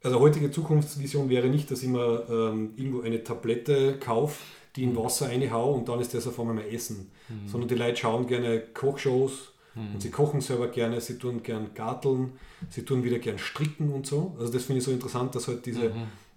also 0.03 0.20
heutige 0.20 0.51
Zukunftsvision 0.51 1.30
wäre 1.30 1.47
nicht, 1.47 1.72
dass 1.72 1.82
ich 1.82 1.88
mir 1.88 2.26
ähm, 2.30 2.74
irgendwo 2.76 3.01
eine 3.01 3.24
Tablette 3.24 3.97
kaufe, 3.99 4.43
die 4.76 4.84
in 4.84 4.97
Wasser 4.97 5.30
reinhau 5.30 5.74
und 5.74 5.88
dann 5.88 6.01
ist 6.01 6.14
das 6.14 6.28
auf 6.28 6.39
einmal 6.39 6.55
mein 6.55 6.70
Essen. 6.70 7.09
Sondern 7.47 7.70
die 7.70 7.76
Leute 7.76 7.97
schauen 7.97 8.28
gerne 8.28 8.59
Kochshows 8.74 9.53
und 9.76 10.01
sie 10.01 10.11
kochen 10.11 10.41
selber 10.41 10.68
gerne, 10.68 10.99
sie 10.99 11.18
tun 11.18 11.41
gern 11.41 11.74
garteln, 11.74 12.34
sie 12.70 12.84
tun 12.84 13.03
wieder 13.03 13.20
gern 13.20 13.39
stricken 13.39 13.93
und 13.93 14.05
so. 14.05 14.36
Also 14.39 14.51
das 14.51 14.66
finde 14.66 14.80
ich 14.80 14.84
so 14.84 14.91
interessant, 14.91 15.36
dass 15.36 15.47
halt 15.47 15.66
diese 15.66 15.93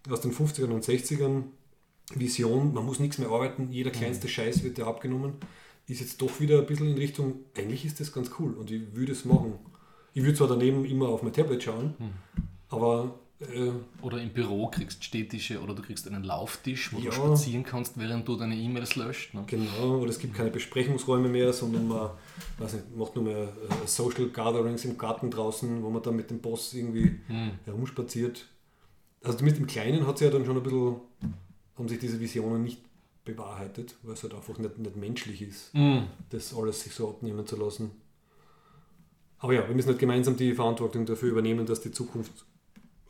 aus 0.09 0.21
den 0.21 0.33
50ern 0.33 0.71
und 0.71 0.85
60ern 0.85 1.43
Vision, 2.15 2.73
man 2.73 2.87
muss 2.87 3.01
nichts 3.01 3.19
mehr 3.19 3.29
arbeiten, 3.29 3.69
jeder 3.73 3.91
kleinste 3.91 4.29
Scheiß 4.29 4.63
wird 4.63 4.79
dir 4.79 4.87
abgenommen, 4.87 5.35
ist 5.87 6.01
jetzt 6.01 6.21
doch 6.23 6.41
wieder 6.41 6.59
ein 6.59 6.67
bisschen 6.67 6.89
in 6.89 6.99
Richtung, 6.99 7.37
eigentlich 7.57 7.85
ist 7.85 8.01
das 8.01 8.13
ganz 8.13 8.31
cool 8.39 8.55
und 8.55 8.71
ich 8.71 8.83
würde 8.95 9.13
es 9.13 9.25
machen. 9.25 9.55
Ich 10.15 10.23
würde 10.23 10.35
zwar 10.37 10.49
daneben 10.49 10.85
immer 10.85 11.09
auf 11.09 11.23
mein 11.23 11.33
Tablet 11.33 11.63
schauen, 11.63 11.95
aber 12.69 13.15
äh, 13.39 13.71
Oder 14.01 14.23
im 14.23 14.31
Büro 14.31 14.69
kriegst 14.69 15.01
du 15.01 15.05
Städtische 15.05 15.61
oder 15.61 15.75
du 15.75 15.83
kriegst 15.83 16.09
einen 16.09 16.25
Lauftisch, 16.25 16.91
wo 16.95 16.99
Ja. 16.99 17.11
du 17.11 17.13
spazieren 17.13 17.65
kannst, 17.65 17.99
während 17.99 18.27
du 18.27 18.35
deine 18.35 18.57
E-Mails 18.57 18.97
löscht. 18.97 19.35
Ne? 19.35 19.45
Genau, 19.47 19.99
oder 19.99 20.09
es 20.09 20.19
gibt 20.19 20.35
keine 20.35 20.51
Besprechungsräume 20.51 21.29
mehr, 21.29 21.53
sondern 21.53 21.87
man 21.87 22.11
nicht, 22.59 22.97
macht 22.97 23.15
nur 23.15 23.25
mehr 23.25 23.43
äh, 23.43 23.87
Social 23.87 24.29
Gatherings 24.31 24.87
im 24.87 24.97
Garten 24.97 25.31
draußen, 25.31 25.83
wo 25.83 25.91
man 25.91 26.03
dann 26.03 26.17
mit 26.17 26.31
dem 26.31 26.39
Boss 26.41 26.73
irgendwie 26.73 27.21
herumspaziert. 27.67 28.47
Also 29.23 29.37
zumindest 29.37 29.61
im 29.61 29.67
Kleinen 29.67 30.07
hat 30.07 30.15
es 30.15 30.21
ja 30.23 30.31
dann 30.31 30.47
schon 30.47 30.57
ein 30.57 30.63
bisschen, 30.63 30.97
haben 31.77 31.89
sich 31.89 31.99
diese 31.99 32.19
Visionen 32.19 32.63
nicht 32.63 32.81
bewahrheitet, 33.27 33.95
weil 34.03 34.15
es 34.15 34.23
halt 34.23 34.33
einfach 34.35 34.57
nicht, 34.57 34.79
nicht 34.79 34.97
menschlich 34.97 35.43
ist, 35.43 35.73
das 36.31 36.55
alles 36.57 36.81
sich 36.81 36.95
so 36.95 37.11
abnehmen 37.11 37.47
zu 37.47 37.57
lassen. 37.57 37.91
Aber 39.39 39.53
ja, 39.53 39.69
wir 39.69 39.75
müssen 39.75 39.89
halt 39.89 39.99
gemeinsam 39.99 40.37
die 40.37 40.55
Verantwortung 40.55 41.05
dafür 41.05 41.29
übernehmen, 41.31 41.67
dass 41.67 41.83
die 41.83 41.91
Zukunft 41.93 42.33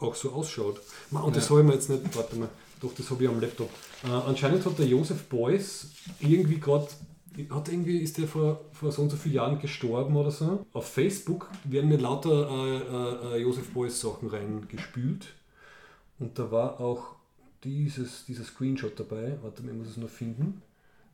auch 0.00 0.14
so 0.16 0.32
ausschaut. 0.32 0.80
Ma, 1.10 1.20
Und 1.20 1.36
das 1.36 1.44
Ja. 1.44 1.50
habe 1.50 1.60
ich 1.60 1.66
mir 1.68 1.74
jetzt 1.74 1.88
nicht, 1.88 2.16
warte 2.16 2.36
mal, 2.36 2.48
doch, 2.80 2.92
das 2.94 3.08
habe 3.10 3.22
ich 3.22 3.28
am 3.30 3.40
Laptop. 3.40 3.70
Äh, 4.04 4.08
anscheinend 4.08 4.66
hat 4.66 4.78
der 4.78 4.86
Josef 4.86 5.24
Beuys 5.28 5.92
irgendwie 6.20 6.58
gerade, 6.58 6.88
hat 7.50 7.68
irgendwie, 7.68 7.98
ist 7.98 8.18
der 8.18 8.26
vor, 8.28 8.60
vor 8.72 8.90
so 8.92 9.02
und 9.02 9.10
so 9.10 9.16
vielen 9.16 9.36
Jahren 9.36 9.58
gestorben 9.60 10.16
oder 10.16 10.30
so. 10.30 10.66
Auf 10.72 10.88
Facebook 10.88 11.48
werden 11.64 11.88
mir 11.88 11.98
lauter 11.98 12.50
äh, 12.50 13.34
äh, 13.34 13.36
äh, 13.36 13.42
Josef 13.42 13.70
Beuys 13.72 14.00
Sachen 14.00 14.28
reingespült. 14.28 15.28
Und 16.18 16.38
da 16.38 16.50
war 16.50 16.80
auch 16.80 17.15
dieses, 17.66 18.24
dieser 18.24 18.44
Screenshot 18.44 18.98
dabei. 18.98 19.36
Warte 19.42 19.62
mal, 19.62 19.72
ich 19.72 19.78
muss 19.78 19.88
es 19.88 19.96
noch 19.96 20.08
finden. 20.08 20.62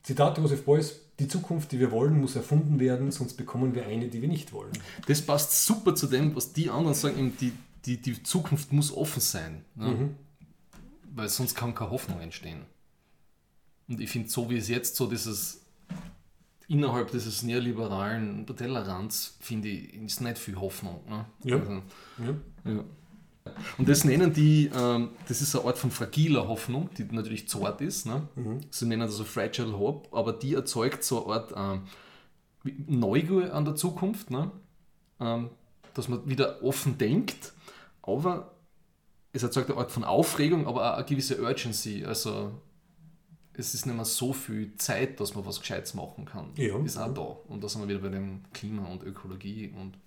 Zitat 0.02 0.36
Josef 0.38 0.64
Beuys, 0.64 1.00
die 1.18 1.28
Zukunft, 1.28 1.72
die 1.72 1.78
wir 1.78 1.90
wollen, 1.90 2.20
muss 2.20 2.36
erfunden 2.36 2.80
werden, 2.80 3.10
sonst 3.12 3.34
bekommen 3.34 3.74
wir 3.74 3.86
eine, 3.86 4.08
die 4.08 4.20
wir 4.20 4.28
nicht 4.28 4.52
wollen. 4.52 4.72
Das 5.06 5.22
passt 5.22 5.64
super 5.64 5.94
zu 5.94 6.08
dem, 6.08 6.34
was 6.34 6.52
die 6.52 6.70
anderen 6.70 6.94
sagen, 6.94 7.18
eben 7.18 7.36
die, 7.38 7.52
die, 7.84 8.00
die 8.00 8.22
Zukunft 8.22 8.72
muss 8.72 8.92
offen 8.92 9.20
sein. 9.20 9.64
Ne? 9.76 10.10
Weil 11.14 11.28
sonst 11.28 11.54
kann 11.54 11.74
keine 11.74 11.90
Hoffnung 11.90 12.20
entstehen. 12.20 12.62
Und 13.88 14.00
ich 14.00 14.10
finde, 14.10 14.28
so 14.28 14.50
wie 14.50 14.56
es 14.56 14.68
jetzt 14.68 14.96
so 14.96 15.06
dieses 15.08 15.62
innerhalb 16.68 17.10
dieses 17.10 17.42
neoliberalen 17.42 18.46
Tellerrands, 18.46 19.36
finde 19.40 19.68
ich, 19.68 19.94
ist 19.94 20.20
nicht 20.20 20.38
viel 20.38 20.56
Hoffnung. 20.56 21.00
Ne? 21.08 21.26
Ja. 21.44 21.56
Also, 21.58 21.82
Ja. 22.18 22.72
ja. 22.72 22.84
Und 23.78 23.88
das 23.88 24.04
nennen 24.04 24.32
die, 24.32 24.70
ähm, 24.74 25.10
das 25.28 25.42
ist 25.42 25.56
eine 25.56 25.64
Art 25.66 25.78
von 25.78 25.90
fragiler 25.90 26.46
Hoffnung, 26.46 26.90
die 26.96 27.04
natürlich 27.04 27.48
zart 27.48 27.80
ist. 27.80 28.06
Ne? 28.06 28.28
Sie 28.70 28.86
nennen 28.86 29.02
das 29.02 29.16
so 29.16 29.24
Fragile 29.24 29.78
Hope, 29.78 30.16
aber 30.16 30.32
die 30.32 30.54
erzeugt 30.54 31.02
so 31.04 31.26
eine 31.26 31.34
Art 31.34 31.54
ähm, 31.56 31.82
Neugier 32.86 33.54
an 33.54 33.64
der 33.64 33.74
Zukunft, 33.74 34.30
ne? 34.30 34.50
ähm, 35.20 35.50
dass 35.94 36.08
man 36.08 36.28
wieder 36.28 36.62
offen 36.62 36.98
denkt, 36.98 37.52
aber 38.02 38.54
es 39.32 39.42
erzeugt 39.42 39.70
eine 39.70 39.78
Art 39.78 39.90
von 39.90 40.04
Aufregung, 40.04 40.66
aber 40.66 40.92
auch 40.92 40.96
eine 40.98 41.06
gewisse 41.06 41.40
Urgency. 41.40 42.04
Also 42.04 42.52
es 43.54 43.74
ist 43.74 43.86
nicht 43.86 43.94
mehr 43.94 44.04
so 44.04 44.32
viel 44.32 44.74
Zeit, 44.76 45.20
dass 45.20 45.34
man 45.34 45.44
was 45.44 45.60
Gescheites 45.60 45.94
machen 45.94 46.24
kann. 46.24 46.50
Ja. 46.56 46.78
Ist 46.78 46.98
auch 46.98 47.12
da. 47.12 47.36
Und 47.48 47.62
da 47.62 47.68
sind 47.68 47.82
wir 47.82 47.88
wieder 47.88 48.00
bei 48.00 48.08
dem 48.08 48.42
Klima 48.52 48.86
und 48.86 49.02
Ökologie 49.02 49.72
und 49.76 49.98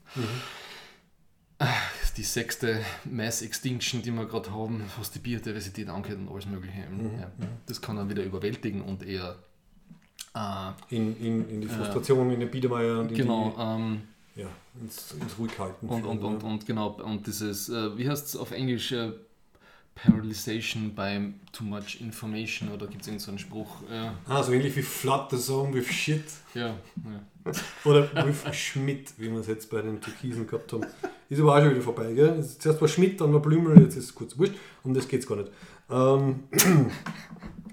die 2.17 2.23
sechste 2.23 2.83
Mass 3.05 3.41
Extinction, 3.41 4.01
die 4.01 4.11
wir 4.11 4.25
gerade 4.25 4.51
haben, 4.51 4.83
was 4.97 5.11
die 5.11 5.19
Biodiversität 5.19 5.89
angeht 5.89 6.17
und 6.17 6.29
alles 6.29 6.45
Mögliche. 6.45 6.79
Ja, 6.79 7.31
das 7.65 7.81
kann 7.81 7.95
dann 7.95 8.09
wieder 8.09 8.23
überwältigen 8.23 8.81
und 8.81 9.03
eher 9.03 9.35
äh, 10.35 10.95
In, 10.95 11.17
in, 11.19 11.49
in 11.49 11.61
die 11.61 11.67
Frustration, 11.67 12.31
in 12.31 12.39
den 12.39 12.51
Biedermeier 12.51 12.99
und 12.99 13.11
in 13.11 13.17
genau 13.17 13.55
ähm, 13.57 14.01
die, 14.35 14.41
ja, 14.41 14.47
ins, 14.81 15.13
ins 15.13 15.37
Ruhighalten. 15.37 15.87
und, 15.87 16.05
und, 16.05 16.23
und, 16.23 16.43
und 16.43 16.65
genau 16.65 16.89
und 16.89 17.25
dieses, 17.25 17.69
äh, 17.69 17.97
wie 17.97 18.09
heißt 18.09 18.27
es 18.27 18.35
auf 18.35 18.51
Englisch, 18.51 18.91
äh, 18.91 19.11
Paralyzation 19.95 20.93
by 20.93 21.33
too 21.53 21.63
much 21.63 22.01
information 22.01 22.69
oder 22.69 22.85
gibt 22.87 23.03
es 23.03 23.07
irgendeinen 23.07 23.37
so 23.37 23.45
Spruch? 23.45 23.77
Ja. 23.89 24.13
Ah, 24.27 24.43
so 24.43 24.51
ähnlich 24.51 24.75
wie 24.75 24.81
Flood 24.81 25.31
the 25.31 25.37
Zone 25.37 25.73
with 25.73 25.87
Shit. 25.87 26.25
Ja, 26.53 26.67
ja. 26.67 27.51
Oder 27.85 28.09
with 28.25 28.43
Schmidt, 28.53 29.13
wie 29.17 29.31
wir 29.31 29.39
es 29.39 29.47
jetzt 29.47 29.69
bei 29.69 29.81
den 29.81 30.01
Türkisen 30.01 30.45
gehabt 30.47 30.73
haben. 30.73 30.85
Ist 31.29 31.39
aber 31.39 31.55
auch 31.55 31.59
schon 31.59 31.71
wieder 31.71 31.81
vorbei, 31.81 32.13
gell? 32.13 32.43
Zuerst 32.43 32.79
war 32.81 32.87
Schmidt, 32.87 33.19
dann 33.19 33.33
war 33.33 33.41
Blümel, 33.41 33.81
jetzt 33.81 33.95
ist 33.95 34.05
es 34.05 34.15
kurz 34.15 34.37
wurscht. 34.37 34.53
Um 34.83 34.93
das 34.93 35.07
geht 35.07 35.21
es 35.21 35.27
gar 35.27 35.37
nicht. 35.37 35.51
Ähm, 35.89 36.43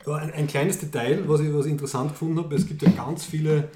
ein, 0.06 0.32
ein, 0.32 0.46
kleines 0.46 0.78
Detail, 0.78 1.24
was 1.26 1.40
ich, 1.40 1.52
was 1.52 1.66
ich 1.66 1.72
interessant 1.72 2.12
gefunden 2.12 2.38
habe, 2.38 2.54
es 2.54 2.66
gibt 2.66 2.82
ja 2.82 2.90
ganz 2.90 3.24
viele 3.24 3.68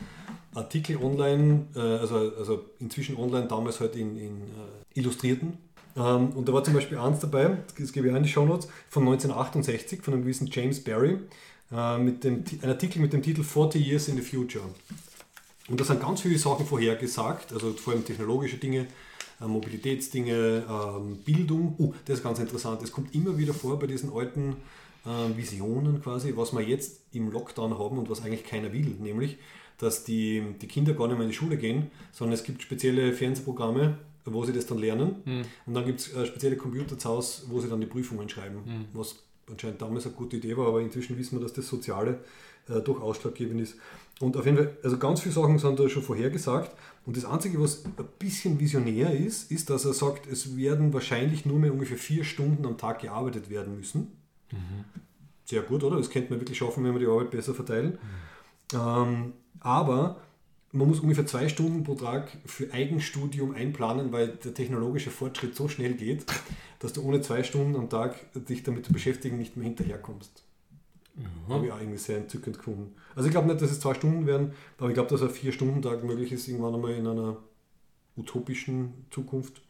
Artikel 0.54 0.96
online, 0.96 1.66
äh, 1.74 1.80
also, 1.80 2.32
also 2.38 2.64
inzwischen 2.80 3.16
online, 3.16 3.46
damals 3.46 3.80
halt 3.80 3.96
in, 3.96 4.16
in 4.16 4.40
äh, 4.42 4.98
Illustrierten. 4.98 5.58
Ähm, 5.96 6.30
und 6.30 6.48
da 6.48 6.52
war 6.52 6.64
zum 6.64 6.74
Beispiel 6.74 6.98
eins 6.98 7.20
dabei, 7.20 7.58
das 7.78 7.92
gebe 7.92 8.06
ich 8.06 8.12
auch 8.12 8.16
in 8.16 8.22
die 8.22 8.28
Shownotes, 8.28 8.68
von 8.88 9.02
1968 9.02 10.02
von 10.02 10.14
einem 10.14 10.22
gewissen 10.22 10.48
James 10.50 10.82
Barry, 10.82 11.18
äh, 11.72 11.98
mit 11.98 12.24
dem, 12.24 12.44
ein 12.62 12.68
Artikel 12.68 13.00
mit 13.00 13.12
dem 13.12 13.22
Titel 13.22 13.42
40 13.42 13.86
Years 13.86 14.08
in 14.08 14.16
the 14.16 14.22
Future. 14.22 14.64
Und 15.68 15.80
da 15.80 15.84
sind 15.84 16.00
ganz 16.00 16.20
viele 16.20 16.38
Sachen 16.38 16.64
vorhergesagt, 16.64 17.52
also 17.52 17.72
vor 17.72 17.92
allem 17.92 18.04
technologische 18.04 18.56
Dinge, 18.56 18.86
Mobilitätsdinge, 19.40 20.64
ähm, 20.68 21.18
Bildung. 21.24 21.74
Oh, 21.78 21.92
das 22.04 22.18
ist 22.18 22.22
ganz 22.22 22.38
interessant. 22.38 22.82
Es 22.82 22.92
kommt 22.92 23.14
immer 23.14 23.36
wieder 23.36 23.52
vor 23.52 23.78
bei 23.78 23.86
diesen 23.86 24.12
alten 24.12 24.56
äh, 25.04 25.36
Visionen 25.36 26.00
quasi, 26.02 26.32
was 26.36 26.52
wir 26.52 26.62
jetzt 26.62 27.00
im 27.12 27.30
Lockdown 27.30 27.78
haben 27.78 27.98
und 27.98 28.10
was 28.10 28.22
eigentlich 28.22 28.44
keiner 28.44 28.72
will, 28.72 28.96
nämlich, 28.98 29.38
dass 29.78 30.04
die, 30.04 30.42
die 30.60 30.66
Kinder 30.66 30.94
gar 30.94 31.06
nicht 31.08 31.16
mehr 31.16 31.24
in 31.24 31.30
die 31.30 31.36
Schule 31.36 31.56
gehen, 31.56 31.90
sondern 32.12 32.34
es 32.34 32.44
gibt 32.44 32.62
spezielle 32.62 33.12
Fernsehprogramme, 33.12 33.98
wo 34.24 34.44
sie 34.44 34.52
das 34.52 34.66
dann 34.66 34.78
lernen. 34.78 35.16
Mhm. 35.24 35.42
Und 35.66 35.74
dann 35.74 35.84
gibt 35.84 36.00
es 36.00 36.14
äh, 36.14 36.26
spezielle 36.26 36.56
Computer 36.56 36.98
zu 36.98 37.08
Hause, 37.08 37.42
wo 37.48 37.60
sie 37.60 37.68
dann 37.68 37.80
die 37.80 37.86
Prüfungen 37.86 38.28
schreiben, 38.28 38.56
mhm. 38.64 38.84
was 38.92 39.16
anscheinend 39.50 39.80
damals 39.80 40.06
eine 40.06 40.14
gute 40.14 40.38
Idee 40.38 40.56
war, 40.56 40.66
aber 40.66 40.80
inzwischen 40.80 41.16
wissen 41.18 41.38
wir, 41.38 41.42
dass 41.42 41.52
das 41.52 41.68
Soziale 41.68 42.20
äh, 42.68 42.80
doch 42.80 43.00
ausschlaggebend 43.00 43.60
ist. 43.60 43.76
Und 44.18 44.36
auf 44.36 44.44
jeden 44.46 44.56
Fall, 44.56 44.76
also 44.82 44.98
ganz 44.98 45.20
viele 45.20 45.34
Sachen 45.34 45.58
sind 45.58 45.78
da 45.78 45.88
schon 45.88 46.02
vorhergesagt. 46.02 46.74
Und 47.06 47.16
das 47.16 47.24
Einzige, 47.24 47.60
was 47.60 47.84
ein 47.84 47.92
bisschen 48.18 48.58
visionär 48.58 49.12
ist, 49.12 49.52
ist, 49.52 49.70
dass 49.70 49.84
er 49.84 49.94
sagt, 49.94 50.26
es 50.26 50.56
werden 50.56 50.92
wahrscheinlich 50.92 51.46
nur 51.46 51.58
mehr 51.58 51.72
ungefähr 51.72 51.96
vier 51.96 52.24
Stunden 52.24 52.66
am 52.66 52.76
Tag 52.76 53.00
gearbeitet 53.00 53.48
werden 53.48 53.76
müssen. 53.76 54.12
Mhm. 54.50 54.84
Sehr 55.44 55.62
gut, 55.62 55.84
oder? 55.84 55.98
Das 55.98 56.10
könnte 56.10 56.30
man 56.30 56.40
wirklich 56.40 56.58
schaffen, 56.58 56.84
wenn 56.84 56.92
wir 56.92 56.98
die 56.98 57.06
Arbeit 57.06 57.30
besser 57.30 57.54
verteilen. 57.54 57.98
Mhm. 58.72 58.78
Ähm, 58.78 59.32
aber 59.60 60.20
man 60.72 60.88
muss 60.88 60.98
ungefähr 60.98 61.26
zwei 61.26 61.48
Stunden 61.48 61.84
pro 61.84 61.94
Tag 61.94 62.36
für 62.44 62.72
Eigenstudium 62.72 63.54
einplanen, 63.54 64.10
weil 64.12 64.28
der 64.28 64.52
technologische 64.52 65.10
Fortschritt 65.10 65.54
so 65.54 65.68
schnell 65.68 65.94
geht, 65.94 66.26
dass 66.80 66.92
du 66.92 67.02
ohne 67.02 67.20
zwei 67.20 67.44
Stunden 67.44 67.76
am 67.76 67.88
Tag 67.88 68.16
dich 68.34 68.64
damit 68.64 68.84
zu 68.84 68.92
beschäftigen 68.92 69.38
nicht 69.38 69.56
mehr 69.56 69.66
hinterherkommst. 69.66 70.45
Mhm. 71.16 71.52
Habe 71.52 71.66
ich 71.66 71.72
auch 71.72 71.80
irgendwie 71.80 71.98
sehr 71.98 72.18
entzückend 72.18 72.58
gefunden. 72.58 72.94
Also 73.14 73.28
ich 73.28 73.32
glaube 73.32 73.48
nicht, 73.48 73.60
dass 73.60 73.70
es 73.70 73.80
zwei 73.80 73.94
Stunden 73.94 74.26
werden, 74.26 74.52
aber 74.78 74.88
ich 74.88 74.94
glaube, 74.94 75.08
dass 75.08 75.22
ein 75.22 75.30
Vier-Stunden-Tag 75.30 76.04
möglich 76.04 76.32
ist 76.32 76.48
irgendwann 76.48 76.74
einmal 76.74 76.92
in 76.92 77.06
einer 77.06 77.38
utopischen 78.16 79.06
Zukunft. 79.10 79.62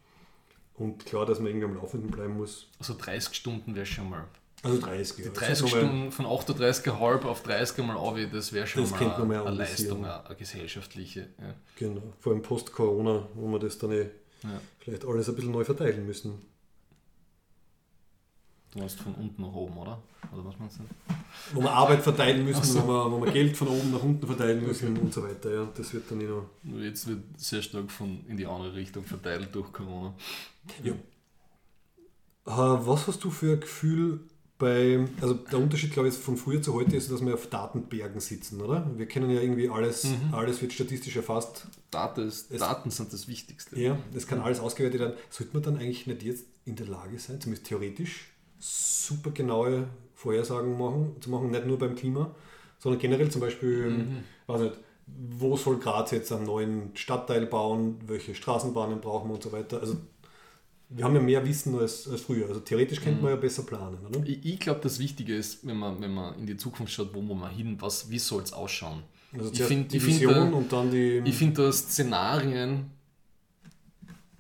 Und 0.75 1.07
klar, 1.07 1.25
dass 1.25 1.39
man 1.39 1.49
irgendwie 1.49 1.67
am 1.67 1.75
Laufenden 1.75 2.11
bleiben 2.11 2.37
muss. 2.37 2.69
Also 2.79 2.95
30 2.99 3.35
Stunden 3.35 3.75
wäre 3.75 3.87
schon 3.87 4.11
mal. 4.11 4.25
Also 4.63 4.81
30, 4.81 5.25
Die 5.25 5.33
30 5.33 5.69
Stunden 5.69 6.11
von 6.11 6.27
38,5 6.27 7.23
auf 7.25 7.43
30 7.43 7.85
mal 7.85 7.97
auf, 7.97 8.17
das 8.33 8.53
wäre 8.53 8.67
schon 8.67 8.83
das 8.83 8.91
mal, 8.91 9.25
mal 9.25 9.47
eine 9.47 9.57
Leistung, 9.57 10.05
eine 10.05 10.37
gesellschaftliche. 10.37 11.29
Ja. 11.39 11.55
Genau, 11.79 12.03
vor 12.19 12.33
allem 12.33 12.43
post-Corona, 12.43 13.29
wo 13.35 13.49
wir 13.53 13.59
das 13.59 13.79
dann 13.79 13.93
eh 13.93 14.11
ja. 14.43 14.61
vielleicht 14.79 15.05
alles 15.05 15.29
ein 15.29 15.37
bisschen 15.37 15.53
neu 15.53 15.65
verteilen 15.65 16.07
müssen. 16.07 16.41
Du 18.77 18.83
meinst 18.83 19.01
von 19.01 19.15
unten 19.15 19.41
nach 19.41 19.55
oben, 19.55 19.75
oder? 19.79 20.03
Oder 20.35 20.45
was 20.45 20.59
meinst 20.59 20.79
du? 20.79 20.83
Wo 21.55 21.63
wir 21.63 21.73
Arbeit 21.73 22.03
verteilen 22.03 22.45
müssen, 22.45 22.63
so. 22.63 22.83
wo, 22.83 22.89
wir, 22.89 23.11
wo 23.11 23.25
wir 23.25 23.33
Geld 23.33 23.57
von 23.57 23.69
oben 23.69 23.91
nach 23.91 24.03
unten 24.03 24.27
verteilen 24.27 24.63
müssen 24.63 24.93
okay. 24.93 25.01
und 25.01 25.15
so 25.15 25.23
weiter. 25.23 25.51
Ja, 25.51 25.69
das 25.75 25.95
wird 25.95 26.11
dann 26.11 26.21
eh 26.21 26.25
noch. 26.25 26.45
Jetzt 26.83 27.07
wird 27.09 27.21
sehr 27.39 27.63
stark 27.63 27.91
von 27.91 28.21
in 28.29 28.37
die 28.37 28.45
andere 28.45 28.75
Richtung 28.75 29.03
verteilt 29.03 29.49
durch 29.53 29.73
Corona. 29.73 30.13
Ja. 30.85 30.93
Was 32.45 33.07
hast 33.07 33.25
du 33.25 33.31
für 33.31 33.55
ein 33.55 33.61
Gefühl 33.61 34.21
bei, 34.59 35.07
also 35.23 35.33
der 35.33 35.59
Unterschied, 35.59 35.93
glaube 35.93 36.09
ich, 36.09 36.15
von 36.15 36.37
früher 36.37 36.61
zu 36.61 36.75
heute 36.75 36.97
ist, 36.97 37.11
dass 37.11 37.25
wir 37.25 37.33
auf 37.33 37.47
Datenbergen 37.49 38.21
sitzen, 38.21 38.61
oder? 38.61 38.91
Wir 38.95 39.07
kennen 39.07 39.31
ja 39.31 39.41
irgendwie 39.41 39.71
alles, 39.71 40.05
mhm. 40.05 40.35
alles 40.35 40.61
wird 40.61 40.75
statistisch 40.75 41.17
erfasst. 41.17 41.67
Daten, 41.91 42.29
ist, 42.29 42.53
es, 42.53 42.61
Daten 42.61 42.91
sind 42.91 43.11
das 43.11 43.27
Wichtigste. 43.27 43.81
Ja, 43.81 43.99
es 44.15 44.27
kann 44.27 44.41
alles 44.41 44.61
ausgewertet 44.61 45.01
werden. 45.01 45.15
Sollte 45.31 45.55
man 45.55 45.63
dann 45.63 45.77
eigentlich 45.77 46.07
nicht 46.07 46.23
jetzt 46.23 46.45
in 46.67 46.77
der 46.77 46.89
Lage 46.89 47.19
sein, 47.19 47.41
zumindest 47.41 47.69
theoretisch, 47.69 48.29
super 48.59 49.31
genaue 49.31 49.89
Vorhersagen 50.15 50.79
machen, 50.79 51.17
zu 51.21 51.31
machen, 51.31 51.51
nicht 51.51 51.67
nur 51.67 51.79
beim 51.79 51.95
Klima, 51.95 52.35
sondern 52.79 53.01
generell 53.01 53.31
zum 53.31 53.41
Beispiel, 53.41 53.91
mhm. 53.91 54.17
weiß 54.47 54.63
nicht, 54.63 54.79
wo 55.07 55.57
soll 55.57 55.79
Graz 55.79 56.11
jetzt 56.11 56.33
einen 56.33 56.47
neuen 56.47 56.91
Stadtteil 56.95 57.47
bauen, 57.47 57.97
welche 58.07 58.35
Straßenbahnen 58.35 59.01
brauchen 59.01 59.31
wir 59.31 59.35
und 59.35 59.43
so 59.43 59.53
weiter. 59.53 59.81
Also 59.81 59.97
wir 60.89 61.05
haben 61.05 61.15
ja 61.15 61.21
mehr 61.21 61.45
Wissen 61.45 61.79
als, 61.79 62.09
als 62.09 62.23
früher. 62.23 62.49
Also 62.49 62.61
theoretisch 62.61 63.01
könnte 63.01 63.23
man 63.23 63.31
ja 63.31 63.37
besser 63.37 63.63
planen, 63.65 63.99
oder? 64.07 64.21
Ich, 64.25 64.45
ich 64.45 64.61
glaube, 64.61 64.81
das 64.83 64.99
Wichtige 64.99 65.35
ist, 65.35 65.67
wenn 65.67 65.77
man, 65.77 66.01
wenn 66.01 66.15
man 66.15 66.39
in 66.39 66.47
die 66.47 66.57
Zukunft 66.57 66.93
schaut, 66.93 67.15
wo 67.15 67.21
man 67.21 67.51
hin, 67.51 67.77
was, 67.81 68.11
wie 68.11 68.19
soll 68.19 68.43
es 68.43 68.53
ausschauen? 68.53 69.03
Also 69.37 69.53
ich 69.53 69.63
finde 69.63 69.89
die 69.89 70.05
Vision 70.05 70.35
find, 70.35 70.55
und 70.55 70.73
dann 70.73 70.91
die. 70.91 71.23
Ich 71.25 71.35
finde 71.37 71.63
da 71.63 71.73
Szenarien 71.73 72.91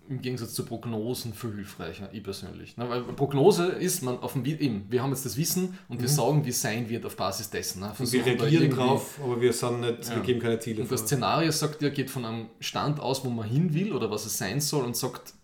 im 0.09 0.21
Gegensatz 0.21 0.55
zu 0.55 0.65
Prognosen 0.65 1.35
viel 1.35 1.55
hilfreicher, 1.55 2.09
ich 2.13 2.23
persönlich. 2.23 2.77
Ne? 2.77 2.89
Weil 2.89 3.03
Prognose 3.03 3.67
ist, 3.67 4.03
man 4.03 4.19
auf 4.19 4.35
dem, 4.35 4.45
eben, 4.45 4.87
wir 4.89 5.03
haben 5.03 5.11
jetzt 5.11 5.25
das 5.25 5.37
Wissen 5.37 5.79
und 5.89 5.99
mhm. 5.99 6.03
wir 6.03 6.09
sagen, 6.09 6.45
wie 6.45 6.51
es 6.51 6.61
sein 6.61 6.89
wird 6.89 7.05
auf 7.07 7.17
Basis 7.17 7.51
dessen. 7.51 7.81
Ne? 7.81 7.93
wir 7.99 8.27
reagieren 8.27 8.71
drauf, 8.71 9.19
aber 9.23 9.41
wir, 9.41 9.53
sind 9.53 9.81
nicht, 9.81 10.09
ja. 10.09 10.17
wir 10.17 10.23
geben 10.23 10.41
keine 10.41 10.59
Ziele 10.59 10.83
Und 10.83 10.89
vor. 10.89 10.97
das 10.97 11.07
Szenario 11.07 11.51
sagt 11.51 11.83
ja, 11.83 11.89
geht 11.89 12.11
von 12.11 12.25
einem 12.25 12.47
Stand 12.61 13.01
aus, 13.01 13.25
wo 13.25 13.31
man 13.31 13.49
hin 13.49 13.75
will 13.75 13.93
oder 13.93 14.11
was 14.11 14.27
es 14.27 14.39
sein 14.39 14.61
soll 14.61 14.85
und 14.85 14.97
sagt, 14.97 15.35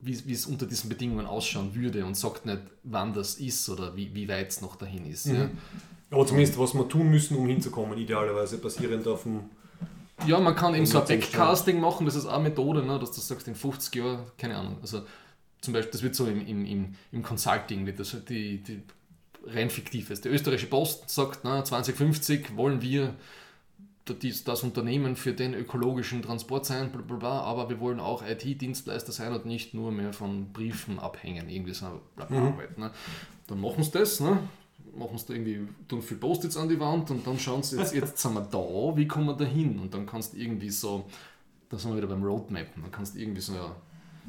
wie, 0.00 0.18
wie 0.26 0.32
es 0.32 0.46
unter 0.46 0.66
diesen 0.66 0.88
Bedingungen 0.88 1.26
ausschauen 1.26 1.74
würde 1.74 2.04
und 2.04 2.16
sagt 2.16 2.46
nicht, 2.46 2.60
wann 2.82 3.12
das 3.12 3.34
ist 3.34 3.68
oder 3.68 3.94
wie, 3.96 4.14
wie 4.14 4.28
weit 4.28 4.48
es 4.48 4.60
noch 4.60 4.76
dahin 4.76 5.06
ist. 5.06 5.26
Mhm. 5.26 5.34
Ja. 5.34 5.50
Aber 6.10 6.26
zumindest, 6.26 6.58
was 6.58 6.74
wir 6.74 6.88
tun 6.88 7.08
müssen, 7.10 7.36
um 7.36 7.46
hinzukommen, 7.46 7.96
idealerweise 7.96 8.58
basierend 8.58 9.06
auf 9.06 9.22
dem. 9.22 9.42
Ja, 10.26 10.38
man 10.38 10.54
kann 10.54 10.74
eben 10.74 10.86
so 10.86 11.00
ein 11.00 11.06
Backcasting 11.06 11.80
machen, 11.80 12.06
das 12.06 12.14
ist 12.14 12.26
auch 12.26 12.34
eine 12.34 12.44
Methode, 12.44 12.84
ne, 12.84 12.98
dass 12.98 13.12
du 13.12 13.20
sagst, 13.20 13.48
in 13.48 13.54
50 13.54 13.94
Jahren, 13.94 14.20
keine 14.36 14.56
Ahnung, 14.56 14.76
also 14.82 15.02
zum 15.60 15.74
Beispiel, 15.74 15.92
das 15.92 16.02
wird 16.02 16.14
so 16.14 16.26
im, 16.26 16.46
im, 16.46 16.64
im, 16.64 16.94
im 17.12 17.22
Consulting, 17.22 17.86
wird 17.86 18.00
das 18.00 18.16
die, 18.28 18.58
die 18.58 18.82
rein 19.46 19.70
fiktiv 19.70 20.10
ist. 20.10 20.24
Die 20.24 20.28
österreichische 20.28 20.68
Post 20.68 21.10
sagt, 21.10 21.40
na, 21.44 21.64
2050 21.64 22.56
wollen 22.56 22.82
wir 22.82 23.14
das 24.44 24.62
Unternehmen 24.64 25.14
für 25.14 25.32
den 25.32 25.54
ökologischen 25.54 26.22
Transport 26.22 26.66
sein, 26.66 26.90
bla, 26.90 27.00
bla, 27.00 27.16
bla, 27.16 27.40
aber 27.42 27.68
wir 27.70 27.78
wollen 27.78 28.00
auch 28.00 28.24
IT-Dienstleister 28.26 29.12
sein 29.12 29.32
und 29.32 29.46
nicht 29.46 29.72
nur 29.72 29.92
mehr 29.92 30.12
von 30.12 30.52
Briefen 30.52 30.98
abhängen, 30.98 31.48
irgendwie 31.48 31.74
so 31.74 32.00
bla, 32.16 32.24
bla, 32.24 32.40
mhm. 32.40 32.46
Arbeit. 32.48 32.78
Ne? 32.78 32.90
Dann 33.46 33.60
machen 33.60 33.84
sie 33.84 33.92
das, 33.92 34.18
ne? 34.20 34.38
Machen 34.96 35.18
sie 35.18 35.26
da 35.26 35.32
irgendwie, 35.34 35.68
tun 35.88 36.02
viel 36.02 36.16
Post-its 36.16 36.56
an 36.56 36.68
die 36.68 36.78
Wand 36.78 37.10
und 37.10 37.26
dann 37.26 37.38
schauen 37.38 37.62
sie, 37.62 37.78
jetzt, 37.78 37.94
jetzt 37.94 38.18
sind 38.18 38.34
wir 38.34 38.42
da, 38.42 38.96
wie 38.96 39.06
kommen 39.06 39.26
wir 39.26 39.34
da 39.34 39.44
hin? 39.44 39.78
Und 39.78 39.94
dann 39.94 40.06
kannst 40.06 40.34
du 40.34 40.38
irgendwie 40.38 40.70
so, 40.70 41.06
da 41.68 41.78
sind 41.78 41.90
wir 41.90 41.98
wieder 41.98 42.08
beim 42.08 42.22
Roadmappen, 42.22 42.82
dann 42.82 42.92
kannst 42.92 43.14
du 43.14 43.20
irgendwie 43.20 43.40
so, 43.40 43.54
ja, 43.54 43.74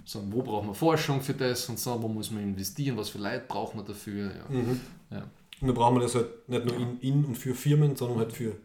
sagen, 0.06 0.28
wo 0.32 0.42
brauchen 0.42 0.70
wir 0.70 0.76
Forschung 0.76 1.22
für 1.22 1.34
das 1.34 1.68
und 1.70 1.80
so, 1.80 2.02
wo 2.02 2.08
muss 2.08 2.32
man 2.32 2.44
investieren, 2.44 2.98
was 2.98 3.10
für 3.10 3.20
Leute 3.20 3.46
brauchen 3.48 3.80
wir 3.80 3.84
dafür. 3.84 4.32
Ja. 4.36 4.46
Mhm. 4.50 4.80
Ja. 5.12 5.24
Und 5.62 5.68
dann 5.68 5.76
brauchen 5.76 5.96
wir 5.96 6.02
das 6.02 6.16
halt 6.16 6.50
nicht 6.50 6.66
nur 6.66 6.76
in, 6.76 7.00
in 7.00 7.26
und 7.26 7.38
für 7.38 7.54
Firmen, 7.54 7.96
sondern 7.96 8.20
halt 8.20 8.34
für 8.34 8.56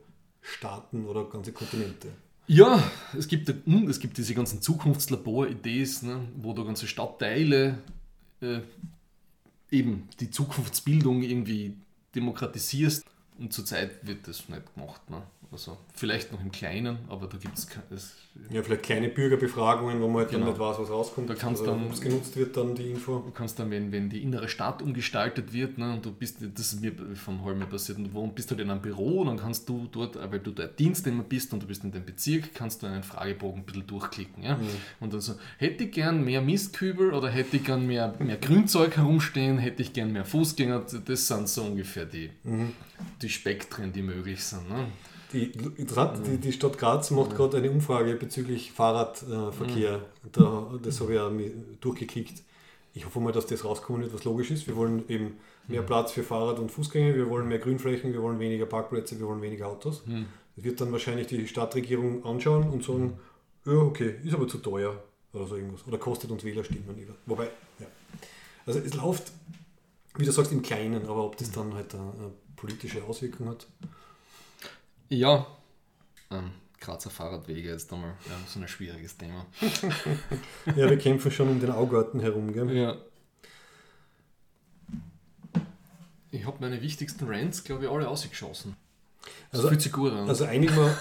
Staaten 0.40 1.05
oder 1.06 1.24
ganze 1.24 1.52
Kontinente. 1.52 2.09
Ja, 2.47 2.82
es 3.16 3.27
gibt, 3.27 3.48
hm, 3.48 3.89
es 3.89 3.98
gibt 3.98 4.16
diese 4.18 4.35
ganzen 4.35 4.62
Zukunftslabor-Ideen, 4.62 5.89
ne, 6.02 6.20
wo 6.36 6.52
du 6.52 6.64
ganze 6.64 6.86
Stadtteile 6.86 7.78
äh, 8.40 8.60
eben 9.70 10.09
die 10.20 10.31
Zukunftsbildung 10.31 11.23
irgendwie 11.23 11.77
demokratisierst. 12.16 13.06
Und 13.38 13.52
zurzeit 13.52 14.06
wird 14.06 14.26
das 14.26 14.48
nicht 14.48 14.74
gemacht. 14.74 15.10
Ne? 15.10 15.22
Also 15.52 15.78
vielleicht 15.94 16.32
noch 16.32 16.40
im 16.40 16.51
Kleinen, 16.51 16.98
aber 17.09 17.27
da 17.27 17.39
gibt 17.39 17.56
es. 17.56 17.68
Ja, 18.51 18.62
vielleicht 18.62 18.82
kleine 18.82 19.09
Bürgerbefragungen, 19.09 20.01
wo 20.01 20.09
man 20.09 20.18
halt 20.18 20.31
genau. 20.31 20.47
dann 20.47 20.48
nicht 20.51 20.60
weiß, 20.60 20.78
was 20.78 20.90
rauskommt. 20.90 21.31
Da 21.31 21.35
kannst 21.35 21.62
also, 21.62 21.73
dann, 21.73 21.90
es 21.90 22.01
genutzt 22.01 22.36
wird, 22.36 22.56
dann 22.56 22.74
die 22.74 22.90
Info. 22.90 23.20
Du 23.20 23.31
kannst 23.31 23.59
dann, 23.59 23.70
wenn, 23.70 23.93
wenn 23.93 24.10
die 24.10 24.23
innere 24.23 24.48
Stadt 24.48 24.82
umgestaltet 24.82 25.52
wird, 25.52 25.78
ne, 25.78 25.94
und 25.94 26.05
du 26.05 26.12
bist, 26.12 26.39
das 26.43 26.73
ist 26.73 26.81
mir 26.82 26.93
von 27.14 27.43
Holme 27.43 27.64
passiert, 27.66 27.98
und 27.98 28.12
du 28.12 28.27
bist 28.28 28.51
halt 28.51 28.60
in 28.60 28.70
einem 28.70 28.82
Büro, 28.82 29.24
dann 29.24 29.39
kannst 29.39 29.68
du 29.68 29.89
dort, 29.90 30.16
weil 30.16 30.40
du 30.40 30.51
der 30.51 30.68
Dienst 30.68 31.06
immer 31.06 31.23
bist 31.23 31.52
und 31.55 31.62
du 31.62 31.66
bist 31.66 31.85
in 31.85 31.93
dem 31.93 32.05
Bezirk, 32.05 32.55
kannst 32.55 32.82
du 32.82 32.86
einen 32.86 33.02
Fragebogen 33.02 33.62
ein 33.62 33.64
bisschen 33.64 33.86
durchklicken. 33.86 34.43
Ja? 34.43 34.56
Mhm. 34.56 34.66
Und 35.01 35.14
dann 35.14 35.20
so, 35.20 35.35
hätte 35.59 35.85
ich 35.85 35.93
gern 35.93 36.24
mehr 36.24 36.43
Mistkübel 36.43 37.14
oder 37.14 37.31
hätte 37.31 37.56
ich 37.56 37.64
gern 37.64 37.86
mehr, 37.86 38.14
mehr 38.18 38.36
Grünzeug 38.36 38.97
herumstehen, 38.97 39.59
hätte 39.59 39.82
ich 39.82 39.93
gern 39.93 40.12
mehr 40.12 40.24
Fußgänger, 40.24 40.85
das 41.06 41.28
sind 41.28 41.48
so 41.48 41.62
ungefähr 41.62 42.05
die, 42.05 42.31
mhm. 42.43 42.73
die 43.23 43.28
Spektren, 43.28 43.93
die 43.93 44.02
möglich 44.02 44.44
sind. 44.44 44.68
Ne? 44.68 44.89
Die, 45.36 45.52
die, 45.52 46.38
die 46.38 46.52
Stadt 46.52 46.78
Graz 46.78 47.10
macht 47.10 47.32
ja. 47.32 47.36
gerade 47.36 47.58
eine 47.58 47.70
Umfrage 47.70 48.14
bezüglich 48.14 48.72
Fahrradverkehr. 48.72 49.98
Mhm. 49.98 50.32
Da, 50.32 50.70
das 50.82 51.00
habe 51.00 51.14
ich 51.14 51.20
auch 51.20 51.32
durchgeklickt. 51.80 52.42
Ich 52.94 53.04
hoffe 53.04 53.20
mal, 53.20 53.32
dass 53.32 53.46
das 53.46 53.64
rauskommen 53.64 54.02
wird, 54.02 54.14
was 54.14 54.24
logisch 54.24 54.50
ist. 54.50 54.66
Wir 54.66 54.76
wollen 54.76 55.04
eben 55.08 55.36
mehr 55.68 55.82
Platz 55.82 56.12
für 56.12 56.22
Fahrrad- 56.22 56.58
und 56.58 56.70
Fußgänger, 56.70 57.14
wir 57.14 57.28
wollen 57.28 57.48
mehr 57.48 57.58
Grünflächen, 57.58 58.12
wir 58.12 58.22
wollen 58.22 58.38
weniger 58.38 58.66
Parkplätze, 58.66 59.18
wir 59.18 59.26
wollen 59.26 59.42
weniger 59.42 59.66
Autos. 59.66 60.02
Das 60.56 60.64
wird 60.64 60.80
dann 60.80 60.92
wahrscheinlich 60.92 61.26
die 61.26 61.46
Stadtregierung 61.46 62.24
anschauen 62.24 62.70
und 62.70 62.82
sagen, 62.82 63.18
ja, 63.66 63.72
okay, 63.72 64.14
ist 64.24 64.34
aber 64.34 64.48
zu 64.48 64.58
teuer 64.58 65.02
oder 65.32 65.46
so 65.46 65.56
irgendwas. 65.56 65.86
Oder 65.86 65.98
kostet 65.98 66.30
uns 66.30 66.44
Wählerstimmen 66.44 66.96
über. 66.96 67.14
Wobei, 67.26 67.50
ja. 67.78 67.86
Also 68.64 68.80
es 68.80 68.94
läuft, 68.94 69.32
wie 70.16 70.24
du 70.24 70.32
sagst, 70.32 70.52
im 70.52 70.62
Kleinen, 70.62 71.04
aber 71.06 71.24
ob 71.24 71.36
das 71.36 71.50
dann 71.50 71.74
halt 71.74 71.94
eine, 71.94 72.04
eine 72.04 72.32
politische 72.56 73.04
Auswirkung 73.04 73.48
hat. 73.48 73.66
Ja, 75.09 75.47
ähm, 76.31 76.51
Grazer 76.81 77.11
Fahrradwege 77.11 77.70
ist 77.70 77.93
einmal 77.93 78.11
ja, 78.27 78.33
so 78.47 78.61
ein 78.61 78.69
schwieriges 78.69 79.16
Thema. 79.16 79.47
Ja, 80.77 80.91
wir 80.91 80.99
kämpfen 80.99 81.31
schon 81.31 81.49
um 81.49 81.61
den 81.61 81.70
Augarten 81.70 82.20
herum, 82.20 82.53
gell? 82.53 82.77
Ja. 82.77 82.97
Ich 86.31 86.45
habe 86.45 86.57
meine 86.61 86.83
wichtigsten 86.83 87.27
Rants, 87.27 87.65
glaube 87.65 87.85
ich, 87.85 87.91
alle 87.91 88.09
ausgeschossen. 88.09 88.77
Das 89.51 89.61
Also- 89.61 89.69
fühlt 89.69 89.83
sich 89.83 89.93
gut 89.93 90.12
an. 90.12 90.28
Also 90.28 90.45
einigen 90.45 90.74
wir, 90.77 90.97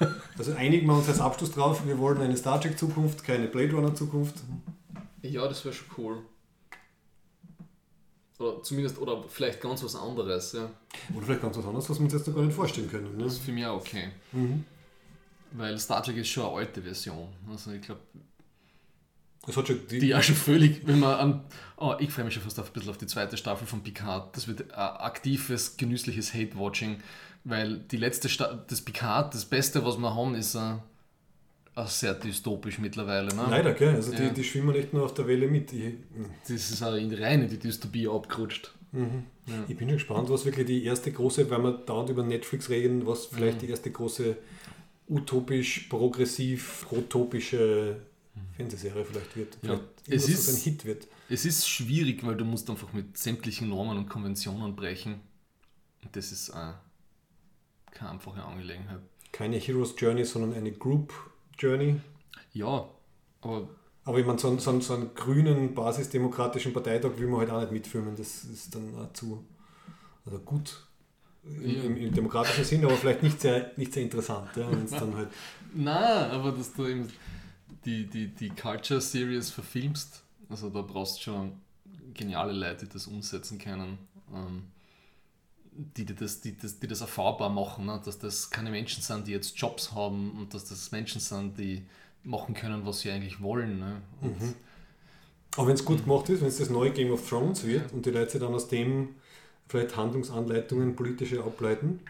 also 0.38 0.54
einigen 0.54 0.86
wir 0.86 0.94
uns 0.94 1.08
als 1.08 1.20
Abschluss 1.20 1.52
drauf, 1.52 1.86
wir 1.86 1.98
wollen 1.98 2.20
eine 2.20 2.36
Star 2.36 2.60
Trek 2.60 2.78
Zukunft, 2.78 3.22
keine 3.24 3.46
Blade 3.46 3.72
Runner 3.74 3.94
Zukunft. 3.94 4.36
ja, 5.22 5.46
das 5.46 5.64
wäre 5.64 5.74
schon 5.74 5.86
cool. 5.98 6.22
Oder 8.40 8.62
zumindest, 8.62 8.98
oder 8.98 9.22
vielleicht 9.28 9.60
ganz 9.60 9.84
was 9.84 9.94
anderes. 9.94 10.52
Ja. 10.52 10.70
Oder 11.14 11.26
vielleicht 11.26 11.42
ganz 11.42 11.58
was 11.58 11.64
anderes, 11.66 11.90
was 11.90 11.98
wir 11.98 12.04
uns 12.04 12.12
jetzt 12.14 12.26
noch 12.26 12.34
gar 12.34 12.42
nicht 12.42 12.54
vorstellen 12.54 12.90
können. 12.90 13.16
Ne? 13.16 13.24
Das 13.24 13.34
ist 13.34 13.42
für 13.42 13.52
mich 13.52 13.66
auch 13.66 13.76
okay. 13.80 14.10
Weil 15.52 15.78
Star 15.78 16.02
Trek 16.02 16.16
ist 16.16 16.28
schon 16.28 16.46
eine 16.46 16.56
alte 16.56 16.80
Version. 16.80 17.28
Also 17.50 17.72
ich 17.72 17.82
glaube, 17.82 18.00
Es 19.46 19.56
hat 19.56 19.66
schon 19.66 19.86
die, 19.88 19.98
die 19.98 20.14
auch 20.14 20.22
schon 20.22 20.34
völlig, 20.36 20.86
wenn 20.86 21.00
man 21.00 21.14
an. 21.18 21.44
Oh, 21.76 21.94
ich 21.98 22.10
freue 22.10 22.24
mich 22.24 22.34
schon 22.34 22.42
fast 22.42 22.58
auf, 22.60 22.70
ein 22.70 22.72
bisschen 22.72 22.90
auf 22.90 22.98
die 22.98 23.06
zweite 23.06 23.36
Staffel 23.36 23.66
von 23.66 23.82
Picard. 23.82 24.34
Das 24.36 24.48
wird 24.48 24.72
ein 24.72 24.96
aktives, 24.96 25.76
genüssliches 25.76 26.32
Hate-Watching, 26.32 27.02
weil 27.44 27.78
die 27.78 27.96
letzte 27.96 28.28
Sta 28.28 28.64
das 28.68 28.80
Picard, 28.80 29.34
das 29.34 29.44
Beste, 29.44 29.84
was 29.84 29.96
wir 29.98 30.14
haben, 30.14 30.34
ist 30.34 30.54
äh, 30.54 30.76
auch 31.74 31.88
sehr 31.88 32.14
dystopisch 32.14 32.78
mittlerweile. 32.78 33.34
Ne? 33.34 33.46
Leider, 33.48 33.72
gell? 33.74 33.94
Also 33.94 34.10
die, 34.12 34.22
Ja. 34.24 34.30
die 34.30 34.44
schwimmen 34.44 34.74
echt 34.74 34.92
nur 34.92 35.04
auf 35.04 35.14
der 35.14 35.26
Welle 35.26 35.46
mit. 35.48 35.72
Ich, 35.72 35.94
Das 36.48 36.70
ist 36.70 36.82
auch 36.82 36.94
in 36.94 37.12
rein 37.14 37.42
in 37.42 37.48
die 37.48 37.58
Dystopie 37.58 38.08
abgerutscht. 38.08 38.72
ich 38.92 39.76
bin 39.76 39.88
schon 39.88 39.96
gespannt, 39.98 40.28
was 40.30 40.44
wirklich 40.44 40.66
die 40.66 40.84
erste 40.84 41.12
große, 41.12 41.48
weil 41.48 41.62
wir 41.62 41.72
dauernd 41.72 42.10
über 42.10 42.24
Netflix 42.24 42.68
reden, 42.70 43.06
was 43.06 43.26
vielleicht 43.26 43.58
Mhm. 43.58 43.66
die 43.66 43.70
erste 43.70 43.90
große 43.92 44.36
utopisch, 45.08 45.86
progressiv, 45.88 46.86
protopische 46.88 48.00
Fernsehserie 48.56 49.04
vielleicht 49.04 49.36
wird. 49.36 49.62
Mhm. 49.62 49.68
Ja. 49.68 49.80
Vielleicht 50.04 50.24
Es 50.24 50.28
ist- 50.28 50.48
ein 50.48 50.56
Hit 50.62 50.84
wird. 50.84 51.06
Es 51.28 51.44
ist 51.44 51.68
schwierig, 51.68 52.24
weil 52.26 52.36
du 52.36 52.44
musst 52.44 52.68
einfach 52.68 52.92
mit 52.92 53.16
sämtlichen 53.16 53.68
Normen 53.68 53.96
und 53.98 54.08
Konventionen 54.08 54.74
brechen. 54.74 55.20
Und 56.02 56.14
das 56.16 56.32
ist 56.32 56.48
äh, 56.50 56.72
keine 57.92 58.10
einfache 58.12 58.42
Angelegenheit. 58.42 59.00
Keine 59.32 59.56
Heroes 59.58 59.94
Journey, 59.96 60.24
sondern 60.24 60.54
eine 60.54 60.72
Group 60.72 61.12
Journey. 61.60 62.00
Ja, 62.52 62.88
aber 63.42 63.68
Aber 64.06 64.18
ich 64.18 64.26
meine, 64.26 64.38
so, 64.38 64.48
einen- 64.48 64.58
so, 64.58 64.70
einen- 64.70 64.80
so 64.80 64.94
einen 64.94 65.14
grünen, 65.14 65.74
basisdemokratischen 65.74 66.72
Parteitag 66.72 67.10
will 67.18 67.28
man 67.28 67.40
halt 67.40 67.50
auch 67.50 67.60
nicht 67.60 67.70
mitfilmen. 67.72 68.16
Das 68.16 68.44
ist 68.44 68.74
dann 68.74 68.94
auch 68.98 69.12
zu 69.12 69.44
also 70.24 70.38
gut 70.38 70.86
im, 71.44 71.70
Ja. 71.76 71.82
im, 71.84 71.96
im 71.96 72.14
demokratischen 72.14 72.64
Sinn, 72.64 72.84
aber 72.84 72.96
vielleicht 72.96 73.22
nicht 73.22 73.40
sehr, 73.40 73.72
nicht 73.76 73.92
sehr 73.92 74.02
interessant. 74.02 74.56
Ja, 74.56 74.68
dann 74.70 75.14
halt, 75.14 75.28
Na, 75.74 76.28
aber 76.30 76.52
dass 76.52 76.72
du 76.72 76.86
eben 76.86 77.08
die, 77.84 78.06
die, 78.06 78.28
die 78.28 78.48
Culture 78.50 79.00
Series 79.00 79.50
verfilmst, 79.50 80.22
also 80.48 80.70
da 80.70 80.80
brauchst 80.82 81.18
du 81.18 81.22
schon 81.24 81.52
geniale 82.14 82.52
Leute, 82.52 82.86
die 82.86 82.92
das 82.92 83.06
umsetzen 83.06 83.58
können, 83.58 83.98
ähm, 84.34 84.64
die, 85.96 86.04
die, 86.04 86.14
das, 86.14 86.40
die, 86.40 86.56
das, 86.56 86.78
die 86.78 86.86
das 86.86 87.00
erfahrbar 87.00 87.48
machen, 87.48 87.86
ne? 87.86 88.00
dass 88.04 88.18
das 88.18 88.50
keine 88.50 88.70
Menschen 88.70 89.02
sind, 89.02 89.26
die 89.26 89.32
jetzt 89.32 89.58
Jobs 89.58 89.92
haben 89.92 90.32
und 90.32 90.54
dass 90.54 90.64
das 90.66 90.92
Menschen 90.92 91.20
sind, 91.20 91.58
die 91.58 91.82
machen 92.22 92.54
können, 92.54 92.84
was 92.84 93.00
sie 93.00 93.10
eigentlich 93.10 93.40
wollen. 93.40 93.78
Ne? 93.78 94.02
Und 94.20 94.54
aber 95.56 95.66
wenn 95.68 95.74
es 95.74 95.84
gut 95.84 96.04
gemacht 96.04 96.28
ist, 96.28 96.42
wenn 96.42 96.48
es 96.48 96.58
das 96.58 96.70
neue 96.70 96.90
Game 96.90 97.10
of 97.10 97.28
Thrones 97.28 97.64
wird 97.66 97.92
und 97.92 98.06
die 98.06 98.10
Leute 98.10 98.38
dann 98.38 98.54
aus 98.54 98.68
dem 98.68 99.16
vielleicht 99.68 99.96
Handlungsanleitungen 99.96 100.94
politische 100.94 101.42
ableiten, 101.42 102.00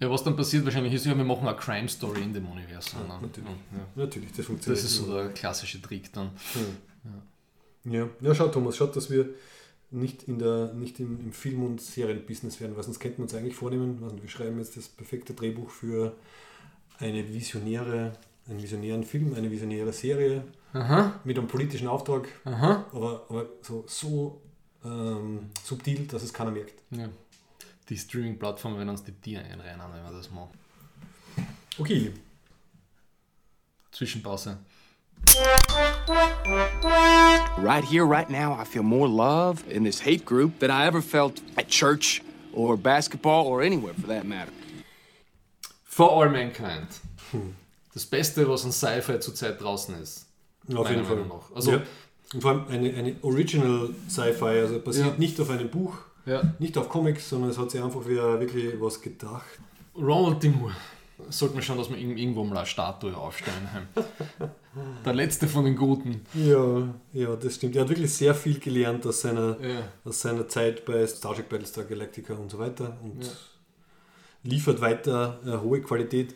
Ja, 0.00 0.10
was 0.10 0.24
dann 0.24 0.36
passiert 0.36 0.64
wahrscheinlich 0.64 0.92
ist, 0.92 1.06
ja, 1.06 1.16
wir 1.16 1.24
machen 1.24 1.46
eine 1.46 1.56
Crime 1.56 1.88
Story 1.88 2.22
in 2.22 2.34
dem 2.34 2.46
Universum. 2.46 3.00
Ja, 3.08 3.14
ne? 3.14 3.22
natürlich. 3.22 3.50
Ja. 3.50 4.02
natürlich, 4.02 4.32
das 4.32 4.46
funktioniert. 4.46 4.84
Das 4.84 4.90
ist 4.90 4.96
so 4.96 5.14
der 5.14 5.28
klassische 5.30 5.80
Trick 5.80 6.12
dann. 6.12 6.30
Ja, 7.84 8.08
ja 8.20 8.34
schau 8.34 8.48
Thomas, 8.48 8.76
schaut, 8.76 8.96
dass 8.96 9.10
wir 9.10 9.30
nicht, 9.90 10.24
in 10.24 10.38
der, 10.38 10.72
nicht 10.74 10.98
im, 11.00 11.20
im 11.20 11.32
Film- 11.32 11.64
und 11.64 11.80
Serienbusiness 11.80 12.60
werden, 12.60 12.76
weil 12.76 12.82
sonst 12.82 13.00
könnten 13.00 13.18
wir 13.18 13.24
uns 13.24 13.34
eigentlich 13.34 13.54
vornehmen, 13.54 14.00
wir 14.20 14.28
schreiben 14.28 14.58
jetzt 14.58 14.76
das 14.76 14.88
perfekte 14.88 15.34
Drehbuch 15.34 15.70
für 15.70 16.14
eine 16.98 17.32
visionäre, 17.32 18.12
einen 18.48 18.62
visionären 18.62 19.04
Film, 19.04 19.34
eine 19.34 19.50
visionäre 19.50 19.92
Serie 19.92 20.44
Aha, 20.72 21.20
mit 21.24 21.38
einem 21.38 21.48
politischen 21.48 21.88
Auftrag, 21.88 22.28
aha. 22.44 22.86
aber, 22.92 23.26
aber 23.28 23.46
so, 23.62 23.84
so 23.86 24.40
ähm, 24.84 25.50
subtil, 25.62 26.06
dass 26.06 26.22
es 26.22 26.32
keiner 26.32 26.50
merkt. 26.50 26.82
Ja. 26.90 27.08
Die 27.88 27.96
Streaming-Plattformen 27.96 28.78
werden 28.78 28.88
uns 28.90 29.04
die 29.04 29.12
Tiere 29.12 29.44
einrennen, 29.44 29.86
wenn 29.92 30.04
wir 30.04 30.12
das 30.12 30.30
machen. 30.30 30.50
Okay, 31.78 32.12
Zwischenpause. 33.94 34.58
Right 37.58 37.84
here, 37.84 38.04
right 38.06 38.28
now, 38.28 38.54
I 38.54 38.64
feel 38.64 38.82
more 38.82 39.08
love 39.08 39.64
in 39.68 39.84
this 39.84 40.00
hate 40.00 40.24
group 40.24 40.58
than 40.60 40.70
I 40.70 40.86
ever 40.86 41.00
felt 41.02 41.40
at 41.56 41.68
church 41.68 42.22
or 42.52 42.76
basketball 42.76 43.46
or 43.46 43.62
anywhere 43.62 43.94
for 43.94 44.06
that 44.08 44.24
matter. 44.26 44.52
For 45.84 46.08
All 46.10 46.28
Mankind. 46.28 46.88
Das 47.94 48.04
Beste, 48.06 48.48
was 48.48 48.64
an 48.64 48.72
Sci-Fi 48.72 49.18
zurzeit 49.20 49.60
draußen 49.60 49.94
ist. 50.02 50.26
auf 50.74 50.88
jeden 50.90 51.04
Fall. 51.04 51.16
Meinung 51.16 51.28
nach. 51.38 51.54
Also- 51.56 51.72
ja. 51.72 51.82
Und 52.32 52.40
vor 52.40 52.50
allem 52.50 52.64
eine, 52.68 52.92
eine 52.94 53.16
Original 53.22 53.90
Sci-Fi, 54.08 54.44
also 54.60 54.80
basiert 54.80 55.06
Ja. 55.06 55.14
nicht 55.18 55.40
auf 55.40 55.50
einem 55.50 55.68
Buch, 55.70 55.94
Ja. 56.26 56.42
nicht 56.58 56.76
auf 56.76 56.88
Comics, 56.88 57.28
sondern 57.28 57.50
es 57.50 57.58
hat 57.58 57.70
sich 57.70 57.80
einfach 57.82 58.06
wieder 58.08 58.40
wirklich 58.40 58.74
was 58.80 59.00
gedacht. 59.00 59.44
Ronald 59.96 60.42
D. 60.42 60.48
Moore. 60.48 60.74
Sollte 61.28 61.54
man 61.54 61.62
schauen, 61.62 61.78
dass 61.78 61.88
wir 61.90 61.96
ihm 61.96 62.16
irgendwo 62.16 62.42
mal 62.44 62.56
eine 62.58 62.66
Statue 62.66 63.16
aufstellen. 63.16 63.68
Der 65.04 65.14
letzte 65.14 65.46
von 65.48 65.64
den 65.64 65.76
Guten. 65.76 66.22
Ja, 66.34 66.94
ja, 67.12 67.36
das 67.36 67.54
stimmt. 67.56 67.76
Er 67.76 67.82
hat 67.82 67.88
wirklich 67.88 68.12
sehr 68.12 68.34
viel 68.34 68.58
gelernt 68.58 69.06
aus 69.06 69.20
seiner, 69.20 69.56
Ja. 69.60 69.82
aus 70.04 70.20
seiner 70.20 70.48
Zeit 70.48 70.84
bei 70.84 71.06
Star 71.06 71.34
Trek 71.34 71.48
Battlestar 71.48 71.84
Galactica 71.84 72.34
und 72.34 72.50
so 72.50 72.58
weiter 72.58 72.96
und 73.02 73.24
Ja. 73.24 73.30
liefert 74.42 74.80
weiter 74.80 75.40
äh, 75.46 75.56
hohe 75.64 75.80
Qualität. 75.82 76.34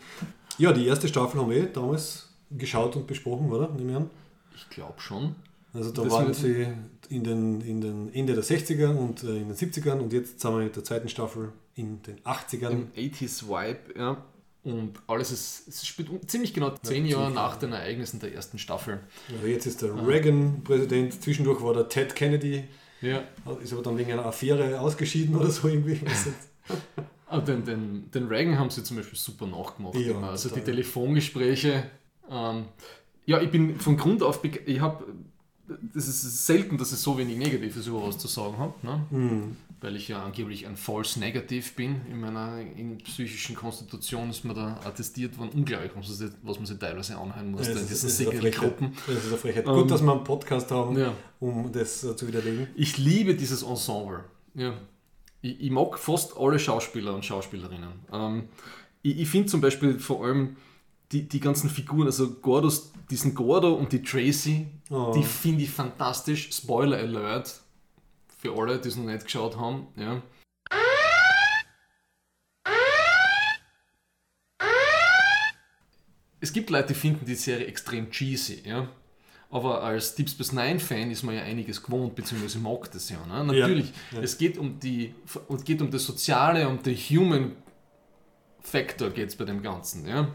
Ja, 0.58 0.72
die 0.72 0.86
erste 0.86 1.08
Staffel 1.08 1.40
haben 1.40 1.50
wir 1.50 1.56
eh 1.58 1.72
damals 1.72 2.28
geschaut 2.50 2.96
und 2.96 3.06
besprochen, 3.06 3.50
oder? 3.50 3.68
Nehme 3.70 3.90
ich 3.90 3.96
an. 3.96 4.10
Ich 4.56 4.68
glaube 4.70 5.00
schon. 5.00 5.34
Also 5.74 5.90
da 5.92 6.02
Das 6.02 6.12
waren 6.12 6.32
sie 6.34 6.66
in 7.10 7.22
den, 7.24 7.60
in 7.60 7.80
den 7.80 8.12
Ende 8.14 8.34
der 8.34 8.42
60er 8.42 8.88
und 8.96 9.22
äh, 9.22 9.36
in 9.36 9.48
den 9.48 9.56
70ern 9.56 9.98
und 10.00 10.12
jetzt 10.12 10.40
sind 10.40 10.52
wir 10.52 10.64
mit 10.64 10.74
der 10.76 10.84
zweiten 10.84 11.08
Staffel 11.08 11.52
in 11.74 12.02
den 12.02 12.18
80ern. 12.20 12.70
Im 12.70 12.88
80s 12.96 13.46
Vibe, 13.48 13.98
ja. 13.98 14.16
Und 14.68 14.92
alles 15.06 15.32
ist, 15.32 15.66
es 15.68 15.86
spielt 15.86 16.10
ziemlich 16.30 16.52
genau 16.52 16.70
zehn 16.82 16.96
ziemlich 16.96 17.12
Jahre 17.12 17.30
nach 17.30 17.56
den 17.56 17.72
Ereignissen 17.72 18.20
der 18.20 18.34
ersten 18.34 18.58
Staffel. 18.58 19.00
Also 19.34 19.46
jetzt 19.46 19.66
ist 19.66 19.80
der 19.80 20.06
Reagan 20.06 20.62
Präsident, 20.62 21.22
zwischendurch 21.22 21.62
war 21.62 21.72
der 21.72 21.88
Ted 21.88 22.14
Kennedy, 22.14 22.64
Ja. 23.00 23.22
ist 23.62 23.72
aber 23.72 23.82
dann 23.82 23.96
wegen 23.96 24.12
einer 24.12 24.26
Affäre 24.26 24.78
ausgeschieden 24.78 25.34
oder 25.36 25.50
so 25.50 25.68
irgendwie. 25.68 26.04
Weiß 26.04 26.26
nicht. 26.26 26.38
Aber 27.26 27.42
den, 27.42 27.64
den, 27.64 28.10
den 28.10 28.26
Reagan 28.26 28.58
haben 28.58 28.68
sie 28.68 28.82
zum 28.82 28.98
Beispiel 28.98 29.18
super 29.18 29.46
nachgemacht. 29.46 29.94
Ja, 29.96 30.10
immer. 30.12 30.30
also 30.30 30.48
die 30.50 30.56
total. 30.56 30.74
Telefongespräche. 30.74 31.84
Ähm, 32.30 32.64
ja, 33.24 33.40
ich 33.40 33.50
bin 33.50 33.80
von 33.80 33.96
Grund 33.96 34.22
auf, 34.22 34.42
ich 34.44 34.80
habe, 34.80 35.04
das 35.94 36.08
ist 36.08 36.46
selten, 36.46 36.76
dass 36.76 36.92
ich 36.92 36.98
so 36.98 37.16
wenig 37.16 37.38
Negatives 37.38 37.86
über 37.86 38.06
was 38.06 38.18
zu 38.18 38.28
sagen 38.28 38.58
habe, 38.58 38.74
ne? 38.82 39.06
Hm. 39.10 39.56
Weil 39.80 39.94
ich 39.96 40.08
ja 40.08 40.24
angeblich 40.24 40.66
ein 40.66 40.76
False 40.76 41.18
Negative 41.20 41.64
bin. 41.76 42.00
In 42.10 42.20
meiner 42.20 42.60
in 42.60 42.98
psychischen 42.98 43.54
Konstitution 43.54 44.30
ist 44.30 44.44
mir 44.44 44.54
da 44.54 44.80
attestiert 44.84 45.38
worden. 45.38 45.50
Unglaublich, 45.54 45.92
was 45.94 46.08
man 46.08 46.16
sich, 46.16 46.30
was 46.42 46.56
man 46.56 46.66
sich 46.66 46.78
teilweise 46.78 47.16
anhören 47.16 47.50
muss 47.52 47.66
Ja, 47.66 47.72
in 47.74 47.78
diesen 47.86 47.92
es 48.08 48.20
ist 48.20 48.20
eine 48.28 48.38
Frechheit. 48.40 48.60
Gruppen. 48.60 48.92
Das 49.06 49.16
ist 49.16 49.28
eine 49.28 49.36
Frechheit. 49.38 49.66
Ähm, 49.66 49.74
Gut, 49.74 49.90
dass 49.90 50.02
wir 50.02 50.12
einen 50.12 50.24
Podcast 50.24 50.70
haben, 50.70 50.98
Ja. 50.98 51.12
um 51.40 51.70
das 51.72 52.02
äh, 52.04 52.16
zu 52.16 52.26
widerlegen. 52.26 52.66
Ich 52.74 52.98
liebe 52.98 53.34
dieses 53.34 53.62
Ensemble. 53.62 54.24
Ja. 54.54 54.74
Ich, 55.42 55.60
ich 55.60 55.70
mag 55.70 55.98
fast 55.98 56.36
alle 56.36 56.58
Schauspieler 56.58 57.14
und 57.14 57.24
Schauspielerinnen. 57.24 57.90
Ähm, 58.12 58.48
ich 59.02 59.20
ich 59.20 59.28
finde 59.28 59.46
zum 59.48 59.60
Beispiel 59.60 59.98
vor 60.00 60.24
allem 60.24 60.56
die, 61.12 61.28
die 61.28 61.40
ganzen 61.40 61.70
Figuren, 61.70 62.06
also 62.06 62.28
Gordos, 62.34 62.92
diesen 63.10 63.34
Gordo 63.34 63.74
und 63.74 63.92
die 63.92 64.02
Tracy, 64.02 64.66
Oh. 64.90 65.12
die 65.14 65.22
finde 65.22 65.62
ich 65.64 65.70
fantastisch. 65.70 66.50
Spoiler 66.52 66.96
Alert 66.98 67.60
für 68.38 68.56
alle, 68.56 68.78
die 68.78 68.88
es 68.88 68.96
noch 68.96 69.04
nicht 69.04 69.24
geschaut 69.24 69.56
haben. 69.56 69.88
Ja. 69.96 70.22
Es 76.40 76.52
gibt 76.52 76.70
Leute, 76.70 76.88
die 76.88 76.94
finden 76.94 77.26
die 77.26 77.34
Serie 77.34 77.66
extrem 77.66 78.10
cheesy, 78.10 78.62
ja. 78.64 78.88
Aber 79.50 79.82
als 79.82 80.14
Deep 80.14 80.28
Space 80.28 80.52
Nine 80.52 80.78
Fan 80.78 81.10
ist 81.10 81.22
man 81.22 81.34
ja 81.34 81.42
einiges 81.42 81.82
gewohnt, 81.82 82.14
beziehungsweise 82.14 82.58
mag 82.58 82.90
das 82.92 83.08
ja. 83.08 83.24
Ne? 83.26 83.44
Natürlich, 83.44 83.92
Ja, 84.12 84.18
ja. 84.18 84.22
es 84.22 84.36
geht 84.38 84.58
um 84.58 84.78
die, 84.78 85.14
es 85.48 85.64
geht 85.64 85.80
um 85.80 85.90
das 85.90 86.04
Soziale, 86.04 86.68
um 86.68 86.82
den 86.82 86.94
Human 86.94 87.56
Factor 88.60 89.10
geht 89.10 89.30
es 89.30 89.36
bei 89.36 89.46
dem 89.46 89.62
Ganzen. 89.62 90.06
Ja? 90.06 90.28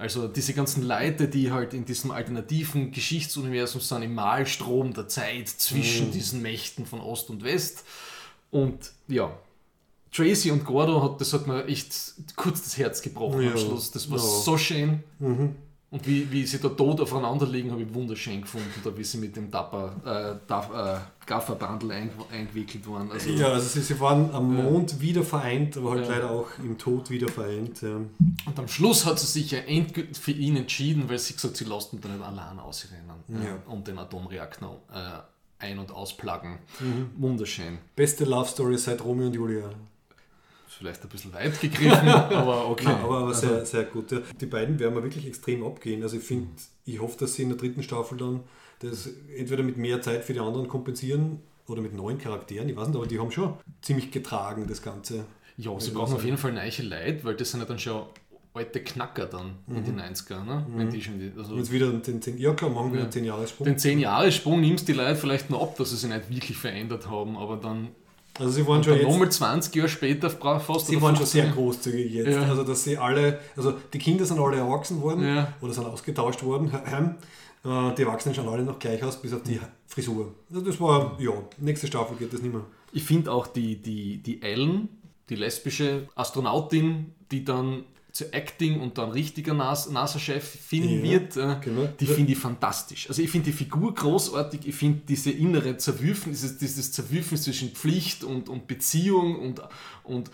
Also 0.00 0.28
diese 0.28 0.54
ganzen 0.54 0.82
Leute, 0.86 1.28
die 1.28 1.52
halt 1.52 1.74
in 1.74 1.84
diesem 1.84 2.10
alternativen 2.10 2.90
Geschichtsuniversum 2.90 3.82
sind, 3.82 4.02
im 4.02 4.14
Malstrom 4.14 4.94
der 4.94 5.08
Zeit 5.08 5.48
zwischen 5.48 6.06
Mhm. 6.08 6.12
diesen 6.12 6.40
Mächten 6.42 6.86
von 6.86 7.00
Ost 7.00 7.28
und 7.28 7.44
West. 7.44 7.84
Und 8.50 8.92
ja, 9.08 9.30
Tracy 10.10 10.50
und 10.50 10.64
Gordo 10.64 11.02
hat, 11.02 11.20
das 11.20 11.34
hat 11.34 11.46
mir 11.46 11.66
echt 11.66 11.92
kurz 12.34 12.62
das 12.62 12.78
Herz 12.78 13.02
gebrochen 13.02 13.42
Ja. 13.42 13.50
am 13.52 13.58
Schluss. 13.58 13.90
Das 13.90 14.10
war 14.10 14.16
Ja. 14.18 14.24
so 14.24 14.56
schön. 14.56 15.04
Mhm. 15.18 15.54
Und 15.92 16.06
wie, 16.06 16.30
wie 16.30 16.46
sie 16.46 16.60
da 16.60 16.68
tot 16.68 17.00
aufeinander 17.00 17.46
liegen, 17.46 17.72
habe 17.72 17.82
ich 17.82 17.92
wunderschön 17.92 18.42
gefunden, 18.42 18.68
da 18.84 18.96
wie 18.96 19.02
sie 19.02 19.18
mit 19.18 19.34
dem 19.34 19.50
Dapper, 19.50 19.92
äh, 20.04 20.46
Daff, 20.46 20.70
äh, 20.72 20.98
Gafferbandel 21.26 21.90
ein, 21.90 22.10
eingewickelt 22.32 22.88
waren. 22.88 23.10
Also, 23.10 23.30
Ja, 23.30 23.48
also 23.48 23.66
sie, 23.66 23.80
sie 23.80 23.98
waren 23.98 24.32
am 24.32 24.54
Mond 24.54 25.00
wieder 25.00 25.24
vereint, 25.24 25.76
aber 25.76 25.90
halt 25.90 26.06
Ja. 26.06 26.12
leider 26.14 26.30
auch 26.30 26.46
im 26.60 26.78
Tod 26.78 27.10
wieder 27.10 27.26
vereint. 27.28 27.82
Ja. 27.82 27.96
Und 27.96 28.58
am 28.58 28.68
Schluss 28.68 29.04
hat 29.04 29.18
sie 29.18 29.26
sich 29.26 29.50
ja 29.50 29.58
endgültig 29.58 30.16
für 30.16 30.30
ihn 30.30 30.56
entschieden, 30.56 31.08
weil 31.08 31.18
sie 31.18 31.34
gesagt 31.34 31.54
hat, 31.54 31.58
sie 31.58 31.64
lässt 31.64 31.92
ihn 31.92 32.00
da 32.00 32.08
nicht 32.08 32.22
allein 32.24 32.58
ausrennen 32.60 33.10
Ja. 33.28 33.34
äh, 33.56 33.70
und 33.72 33.88
den 33.88 33.98
Atomreaktor 33.98 34.80
äh, 34.94 35.64
ein- 35.64 35.78
und 35.80 35.90
ausplagen. 35.90 36.58
Mhm. 36.78 37.10
Wunderschön. 37.18 37.78
Beste 37.96 38.24
Love 38.26 38.48
Story 38.48 38.78
seit 38.78 39.02
Romeo 39.04 39.26
und 39.26 39.34
Julia. 39.34 39.70
Vielleicht 40.80 41.02
ein 41.02 41.08
bisschen 41.10 41.34
weit 41.34 41.60
gegriffen, 41.60 42.08
aber 42.08 42.70
okay. 42.70 42.84
Nein, 42.86 42.96
aber, 43.04 43.18
aber 43.18 43.26
Also, 43.28 43.46
sehr, 43.48 43.66
sehr 43.66 43.84
gut. 43.84 44.10
Ja. 44.12 44.20
Die 44.40 44.46
beiden 44.46 44.78
werden 44.78 44.94
mir 44.94 45.02
wirklich 45.02 45.26
extrem 45.26 45.62
abgehen. 45.62 46.02
Also 46.02 46.16
ich 46.16 46.22
finde, 46.22 46.48
ich 46.86 46.98
hoffe, 47.00 47.18
dass 47.18 47.34
sie 47.34 47.42
in 47.42 47.50
der 47.50 47.58
dritten 47.58 47.82
Staffel 47.82 48.16
dann 48.16 48.40
das 48.78 49.10
entweder 49.36 49.62
mit 49.62 49.76
mehr 49.76 50.00
Zeit 50.00 50.24
für 50.24 50.32
die 50.32 50.40
anderen 50.40 50.68
kompensieren 50.68 51.40
oder 51.68 51.82
mit 51.82 51.94
neuen 51.94 52.16
Charakteren, 52.16 52.66
ich 52.70 52.76
weiß 52.76 52.88
nicht, 52.88 52.96
aber 52.96 53.06
die 53.06 53.20
haben 53.20 53.30
schon 53.30 53.54
ziemlich 53.82 54.10
getragen, 54.10 54.66
das 54.66 54.80
Ganze. 54.80 55.26
ja, 55.58 55.78
sie 55.78 55.88
Ich 55.88 55.94
brauchen 55.94 56.14
auf 56.14 56.24
jeden 56.24 56.38
Fall 56.38 56.52
neue 56.54 56.70
Leute, 56.82 57.24
weil 57.24 57.34
das 57.36 57.50
sind 57.50 57.60
ja 57.60 57.66
dann 57.66 57.78
schon 57.78 58.04
alte 58.54 58.80
Knacker 58.82 59.26
dann 59.26 59.56
in 59.68 59.84
die 59.84 59.92
90er. 59.92 60.42
Ne? 60.44 60.66
Wenn 60.74 60.90
die 60.90 61.02
schon 61.02 61.20
die, 61.20 61.30
also 61.38 61.52
Und 61.52 61.58
jetzt 61.58 61.70
wieder 61.70 61.92
den 61.92 62.22
10, 62.22 62.38
ja 62.38 62.52
klar, 62.54 62.70
machen 62.70 62.90
wir 62.92 63.00
Ja. 63.00 63.02
einen 63.04 63.12
10 63.12 63.24
Jahressprung. 63.26 63.64
den 63.66 63.76
10-Jahres-Sprung 63.76 64.60
nimmst 64.62 64.88
die 64.88 64.92
Leute 64.94 65.14
vielleicht 65.16 65.50
noch 65.50 65.60
ab, 65.62 65.76
dass 65.76 65.90
sie 65.90 65.96
sich 65.96 66.08
nicht 66.08 66.30
wirklich 66.30 66.56
verändert 66.56 67.08
haben, 67.08 67.36
aber 67.36 67.58
dann, 67.58 67.88
Also 68.40 68.52
sie 68.54 68.66
waren 68.66 68.82
schon 68.82 68.94
jetzt, 68.94 69.04
nochmal 69.06 69.30
20 69.30 69.74
Jahre 69.76 69.88
später 69.88 70.30
fast 70.30 70.86
sie 70.88 70.96
waren 71.00 71.14
schon 71.14 71.26
15. 71.26 71.26
sehr 71.26 71.50
großzügig 71.52 72.12
jetzt. 72.12 72.30
Ja. 72.30 72.42
Also 72.42 72.64
dass 72.64 72.82
sie 72.82 72.96
alle, 72.96 73.38
also 73.56 73.74
die 73.92 73.98
Kinder 73.98 74.24
sind 74.24 74.40
alle 74.40 74.56
erwachsen 74.56 75.00
worden 75.02 75.24
Ja. 75.24 75.52
oder 75.60 75.72
sind 75.72 75.84
ausgetauscht 75.84 76.42
worden. 76.42 76.72
heim. 76.72 77.16
Äh, 77.64 77.94
Die 77.94 78.02
Erwachsenen 78.02 78.34
schauen 78.34 78.48
alle 78.48 78.62
noch 78.64 78.78
gleich 78.78 79.02
aus, 79.04 79.20
bis 79.20 79.32
auf 79.34 79.42
die 79.42 79.60
Frisur. 79.86 80.34
Also 80.50 80.62
das 80.64 80.80
war, 80.80 81.16
ja, 81.20 81.32
nächste 81.58 81.86
Staffel 81.86 82.16
geht 82.16 82.32
das 82.32 82.40
nicht 82.42 82.52
mehr. 82.54 82.64
Ich 82.92 83.04
finde 83.04 83.30
auch 83.30 83.46
die, 83.46 83.76
die, 83.76 84.16
die 84.18 84.40
Ellen, 84.42 84.88
die 85.28 85.36
lesbische 85.36 86.08
Astronautin, 86.16 87.12
die 87.30 87.44
dann 87.44 87.84
zu 88.12 88.32
Acting 88.32 88.80
und 88.80 88.98
dann 88.98 89.10
richtiger 89.10 89.54
Nas- 89.54 89.88
NASA-Chefin 89.88 90.98
Ja, 90.98 91.02
wird, 91.02 91.36
äh, 91.36 91.56
genau. 91.60 91.88
die 91.98 92.06
finde 92.06 92.32
ich 92.32 92.38
fantastisch. 92.38 93.08
Also 93.08 93.22
ich 93.22 93.30
finde 93.30 93.46
die 93.50 93.56
Figur 93.56 93.94
großartig, 93.94 94.66
ich 94.66 94.74
finde 94.74 95.00
diese 95.08 95.30
innere 95.30 95.76
Zerwürfen, 95.76 96.32
dieses, 96.32 96.58
dieses 96.58 96.92
Zerwürfen 96.92 97.38
zwischen 97.38 97.70
Pflicht 97.70 98.24
und, 98.24 98.48
und 98.48 98.66
Beziehung 98.66 99.38
und, 99.38 99.62
und 100.04 100.30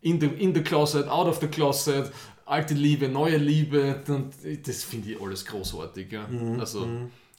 in, 0.00 0.20
the, 0.20 0.26
in 0.26 0.54
the 0.54 0.62
closet, 0.62 1.06
out 1.08 1.26
of 1.28 1.38
the 1.40 1.46
closet, 1.46 2.10
alte 2.46 2.74
Liebe, 2.74 3.08
neue 3.08 3.36
Liebe, 3.36 4.02
dann, 4.06 4.30
das 4.66 4.82
finde 4.82 5.12
ich 5.12 5.20
alles 5.20 5.44
großartig. 5.44 6.10
Ja. 6.10 6.26
Also 6.58 6.88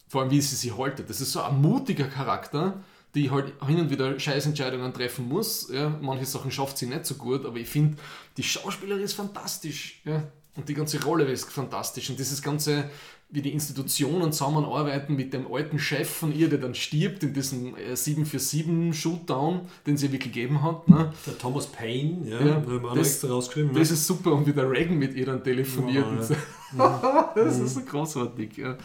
vor 0.08 0.22
allem 0.22 0.32
wie 0.32 0.42
sie 0.42 0.56
sich 0.56 0.78
haltet. 0.78 1.10
Das 1.10 1.20
ist 1.22 1.32
so 1.34 1.42
ein 1.42 1.62
mutiger 1.62 2.06
Charakter, 2.08 2.82
die 3.16 3.30
halt 3.30 3.54
hin 3.68 3.80
und 3.80 3.90
wieder 3.90 4.20
Scheißentscheidungen 4.20 4.94
treffen 4.94 5.28
muss. 5.28 5.70
Ja. 5.72 5.90
Manche 6.02 6.26
Sachen 6.26 6.52
schafft 6.52 6.78
sie 6.78 6.86
nicht 6.88 7.06
so 7.06 7.16
gut, 7.16 7.46
aber 7.46 7.58
ich 7.58 7.68
finde, 7.68 7.98
die 8.38 8.44
Schauspielerin 8.44 9.04
ist 9.04 9.14
fantastisch. 9.14 10.02
Ja. 10.06 10.24
Und 10.56 10.68
die 10.68 10.74
ganze 10.74 11.02
Rolle 11.04 11.26
ist 11.26 11.50
fantastisch. 11.50 12.10
Und 12.10 12.20
dieses 12.20 12.42
ganze, 12.42 12.90
wie 13.30 13.42
die 13.42 13.54
Institutionen 13.54 14.34
zusammenarbeiten 14.34 15.16
mit 15.16 15.34
dem 15.34 15.52
alten 15.54 15.80
Chef 15.80 16.10
von 16.10 16.34
ihr, 16.34 16.50
der 16.50 16.60
dann 16.60 16.76
stirbt 16.76 17.24
in 17.24 17.34
diesem 17.34 17.76
äh, 17.78 17.94
747-Shootdown, 17.94 19.62
den 19.88 19.98
sie 19.98 20.12
wirklich 20.12 20.34
gegeben 20.34 20.62
hat. 20.64 20.88
Ne? 20.90 21.12
Der 21.26 21.38
Thomas 21.38 21.68
Paine, 21.68 22.28
ja, 22.28 22.40
Ja, 22.46 22.56
haben 22.56 22.84
wir 22.84 22.96
das- 22.96 23.08
extra 23.08 23.28
rausgeschrieben. 23.30 23.74
Das 23.74 23.90
ja. 23.90 23.94
ist 23.96 24.08
super 24.08 24.34
und 24.34 24.46
wie 24.48 24.54
der 24.54 24.70
Reagan 24.70 24.98
mit 24.98 25.14
ihr 25.16 25.26
dann 25.26 25.44
telefoniert. 25.44 26.06
Ja, 26.06 26.22
so. 26.24 26.36
das 27.36 27.60
ist 27.60 27.74
so 27.76 27.82
großartig. 27.82 28.58
Ja. 28.58 28.78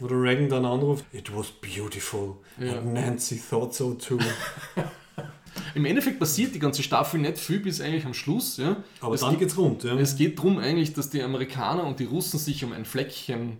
Oder 0.00 0.20
Reagan 0.20 0.48
dann 0.48 0.64
anruft, 0.64 1.04
it 1.12 1.34
was 1.34 1.50
beautiful. 1.50 2.36
Ja. 2.58 2.78
And 2.78 2.94
Nancy 2.94 3.40
thought 3.40 3.74
so 3.74 3.94
too. 3.94 4.18
Im 5.74 5.84
Endeffekt 5.84 6.18
passiert 6.18 6.54
die 6.54 6.58
ganze 6.58 6.82
Staffel 6.82 7.20
nicht 7.20 7.38
viel 7.38 7.60
bis 7.60 7.80
eigentlich 7.80 8.04
am 8.04 8.14
Schluss. 8.14 8.56
Ja. 8.56 8.76
Aber 9.00 9.14
es 9.14 9.20
dann 9.20 9.30
geht, 9.30 9.40
geht's 9.40 9.56
rund. 9.56 9.84
Ja. 9.84 9.94
es 9.94 10.16
geht 10.16 10.38
darum 10.38 10.58
eigentlich, 10.58 10.92
dass 10.92 11.10
die 11.10 11.22
Amerikaner 11.22 11.84
und 11.84 12.00
die 12.00 12.04
Russen 12.04 12.38
sich 12.38 12.64
um 12.64 12.72
ein 12.72 12.84
Fleckchen 12.84 13.58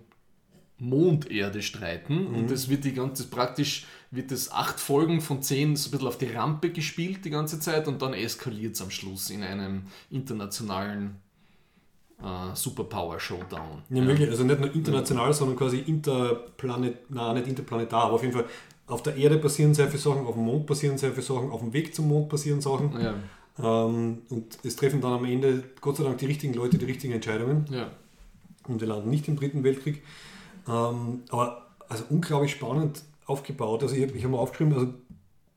Monderde 0.78 1.62
streiten 1.62 2.26
und 2.26 2.50
das 2.50 2.68
wird 2.68 2.84
die 2.84 2.94
ganze 2.94 3.28
praktisch 3.28 3.86
wird 4.10 4.32
das 4.32 4.50
acht 4.50 4.80
Folgen 4.80 5.20
von 5.20 5.40
zehn 5.40 5.76
so 5.76 5.88
ein 5.88 5.90
bisschen 5.92 6.08
auf 6.08 6.18
die 6.18 6.26
Rampe 6.26 6.70
gespielt 6.70 7.24
die 7.24 7.30
ganze 7.30 7.60
Zeit 7.60 7.86
und 7.86 8.02
dann 8.02 8.12
eskaliert 8.12 8.74
es 8.74 8.82
am 8.82 8.90
Schluss 8.90 9.30
in 9.30 9.44
einem 9.44 9.84
internationalen 10.10 11.20
äh, 12.22 12.54
Superpower 12.54 13.18
Showdown. 13.20 13.82
Ja, 13.90 14.06
wirklich. 14.06 14.30
Also 14.30 14.44
nicht 14.44 14.60
nur 14.60 14.74
international, 14.74 15.32
sondern 15.32 15.56
quasi 15.56 15.78
interplanet, 15.78 17.10
nein, 17.10 17.34
nicht 17.36 17.48
interplanetar, 17.48 18.04
aber 18.04 18.14
auf 18.14 18.22
jeden 18.22 18.34
Fall 18.34 18.44
auf 18.86 19.02
der 19.02 19.16
Erde 19.16 19.38
passieren 19.38 19.72
sehr 19.74 19.86
viele 19.88 19.98
Sachen, 20.00 20.26
auf 20.26 20.34
dem 20.34 20.44
Mond 20.44 20.66
passieren 20.66 20.98
sehr 20.98 21.10
viele 21.12 21.22
Sachen, 21.22 21.50
auf 21.50 21.60
dem 21.60 21.72
Weg 21.72 21.94
zum 21.94 22.08
Mond 22.08 22.28
passieren 22.28 22.60
Sachen. 22.60 22.92
Ja, 23.00 23.14
Ähm, 23.58 24.18
und 24.30 24.58
es 24.64 24.76
treffen 24.76 25.00
dann 25.00 25.12
am 25.12 25.24
Ende, 25.24 25.62
Gott 25.80 25.96
sei 25.96 26.04
Dank, 26.04 26.18
die 26.18 26.26
richtigen 26.26 26.54
Leute 26.54 26.76
die 26.76 26.84
richtigen 26.86 27.12
Entscheidungen. 27.14 27.66
ja. 27.70 27.88
Und 28.66 28.80
wir 28.80 28.88
landen 28.88 29.10
nicht 29.10 29.28
im 29.28 29.36
Dritten 29.36 29.62
Weltkrieg. 29.62 30.02
Ähm, 30.66 31.20
aber 31.28 31.66
also 31.88 32.04
unglaublich 32.08 32.52
spannend 32.52 33.02
aufgebaut. 33.26 33.82
Also 33.82 33.94
ich, 33.94 34.02
ich 34.14 34.22
habe 34.24 34.28
mir 34.32 34.38
aufgeschrieben, 34.38 34.72
also 34.72 34.94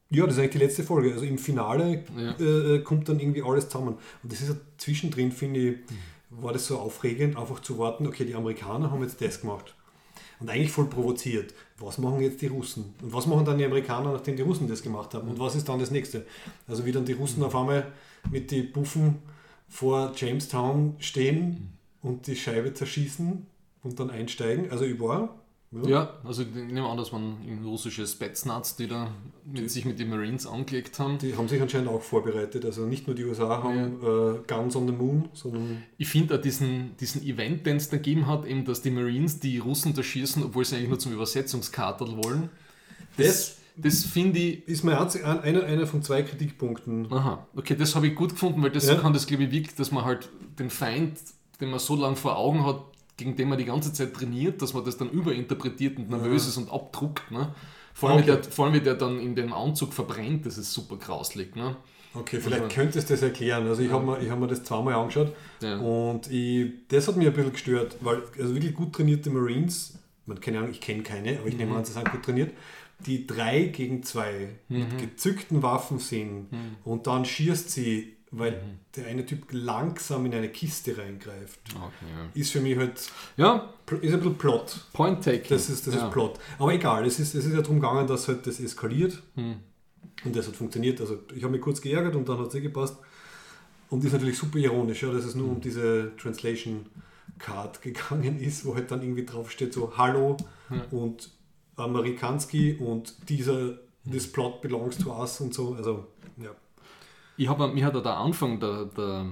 ja, 0.10 0.26
das 0.26 0.36
ist 0.36 0.40
eigentlich 0.40 0.52
die 0.52 0.58
letzte 0.60 0.84
Folge. 0.84 1.14
Also 1.14 1.24
im 1.26 1.38
Finale 1.38 2.04
Ja. 2.18 2.32
äh, 2.38 2.80
kommt 2.80 3.08
dann 3.10 3.20
irgendwie 3.20 3.42
alles 3.44 3.70
zusammen. 3.70 3.96
Und 4.24 4.32
das 4.32 4.42
ist 4.42 4.50
ja 4.50 4.56
zwischendrin, 4.78 5.32
finde 5.32 5.60
ich, 5.60 5.76
war 6.30 6.54
das 6.54 6.68
so 6.68 6.78
aufregend, 6.78 7.38
einfach 7.38 7.62
zu 7.62 7.78
warten, 7.78 8.08
okay, 8.08 8.26
die 8.26 8.36
Amerikaner 8.36 8.92
haben 8.92 9.02
jetzt 9.02 9.22
das 9.22 9.42
gemacht. 9.42 9.76
Und 10.40 10.50
eigentlich 10.50 10.72
voll 10.72 10.86
provoziert. 10.86 11.54
Was 11.80 11.98
machen 11.98 12.22
jetzt 12.22 12.42
die 12.42 12.48
Russen? 12.48 12.94
Und 13.02 13.12
was 13.14 13.26
machen 13.26 13.46
dann 13.46 13.58
die 13.58 13.66
Amerikaner, 13.66 14.14
nachdem 14.14 14.36
die 14.36 14.44
Russen 14.44 14.68
das 14.68 14.84
gemacht 14.84 15.14
haben? 15.14 15.28
Und 15.28 15.40
was 15.40 15.56
ist 15.56 15.68
dann 15.68 15.80
das 15.80 15.90
nächste? 15.90 16.26
Also 16.68 16.86
wie 16.86 16.92
dann 16.92 17.06
die 17.06 17.14
Russen 17.14 17.44
auf 17.44 17.56
einmal 17.56 17.92
mit 18.30 18.52
die 18.52 18.62
Buffen 18.62 19.20
vor 19.68 20.12
Jamestown 20.16 20.96
stehen 21.00 21.74
und 22.02 22.28
die 22.28 22.36
Scheibe 22.36 22.74
zerschießen 22.74 23.46
und 23.84 24.00
dann 24.00 24.10
einsteigen. 24.10 24.70
Also 24.72 24.86
ich 24.86 25.00
war. 25.72 25.90
Ja, 25.90 26.14
also 26.24 26.44
ich 26.44 26.54
nehme 26.54 26.88
an, 26.88 26.98
dass 26.98 27.12
man 27.12 27.38
russische 27.66 28.08
Spetsnaz, 28.08 28.76
die 28.78 28.88
da 28.88 29.12
mit, 29.46 29.70
sich 29.70 29.86
mit 29.86 30.00
den 30.00 30.10
Marines 30.10 30.48
angelegt 30.48 30.98
haben. 31.00 31.18
Die 31.18 31.36
haben 31.36 31.48
sich 31.48 31.62
anscheinend 31.62 31.90
auch 31.90 32.02
vorbereitet. 32.02 32.64
Also 32.66 32.86
nicht 32.86 33.08
nur 33.08 33.16
die 33.16 33.26
USA 33.26 33.64
haben 33.64 34.02
äh, 34.02 34.40
Guns 34.48 34.76
on 34.76 34.88
the 34.88 34.94
Moon, 34.94 35.30
sondern 35.34 35.84
Ich 35.98 36.08
finde 36.08 36.36
auch 36.36 36.42
diesen, 36.42 36.96
diesen 36.98 37.24
Event, 37.24 37.66
den 37.66 37.78
es 37.78 37.90
da 37.90 37.98
gegeben 37.98 38.28
hat, 38.28 38.46
eben, 38.46 38.66
dass 38.66 38.82
die 38.82 38.92
Marines 38.92 39.40
die 39.40 39.58
Russen 39.58 39.94
da 39.94 40.04
schießen, 40.04 40.44
obwohl 40.44 40.64
sie 40.66 40.76
eigentlich 40.76 40.90
nur 40.90 41.00
zum 41.00 41.14
Übersetzungskaterl 41.14 42.18
wollen. 42.24 42.50
Das, 43.18 43.58
das 43.76 44.04
finde 44.06 44.40
ich. 44.40 44.68
ist 44.68 44.84
mein 44.84 44.96
einer, 44.98 45.64
einer 45.64 45.88
von 45.88 46.02
zwei 46.02 46.24
Kritikpunkten. 46.24 47.12
Aha, 47.12 47.46
okay, 47.56 47.76
das 47.76 47.96
habe 47.96 48.08
ich 48.08 48.16
gut 48.16 48.32
gefunden, 48.32 48.62
weil 48.64 48.72
das 48.72 48.88
Ja. 48.88 48.96
kann 48.96 49.14
das, 49.14 49.28
glaube 49.28 49.44
ich, 49.44 49.52
wirklich, 49.52 49.76
dass 49.76 49.92
man 49.92 50.06
halt 50.06 50.30
den 50.60 50.70
Feind, 50.70 51.20
den 51.60 51.70
man 51.72 51.80
so 51.80 51.96
lange 51.96 52.16
vor 52.16 52.38
Augen 52.38 52.66
hat, 52.66 52.82
gegen 53.18 53.36
den 53.36 53.50
man 53.50 53.58
die 53.58 53.66
ganze 53.66 53.92
Zeit 53.94 54.14
trainiert, 54.14 54.62
dass 54.62 54.74
man 54.74 54.86
das 54.86 54.98
dann 54.98 55.10
überinterpretiert 55.10 55.98
und 55.98 56.10
nervös 56.10 56.48
ist 56.48 56.58
und 56.58 56.72
abdruckt. 56.72 57.30
Ne? 57.32 57.54
Vor, 57.94 58.10
allem, 58.12 58.20
wie 58.26 58.32
Okay. 58.32 58.42
der, 58.44 58.52
vor 58.52 58.66
allem, 58.66 58.76
wie 58.76 58.82
der 58.82 58.94
dann 58.94 59.20
in 59.20 59.36
dem 59.36 59.52
Anzug 59.54 59.92
verbrennt, 59.94 60.46
das 60.46 60.58
ist 60.60 60.72
super 60.72 60.98
grauslig. 60.98 61.56
Ne? 61.56 61.76
Okay, 62.14 62.40
vielleicht 62.40 62.64
Also- 62.64 62.76
könntest 62.76 63.10
du 63.10 63.14
das 63.16 63.24
erklären. 63.24 63.68
Also 63.68 63.82
ich 63.82 63.92
habe 63.92 64.06
mir, 64.06 64.22
ich 64.22 64.30
hab 64.30 64.40
mir 64.40 64.48
das 64.48 64.64
zweimal 64.64 64.94
angeschaut 64.94 65.34
Ja. 65.62 65.78
und 65.78 66.32
ich, 66.32 66.72
das 66.88 67.08
hat 67.08 67.18
mich 67.18 67.28
ein 67.28 67.34
bisschen 67.34 67.52
gestört, 67.52 67.98
weil 68.02 68.22
also 68.40 68.54
wirklich 68.54 68.74
gut 68.76 68.94
trainierte 68.94 69.30
Marines, 69.32 69.98
man 70.28 70.40
keine 70.40 70.60
Ahnung, 70.60 70.72
ich 70.72 70.82
kenne 70.82 71.02
keine, 71.04 71.40
aber 71.40 71.48
ich 71.48 71.54
Mhm. 71.56 71.60
nehme 71.60 71.76
an, 71.76 71.86
sie 71.86 71.94
sind 71.94 72.10
gut 72.12 72.24
trainiert, 72.24 72.52
die 73.06 73.26
drei 73.28 73.66
gegen 73.66 74.04
zwei 74.04 74.50
Mhm. 74.70 74.78
mit 74.80 74.98
gezückten 75.00 75.64
Waffen 75.64 76.00
sind 76.00 76.48
und 76.84 77.08
dann 77.08 77.26
schießt 77.26 77.70
sie, 77.72 78.17
weil 78.32 78.52
Mhm. 78.52 78.80
der 78.96 79.08
eine 79.08 79.26
Typ 79.26 79.48
langsam 79.52 80.26
in 80.26 80.34
eine 80.34 80.50
Kiste 80.50 80.98
reingreift. 80.98 81.60
Okay, 81.76 82.30
Ist 82.40 82.52
für 82.52 82.60
mich 82.60 82.78
halt, 82.78 83.10
ja. 83.38 83.74
ist 84.02 84.14
ein 84.14 84.20
bisschen 84.20 84.38
Plot. 84.38 84.86
Point 84.94 85.24
taken. 85.24 85.46
Das 85.50 85.70
ist, 85.70 85.88
das 85.88 85.96
ja. 85.96 86.06
ist 86.08 86.12
Plot. 86.14 86.40
Aber 86.60 86.74
egal, 86.74 87.06
es 87.06 87.20
ist, 87.20 87.36
es 87.36 87.46
ist 87.46 87.54
ja 87.54 87.62
darum 87.62 87.80
gegangen, 87.80 88.06
dass 88.08 88.28
halt 88.28 88.46
das 88.46 88.60
eskaliert. 88.60 89.22
Hm. 89.36 89.56
Und 90.26 90.36
das 90.36 90.48
hat 90.48 90.56
funktioniert. 90.56 91.00
Also 91.00 91.20
ich 91.36 91.44
habe 91.44 91.54
mich 91.54 91.62
kurz 91.62 91.80
geärgert 91.82 92.16
und 92.16 92.28
dann 92.28 92.38
hat 92.40 92.48
es 92.48 92.56
eh 92.56 92.62
gepasst. 92.62 92.98
Und 93.90 94.04
ist 94.04 94.12
natürlich 94.12 94.38
super 94.38 94.58
ironisch, 94.58 95.04
ja, 95.04 95.12
dass 95.12 95.24
es 95.24 95.34
Hm. 95.34 95.42
nur 95.42 95.52
um 95.52 95.62
diese 95.62 96.12
Translation 96.18 96.86
Card 97.40 97.82
gegangen 97.88 98.40
ist, 98.42 98.66
wo 98.66 98.76
halt 98.76 98.92
dann 98.92 99.02
irgendwie 99.02 99.26
draufsteht 99.26 99.74
so 99.74 99.96
Hallo 99.98 100.36
und 100.92 101.30
Amerikanski 101.78 102.74
und 102.80 103.14
dieser 103.30 103.78
This 104.10 104.32
Plot 104.32 104.62
belongs 104.62 104.98
to 104.98 105.12
us 105.18 105.40
und 105.42 105.54
so. 105.54 105.74
Also, 105.76 105.92
ja. 105.92 106.17
Ich 107.38 107.48
hab, 107.48 107.60
mir 107.74 107.86
hat 107.86 107.96
auch 107.96 108.04
der 108.04 108.18
Anfang 108.18 108.60
der, 108.60 108.86
der, 108.86 109.26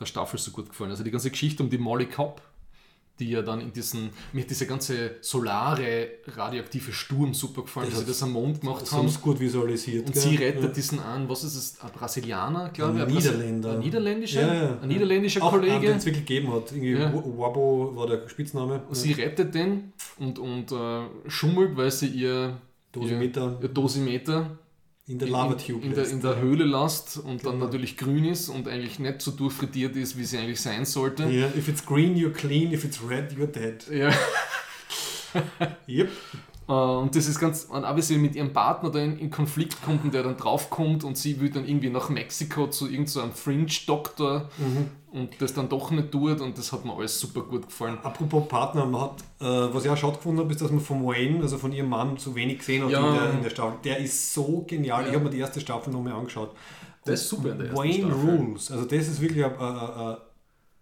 der 0.00 0.06
Staffel 0.06 0.38
so 0.38 0.50
gut 0.50 0.68
gefallen. 0.68 0.90
Also 0.90 1.04
die 1.04 1.10
ganze 1.10 1.30
Geschichte 1.30 1.62
um 1.62 1.70
die 1.70 1.78
Molly 1.78 2.06
Cobb, 2.06 2.40
die 3.18 3.30
ja 3.30 3.42
dann 3.42 3.60
in 3.60 3.72
diesen, 3.72 4.10
mir 4.32 4.42
hat 4.42 4.50
diese 4.50 4.66
ganze 4.66 5.16
solare 5.22 6.08
radioaktive 6.26 6.92
Sturm 6.92 7.32
super 7.32 7.62
gefallen, 7.62 7.88
dass 7.90 8.00
sie 8.00 8.06
das 8.06 8.22
am 8.22 8.32
Mond 8.32 8.60
gemacht 8.60 8.82
Das 8.82 8.92
haben. 8.92 9.08
sie 9.08 9.18
gut 9.20 9.40
visualisiert. 9.40 10.06
Und 10.06 10.12
gell? 10.12 10.22
sie 10.22 10.36
rettet 10.36 10.62
ja. 10.62 10.68
diesen 10.68 11.00
an, 11.00 11.28
was 11.28 11.42
ist 11.44 11.54
es, 11.56 11.80
ein 11.80 11.90
Brasilianer, 11.92 12.70
glaube 12.70 12.98
ich? 12.98 13.02
Ein 13.04 13.14
Niederländer. 13.14 13.72
Ein 13.72 13.78
Niederländischer? 13.78 14.40
Ja, 14.42 14.54
ja. 14.54 14.78
Ein 14.80 14.88
niederländischer 14.88 15.42
Auch 15.42 15.50
Kollege. 15.52 15.80
den 15.80 15.96
es 15.96 16.04
wirklich 16.04 16.26
gegeben 16.26 16.52
hat. 16.52 16.72
Irgendwie. 16.72 16.98
Wabo 16.98 17.92
war 17.96 18.06
der 18.06 18.28
Spitzname. 18.28 18.82
Und 18.86 18.94
sie 18.94 19.12
rettet 19.12 19.54
den 19.54 19.92
und, 20.18 20.38
und 20.38 20.72
äh, 20.72 21.30
schummelt, 21.30 21.76
weil 21.76 21.90
sie 21.90 22.08
ihr 22.08 22.60
Dosimeter 22.92 23.56
ihr, 23.60 23.62
ihr 23.62 23.68
Dosimeter 23.68 24.58
in 25.08 25.18
der 25.18 25.28
in, 25.28 25.32
Lavatube 25.34 25.84
in, 25.84 25.90
der, 25.94 26.02
lässt. 26.02 26.12
in 26.12 26.20
der 26.20 26.40
Höhle 26.40 26.64
lasst 26.64 27.18
und 27.18 27.44
dann 27.44 27.52
Genau. 27.54 27.64
natürlich 27.66 27.96
grün 27.96 28.24
ist 28.24 28.48
und 28.48 28.66
eigentlich 28.68 28.98
nicht 28.98 29.22
so 29.22 29.30
durchfrittiert 29.30 29.94
ist, 29.96 30.18
wie 30.18 30.24
sie 30.24 30.38
eigentlich 30.38 30.60
sein 30.60 30.84
sollte. 30.84 31.24
Ja, 31.28 31.46
if 31.56 31.68
it's 31.68 31.84
green, 31.86 32.16
you're 32.16 32.32
clean. 32.32 32.72
If 32.72 32.84
it's 32.84 32.98
red, 33.08 33.32
you're 33.32 33.46
dead. 33.46 33.86
Ja. 33.90 34.10
Yep. 35.88 36.08
Äh, 36.68 36.72
Und 36.72 37.14
das 37.14 37.26
ist 37.28 37.38
ganz, 37.38 37.64
und 37.64 37.84
auch 37.84 37.94
wie 37.96 38.02
sie 38.02 38.16
mit 38.16 38.34
ihrem 38.34 38.52
Partner 38.52 38.90
da 38.90 38.98
in, 39.00 39.18
in 39.18 39.30
Konflikt 39.30 39.82
kommt 39.84 40.02
und 40.04 40.14
der 40.14 40.22
dann 40.22 40.36
draufkommt 40.36 41.04
und 41.04 41.16
sie 41.18 41.38
will 41.40 41.50
dann 41.50 41.66
irgendwie 41.68 41.90
nach 41.90 42.08
Mexiko 42.08 42.68
zu 42.68 42.86
irgendeinem 42.86 43.06
so 43.06 43.20
einem 43.20 43.32
Fringe-Doktor 43.32 44.48
und 45.16 45.30
das 45.40 45.52
dann 45.54 45.68
doch 45.68 45.90
nicht 45.90 46.12
tut 46.12 46.40
und 46.40 46.56
das 46.56 46.70
hat 46.72 46.84
mir 46.84 46.94
alles 46.94 47.18
super 47.18 47.40
gut 47.40 47.66
gefallen. 47.66 47.98
Apropos 48.02 48.46
Partner, 48.48 48.86
man 48.86 49.00
hat, 49.00 49.20
äh, 49.40 49.44
was 49.74 49.84
ich 49.84 49.90
auch 49.90 49.96
schade 49.96 50.16
gefunden 50.16 50.40
habe, 50.40 50.52
ist, 50.52 50.60
dass 50.60 50.70
man 50.70 50.80
von 50.80 51.04
Wayne, 51.04 51.40
also 51.42 51.58
von 51.58 51.72
ihrem 51.72 51.88
Mann, 51.88 52.16
so 52.16 52.34
wenig 52.34 52.58
gesehen 52.58 52.84
hat 52.84 52.90
Ja. 52.90 53.08
in, 53.08 53.14
der, 53.14 53.30
in 53.32 53.42
der 53.42 53.50
Staffel. 53.50 53.78
Der 53.82 53.98
ist 53.98 54.32
so 54.34 54.64
genial. 54.66 55.02
Ja. 55.02 55.08
Ich 55.08 55.14
habe 55.14 55.24
mir 55.24 55.30
die 55.30 55.38
erste 55.38 55.60
Staffel 55.60 55.92
nochmal 55.92 56.12
angeschaut. 56.12 56.50
Der 57.06 57.14
ist 57.14 57.28
super 57.28 57.52
in 57.52 57.58
der 57.58 57.66
ersten 57.68 57.82
Wayne 57.82 58.12
Staffel. 58.12 58.30
Rules. 58.38 58.70
Also 58.70 58.84
das 58.84 59.08
ist 59.08 59.20
wirklich 59.20 59.44
ein, 59.44 59.56
ein, 59.58 59.76
ein, 59.76 60.16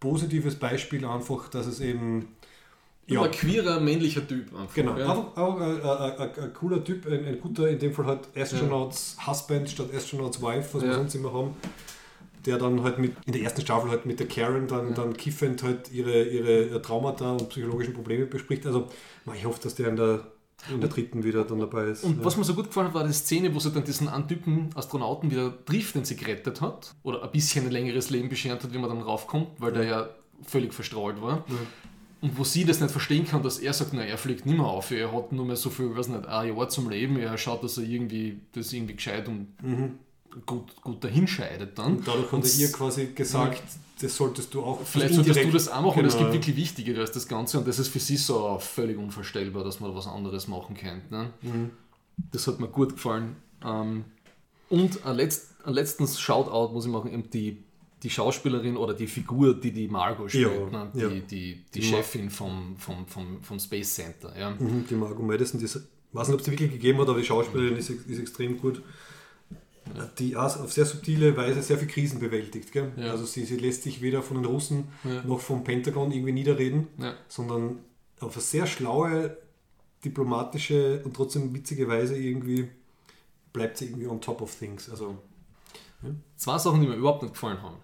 positives 0.00 0.54
Beispiel 0.56 1.04
einfach, 1.06 1.48
dass 1.48 1.66
es 1.66 1.80
eben 1.80 2.28
Ja. 3.06 3.22
Ein 3.22 3.30
queerer 3.30 3.80
männlicher 3.80 4.26
Typ 4.26 4.54
einfach. 4.54 4.74
Genau, 4.74 4.96
Ja. 4.98 5.10
einfach 5.10 5.36
auch 5.36 5.60
ein, 5.60 5.80
ein, 5.82 6.20
ein, 6.44 6.52
cooler 6.54 6.82
Typ, 6.82 7.06
ein, 7.06 7.24
ein 7.26 7.40
guter, 7.40 7.68
in 7.68 7.78
dem 7.78 7.92
Fall 7.92 8.06
halt 8.06 8.20
Astronauts 8.36 9.16
Husband 9.26 9.68
statt 9.70 9.88
Astronauts 9.94 10.40
Wife, 10.42 10.74
was 10.74 10.82
wir 10.82 10.88
Ja. 10.90 10.94
sonst 10.96 11.14
immer 11.14 11.32
haben, 11.32 11.54
der 12.46 12.58
dann 12.58 12.82
halt 12.82 12.98
mit, 12.98 13.16
in 13.26 13.32
der 13.32 13.42
ersten 13.42 13.62
Staffel 13.62 13.90
halt 13.90 14.06
mit 14.06 14.20
der 14.20 14.28
Karen 14.28 14.66
dann, 14.68 14.94
dann 14.94 15.16
kiffend 15.16 15.62
halt 15.62 15.90
ihre, 15.92 16.24
ihre 16.24 16.80
Traumata 16.82 17.32
und 17.32 17.48
psychologischen 17.48 17.94
Probleme 17.94 18.26
bespricht. 18.26 18.66
Also 18.66 18.88
ich 19.34 19.44
hoffe, 19.44 19.60
dass 19.62 19.74
der 19.74 19.88
in 19.88 19.96
der, 19.96 20.26
in 20.70 20.80
der 20.80 20.90
dritten 20.90 21.24
wieder 21.24 21.44
dann 21.44 21.58
dabei 21.58 21.86
ist. 21.86 22.04
Und 22.04 22.18
ja. 22.18 22.24
was 22.24 22.36
mir 22.36 22.44
so 22.44 22.54
gut 22.54 22.66
gefallen 22.66 22.88
hat, 22.88 22.94
war 22.94 23.06
die 23.06 23.12
Szene, 23.12 23.54
wo 23.54 23.58
sie 23.58 23.70
dann 23.70 23.84
diesen 23.84 24.08
einen 24.08 24.28
Typen 24.28 24.70
Astronauten 24.74 25.30
wieder 25.30 25.52
trifft, 25.64 25.94
den 25.94 26.04
sie 26.04 26.16
gerettet 26.16 26.60
hat. 26.60 26.94
Oder 27.02 27.22
ein 27.22 27.30
bisschen 27.30 27.66
ein 27.66 27.72
längeres 27.72 28.10
Leben 28.10 28.28
beschert 28.28 28.62
hat, 28.62 28.72
wie 28.72 28.78
man 28.78 28.90
dann 28.90 29.00
raufkommt, 29.00 29.48
weil 29.58 29.72
der 29.72 29.84
ja 29.84 30.08
völlig 30.42 30.74
verstrahlt 30.74 31.20
war. 31.22 31.44
Und 32.20 32.38
wo 32.38 32.44
sie 32.44 32.64
das 32.64 32.80
nicht 32.80 32.90
verstehen 32.90 33.26
kann, 33.26 33.42
dass 33.42 33.58
er 33.58 33.74
sagt, 33.74 33.92
na, 33.92 34.02
er 34.02 34.16
fliegt 34.16 34.46
nicht 34.46 34.56
mehr 34.56 34.66
auf, 34.66 34.90
er 34.90 35.12
hat 35.12 35.32
nur 35.32 35.44
mehr 35.44 35.56
so 35.56 35.68
viel, 35.68 35.94
weiß 35.94 36.08
nicht, 36.08 36.26
ein 36.26 36.56
Jahr 36.56 36.68
zum 36.70 36.88
Leben, 36.88 37.18
er 37.18 37.36
schaut, 37.36 37.62
dass 37.62 37.76
er 37.76 37.84
irgendwie 37.84 38.40
das 38.52 38.72
irgendwie 38.72 38.94
gescheit 38.94 39.28
und 39.28 39.48
gut, 40.46 40.80
gut 40.82 41.02
dahinscheidet 41.04 41.78
dann. 41.78 41.96
Und 41.98 42.08
dadurch 42.08 42.30
hat 42.32 42.44
er 42.44 42.54
ihr 42.60 42.72
quasi 42.72 43.06
gesagt, 43.14 43.62
das 44.00 44.16
solltest 44.16 44.52
du 44.52 44.62
auch 44.62 44.80
Vielleicht 44.84 45.14
solltest 45.14 45.44
du 45.44 45.50
das 45.50 45.68
auch 45.68 45.82
machen, 45.82 46.04
es 46.04 46.14
Genau. 46.14 46.30
gibt 46.30 46.44
wirklich 46.44 46.56
Wichtigere 46.56 47.00
als 47.00 47.12
das 47.12 47.28
Ganze 47.28 47.58
und 47.58 47.68
das 47.68 47.78
ist 47.78 47.88
für 47.88 48.00
sie 48.00 48.16
so 48.16 48.58
völlig 48.60 48.98
unvorstellbar, 48.98 49.62
dass 49.64 49.80
man 49.80 49.94
was 49.94 50.06
anderes 50.06 50.48
machen 50.48 50.76
könnte. 50.76 51.14
Ne? 51.14 51.30
Mhm. 51.42 51.70
Das 52.32 52.46
hat 52.46 52.60
mir 52.60 52.68
gut 52.68 52.94
gefallen. 52.94 53.36
Ähm, 53.64 54.04
und 54.68 55.04
ein, 55.06 55.16
letzt, 55.16 55.50
ein 55.64 55.74
letztens 55.74 56.20
Shoutout 56.20 56.72
muss 56.72 56.86
ich 56.86 56.90
machen, 56.90 57.12
eben 57.12 57.30
die, 57.30 57.62
die 58.02 58.10
Schauspielerin 58.10 58.76
oder 58.76 58.94
die 58.94 59.06
Figur, 59.06 59.54
die 59.54 59.72
die 59.72 59.88
Margot 59.88 60.28
spielt, 60.30 60.50
Ja, 60.72 60.84
ne? 60.84 60.90
die, 60.94 61.00
ja. 61.00 61.08
die, 61.08 61.20
die, 61.20 61.64
Die 61.74 61.82
Chefin 61.82 62.30
vom, 62.30 62.76
vom, 62.76 63.06
vom, 63.06 63.42
vom 63.42 63.58
Space 63.58 63.94
Center. 63.94 64.36
Ja. 64.38 64.50
Mhm, 64.50 64.86
die 64.88 64.94
Margot 64.94 65.24
Madison, 65.24 65.58
die, 65.60 65.66
ich 65.66 65.74
weiß 66.12 66.28
nicht, 66.28 66.34
ob 66.34 66.40
es 66.40 66.44
die 66.46 66.50
wirklich 66.52 66.70
gegeben 66.72 66.98
hat, 67.00 67.08
aber 67.08 67.18
die 67.18 67.24
Schauspielerin 67.24 67.76
ist, 67.76 67.90
ist 67.90 68.18
extrem 68.18 68.58
gut. 68.60 68.82
Die 70.18 70.34
auf 70.36 70.72
sehr 70.72 70.86
subtile 70.86 71.36
Weise 71.36 71.62
sehr 71.62 71.78
viel 71.78 71.88
Krisen 71.88 72.18
bewältigt. 72.18 72.72
Gell? 72.72 72.92
Ja. 72.96 73.10
Also 73.10 73.26
sie, 73.26 73.44
sie 73.44 73.56
lässt 73.56 73.82
sich 73.82 74.00
weder 74.00 74.22
von 74.22 74.38
den 74.38 74.46
Russen 74.46 74.88
Ja. 75.04 75.22
noch 75.24 75.40
vom 75.40 75.62
Pentagon 75.62 76.10
irgendwie 76.10 76.32
niederreden, 76.32 76.88
Ja. 76.98 77.14
sondern 77.28 77.80
auf 78.20 78.32
eine 78.34 78.42
sehr 78.42 78.66
schlaue, 78.66 79.36
diplomatische 80.04 81.02
und 81.04 81.14
trotzdem 81.14 81.54
witzige 81.54 81.88
Weise 81.88 82.16
irgendwie 82.16 82.68
bleibt 83.52 83.78
sie 83.78 83.86
irgendwie 83.86 84.06
on 84.06 84.20
top 84.20 84.40
of 84.42 84.54
things. 84.54 84.88
Also 84.90 85.18
Zwei 86.36 86.58
Sachen, 86.58 86.82
die 86.82 86.86
mir 86.86 86.96
überhaupt 86.96 87.22
nicht 87.22 87.32
gefallen 87.32 87.62
haben. 87.62 87.76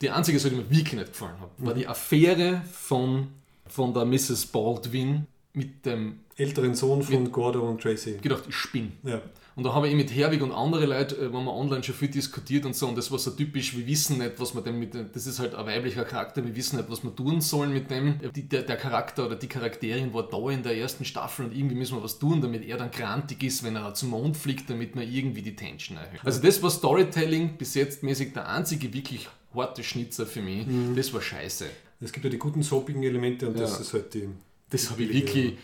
Die 0.00 0.10
einzige 0.10 0.38
Sache, 0.38 0.50
die 0.50 0.56
mir 0.60 0.70
wirklich 0.70 0.92
nicht 0.94 1.08
gefallen 1.08 1.40
hat, 1.40 1.58
Mhm. 1.58 1.66
war 1.66 1.74
die 1.74 1.88
Affäre 1.88 2.62
von, 2.70 3.28
von 3.66 3.92
der 3.92 4.04
Mrs. 4.04 4.46
Baldwin 4.46 5.26
mit 5.54 5.84
dem 5.84 6.20
älteren 6.36 6.74
Sohn 6.76 7.02
von 7.02 7.32
Gordo 7.32 7.68
und 7.68 7.80
Tracy. 7.82 8.18
gedacht, 8.22 8.44
ich 8.48 8.54
spinne. 8.54 8.92
Ja. 9.02 9.20
Und 9.58 9.64
da 9.64 9.74
habe 9.74 9.88
ich 9.88 9.96
mit 9.96 10.14
Herwig 10.14 10.40
und 10.40 10.52
andere 10.52 10.86
Leute, 10.86 11.16
äh, 11.16 11.22
wenn 11.32 11.44
man 11.44 11.48
online 11.48 11.82
schon 11.82 11.96
viel 11.96 12.06
diskutiert 12.06 12.64
und 12.64 12.76
so, 12.76 12.86
und 12.86 12.96
das 12.96 13.10
war 13.10 13.18
so 13.18 13.32
typisch, 13.32 13.76
wir 13.76 13.84
wissen 13.88 14.18
nicht, 14.18 14.38
was 14.38 14.54
wir 14.54 14.62
denn 14.62 14.78
mit 14.78 14.94
dem, 14.94 15.10
das 15.12 15.26
ist 15.26 15.40
halt 15.40 15.52
ein 15.56 15.66
weiblicher 15.66 16.04
Charakter, 16.04 16.44
wir 16.44 16.54
wissen 16.54 16.76
nicht, 16.76 16.88
was 16.88 17.02
wir 17.02 17.12
tun 17.12 17.40
sollen 17.40 17.72
mit 17.72 17.90
dem. 17.90 18.20
Die, 18.36 18.48
der, 18.48 18.62
der 18.62 18.76
Charakter 18.76 19.26
oder 19.26 19.34
die 19.34 19.48
Charakterin 19.48 20.14
war 20.14 20.28
da 20.28 20.48
in 20.50 20.62
der 20.62 20.76
ersten 20.78 21.04
Staffel 21.04 21.46
und 21.46 21.56
irgendwie 21.56 21.74
müssen 21.74 21.96
wir 21.96 22.04
was 22.04 22.20
tun, 22.20 22.40
damit 22.40 22.64
er 22.68 22.76
dann 22.76 22.92
grantig 22.92 23.42
ist, 23.42 23.64
wenn 23.64 23.74
er 23.74 23.92
zum 23.94 24.10
Mond 24.10 24.36
fliegt, 24.36 24.70
damit 24.70 24.94
man 24.94 25.12
irgendwie 25.12 25.42
die 25.42 25.56
Tension 25.56 25.98
erhöht. 25.98 26.20
Also 26.22 26.40
das 26.40 26.62
war 26.62 26.70
Storytelling 26.70 27.56
bis 27.58 27.74
jetzt 27.74 28.04
mäßig 28.04 28.34
der 28.34 28.48
einzige 28.48 28.94
wirklich 28.94 29.28
harte 29.52 29.82
Schnitzer 29.82 30.24
für 30.26 30.40
mich. 30.40 30.66
Das 30.94 31.12
war 31.12 31.20
scheiße. 31.20 31.66
Es 32.00 32.12
gibt 32.12 32.22
ja 32.24 32.30
die 32.30 32.38
guten 32.38 32.62
soapigen 32.62 33.02
Elemente 33.02 33.48
und 33.48 33.56
Ja. 33.56 33.62
das 33.62 33.80
ist 33.80 33.92
halt 33.92 34.14
die. 34.14 34.28
Das 34.70 34.88
habe 34.88 35.02
ich 35.02 35.12
wirklich. 35.12 35.54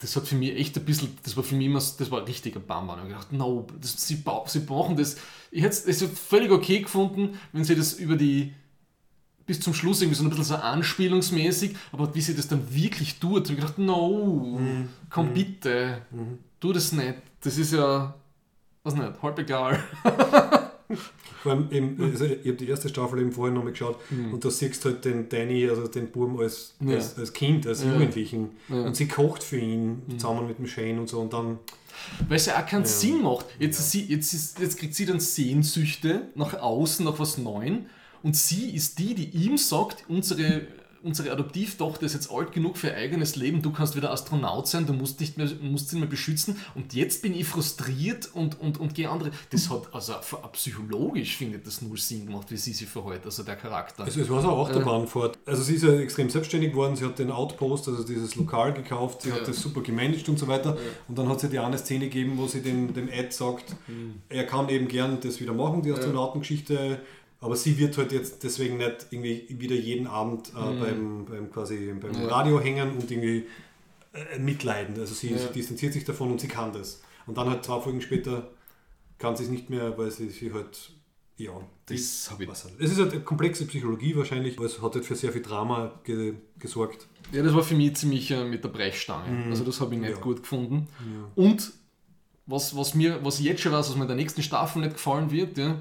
Das 0.00 0.14
hat 0.14 0.28
für 0.28 0.36
mich 0.36 0.56
echt 0.56 0.76
ein 0.76 0.84
bisschen, 0.84 1.16
das 1.24 1.36
war 1.36 1.42
für 1.42 1.56
mich 1.56 1.66
immer, 1.66 1.80
das 1.80 2.10
war 2.10 2.20
ein 2.20 2.24
richtiger 2.24 2.60
Bam. 2.60 2.86
Ich 2.86 2.92
habe 2.92 3.08
gedacht, 3.08 3.32
no, 3.32 3.66
das, 3.80 4.06
sie, 4.06 4.22
sie 4.46 4.60
brauchen 4.60 4.96
das. 4.96 5.16
Ich 5.50 5.62
hätte 5.62 5.90
es 5.90 6.02
völlig 6.02 6.52
okay 6.52 6.80
gefunden, 6.80 7.38
wenn 7.52 7.64
sie 7.64 7.74
das 7.74 7.94
über 7.94 8.16
die, 8.16 8.52
bis 9.46 9.60
zum 9.60 9.74
Schluss 9.74 10.00
irgendwie 10.00 10.18
so 10.18 10.24
ein 10.24 10.28
bisschen 10.30 10.44
so 10.44 10.54
anspielungsmäßig, 10.54 11.74
aber 11.90 12.14
wie 12.14 12.20
sie 12.20 12.36
das 12.36 12.46
dann 12.46 12.72
wirklich 12.72 13.18
tut, 13.18 13.44
habe 13.44 13.54
ich 13.54 13.60
gedacht, 13.60 13.78
no, 13.78 14.60
komm 15.10 15.34
bitte, 15.34 16.02
tu 16.60 16.72
das 16.72 16.92
nicht. 16.92 17.14
Das 17.40 17.58
ist 17.58 17.72
ja, 17.72 18.14
was 18.84 18.94
nicht, 18.94 19.22
halb 19.22 19.38
egal. 19.38 19.82
Vor 21.42 21.52
allem 21.52 21.68
eben, 21.70 21.96
also 22.02 22.24
ich 22.24 22.38
habe 22.46 22.52
die 22.54 22.68
erste 22.68 22.88
Staffel 22.88 23.20
eben 23.20 23.32
vorher 23.32 23.54
nochmal 23.54 23.72
geschaut 23.72 23.96
und 24.32 24.44
da 24.44 24.50
siehst 24.50 24.84
du 24.84 24.90
halt 24.90 25.04
den 25.04 25.28
Danny, 25.28 25.68
also 25.68 25.86
den 25.86 26.08
Buben 26.10 26.38
als, 26.40 26.74
Ja. 26.80 26.94
als, 26.96 27.16
als 27.18 27.32
Kind, 27.32 27.66
als 27.66 27.84
Ja. 27.84 27.92
Jugendlichen. 27.92 28.50
Ja. 28.68 28.82
Und 28.82 28.96
sie 28.96 29.06
kocht 29.08 29.42
für 29.44 29.58
ihn 29.58 30.02
zusammen 30.18 30.46
mit 30.48 30.58
dem 30.58 30.66
Shane 30.66 30.98
und 30.98 31.08
so 31.08 31.20
und 31.20 31.32
dann. 31.32 31.58
Weil 32.28 32.36
es 32.36 32.46
ja 32.46 32.60
auch 32.60 32.66
keinen 32.66 32.84
Sinn 32.84 33.22
macht. 33.22 33.46
Jetzt, 33.58 33.90
sie, 33.90 34.04
jetzt, 34.06 34.32
ist, 34.32 34.58
jetzt 34.60 34.78
kriegt 34.78 34.94
sie 34.94 35.06
dann 35.06 35.20
Sehnsüchte 35.20 36.28
nach 36.34 36.54
außen, 36.54 37.04
nach 37.04 37.18
was 37.18 37.38
Neuem. 37.38 37.86
Und 38.22 38.36
sie 38.36 38.70
ist 38.74 38.98
die, 38.98 39.14
die 39.14 39.26
ihm 39.30 39.58
sagt, 39.58 40.04
unsere, 40.08 40.62
unsere 41.02 41.30
Adoptivtochter 41.32 42.06
ist 42.06 42.14
jetzt 42.14 42.30
alt 42.30 42.52
genug 42.52 42.76
für 42.76 42.88
ihr 42.88 42.96
eigenes 42.96 43.36
Leben, 43.36 43.62
du 43.62 43.70
kannst 43.72 43.96
wieder 43.96 44.10
Astronaut 44.12 44.66
sein, 44.68 44.86
du 44.86 44.92
musst, 44.92 45.20
nicht 45.20 45.36
mehr, 45.38 45.48
musst 45.60 45.88
sie 45.90 45.96
nicht 45.96 46.02
mehr 46.02 46.10
beschützen. 46.10 46.56
Und 46.74 46.94
jetzt 46.94 47.22
bin 47.22 47.34
ich 47.34 47.46
frustriert 47.46 48.28
und, 48.34 48.60
und, 48.60 48.78
und 48.80 48.94
gehe 48.94 49.08
andere. 49.08 49.30
Das 49.50 49.70
hat, 49.70 49.92
also 49.94 50.14
psychologisch 50.52 51.36
findet 51.36 51.66
das 51.66 51.82
null 51.82 51.96
Sinn 51.98 52.26
gemacht, 52.26 52.50
wie 52.50 52.56
sie 52.56 52.72
sich 52.72 52.88
verhält, 52.88 53.24
also 53.24 53.42
der 53.42 53.56
Charakter. 53.56 54.04
Also 54.04 54.20
es 54.20 54.28
war 54.28 54.42
so 54.42 54.48
auch 54.48 54.70
der 54.70 54.80
Bahnfahrt. 54.80 55.38
Also 55.46 55.62
sie 55.62 55.74
ist 55.74 55.84
ja 55.84 55.92
extrem 55.98 56.30
selbstständig 56.30 56.70
geworden, 56.70 56.96
sie 56.96 57.04
hat 57.04 57.18
den 57.18 57.30
Outpost, 57.30 57.88
also 57.88 58.02
dieses 58.02 58.34
Lokal 58.36 58.72
gekauft, 58.72 59.22
sie 59.22 59.28
Ja. 59.30 59.36
hat 59.36 59.48
das 59.48 59.60
super 59.60 59.82
gemanagt 59.82 60.28
und 60.28 60.38
so 60.38 60.48
weiter. 60.48 60.76
Und 61.08 61.16
dann 61.18 61.28
hat 61.28 61.40
sie 61.40 61.48
die 61.48 61.58
eine 61.58 61.78
Szene 61.78 62.06
gegeben, 62.06 62.32
wo 62.36 62.46
sie 62.46 62.60
dem, 62.62 62.92
dem 62.94 63.08
Ed 63.08 63.32
sagt, 63.32 63.76
er 64.28 64.46
kann 64.46 64.68
eben 64.68 64.88
gern 64.88 65.18
das 65.20 65.40
wieder 65.40 65.52
machen, 65.52 65.82
die 65.82 65.92
Astronautengeschichte. 65.92 67.00
Aber 67.40 67.54
sie 67.56 67.78
wird 67.78 67.96
halt 67.98 68.10
jetzt 68.12 68.42
deswegen 68.42 68.78
nicht 68.78 69.06
irgendwie 69.10 69.46
wieder 69.48 69.76
jeden 69.76 70.06
Abend 70.08 70.48
äh, 70.50 70.52
beim, 70.54 71.24
beim, 71.24 71.50
quasi 71.52 71.92
beim 72.00 72.12
Ja. 72.14 72.26
Radio 72.28 72.60
hängen 72.60 72.96
und 72.96 73.08
irgendwie 73.10 73.46
äh, 74.12 74.38
mitleiden. 74.40 74.98
Also 74.98 75.14
sie, 75.14 75.30
Ja. 75.30 75.38
sie 75.38 75.48
distanziert 75.52 75.92
sich 75.92 76.04
davon 76.04 76.32
und 76.32 76.40
sie 76.40 76.48
kann 76.48 76.72
das. 76.72 77.00
Und 77.26 77.38
dann 77.38 77.48
halt 77.48 77.64
zwei 77.64 77.80
Folgen 77.80 78.00
später 78.00 78.50
kann 79.18 79.36
sie 79.36 79.44
es 79.44 79.50
nicht 79.50 79.70
mehr, 79.70 79.96
weil 79.96 80.10
sie 80.10 80.28
sich 80.30 80.52
halt, 80.52 80.90
ja, 81.36 81.52
Das 81.86 82.24
die- 82.24 82.30
hab 82.32 82.40
ich- 82.40 82.48
was 82.48 82.64
halt. 82.64 82.74
Es 82.80 82.90
ist 82.90 82.98
halt 82.98 83.12
eine 83.12 83.20
komplexe 83.20 83.66
Psychologie 83.66 84.16
wahrscheinlich, 84.16 84.56
aber 84.56 84.66
es 84.66 84.82
hat 84.82 84.94
halt 84.94 85.04
für 85.04 85.14
sehr 85.14 85.30
viel 85.32 85.42
Drama 85.42 85.92
ge 86.02 86.34
gesorgt. 86.58 87.06
Ja, 87.30 87.42
das 87.44 87.54
war 87.54 87.62
für 87.62 87.74
mich 87.76 87.94
ziemlich 87.94 88.30
äh, 88.32 88.44
mit 88.44 88.64
der 88.64 88.68
Brechstange. 88.70 89.44
Also 89.50 89.62
das 89.62 89.80
habe 89.80 89.94
ich 89.94 90.00
nicht 90.00 90.10
Ja. 90.10 90.16
gut 90.18 90.42
gefunden. 90.42 90.88
Und 91.36 91.70
was, 92.46 92.74
was 92.76 92.94
mir, 92.94 93.24
was 93.24 93.38
ich 93.38 93.44
jetzt 93.44 93.60
schon 93.60 93.70
weiß, 93.70 93.88
was 93.90 93.94
mir 93.96 94.02
in 94.02 94.08
der 94.08 94.16
nächsten 94.16 94.42
Staffel 94.42 94.80
nicht 94.80 94.94
gefallen 94.94 95.30
wird, 95.30 95.56
ja, 95.58 95.78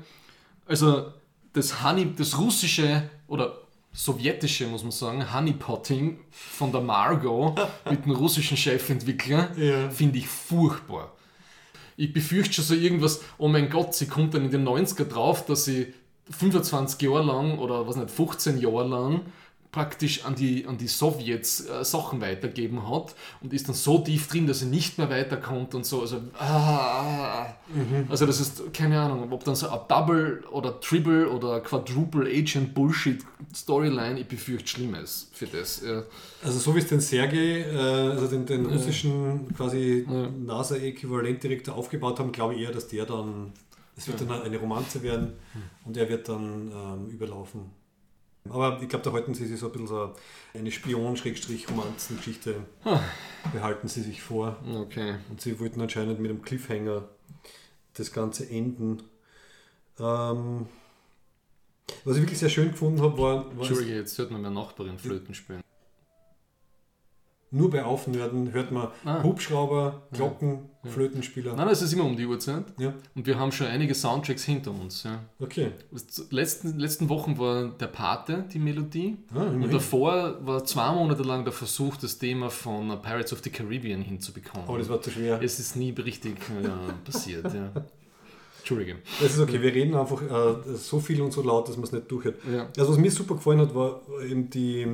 also 0.68 1.14
das 1.54 1.84
Honey, 1.84 2.14
das 2.16 2.38
russische 2.38 3.10
oder 3.28 3.58
sowjetische, 3.94 4.68
muss 4.68 4.84
man 4.84 4.92
sagen, 4.92 5.34
Honeypotting 5.34 6.20
von 6.30 6.72
der 6.72 6.82
Margot 6.82 7.60
mit 7.90 8.06
dem 8.06 8.12
russischen 8.12 8.56
Chefentwickler 8.58 9.58
Ja. 9.58 9.90
finde 9.90 10.20
ich 10.20 10.28
furchtbar. 10.28 11.14
Ich 11.96 12.14
befürchte 12.14 12.54
schon 12.54 12.66
so 12.66 12.76
irgendwas, 12.76 13.22
oh 13.40 13.48
mein 13.48 13.70
Gott, 13.72 13.96
sie 13.96 14.08
kommt 14.08 14.36
dann 14.36 14.46
in 14.46 14.52
den 14.52 14.68
90er 14.68 15.06
drauf, 15.06 15.46
dass 15.46 15.66
sie 15.66 15.94
25 16.30 17.02
Jahre 17.02 17.24
lang 17.24 17.58
oder 17.58 17.88
was 17.88 17.96
nicht, 17.96 18.12
15 18.12 18.60
Jahre 18.60 18.88
lang 18.88 19.22
praktisch 19.78 20.26
an 20.26 20.34
die, 20.34 20.66
an 20.66 20.80
die 20.80 20.88
Sowjets 20.88 21.68
äh, 21.68 21.86
Sachen 21.86 22.20
weitergeben 22.20 22.90
hat 22.90 23.14
und 23.42 23.54
ist 23.54 23.68
dann 23.68 23.76
so 23.76 24.00
tief 24.00 24.28
drin, 24.28 24.48
dass 24.48 24.62
sie 24.62 24.66
nicht 24.66 24.98
mehr 24.98 25.08
weiterkommt 25.08 25.76
und 25.76 25.86
so. 25.86 26.02
Also, 26.02 26.20
ah, 26.40 27.46
also 28.10 28.26
das 28.26 28.40
ist, 28.40 28.74
keine 28.74 29.00
Ahnung, 29.00 29.32
ob 29.32 29.44
dann 29.44 29.56
so 29.56 29.70
ein 29.70 29.80
Double 29.88 30.44
oder 30.50 30.80
Triple 30.80 31.30
oder 31.30 31.60
Quadruple 31.60 32.28
Agent 32.28 32.74
Bullshit 32.74 33.24
Storyline, 33.56 34.20
ich 34.20 34.28
befürchte 34.28 34.68
Schlimmes 34.68 35.30
für 35.32 35.46
das. 35.46 35.84
Ja. 35.86 36.02
Also 36.44 36.58
so 36.58 36.74
wie 36.74 36.80
es 36.80 36.88
den 36.88 37.00
Sergei, 37.00 37.62
äh, 37.62 37.78
also 37.78 38.26
den, 38.26 38.48
den 38.48 38.66
russischen 38.66 39.54
quasi 39.56 40.08
NASA-Äquivalentdirektor 40.44 41.76
aufgebaut 41.76 42.20
haben, 42.20 42.32
glaube 42.32 42.56
ich 42.56 42.62
eher, 42.62 42.72
dass 42.72 42.88
der 42.88 43.06
dann, 43.06 43.54
es 43.96 44.08
wird 44.08 44.22
dann 44.22 44.42
eine 44.42 44.58
Romanze 44.58 45.04
werden 45.04 45.34
und 45.86 45.96
er 45.96 46.10
wird 46.10 46.28
dann 46.28 46.72
ähm, 46.72 47.10
überlaufen. 47.12 47.77
Aber 48.52 48.82
ich 48.82 48.90
glaube, 48.90 49.04
da 49.04 49.12
halten 49.12 49.34
sie 49.34 49.46
sich 49.46 49.60
so 49.60 49.68
ein 49.68 49.72
bisschen 49.72 49.88
so 49.88 50.14
eine 50.54 50.72
Spion-Romanzen-Geschichte 50.72 52.56
behalten 53.54 53.88
sie 53.88 54.02
sich 54.02 54.22
vor. 54.22 54.58
Okay. 54.66 55.16
Und 55.30 55.42
sie 55.42 55.60
wollten 55.60 55.82
anscheinend 55.82 56.20
mit 56.20 56.32
einem 56.32 56.42
Cliffhanger 56.42 57.08
das 57.94 58.12
Ganze 58.12 58.50
enden. 58.50 59.04
Ähm, 60.00 60.68
was 62.04 62.16
ich 62.16 62.22
wirklich 62.22 62.40
sehr 62.40 62.50
schön 62.50 62.72
gefunden 62.72 63.02
habe, 63.02 63.18
war, 63.18 63.46
war 63.46 63.66
Entschuldige, 63.66 63.96
jetzt 63.96 64.18
hört 64.18 64.32
man 64.32 64.42
meine 64.42 64.54
Nachbarin 64.54 65.00
Flöten 65.00 65.34
spielen. 65.34 65.62
Nur 67.50 67.70
bei 67.70 67.84
Aufnörden 67.84 68.52
hört 68.52 68.72
man 68.72 68.90
Ah. 69.06 69.24
Hubschrauber, 69.24 70.08
Glocken, 70.12 70.70
Flötenspieler. 70.84 71.56
Nein, 71.56 71.68
es 71.70 71.82
ist 71.82 71.94
immer 71.94 72.04
um 72.06 72.16
die 72.18 72.26
Uhrzeit. 72.26 72.66
Ja, 72.78 72.94
Und 73.16 73.26
wir 73.26 73.40
haben 73.40 73.52
schon 73.52 73.68
einige 73.68 73.94
Soundtracks 73.96 74.44
hinter 74.44 74.72
uns. 74.72 75.04
Ja. 75.04 75.20
okay. 75.40 75.72
Letzten, 76.30 76.78
letzten 76.80 77.10
Wochen 77.10 77.38
war 77.38 77.70
der 77.70 77.88
Pate 77.88 78.46
die 78.54 78.60
Melodie. 78.60 79.18
Ah, 79.34 79.44
und 79.44 79.74
davor 79.74 80.38
war 80.46 80.64
zwei 80.66 80.92
Monate 80.94 81.24
lang 81.24 81.44
der 81.44 81.54
Versuch, 81.54 81.96
das 81.98 82.18
Thema 82.18 82.50
von 82.50 83.02
Pirates 83.02 83.34
of 83.34 83.40
the 83.44 83.50
Caribbean 83.50 84.02
hinzubekommen. 84.02 84.68
Aber 84.68 84.78
das 84.78 84.90
war 84.90 85.02
zu 85.02 85.12
schwer. 85.12 85.42
es 85.42 85.60
ist 85.60 85.76
nie 85.76 85.92
richtig 85.92 86.36
ja, 86.64 86.78
passiert. 87.06 87.54
Ja. 87.54 87.72
Entschuldige. 88.60 88.98
Das 89.22 89.32
ist 89.34 89.40
okay, 89.40 89.62
wir 89.62 89.74
reden 89.74 89.96
einfach 89.96 90.22
äh, 90.22 90.76
so 90.76 91.00
viel 91.00 91.22
und 91.22 91.32
so 91.32 91.42
laut, 91.42 91.70
dass 91.70 91.78
man 91.78 91.86
es 91.86 91.94
nicht 91.94 92.12
durchhört. 92.12 92.36
Ja. 92.52 92.68
Also 92.78 92.92
was 92.92 92.98
mir 92.98 93.10
super 93.12 93.36
gefallen 93.36 93.60
hat, 93.60 93.74
war 93.74 94.02
eben 94.30 94.50
die, 94.50 94.86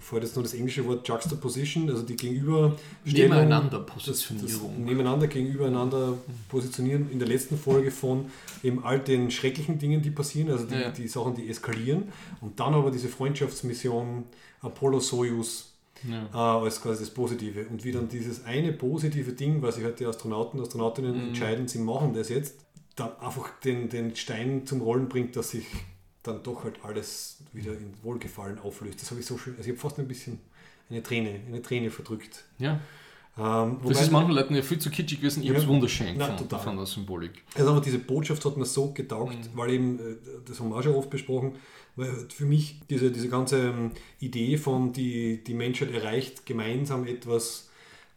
vorher 0.00 0.26
jetzt 0.26 0.34
noch 0.36 0.42
das 0.42 0.54
englische 0.54 0.84
Wort 0.86 1.06
Juxtaposition, 1.06 1.88
also 1.90 2.02
die 2.02 2.16
Gegenüberstellung. 2.16 2.76
Nebeneinander 3.04 3.78
das, 3.80 4.04
das 4.04 4.22
Positionierung. 4.24 4.84
nebeneinander, 4.84 5.26
gegenübereinander 5.26 6.14
positionieren 6.48 7.10
in 7.10 7.18
der 7.18 7.28
letzten 7.28 7.56
Folge 7.58 7.90
von 7.90 8.26
eben 8.62 8.82
all 8.84 8.98
den 8.98 9.30
schrecklichen 9.30 9.78
Dingen, 9.78 10.02
die 10.02 10.10
passieren, 10.10 10.50
also 10.50 10.64
die, 10.66 10.74
Ja. 10.74 10.90
die 10.90 11.06
Sachen, 11.08 11.34
die 11.34 11.48
eskalieren. 11.48 12.04
Und 12.40 12.58
dann 12.60 12.74
aber 12.74 12.90
diese 12.90 13.08
Freundschaftsmission 13.08 14.24
Apollo-Soyuz 14.62 15.66
Ja. 16.08 16.24
äh, 16.32 16.64
als 16.64 16.80
quasi 16.80 17.00
das 17.04 17.10
Positive. 17.10 17.66
Und 17.70 17.84
wie 17.84 17.92
dann 17.92 18.08
dieses 18.08 18.44
eine 18.46 18.72
positive 18.72 19.32
Ding, 19.32 19.60
weil 19.62 19.72
sich 19.72 19.84
halt 19.84 20.00
die 20.00 20.06
Astronauten 20.06 20.58
und 20.58 20.66
Astronautinnen 20.66 21.14
Mhm. 21.14 21.28
entscheiden, 21.28 21.68
sie 21.68 21.78
machen 21.78 22.14
das 22.14 22.28
jetzt, 22.30 22.54
dann 22.96 23.10
einfach 23.20 23.50
den, 23.64 23.88
den 23.90 24.16
Stein 24.16 24.66
zum 24.66 24.80
Rollen 24.80 25.08
bringt, 25.08 25.36
dass 25.36 25.50
sich 25.50 25.66
dann 26.22 26.42
doch 26.42 26.64
halt 26.64 26.76
alles 26.84 27.38
wieder 27.52 27.72
in 27.72 27.94
Wohlgefallen 28.02 28.58
auflöst. 28.58 29.00
Das 29.00 29.10
habe 29.10 29.20
ich 29.20 29.26
so 29.26 29.38
schön, 29.38 29.54
also 29.56 29.64
ich 29.68 29.76
habe 29.76 29.80
fast 29.80 29.98
ein 29.98 30.08
bisschen 30.08 30.38
eine 30.90 31.02
Träne, 31.02 31.40
eine 31.46 31.62
Träne 31.62 31.90
verdrückt. 31.90 32.44
ja. 32.58 32.80
Ähm, 33.38 33.78
Das 33.86 34.02
ist 34.02 34.10
manchen 34.10 34.32
Leuten 34.32 34.56
ja 34.56 34.60
viel 34.62 34.80
zu 34.80 34.90
kitschig 34.90 35.20
gewesen. 35.20 35.42
Ich 35.44 35.48
habe 35.48 35.58
es 35.58 35.64
Ja. 35.64 35.70
wunderschön 35.70 36.18
gefunden 36.18 36.36
total. 36.38 36.60
von 36.60 36.76
der 36.76 36.84
Symbolik. 36.84 37.44
Also 37.54 37.70
aber 37.70 37.80
diese 37.80 38.00
Botschaft 38.00 38.44
hat 38.44 38.56
mir 38.56 38.64
so 38.66 38.90
getaugt, 38.92 39.32
Mhm. 39.36 39.56
weil 39.56 39.70
eben, 39.70 39.98
äh, 40.00 40.16
das 40.44 40.58
haben 40.58 40.68
wir 40.70 40.76
auch 40.76 40.82
schon 40.82 40.94
oft 40.96 41.08
besprochen, 41.10 41.52
weil 41.94 42.10
halt 42.12 42.32
für 42.32 42.44
mich 42.44 42.80
diese, 42.90 43.10
diese 43.12 43.28
ganze 43.28 43.68
ähm, 43.68 43.92
Idee 44.18 44.58
von 44.58 44.92
die, 44.92 45.42
die 45.44 45.54
Menschheit 45.54 45.92
erreicht 45.92 46.44
gemeinsam 46.44 47.06
etwas 47.06 47.68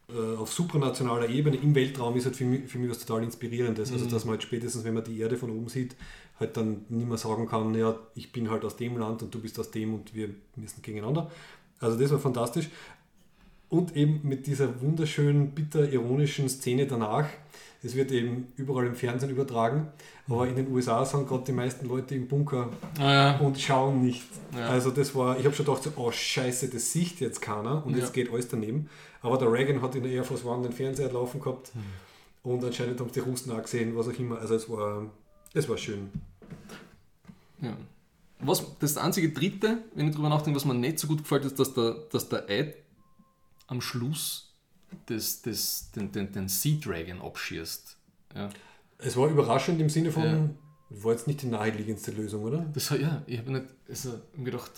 äh, 0.08 0.36
auf 0.36 0.52
supranationaler 0.52 1.28
Ebene 1.30 1.56
im 1.56 1.74
Weltraum 1.74 2.16
ist 2.16 2.26
halt 2.26 2.36
für 2.36 2.44
mich, 2.44 2.68
für 2.70 2.78
mich 2.78 2.90
was 2.90 2.98
total 2.98 3.22
Inspirierendes. 3.22 3.88
Mhm. 3.90 3.94
Also 3.96 4.10
dass 4.10 4.24
man 4.26 4.32
halt 4.32 4.42
spätestens, 4.42 4.84
wenn 4.84 4.94
man 4.94 5.04
die 5.04 5.18
Erde 5.18 5.36
von 5.38 5.48
oben 5.50 5.68
sieht, 5.68 5.94
halt 6.40 6.56
dann 6.56 6.84
nicht 6.88 7.08
mehr 7.08 7.16
sagen 7.18 7.46
kann, 7.46 7.74
ja, 7.74 7.94
ich 8.14 8.32
bin 8.32 8.50
halt 8.50 8.64
aus 8.64 8.76
dem 8.76 8.96
Land 8.98 9.22
und 9.22 9.34
du 9.34 9.40
bist 9.40 9.58
aus 9.58 9.70
dem 9.70 9.94
und 9.94 10.14
wir 10.14 10.30
müssen 10.56 10.82
gegeneinander. 10.82 11.30
Also 11.80 11.98
das 11.98 12.10
war 12.10 12.18
fantastisch. 12.18 12.68
Und 13.68 13.96
eben 13.96 14.20
mit 14.22 14.46
dieser 14.46 14.80
wunderschönen, 14.80 15.50
bitter 15.50 15.90
ironischen 15.90 16.48
Szene 16.48 16.86
danach. 16.86 17.26
Es 17.82 17.94
wird 17.94 18.12
eben 18.12 18.48
überall 18.56 18.86
im 18.86 18.94
Fernsehen 18.94 19.30
übertragen, 19.30 19.88
aber 20.28 20.48
in 20.48 20.56
den 20.56 20.72
USA 20.72 21.04
sind 21.04 21.28
gerade 21.28 21.44
die 21.44 21.52
meisten 21.52 21.86
Leute 21.86 22.14
im 22.14 22.28
Bunker 22.28 22.70
Ah, 22.98 23.02
ja. 23.12 23.38
und 23.40 23.60
schauen 23.60 24.00
nicht. 24.02 24.24
Ja. 24.56 24.68
Also 24.68 24.90
das 24.90 25.14
war, 25.14 25.38
ich 25.38 25.44
habe 25.44 25.54
schon 25.54 25.66
gedacht, 25.66 25.82
so, 25.82 25.90
oh 25.96 26.10
scheiße, 26.10 26.68
das 26.68 26.92
sieht 26.92 27.20
jetzt 27.20 27.42
keiner 27.42 27.84
und 27.84 27.92
Ja. 27.92 27.98
jetzt 27.98 28.14
geht 28.14 28.32
alles 28.32 28.48
daneben. 28.48 28.88
Aber 29.20 29.36
der 29.36 29.52
Reagan 29.52 29.82
hat 29.82 29.94
in 29.96 30.02
der 30.02 30.12
Air 30.12 30.24
Force 30.24 30.44
One 30.46 30.62
den 30.62 30.72
Fernseher 30.72 31.12
laufen 31.12 31.40
gehabt 31.40 31.72
Hm. 31.74 31.82
und 32.52 32.64
anscheinend 32.64 33.00
haben 33.00 33.08
es 33.08 33.12
die 33.12 33.20
Russen 33.20 33.52
auch 33.52 33.62
gesehen, 33.62 33.94
was 33.96 34.08
auch 34.08 34.18
immer. 34.18 34.38
Also 34.38 34.54
es 34.54 34.68
war, 34.70 35.04
es 35.54 35.68
war 35.68 35.78
schön. 35.78 36.10
Ja. 37.60 37.76
Was, 38.40 38.62
das 38.78 38.96
einzige 38.98 39.30
Dritte, 39.30 39.78
wenn 39.94 40.08
ich 40.08 40.14
drüber 40.14 40.28
nachdenke, 40.28 40.56
was 40.56 40.64
mir 40.66 40.74
nicht 40.74 40.98
so 40.98 41.06
gut 41.06 41.18
gefällt, 41.18 41.44
ist, 41.44 41.58
dass 41.58 41.72
der, 41.72 41.94
dass 42.12 42.28
der 42.28 42.48
Eid 42.48 42.74
am 43.68 43.80
Schluss 43.80 44.52
des, 45.08 45.40
des, 45.42 45.90
den, 45.92 46.12
den, 46.12 46.30
den 46.32 46.48
Sea 46.48 46.78
Dragon 46.78 47.22
abschießt. 47.22 47.96
Ja. 48.34 48.50
Es 48.98 49.16
war 49.16 49.28
überraschend 49.28 49.80
im 49.80 49.88
Sinne 49.88 50.10
von, 50.12 50.22
Ja. 50.22 50.50
war 50.90 51.12
jetzt 51.12 51.26
nicht 51.26 51.42
die 51.42 51.46
naheliegendste 51.46 52.10
Lösung, 52.10 52.42
oder? 52.42 52.66
Das, 52.74 52.90
ja, 52.90 53.22
ich 53.26 53.38
habe 53.38 53.52
nicht 53.52 53.66
also, 53.88 54.12
hab 54.12 54.38
mir 54.38 54.44
gedacht, 54.44 54.70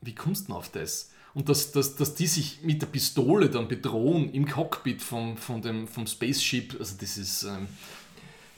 wie 0.00 0.14
kommst 0.14 0.44
du 0.44 0.46
denn 0.48 0.56
auf 0.56 0.70
das? 0.70 1.10
Und 1.34 1.48
dass, 1.48 1.72
dass, 1.72 1.96
dass 1.96 2.14
die 2.14 2.28
sich 2.28 2.62
mit 2.62 2.80
der 2.80 2.86
Pistole 2.86 3.50
dann 3.50 3.66
bedrohen 3.68 4.32
im 4.32 4.46
Cockpit 4.46 5.02
vom, 5.02 5.36
von 5.36 5.60
dem, 5.60 5.88
vom 5.88 6.06
Spaceship, 6.06 6.76
also 6.78 6.94
das 7.00 7.18
ist 7.18 7.42
ähm, 7.42 7.66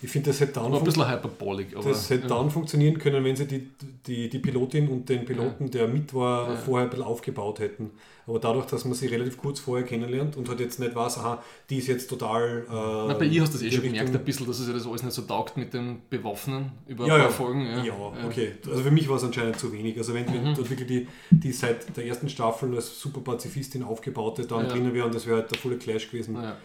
Ich 0.03 0.11
finde, 0.11 0.29
das 0.31 0.41
hätte 0.41 0.53
dann 0.61 0.75
ein 0.75 0.85
bisschen 0.85 1.09
hyperbolic. 1.11 1.75
Aber, 1.75 1.89
Das 1.89 2.11
hätte 2.11 2.29
ja. 2.29 2.29
dann 2.29 2.51
funktionieren 2.51 2.99
können, 2.99 3.25
wenn 3.25 3.35
sie 3.35 3.47
die, 3.47 3.67
die, 4.07 4.29
die 4.29 4.39
Pilotin 4.39 4.89
und 4.89 5.09
den 5.09 5.25
Piloten, 5.25 5.71
der 5.71 5.89
mit 5.89 6.13
war, 6.13 6.51
Ja. 6.51 6.57
vorher 6.57 6.87
ein 6.87 6.91
bisschen 6.91 7.07
aufgebaut 7.07 7.61
hätten. 7.61 7.91
Aber 8.27 8.39
dadurch, 8.39 8.67
dass 8.67 8.85
man 8.85 8.93
sie 8.95 9.07
relativ 9.07 9.39
kurz 9.39 9.59
vorher 9.61 9.87
kennenlernt 9.87 10.37
und 10.37 10.49
halt 10.49 10.61
jetzt 10.61 10.81
nicht 10.81 10.95
weiß, 10.95 11.19
aha, 11.19 11.43
die 11.71 11.79
ist 11.79 11.87
jetzt 11.87 12.11
total. 12.11 12.67
Äh, 12.69 12.73
Na, 12.73 13.15
bei 13.15 13.25
ihr 13.25 13.41
hast 13.41 13.55
du 13.55 13.59
das 13.59 13.63
eh 13.67 13.71
schon 13.71 13.85
gemerkt, 13.85 14.09
Richtung- 14.09 14.21
ein 14.21 14.25
bisschen, 14.25 14.47
dass 14.47 14.59
es 14.59 14.67
ja 14.69 14.75
das 14.75 14.87
alles 14.87 15.03
nicht 15.03 15.15
so 15.15 15.23
taugt 15.23 15.57
mit 15.57 15.73
dem 15.73 16.01
Bewaffnen 16.11 16.73
über 16.89 17.07
Ja, 17.07 17.17
ja. 17.17 17.29
Folgen. 17.31 17.63
Ja, 17.65 17.85
Ja, 17.85 17.95
okay. 18.27 18.53
Also 18.69 18.83
für 18.83 18.91
mich 18.91 19.09
war 19.09 19.17
es 19.17 19.25
anscheinend 19.25 19.59
zu 19.59 19.73
wenig. 19.73 19.97
Also 19.97 20.13
wenn, 20.13 20.27
Mhm. 20.27 20.33
wenn 20.45 20.55
dort 20.57 20.69
wirklich 20.69 20.89
die, 20.89 21.09
die 21.31 21.53
seit 21.53 21.97
der 21.97 22.05
ersten 22.05 22.29
Staffel 22.29 22.75
als 22.75 23.01
super 23.01 23.21
Pazifistin 23.21 23.83
aufgebaute 23.83 24.45
dann 24.45 24.65
Ja. 24.67 24.73
drinnen 24.73 24.93
wäre 24.93 25.07
und 25.07 25.15
das 25.15 25.27
wäre 25.27 25.37
halt 25.39 25.51
der 25.53 25.59
volle 25.59 25.77
Clash 25.79 26.11
gewesen. 26.11 26.35
Ja. 26.35 26.57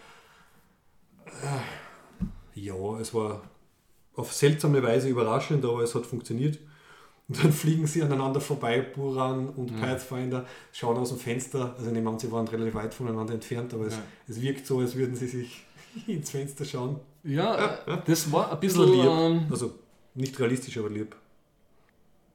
Ja, 2.54 2.98
es 3.00 3.14
war 3.14 3.42
auf 4.14 4.32
seltsame 4.32 4.82
Weise 4.82 5.08
überraschend, 5.08 5.64
aber 5.64 5.82
es 5.82 5.94
hat 5.94 6.04
funktioniert. 6.06 6.58
Und 7.28 7.42
dann 7.42 7.52
fliegen 7.62 7.86
sie 7.86 8.02
aneinander 8.02 8.40
vorbei, 8.40 8.80
Buran 8.80 9.48
und 9.50 9.80
Pathfinder, 9.80 10.46
schauen 10.72 10.96
aus 10.98 11.08
dem 11.10 11.18
Fenster. 11.18 11.74
Also 11.76 11.86
ich 11.88 11.92
nehme 11.92 12.10
an, 12.10 12.18
sie 12.18 12.30
waren 12.30 12.46
relativ 12.48 12.74
weit 12.74 12.92
voneinander 12.94 13.34
entfernt, 13.34 13.72
aber 13.74 13.86
es, 13.86 13.94
Ja. 13.94 14.02
es 14.28 14.40
wirkt 14.40 14.66
so, 14.66 14.80
als 14.80 14.94
würden 14.96 15.14
sie 15.16 15.28
sich 15.28 15.62
ins 16.06 16.30
Fenster 16.30 16.64
schauen. 16.64 17.00
ja, 17.24 17.78
das 18.06 18.30
war 18.32 18.52
ein 18.52 18.60
Bisschen 18.60 18.80
bisschen. 18.86 18.96
lieb. 19.00 19.10
Ähm, 19.10 19.46
Also 19.50 19.74
nicht 20.14 20.38
realistisch, 20.38 20.76
aber 20.78 20.90
lieb. 20.90 21.16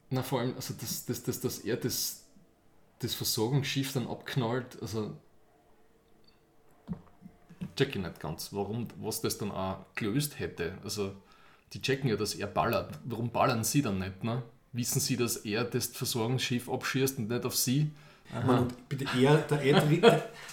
na, 0.10 0.24
vor 0.24 0.40
allem, 0.40 0.56
also 0.56 0.74
dass, 0.80 1.06
dass, 1.06 1.22
dass, 1.24 1.42
dass 1.42 1.60
er 1.60 1.78
das, 1.78 2.24
das 3.00 3.14
Versorgungsschiff 3.14 3.94
dann 3.94 4.08
abknallt, 4.08 4.78
also. 4.82 5.12
Check 7.76 7.96
ich 7.96 8.02
nicht 8.02 8.20
ganz, 8.20 8.50
warum, 8.54 8.88
was 9.00 9.22
das 9.22 9.38
dann 9.38 9.52
auch 9.52 9.78
gelöst 9.96 10.40
hätte. 10.40 10.74
Also, 10.84 11.12
die 11.74 11.82
checken 11.82 12.10
ja, 12.10 12.16
dass 12.16 12.36
er 12.36 12.48
ballert. 12.48 12.98
Warum 13.06 13.30
ballern 13.30 13.64
sie 13.64 13.82
dann 13.82 14.00
nicht, 14.00 14.24
ne? 14.24 14.44
Wissen 14.74 15.00
sie, 15.00 15.18
dass 15.18 15.38
er 15.38 15.64
das 15.64 15.88
Versorgungsschiff 15.88 16.70
abschießt 16.70 17.18
und 17.20 17.30
nicht 17.30 17.46
auf 17.46 17.56
sie? 17.56 17.92
Man, 18.46 18.60
und 18.60 18.90
bitte 18.90 19.06
er, 19.22 19.38
der 19.38 19.64
Ed, 19.64 20.04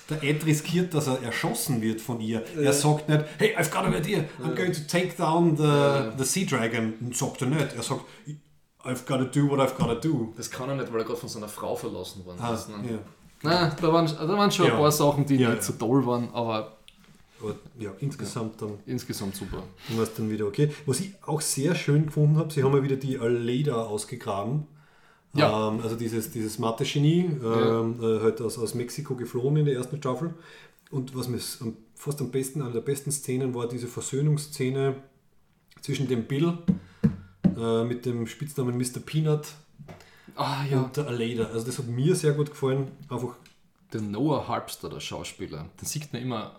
der, 0.08 0.22
Ed 0.22 0.46
riskiert, 0.46 0.94
dass 0.94 1.08
er 1.08 1.20
erschossen 1.22 1.82
wird 1.82 2.00
von 2.00 2.20
ihr. 2.20 2.44
Er 2.56 2.72
sagt 2.72 3.08
nicht, 3.08 3.24
hey, 3.38 3.56
I've 3.56 3.70
got 3.70 3.84
an 3.84 3.94
idea, 3.94 4.24
I'm 4.40 4.54
going 4.54 4.72
to 4.72 4.80
take 4.86 5.16
down 5.16 5.56
the, 5.56 6.16
the 6.16 6.24
Sea 6.24 6.46
Dragon. 6.46 6.94
Und 7.00 7.16
sagt 7.16 7.42
er 7.42 7.48
nicht. 7.48 7.74
Er 7.74 7.82
sagt, 7.82 8.02
I've 8.84 9.04
got 9.06 9.18
to 9.18 9.24
do 9.24 9.48
what 9.50 9.58
I've 9.58 9.74
got 9.76 9.88
to 9.88 10.08
do. 10.08 10.32
Das 10.36 10.50
kann 10.50 10.68
er 10.68 10.76
nicht, 10.76 10.92
weil 10.92 11.00
er 11.00 11.04
gerade 11.04 11.18
von 11.18 11.28
seiner 11.28 11.48
Frau 11.48 11.74
verlassen 11.74 12.24
worden 12.24 12.38
Ah, 12.40 12.54
ist. 12.54 12.68
Ne? 12.68 12.76
ja. 12.92 12.98
Na, 13.42 13.68
da 13.70 13.92
waren, 13.92 14.06
da 14.06 14.28
waren 14.28 14.50
schon 14.52 14.66
Ja. 14.66 14.72
ein 14.74 14.78
paar 14.78 14.92
Sachen, 14.92 15.26
die 15.26 15.34
Ja, 15.36 15.48
nicht 15.50 15.58
ja. 15.58 15.62
so 15.62 15.72
toll 15.74 16.06
waren, 16.06 16.30
aber 16.32 16.76
Aber 17.44 17.56
ja, 17.78 17.92
insgesamt 18.00 18.62
dann 18.62 18.78
insgesamt 18.86 19.36
super. 19.36 19.62
war 19.90 20.02
es 20.02 20.14
dann 20.14 20.30
wieder 20.30 20.46
okay. 20.46 20.70
Was 20.86 21.00
ich 21.00 21.12
auch 21.22 21.40
sehr 21.40 21.74
schön 21.74 22.06
gefunden 22.06 22.36
habe, 22.36 22.52
sie 22.52 22.64
haben 22.64 22.74
ja 22.74 22.82
wieder 22.82 22.96
die 22.96 23.18
Aleda 23.18 23.84
ausgegraben. 23.84 24.66
Ja. 25.34 25.68
Ähm, 25.68 25.80
also 25.80 25.96
dieses, 25.96 26.30
dieses 26.30 26.58
Mathe-Genie, 26.58 27.30
ähm, 27.44 28.00
äh, 28.00 28.20
halt 28.20 28.40
aus, 28.40 28.58
aus 28.58 28.74
Mexiko 28.74 29.14
geflohen 29.14 29.56
in 29.56 29.66
der 29.66 29.74
ersten 29.74 29.98
Staffel. 29.98 30.34
Und 30.90 31.14
was 31.16 31.28
mir 31.28 31.40
fast 31.94 32.20
am 32.20 32.30
besten, 32.30 32.62
eine 32.62 32.72
der 32.72 32.80
besten 32.80 33.10
Szenen 33.10 33.54
war 33.54 33.68
diese 33.68 33.88
Versöhnungsszene 33.88 34.94
zwischen 35.80 36.08
dem 36.08 36.24
Bill 36.24 36.56
äh, 37.58 37.84
mit 37.84 38.06
dem 38.06 38.26
Spitznamen 38.26 38.78
Mr. 38.78 39.00
Peanut 39.04 39.48
Ah 40.36 40.64
ja, 40.68 40.82
und 40.82 40.96
der 40.96 41.06
Aleda. 41.06 41.44
Also 41.44 41.66
das 41.66 41.78
hat 41.78 41.86
mir 41.86 42.14
sehr 42.14 42.32
gut 42.32 42.50
gefallen. 42.50 42.88
Einfach, 43.08 43.36
der 43.94 44.02
Noah 44.02 44.46
Harpster, 44.48 44.90
der 44.90 45.00
Schauspieler, 45.00 45.66
den 45.80 45.86
sieht 45.86 46.12
man 46.12 46.20
immer, 46.20 46.52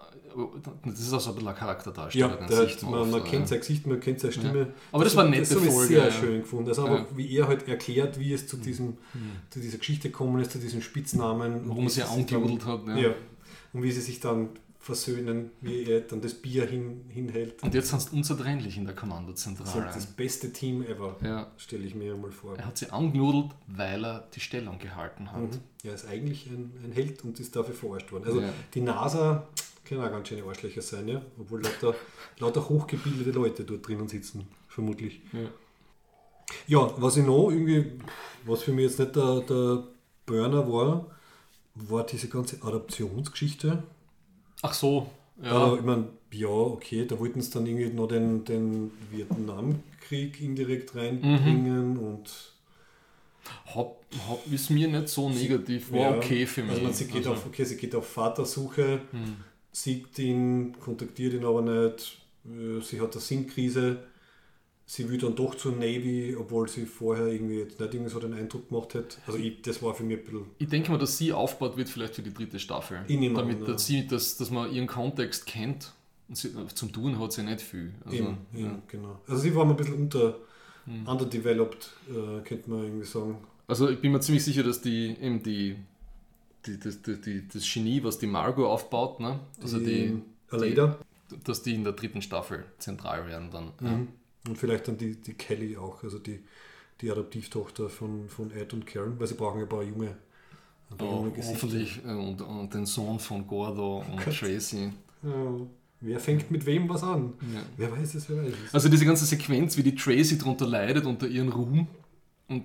das 0.85 0.99
ist 0.99 1.13
auch 1.13 1.19
so 1.19 1.29
ein 1.29 1.35
bisschen 1.35 1.49
ein 1.49 1.55
Charakterdarsteller. 1.55 2.41
ja, 2.41 2.47
der, 2.47 2.89
man, 2.89 3.11
man 3.11 3.21
oft, 3.21 3.25
kennt 3.29 3.47
sein 3.47 3.59
Gesicht, 3.59 3.87
man 3.87 3.99
kennt 3.99 4.19
seine 4.19 4.33
Stimme. 4.33 4.73
Aber 4.91 5.03
das 5.03 5.15
war 5.15 5.25
eine 5.25 5.39
das 5.39 5.49
nette 5.51 5.65
ich 5.65 5.71
Folge, 5.71 5.93
sehr 5.93 6.05
ja. 6.05 6.11
schön 6.11 6.41
gefunden. 6.41 6.69
Also 6.69 6.85
Ja. 6.85 6.89
Mhm. 6.89 6.95
einfach, 6.97 7.17
wie 7.17 7.37
er 7.37 7.47
halt 7.47 7.67
erklärt, 7.67 8.19
wie 8.19 8.33
es 8.33 8.47
zu, 8.47 8.57
diesem, 8.57 8.97
zu 9.49 9.59
dieser 9.59 9.77
Geschichte 9.77 10.09
gekommen 10.09 10.41
ist, 10.41 10.51
zu 10.51 10.59
diesem 10.59 10.81
Spitznamen. 10.81 11.61
Warum 11.69 11.87
sie 11.89 12.03
angejudelt 12.03 12.65
hat. 12.65 12.87
Ja. 12.87 12.97
Ja. 12.97 13.09
Und 13.73 13.83
wie 13.83 13.91
sie 13.91 14.01
sich 14.01 14.19
dann 14.19 14.49
versöhnen, 14.85 15.49
wie 15.61 15.83
er 15.85 16.01
dann 16.01 16.21
das 16.21 16.35
Bier 16.35 16.67
hin, 16.67 17.05
hinhält. 17.09 17.63
Und 17.63 17.73
jetzt 17.73 17.89
sind 17.89 18.01
sie 18.03 18.15
unzertrennlich 18.15 18.77
in 18.77 18.85
der 18.85 18.93
Das 18.93 19.01
Kommandozentrale. 19.01 19.85
halt 19.85 19.95
das 19.95 20.05
beste 20.05 20.53
Team 20.53 20.83
ever, 20.83 21.15
Ja. 21.23 21.51
stelle 21.57 21.85
ich 21.85 21.95
mir 21.95 22.15
mal 22.15 22.31
vor. 22.31 22.55
Er 22.55 22.67
hat 22.67 22.77
sie 22.77 22.91
angenudelt, 22.91 23.51
weil 23.65 24.05
er 24.05 24.27
die 24.35 24.39
Stellung 24.39 24.77
gehalten 24.77 25.31
hat. 25.31 25.41
Mhm. 25.41 25.59
Er 25.83 25.95
ist 25.95 26.05
eigentlich 26.07 26.45
ein, 26.45 26.71
ein 26.83 26.91
Held 26.91 27.23
und 27.23 27.39
ist 27.39 27.55
dafür 27.55 27.73
verarscht 27.73 28.11
worden. 28.11 28.25
Also 28.25 28.41
Ja. 28.41 28.53
die 28.75 28.81
NASA 28.81 29.47
können 29.85 30.01
auch 30.01 30.11
ganz 30.11 30.27
schöne 30.27 30.43
Arschlöcher 30.43 30.83
sein, 30.83 31.07
ja? 31.07 31.19
obwohl 31.39 31.63
lauter, 31.63 31.95
lauter 32.37 32.69
hochgebildete 32.69 33.31
Leute 33.31 33.63
dort 33.63 33.87
drinnen 33.87 34.07
sitzen, 34.07 34.47
vermutlich. 34.67 35.19
Ja. 35.33 35.49
Ja, 36.67 36.93
was 36.97 37.17
ich 37.17 37.25
noch 37.25 37.49
irgendwie, 37.49 37.93
was 38.45 38.61
für 38.61 38.71
mich 38.71 38.85
jetzt 38.85 38.99
nicht 38.99 39.15
der, 39.15 39.41
der 39.41 39.83
Burner 40.27 40.71
war, 40.71 41.07
war 41.73 42.05
diese 42.05 42.27
ganze 42.29 42.61
Adoptionsgeschichte. 42.61 43.81
Ach 44.61 44.73
so, 44.73 45.10
ja. 45.41 45.52
Also, 45.52 45.77
ich 45.77 45.84
meine, 45.84 46.10
ja, 46.32 46.48
okay, 46.48 47.06
da 47.06 47.19
wollten 47.19 47.41
sie 47.41 47.52
dann 47.52 47.65
irgendwie 47.65 47.94
noch 47.94 48.07
den, 48.07 48.44
den 48.45 48.91
Vietnamkrieg 49.11 50.41
indirekt 50.41 50.95
reinbringen 50.95 51.94
Mhm. 51.94 51.99
und 51.99 52.30
Hab, 53.76 53.98
hab, 54.27 54.52
ist 54.52 54.69
mir 54.69 54.88
nicht 54.88 55.07
so 55.10 55.30
negativ, 55.30 55.91
war 55.91 55.99
Ja, 55.99 56.18
okay 56.18 56.45
für 56.45 56.64
mich. 56.64 56.72
Also, 56.72 56.84
man, 56.84 56.94
sie, 56.94 57.06
geht 57.06 57.15
Also, 57.18 57.32
auf, 57.34 57.45
okay, 57.45 57.64
sie 57.64 57.77
geht 57.77 57.94
auf 57.95 58.07
Vatersuche, 58.07 59.02
hm. 59.11 59.36
sieht 59.72 60.18
ihn, 60.19 60.76
kontaktiert 60.80 61.34
ihn 61.34 61.45
aber 61.45 61.61
nicht, 61.61 62.18
äh, 62.45 62.82
sie 62.82 62.99
hat 63.02 63.11
eine 63.14 63.22
Sinnkrise, 63.22 63.99
sie 64.85 65.09
will 65.09 65.17
dann 65.17 65.35
doch 65.35 65.55
zur 65.55 65.71
Navy, 65.71 66.35
obwohl 66.39 66.67
sie 66.69 66.85
vorher 66.85 67.27
irgendwie 67.27 67.59
jetzt 67.59 67.79
nicht 67.79 67.93
irgendwie 67.93 68.11
so 68.11 68.19
den 68.19 68.33
Eindruck 68.33 68.69
gemacht 68.69 68.95
hat. 68.95 69.17
Also 69.25 69.39
ich, 69.39 69.61
das 69.61 69.81
war 69.81 69.93
für 69.93 70.03
mich 70.03 70.19
ein 70.19 70.23
bisschen 70.23 70.45
Ich 70.59 70.67
denke 70.69 70.91
mal, 70.91 70.97
dass 70.97 71.17
sie 71.17 71.33
aufgebaut 71.33 71.77
wird 71.77 71.89
vielleicht 71.89 72.15
für 72.15 72.21
die 72.21 72.33
dritte 72.33 72.59
Staffel. 72.59 73.03
Ich 73.07 73.17
nehme 73.17 73.35
Damit 73.35 73.57
an, 73.57 73.65
ja. 73.65 73.73
dass, 73.73 73.85
sie, 73.85 74.07
dass, 74.07 74.37
dass 74.37 74.51
man 74.51 74.71
ihren 74.71 74.87
Kontext 74.87 75.45
kennt. 75.45 75.93
Und 76.27 76.37
sie, 76.37 76.51
zum 76.73 76.91
Tun 76.91 77.19
hat 77.19 77.33
sie 77.33 77.43
nicht 77.43 77.61
viel. 77.61 77.93
Also, 78.03 78.17
Eben, 78.17 78.37
ja. 78.53 78.59
eben, 78.59 78.81
genau. 78.87 79.19
Also 79.27 79.41
sie 79.41 79.55
war 79.55 79.65
ein 79.65 79.75
bisschen 79.75 79.95
unter, 79.95 80.37
Hm. 80.85 81.07
underdeveloped, 81.07 81.89
äh, 82.09 82.41
könnte 82.43 82.69
man 82.69 82.83
irgendwie 82.83 83.05
sagen. 83.05 83.37
also 83.67 83.89
ich 83.89 83.99
bin 83.99 84.11
mir 84.11 84.19
ziemlich 84.19 84.43
sicher, 84.43 84.61
dass 84.61 84.81
die 84.81 85.15
eben 85.19 85.41
die, 85.41 85.77
die, 86.67 86.79
das, 86.79 87.01
die, 87.01 87.19
die, 87.19 87.47
das 87.47 87.63
Genie, 87.73 88.03
was 88.03 88.19
die 88.19 88.27
Margot 88.27 88.67
aufbaut, 88.67 89.19
ne? 89.19 89.39
also 89.63 89.79
die, 89.79 90.21
Aleda 90.51 90.99
dass 91.43 91.63
die 91.63 91.73
in 91.73 91.83
der 91.83 91.93
dritten 91.93 92.21
Staffel 92.21 92.65
zentral 92.77 93.27
werden 93.27 93.49
dann. 93.51 93.71
Mhm. 93.79 94.07
Und 94.47 94.57
vielleicht 94.57 94.88
dann 94.88 94.97
die, 94.97 95.15
die 95.15 95.34
Kelly 95.34 95.77
auch, 95.77 96.03
also 96.03 96.19
die, 96.19 96.39
die 97.01 97.11
Adoptivtochter 97.11 97.89
von, 97.89 98.30
von 98.30 98.51
Ed 98.51 98.73
und 98.73 98.85
Karen, 98.85 99.19
weil 99.19 99.27
sie 99.27 99.34
brauchen 99.35 99.57
ja 99.59 99.63
ein 99.63 99.69
paar 99.69 99.84
junge, 99.84 100.15
ein 100.91 100.97
paar 100.97 101.07
Ja. 101.07 101.13
junge 101.15 101.30
Oh, 101.30 101.31
Gesichter. 101.31 101.53
hoffentlich 101.55 102.01
äh, 102.05 102.09
und, 102.11 102.41
und 102.41 102.73
den 102.73 102.85
Sohn 102.85 103.19
von 103.19 103.45
Gordo 103.47 104.03
und 104.09 104.23
Gott. 104.23 104.38
Tracy. 104.38 104.91
Ja. 105.23 105.31
Wer 106.01 106.19
fängt 106.19 106.51
mit 106.51 106.65
wem 106.65 106.88
was 106.89 107.03
an? 107.03 107.34
Ja. 107.53 107.61
Wer 107.77 107.91
weiß 107.91 108.15
es, 108.15 108.30
wer 108.30 108.43
weiß 108.43 108.53
es. 108.67 108.73
Also 108.73 108.89
diese 108.89 109.05
ganze 109.05 109.26
Sequenz, 109.26 109.76
wie 109.77 109.84
die 109.84 109.95
Tracy 109.95 110.38
darunter 110.38 110.67
leidet 110.67 111.05
unter 111.05 111.27
ihren 111.27 111.49
Ruhm 111.49 111.88
und 112.47 112.63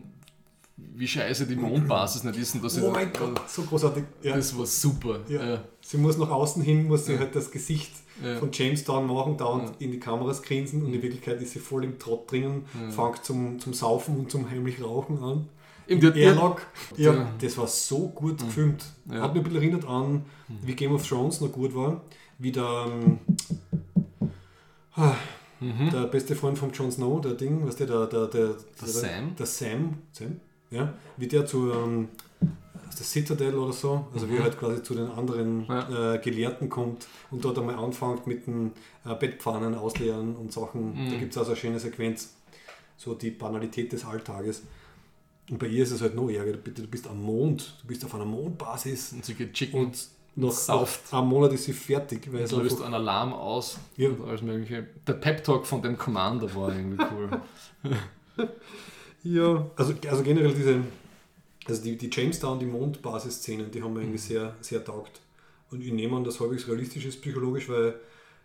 wie 0.95 1.09
scheiße 1.09 1.47
die 1.47 1.57
Mondbasis 1.57 2.25
nicht 2.25 2.39
ist 2.39 2.55
und 2.55 2.65
dass 2.65 2.75
sie 2.75 2.83
oh 2.83 2.91
mein 2.91 3.13
Gott, 3.13 3.49
so 3.49 3.63
großartig. 3.63 4.05
Ja. 4.23 4.37
das 4.37 4.57
war 4.57 4.67
super. 4.67 5.21
Ja. 5.29 5.45
Ja. 5.45 5.65
Sie 5.81 5.97
muss 5.97 6.19
nach 6.19 6.31
außen 6.31 6.63
hin, 6.63 6.87
muss 6.87 7.07
sie 7.07 7.19
halt 7.19 7.35
das 7.35 7.51
Gesicht 7.51 7.93
von 8.39 8.51
Jamestown 8.53 9.07
machen, 9.07 9.39
dauernd 9.39 9.73
in 9.79 9.93
die 9.93 9.99
Kameras 9.99 10.43
grinsen 10.43 10.83
und 10.85 10.93
in 10.93 11.01
Wirklichkeit 11.03 11.41
ist 11.41 11.53
sie 11.53 11.59
voll 11.59 11.85
im 11.85 11.99
Trott 11.99 12.31
drinnen, 12.31 12.67
fängt 12.91 13.25
zum, 13.25 13.59
zum 13.59 13.73
Saufen 13.73 14.19
und 14.19 14.31
zum 14.31 14.51
heimlich 14.51 14.83
Rauchen 14.83 15.23
an. 15.23 15.49
Der, 15.89 15.97
der, 16.11 16.15
Airlock. 16.15 16.61
Ja, 16.99 17.31
das 17.41 17.57
war 17.57 17.67
so 17.67 18.09
gut 18.09 18.39
gefilmt. 18.39 18.85
Ja. 19.11 19.23
Hat 19.23 19.35
mich 19.35 19.41
ein 19.41 19.45
bisschen 19.45 19.63
erinnert 19.63 19.89
an, 19.89 20.27
wie 20.63 20.75
Game 20.75 20.93
of 20.95 21.09
Thrones 21.09 21.41
noch 21.41 21.51
gut 21.51 21.75
war. 21.75 22.03
Wie 22.39 22.53
der, 22.53 22.87
ähm, 22.89 23.19
ah, 24.95 25.15
Mhm. 25.61 25.91
der 25.91 26.07
beste 26.07 26.35
Freund 26.35 26.59
von 26.59 26.73
Jon 26.73 26.91
Snow, 26.91 27.21
der 27.21 27.35
Ding, 27.35 27.67
was 27.67 27.77
der, 27.77 27.87
der, 27.87 28.07
der, 28.07 28.27
der, 28.29 28.49
der, 28.81 28.89
Sam? 28.89 29.37
Der 29.37 29.47
Sam, 29.47 29.99
Sam, 30.13 30.41
ja, 30.71 30.95
wie 31.17 31.27
der 31.27 31.47
zu 31.47 31.73
ähm, 31.73 32.09
der 32.41 33.07
Citadel 33.07 33.55
oder 33.57 33.73
so, 33.73 34.07
also 34.13 34.29
wie 34.29 34.37
er 34.37 34.43
halt 34.43 34.59
quasi 34.59 34.83
zu 34.83 34.95
den 34.95 35.07
anderen 35.11 35.59
Mhm. 35.61 35.67
Ja. 35.69 36.15
äh, 36.15 36.19
Gelehrten 36.19 36.69
kommt 36.69 37.07
und 37.31 37.45
dort 37.45 37.59
einmal 37.59 37.77
anfängt 37.77 38.27
mit 38.27 38.47
den 38.47 38.73
äh, 39.05 39.15
Bettpfannen 39.15 39.75
ausleeren 39.75 40.35
und 40.37 40.53
Sachen. 40.53 40.95
Da 41.09 41.15
Mhm. 41.15 41.19
gibt 41.21 41.33
es 41.33 41.39
also 41.39 41.53
eine 41.53 41.61
schöne 41.61 41.79
Sequenz, 41.79 42.35
so 42.97 43.15
die 43.15 43.31
Banalität 43.31 43.93
des 43.93 44.05
Alltages. 44.05 44.63
Und 45.51 45.59
bei 45.59 45.67
ihr 45.67 45.83
ist 45.83 45.91
es 45.93 46.01
halt 46.03 46.15
noch 46.15 46.29
ärger. 46.29 46.53
Du 46.53 46.71
du 46.71 46.87
bist 46.87 47.07
am 47.09 47.23
Mond, 47.23 47.77
du 47.83 47.89
bist 47.89 48.05
auf 48.05 48.15
einer 48.15 48.25
Mondbasis 48.25 49.13
und 49.13 49.25
sie 49.25 49.35
geht 49.35 49.53
chicken 49.55 49.81
und 49.87 50.09
nach, 50.37 50.51
sauft. 50.53 51.13
nach 51.13 51.21
einem 51.21 51.29
Monat 51.29 51.53
ist 51.53 51.65
sie 51.65 51.73
fertig. 51.73 52.33
Weil 52.33 52.43
es 52.43 52.53
löst 52.53 52.81
einen 52.83 52.95
Alarm 52.95 53.33
aus 53.33 53.79
Ja. 53.97 54.09
und 54.11 54.23
alles 54.29 54.43
mögliche. 54.43 54.87
Der 55.07 55.15
Pep-Talk 55.15 55.67
von 55.67 55.83
dem 55.83 55.97
Commander 55.99 56.53
war 56.55 56.75
irgendwie 56.75 57.03
cool. 57.13 57.41
ja, 59.23 59.71
also, 59.77 59.95
also 60.09 60.23
generell 60.23 60.55
diese, 60.55 60.81
also 61.67 61.83
die, 61.83 61.97
die 61.97 62.11
Jamestown, 62.11 62.59
die 62.59 62.67
Mondbasis-Szenen, 62.67 63.71
die 63.71 63.83
haben 63.83 63.93
mir 63.93 64.01
irgendwie 64.01 64.19
Mhm. 64.19 64.23
sehr, 64.23 64.57
sehr 64.61 64.85
taugt. 64.85 65.21
Und 65.71 65.83
ich 65.83 65.93
nehme 65.93 66.17
an, 66.17 66.25
dass 66.25 66.41
halbwegs 66.41 66.67
realistisch 66.69 67.05
ist 67.05 67.21
psychologisch, 67.23 67.69
weil 67.69 67.95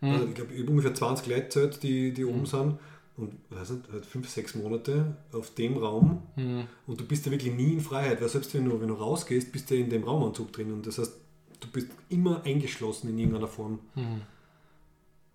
Mhm. 0.01 0.11
also 0.11 0.27
ich 0.27 0.33
glaube, 0.35 0.53
ich 0.53 0.59
habe 0.61 0.69
ungefähr 0.71 0.93
20 0.93 1.27
Leute 1.27 1.49
zählt, 1.49 1.81
die, 1.83 2.13
die 2.13 2.25
oben 2.25 2.45
sind. 2.45 2.77
Und 3.17 3.31
weiß 3.49 3.69
nicht, 3.69 3.89
halt 3.93 4.05
fünf, 4.05 4.27
sechs 4.29 4.55
Monate 4.55 5.15
auf 5.31 5.53
dem 5.55 5.77
Raum 5.77 6.21
Mhm. 6.35 6.67
und 6.85 6.99
du 6.99 7.05
bist 7.05 7.25
ja 7.25 7.31
wirklich 7.31 7.53
nie 7.53 7.71
in 7.75 7.79
Freiheit, 7.79 8.19
weil 8.19 8.27
selbst 8.27 8.53
wenn 8.53 8.65
du, 8.65 8.81
wenn 8.81 8.89
du 8.89 8.93
rausgehst, 8.95 9.53
bist 9.53 9.71
du 9.71 9.75
in 9.75 9.89
dem 9.89 10.03
Raumanzug 10.03 10.51
drin 10.51 10.73
und 10.73 10.85
das 10.85 10.97
heißt, 10.97 11.13
du 11.61 11.67
bist 11.69 11.87
immer 12.09 12.43
eingeschlossen 12.43 13.09
in 13.11 13.17
irgendeiner 13.17 13.47
Form. 13.47 13.79
Mhm. 13.95 14.21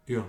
Ja, 0.07 0.27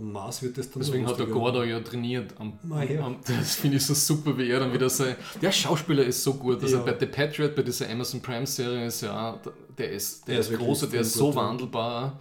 am 0.00 0.12
Mars 0.12 0.42
wird 0.42 0.56
das 0.58 0.70
dann 0.70 0.82
Deswegen 0.82 1.06
hat 1.06 1.18
der. 1.18 1.26
Gordo 1.26 1.62
ja 1.62 1.78
trainiert. 1.80 2.34
Am, 2.38 2.54
Ah, 2.70 2.82
ja. 2.82 3.04
am, 3.04 3.16
das 3.26 3.54
finde 3.56 3.76
ich 3.76 3.84
so 3.86 3.94
super, 3.94 4.36
wie 4.38 4.48
er 4.50 4.60
dann 4.60 4.72
wieder 4.72 4.88
sein. 4.90 5.14
Der 5.42 5.52
Schauspieler 5.52 6.04
ist 6.04 6.22
so 6.22 6.34
gut. 6.34 6.62
Also 6.62 6.78
Ja. 6.78 6.82
bei 6.82 6.96
The 6.98 7.06
Patriot, 7.06 7.54
bei 7.54 7.62
dieser 7.62 7.88
Amazon 7.90 8.20
Prime 8.20 8.46
Serie 8.46 8.86
ist 8.86 9.02
ja, 9.02 9.38
der 9.78 9.90
ist, 9.92 10.26
der 10.26 10.34
Der 10.36 10.40
ist, 10.40 10.50
ist 10.50 10.58
großer, 10.58 10.86
der 10.88 11.00
ist 11.02 11.12
so 11.14 11.26
gut, 11.26 11.36
wandelbar. 11.36 12.18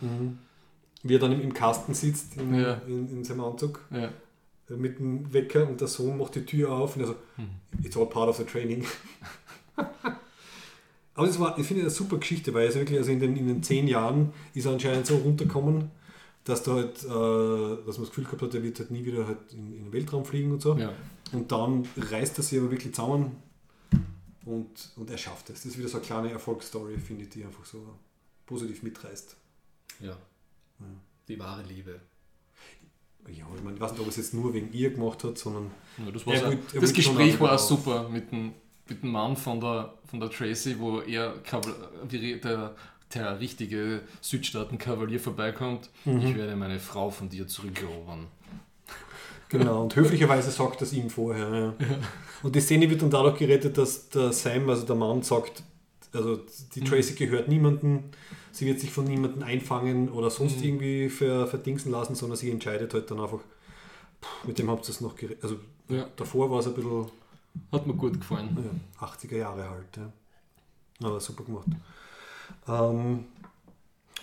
Wie 1.04 1.16
er 1.16 1.20
dann 1.20 1.32
im, 1.32 1.42
im 1.42 1.54
Kasten 1.54 1.94
sitzt, 1.94 2.36
in, 2.38 2.54
Ja. 2.60 2.82
in, 2.88 3.10
in 3.10 3.24
seinem 3.24 3.42
Anzug, 3.46 3.80
Ja. 3.92 4.06
äh, 4.70 4.76
mit 4.78 5.00
dem 5.00 5.32
Wecker 5.34 5.68
und 5.68 5.80
der 5.82 5.88
Sohn 5.88 6.18
macht 6.18 6.36
die 6.36 6.46
Tür 6.46 6.72
auf 6.74 6.96
und 6.96 7.02
er 7.04 7.08
so, 7.08 7.16
Hm. 7.38 7.50
it's 7.84 7.96
all 7.98 8.06
part 8.08 8.28
of 8.30 8.38
the 8.38 8.44
training. 8.44 8.86
Aber 11.16 11.28
das 11.28 11.40
war, 11.40 11.58
ich 11.60 11.66
finde 11.68 11.82
eine 11.84 11.90
super 11.92 12.18
Geschichte, 12.18 12.54
weil 12.54 12.68
es 12.68 12.76
wirklich, 12.76 12.98
also 12.98 13.12
in 13.12 13.20
den, 13.20 13.36
in 13.36 13.48
den 13.48 13.64
zehn 13.64 13.88
Jahren 13.88 14.32
ist 14.54 14.66
er 14.66 14.74
anscheinend 14.74 15.06
so 15.06 15.18
runtergekommen, 15.18 15.92
dass 16.50 16.64
da 16.64 16.74
halt, 16.74 17.04
äh, 17.04 17.86
dass 17.86 17.98
man 17.98 18.06
das 18.06 18.10
Gefühl 18.10 18.26
gehabt 18.26 18.42
hat, 18.42 18.54
er 18.54 18.64
wird 18.64 18.80
halt 18.80 18.92
nie 18.92 19.06
wieder 19.06 19.28
halt 19.28 19.38
in, 19.52 19.74
in 19.74 19.84
den 19.86 19.94
Weltraum 19.94 20.26
fliegen 20.26 20.52
und 20.52 20.62
so. 20.62 20.76
Ja. 20.76 20.92
Und 21.32 21.52
dann 21.52 21.88
reißt 21.96 22.38
er 22.40 22.44
sich 22.44 22.60
aber 22.60 22.72
wirklich 22.72 22.94
zusammen 22.94 23.36
und, 24.46 24.90
und 24.96 25.10
er 25.10 25.18
schafft 25.18 25.50
es. 25.50 25.58
Das 25.58 25.66
ist 25.66 25.78
wieder 25.78 25.88
so 25.88 25.98
eine 25.98 26.06
kleine 26.06 26.32
Erfolgsstory, 26.32 26.98
finde 26.98 27.24
ich, 27.24 27.30
die 27.30 27.44
einfach 27.44 27.66
so 27.66 27.86
positiv 28.46 28.84
mitreißt. 28.84 29.36
ja. 30.02 30.18
Die 31.28 31.38
wahre 31.38 31.62
Liebe. 31.62 32.00
Ja, 33.28 33.46
ich 33.56 33.64
meine, 33.64 33.76
ich 33.76 33.82
weiß 33.82 33.92
nicht, 33.92 34.00
ob 34.00 34.08
er 34.08 34.10
es 34.10 34.18
jetzt 34.18 34.34
nur 34.34 34.52
wegen 34.52 34.74
ihr 34.74 34.90
gemacht 34.90 35.24
hat, 35.24 35.38
sondern 35.38 35.70
Ja, 36.04 36.10
das 36.10 36.26
Er 36.26 36.52
er 36.74 36.82
das 36.82 36.94
Gespräch 36.94 37.40
war 37.40 37.54
auch 37.54 37.60
super 37.60 38.10
mit 38.10 38.32
dem, 38.32 38.54
mit 38.88 39.04
dem 39.04 39.12
Mann 39.12 39.38
von 39.38 39.60
der, 39.62 39.94
von 40.06 40.20
der 40.20 40.32
Tracy, 40.32 40.80
wo 40.80 41.02
er 41.02 41.36
der, 41.38 42.76
der 43.14 43.40
richtige 43.40 44.02
Südstaaten-Kavalier 44.22 45.20
vorbeikommt. 45.20 45.90
Mhm. 46.06 46.20
Ich 46.20 46.36
werde 46.36 46.56
meine 46.56 46.80
Frau 46.80 47.10
von 47.10 47.30
dir 47.30 47.48
zurückerobern. 47.48 48.28
Genau, 49.50 49.82
und 49.84 49.96
höflicherweise 49.96 50.52
sagt 50.52 50.82
das 50.82 50.94
ihm 50.94 51.10
vorher. 51.10 51.50
Ja. 51.80 51.98
Und 52.44 52.56
die 52.56 52.62
Szene 52.62 52.90
wird 52.90 53.02
dann 53.02 53.10
dadurch 53.10 53.38
gerettet, 53.40 53.78
dass 53.78 54.10
der 54.10 54.32
Sam, 54.32 54.70
also 54.70 54.86
der 54.86 54.96
Mann, 54.96 55.24
sagt, 55.24 55.64
also 56.14 56.40
die 56.76 56.82
Tracy 56.82 57.14
gehört 57.16 57.48
niemandem, 57.48 58.04
sie 58.52 58.68
wird 58.68 58.80
sich 58.80 58.92
von 58.92 59.06
niemandem 59.06 59.42
einfangen 59.44 60.10
oder 60.10 60.30
sonst 60.30 60.64
irgendwie 60.64 61.10
ver, 61.10 61.48
verdingsen 61.48 61.92
lassen, 61.92 62.14
sondern 62.14 62.38
sie 62.38 62.52
entscheidet 62.52 62.94
halt 62.94 63.10
dann 63.10 63.20
einfach, 63.20 63.40
pff, 64.22 64.46
mit 64.46 64.60
dem 64.60 64.70
habt 64.70 64.86
ihr 64.88 64.92
es 64.92 65.02
noch 65.02 65.16
gerettet. 65.16 65.44
Also 65.44 65.60
Ja. 65.88 66.08
davor 66.16 66.52
war 66.52 66.60
es 66.60 66.68
ein 66.68 66.76
bisschen 66.76 67.08
Hat 67.72 67.88
mir 67.88 67.94
gut 67.94 68.20
gefallen. 68.20 68.56
Ja, 69.02 69.08
80er 69.08 69.36
Jahre 69.38 69.68
halt, 69.70 69.98
ja. 69.98 70.12
Aber 71.08 71.20
super 71.20 71.44
gemacht. 71.44 71.68
Ähm, 72.68 73.26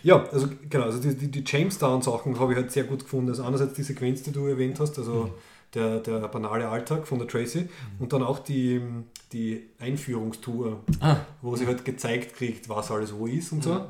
ja, 0.03 0.25
also 0.31 0.49
genau, 0.71 0.85
also 0.85 1.01
die, 1.01 1.17
die, 1.17 1.31
die 1.31 1.45
Jamestown-Sachen 1.45 2.39
habe 2.39 2.53
ich 2.53 2.59
halt 2.59 2.71
sehr 2.71 2.85
gut 2.85 3.01
gefunden. 3.01 3.31
Also 3.31 3.43
einerseits 3.43 3.75
die 3.75 3.83
Sequenz, 3.83 4.23
die 4.23 4.33
du 4.33 4.47
erwähnt 4.47 4.79
hast, 4.79 4.99
also 4.99 5.25
mhm. 5.25 5.31
der, 5.75 5.99
der 6.01 6.29
banale 6.29 6.69
Alltag 6.69 7.07
von 7.07 7.19
der 7.19 7.27
Tracy 7.27 7.63
mhm. 7.63 7.69
und 7.99 8.13
dann 8.13 8.23
auch 8.23 8.39
die, 8.39 8.81
die 9.33 9.69
Einführungstour, 9.81 10.81
ah. 11.01 11.17
wo 11.43 11.57
sie 11.57 11.67
halt 11.67 11.85
gezeigt 11.85 12.37
kriegt, 12.37 12.69
was 12.69 12.91
alles 12.91 13.15
wo 13.15 13.27
ist 13.27 13.53
und 13.53 13.65
so. 13.65 13.87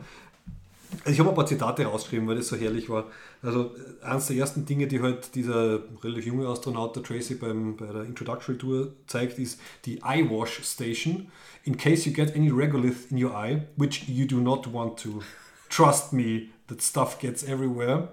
Also 1.00 1.10
ich 1.10 1.18
habe 1.20 1.28
ein 1.30 1.34
paar 1.34 1.46
Zitate 1.46 1.84
rausgeschrieben, 1.84 2.26
weil 2.28 2.36
das 2.36 2.48
so 2.48 2.56
herrlich 2.56 2.88
war. 2.88 3.04
Also 3.42 3.74
eines 4.02 4.26
der 4.26 4.36
ersten 4.36 4.64
Dinge, 4.64 4.86
die 4.86 5.00
halt 5.00 5.34
dieser 5.34 5.80
relativ 6.02 6.26
junge 6.26 6.48
Astronaut, 6.48 6.96
der 6.96 7.02
Tracy, 7.02 7.34
beim, 7.34 7.76
bei 7.76 7.86
der 7.86 8.04
Introductory 8.04 8.58
Tour 8.58 8.92
zeigt, 9.06 9.38
ist 9.38 9.60
die 9.84 10.00
Eye 10.02 10.28
Wash 10.28 10.62
Station. 10.62 11.30
In 11.64 11.76
case 11.76 12.08
you 12.08 12.14
get 12.14 12.34
any 12.34 12.50
regolith 12.50 13.10
in 13.10 13.22
your 13.22 13.36
eye, 13.36 13.62
which 13.76 14.08
you 14.08 14.26
do 14.26 14.40
not 14.40 14.72
want 14.72 14.98
to. 15.02 15.22
Trust 15.68 16.12
me, 16.12 16.48
that 16.68 16.80
stuff 16.82 17.18
gets 17.18 17.42
everywhere. 17.42 18.08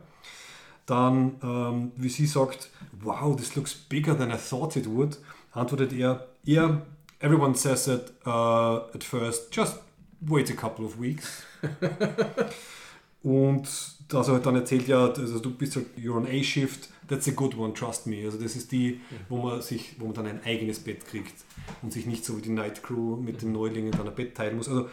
Dann, 0.85 1.37
ähm, 1.41 1.91
wie 1.95 2.09
sie 2.09 2.25
sagt, 2.25 2.69
wow, 3.01 3.35
this 3.35 3.55
looks 3.55 3.73
bigger 3.73 4.17
than 4.17 4.31
I 4.31 4.37
thought 4.37 4.75
it 4.75 4.87
would, 4.87 5.17
antwortet 5.53 5.93
er, 5.93 6.27
yeah, 6.45 6.81
everyone 7.19 7.55
says 7.55 7.87
it 7.87 8.11
uh, 8.25 8.81
at 8.93 9.03
first, 9.03 9.55
just 9.55 9.79
wait 10.25 10.49
a 10.51 10.53
couple 10.53 10.85
of 10.85 10.99
weeks. 10.99 11.43
Und 13.23 13.69
dass 14.09 14.27
er 14.27 14.33
halt 14.35 14.45
dann 14.45 14.55
erzählt, 14.55 14.87
ja, 14.87 15.07
also 15.07 15.39
du 15.39 15.51
bist 15.51 15.77
halt, 15.77 15.87
you're 15.97 16.17
on 16.17 16.27
A-Shift, 16.27 16.89
that's 17.07 17.27
a 17.27 17.31
good 17.31 17.57
one, 17.57 17.73
trust 17.73 18.05
me. 18.05 18.25
Also 18.25 18.37
das 18.37 18.55
ist 18.55 18.71
die, 18.71 18.99
wo 19.29 19.37
man 19.37 19.61
sich, 19.61 19.95
wo 19.97 20.05
man 20.05 20.13
dann 20.13 20.27
ein 20.27 20.43
eigenes 20.43 20.79
Bett 20.79 21.05
kriegt 21.07 21.33
und 21.81 21.93
sich 21.93 22.05
nicht 22.05 22.25
so 22.25 22.37
wie 22.37 22.41
die 22.41 22.49
Night 22.49 22.83
Crew 22.83 23.15
mit 23.15 23.41
den 23.41 23.53
Neulingen 23.53 23.91
dann 23.91 24.07
ein 24.07 24.15
Bett 24.15 24.35
teilen 24.35 24.57
muss. 24.57 24.67
Also 24.67 24.89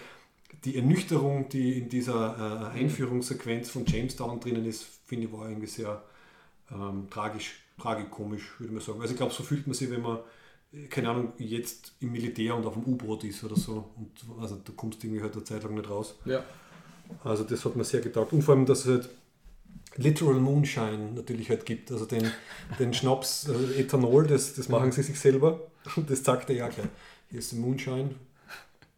die 0.64 0.76
Ernüchterung, 0.76 1.48
die 1.48 1.78
in 1.78 1.88
dieser 1.88 2.72
äh, 2.74 2.78
Einführungssequenz 2.78 3.70
von 3.70 3.84
Jamestown 3.86 4.40
drinnen 4.40 4.64
ist, 4.64 4.86
finde 5.06 5.26
ich, 5.26 5.32
war 5.32 5.48
irgendwie 5.48 5.66
sehr 5.66 6.02
ähm, 6.70 7.08
tragisch, 7.10 7.60
tragikomisch, 7.80 8.60
würde 8.60 8.72
man 8.72 8.82
sagen. 8.82 9.00
Also 9.00 9.12
ich 9.12 9.18
glaube, 9.18 9.32
so 9.32 9.42
fühlt 9.42 9.66
man 9.66 9.74
sich, 9.74 9.90
wenn 9.90 10.02
man, 10.02 10.18
keine 10.88 11.10
Ahnung, 11.10 11.32
jetzt 11.38 11.92
im 12.00 12.12
Militär 12.12 12.54
und 12.54 12.64
auf 12.64 12.74
dem 12.74 12.84
U-Boot 12.84 13.24
ist 13.24 13.42
oder 13.42 13.56
so. 13.56 13.90
Und 13.96 14.40
also 14.40 14.56
du 14.56 14.72
kommst 14.72 15.02
irgendwie 15.02 15.22
halt 15.22 15.34
eine 15.34 15.44
Zeit 15.44 15.62
lang 15.64 15.74
nicht 15.74 15.90
raus. 15.90 16.14
Ja. 16.24 16.44
Also 17.24 17.44
das 17.44 17.64
hat 17.64 17.74
mir 17.74 17.84
sehr 17.84 18.00
getaugt. 18.00 18.32
Und 18.32 18.42
vor 18.42 18.54
allem, 18.54 18.66
dass 18.66 18.80
es 18.80 18.86
halt 18.86 19.10
Literal 19.96 20.34
Moonshine 20.34 21.12
natürlich 21.14 21.50
halt 21.50 21.66
gibt. 21.66 21.90
Also 21.90 22.06
den, 22.06 22.30
den 22.78 22.94
Schnaps, 22.94 23.48
also 23.48 23.72
Ethanol, 23.72 24.26
das, 24.26 24.54
das 24.54 24.68
machen 24.68 24.92
sie 24.92 25.02
sich 25.02 25.18
selber. 25.18 25.60
Und 25.96 26.08
das 26.08 26.22
sagt 26.22 26.50
er 26.50 26.56
ja 26.56 26.68
gleich. 26.68 26.86
Hier 27.30 27.40
ist 27.40 27.52
Moonshine, 27.52 28.14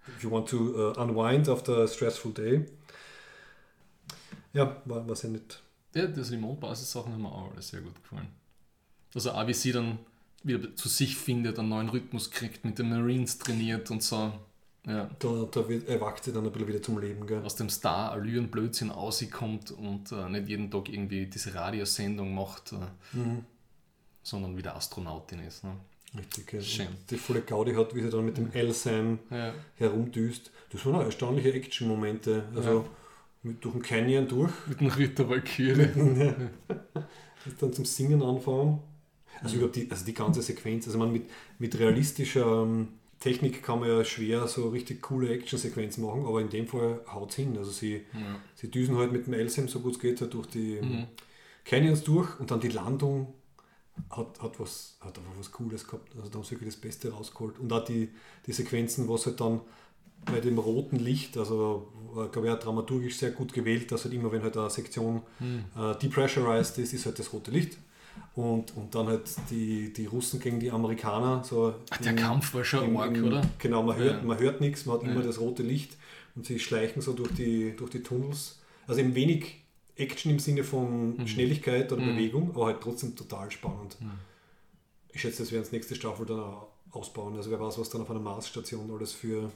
if 0.08 0.22
you 0.22 0.30
want 0.30 0.48
to 0.48 0.56
uh, 0.56 1.00
unwind 1.00 1.48
after 1.48 1.78
a 1.78 1.88
stressful 1.88 2.32
day. 2.32 2.66
Ja, 4.52 4.82
war, 4.84 5.06
war 5.08 5.16
sehr 5.16 5.30
nett. 5.30 5.62
Ja, 5.94 6.06
das 6.06 6.30
Remote-Basis-Sachen 6.30 7.12
haben 7.12 7.22
mir 7.22 7.32
auch 7.32 7.52
alles 7.52 7.68
sehr 7.68 7.80
gut 7.80 7.94
gefallen. 8.02 8.28
Also 9.14 9.30
auch 9.32 9.46
wie 9.46 9.54
sie 9.54 9.72
dann 9.72 9.98
wieder 10.44 10.74
zu 10.74 10.88
sich 10.88 11.16
findet, 11.16 11.58
einen 11.58 11.68
neuen 11.68 11.88
Rhythmus 11.88 12.30
kriegt, 12.30 12.64
mit 12.64 12.78
den 12.78 12.90
Marines 12.90 13.38
trainiert 13.38 13.90
und 13.90 14.02
so. 14.02 14.32
Ja. 14.86 15.08
Da, 15.18 15.48
da 15.50 15.60
erwacht 15.86 16.24
sie 16.24 16.32
dann 16.32 16.44
ein 16.44 16.52
bisschen 16.52 16.68
wieder 16.68 16.82
zum 16.82 16.98
Leben. 16.98 17.26
Gell? 17.26 17.42
Aus 17.44 17.54
dem 17.54 17.70
Star 17.70 18.10
Allüren 18.12 18.48
Blödsinn 18.48 18.90
auskommt 18.90 19.70
und 19.70 20.10
äh, 20.10 20.28
nicht 20.28 20.48
jeden 20.48 20.70
Tag 20.70 20.88
irgendwie 20.88 21.26
diese 21.26 21.54
Radiosendung 21.54 22.34
macht, 22.34 22.72
äh, 22.72 23.16
mhm. 23.16 23.44
sondern 24.22 24.56
wieder 24.56 24.74
Astronautin 24.74 25.40
ist. 25.40 25.62
Ne? 25.62 25.76
Richtig, 26.18 26.52
ja. 26.52 26.60
Schön. 26.60 26.88
Die 27.08 27.16
volle 27.16 27.42
Gaudi 27.42 27.74
hat, 27.74 27.94
wie 27.94 28.02
sie 28.02 28.10
dann 28.10 28.24
mit 28.24 28.36
dem 28.36 28.52
L-Sam 28.52 29.20
ja. 29.30 29.54
herumdüst. 29.76 30.50
Das 30.70 30.84
waren 30.84 30.96
auch 30.96 31.04
erstaunliche 31.04 31.52
Action-Momente. 31.52 32.44
Also 32.54 32.80
ja. 32.80 32.84
mit, 33.44 33.64
durch 33.64 33.74
den 33.74 33.82
Canyon 33.82 34.28
durch. 34.28 34.52
Mit 34.66 34.80
dem 34.80 34.88
Ritter 34.88 35.28
Valkyrie. 35.28 35.88
dann 37.60 37.72
zum 37.72 37.84
Singen 37.84 38.22
anfangen. 38.22 38.80
Also 39.42 39.56
überhaupt 39.56 39.76
die, 39.76 39.90
also 39.90 40.04
die 40.04 40.14
ganze 40.14 40.42
Sequenz, 40.42 40.86
also 40.86 40.98
man 40.98 41.12
mit, 41.12 41.24
mit 41.58 41.78
realistischer 41.78 42.62
ähm, 42.62 42.88
Technik 43.22 43.62
kann 43.62 43.80
man 43.80 43.88
ja 43.88 44.04
schwer 44.04 44.48
so 44.48 44.70
richtig 44.70 45.00
coole 45.00 45.28
Action-Sequenz 45.30 45.96
machen, 45.98 46.26
aber 46.26 46.40
in 46.40 46.50
dem 46.50 46.66
Fall 46.66 47.00
haut 47.12 47.30
es 47.30 47.36
hin. 47.36 47.56
Also 47.56 47.70
sie, 47.70 48.02
ja. 48.12 48.40
sie 48.56 48.68
düsen 48.68 48.96
halt 48.96 49.12
mit 49.12 49.26
dem 49.26 49.34
L-Sam, 49.34 49.68
so 49.68 49.78
gut 49.78 49.92
es 49.92 50.00
geht, 50.00 50.20
halt 50.20 50.34
durch 50.34 50.48
die 50.48 50.80
mhm. 50.80 51.06
Canyons 51.64 52.02
durch 52.02 52.40
und 52.40 52.50
dann 52.50 52.60
die 52.60 52.68
Landung 52.68 53.32
hat, 54.10 54.40
hat, 54.40 54.58
was, 54.58 54.96
hat 55.00 55.18
einfach 55.18 55.32
was 55.38 55.52
Cooles 55.52 55.86
gehabt. 55.86 56.16
Also 56.16 56.30
da 56.30 56.36
haben 56.36 56.44
sie 56.44 56.52
wirklich 56.52 56.74
das 56.74 56.80
Beste 56.80 57.12
rausgeholt. 57.12 57.60
Und 57.60 57.72
auch 57.72 57.84
die, 57.84 58.08
die 58.46 58.52
Sequenzen, 58.52 59.08
was 59.08 59.26
halt 59.26 59.40
dann 59.40 59.60
bei 60.24 60.40
dem 60.40 60.58
roten 60.58 60.96
Licht, 60.96 61.36
also 61.36 61.92
glaube 62.32 62.48
ich, 62.48 62.52
auch 62.52 62.58
dramaturgisch 62.58 63.16
sehr 63.16 63.30
gut 63.30 63.52
gewählt, 63.52 63.90
dass 63.92 64.04
halt 64.04 64.14
immer, 64.14 64.30
wenn 64.32 64.42
halt 64.42 64.56
eine 64.56 64.70
Sektion 64.70 65.22
hm. 65.38 65.64
äh, 65.76 65.96
depressurized 65.96 66.78
ist, 66.78 66.92
ist 66.92 67.06
halt 67.06 67.18
das 67.18 67.32
rote 67.32 67.50
Licht. 67.50 67.78
Und, 68.34 68.74
und 68.76 68.94
dann 68.94 69.08
halt 69.08 69.28
die, 69.50 69.92
die 69.92 70.06
Russen 70.06 70.40
gegen 70.40 70.58
die 70.58 70.70
Amerikaner. 70.70 71.44
So 71.44 71.74
Ach, 71.90 71.98
der 71.98 72.12
in, 72.12 72.16
Kampf 72.16 72.54
war 72.54 72.64
schon 72.64 72.96
arg, 72.96 73.22
oder? 73.22 73.42
Genau, 73.58 73.82
man 73.82 73.96
hört, 73.96 74.22
ja. 74.22 74.22
man 74.22 74.38
hört 74.38 74.60
nichts, 74.60 74.86
man 74.86 74.96
hat 74.96 75.06
ja. 75.06 75.12
immer 75.12 75.22
das 75.22 75.38
rote 75.38 75.62
Licht 75.62 75.96
und 76.34 76.46
sie 76.46 76.58
schleichen 76.58 77.02
so 77.02 77.12
durch 77.12 77.32
die, 77.34 77.74
durch 77.76 77.90
die 77.90 78.02
Tunnels. 78.02 78.60
Also 78.86 79.00
eben 79.00 79.14
wenig 79.14 79.62
Action 79.96 80.32
im 80.32 80.38
Sinne 80.38 80.64
von 80.64 81.16
mhm. 81.16 81.26
Schnelligkeit 81.26 81.92
oder 81.92 82.02
mhm. 82.02 82.16
Bewegung, 82.16 82.50
aber 82.54 82.66
halt 82.66 82.80
trotzdem 82.80 83.14
total 83.14 83.50
spannend. 83.50 83.96
Mhm. 84.00 84.12
Ich 85.12 85.20
schätze, 85.20 85.42
das 85.42 85.52
werden 85.52 85.64
das 85.64 85.72
nächste 85.72 85.94
Staffel 85.94 86.24
dann 86.24 86.40
auch 86.40 86.68
ausbauen. 86.90 87.36
Also 87.36 87.50
wer 87.50 87.60
weiß, 87.60 87.78
was 87.78 87.90
dann 87.90 88.00
auf 88.00 88.10
einer 88.10 88.20
Marsstation 88.20 88.90
alles 88.90 89.12
für, 89.12 89.50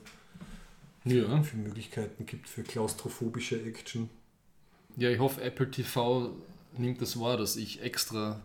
ja. 1.04 1.42
für 1.42 1.56
Möglichkeiten 1.56 2.26
gibt 2.26 2.48
für 2.48 2.62
klaustrophobische 2.62 3.62
Action. 3.62 4.10
Ja, 4.96 5.10
ich 5.10 5.18
hoffe, 5.18 5.42
Apple 5.42 5.70
TV 5.70 6.34
nimmt 6.76 7.00
das 7.00 7.18
wahr, 7.18 7.36
dass 7.36 7.56
ich 7.56 7.82
extra 7.82 8.42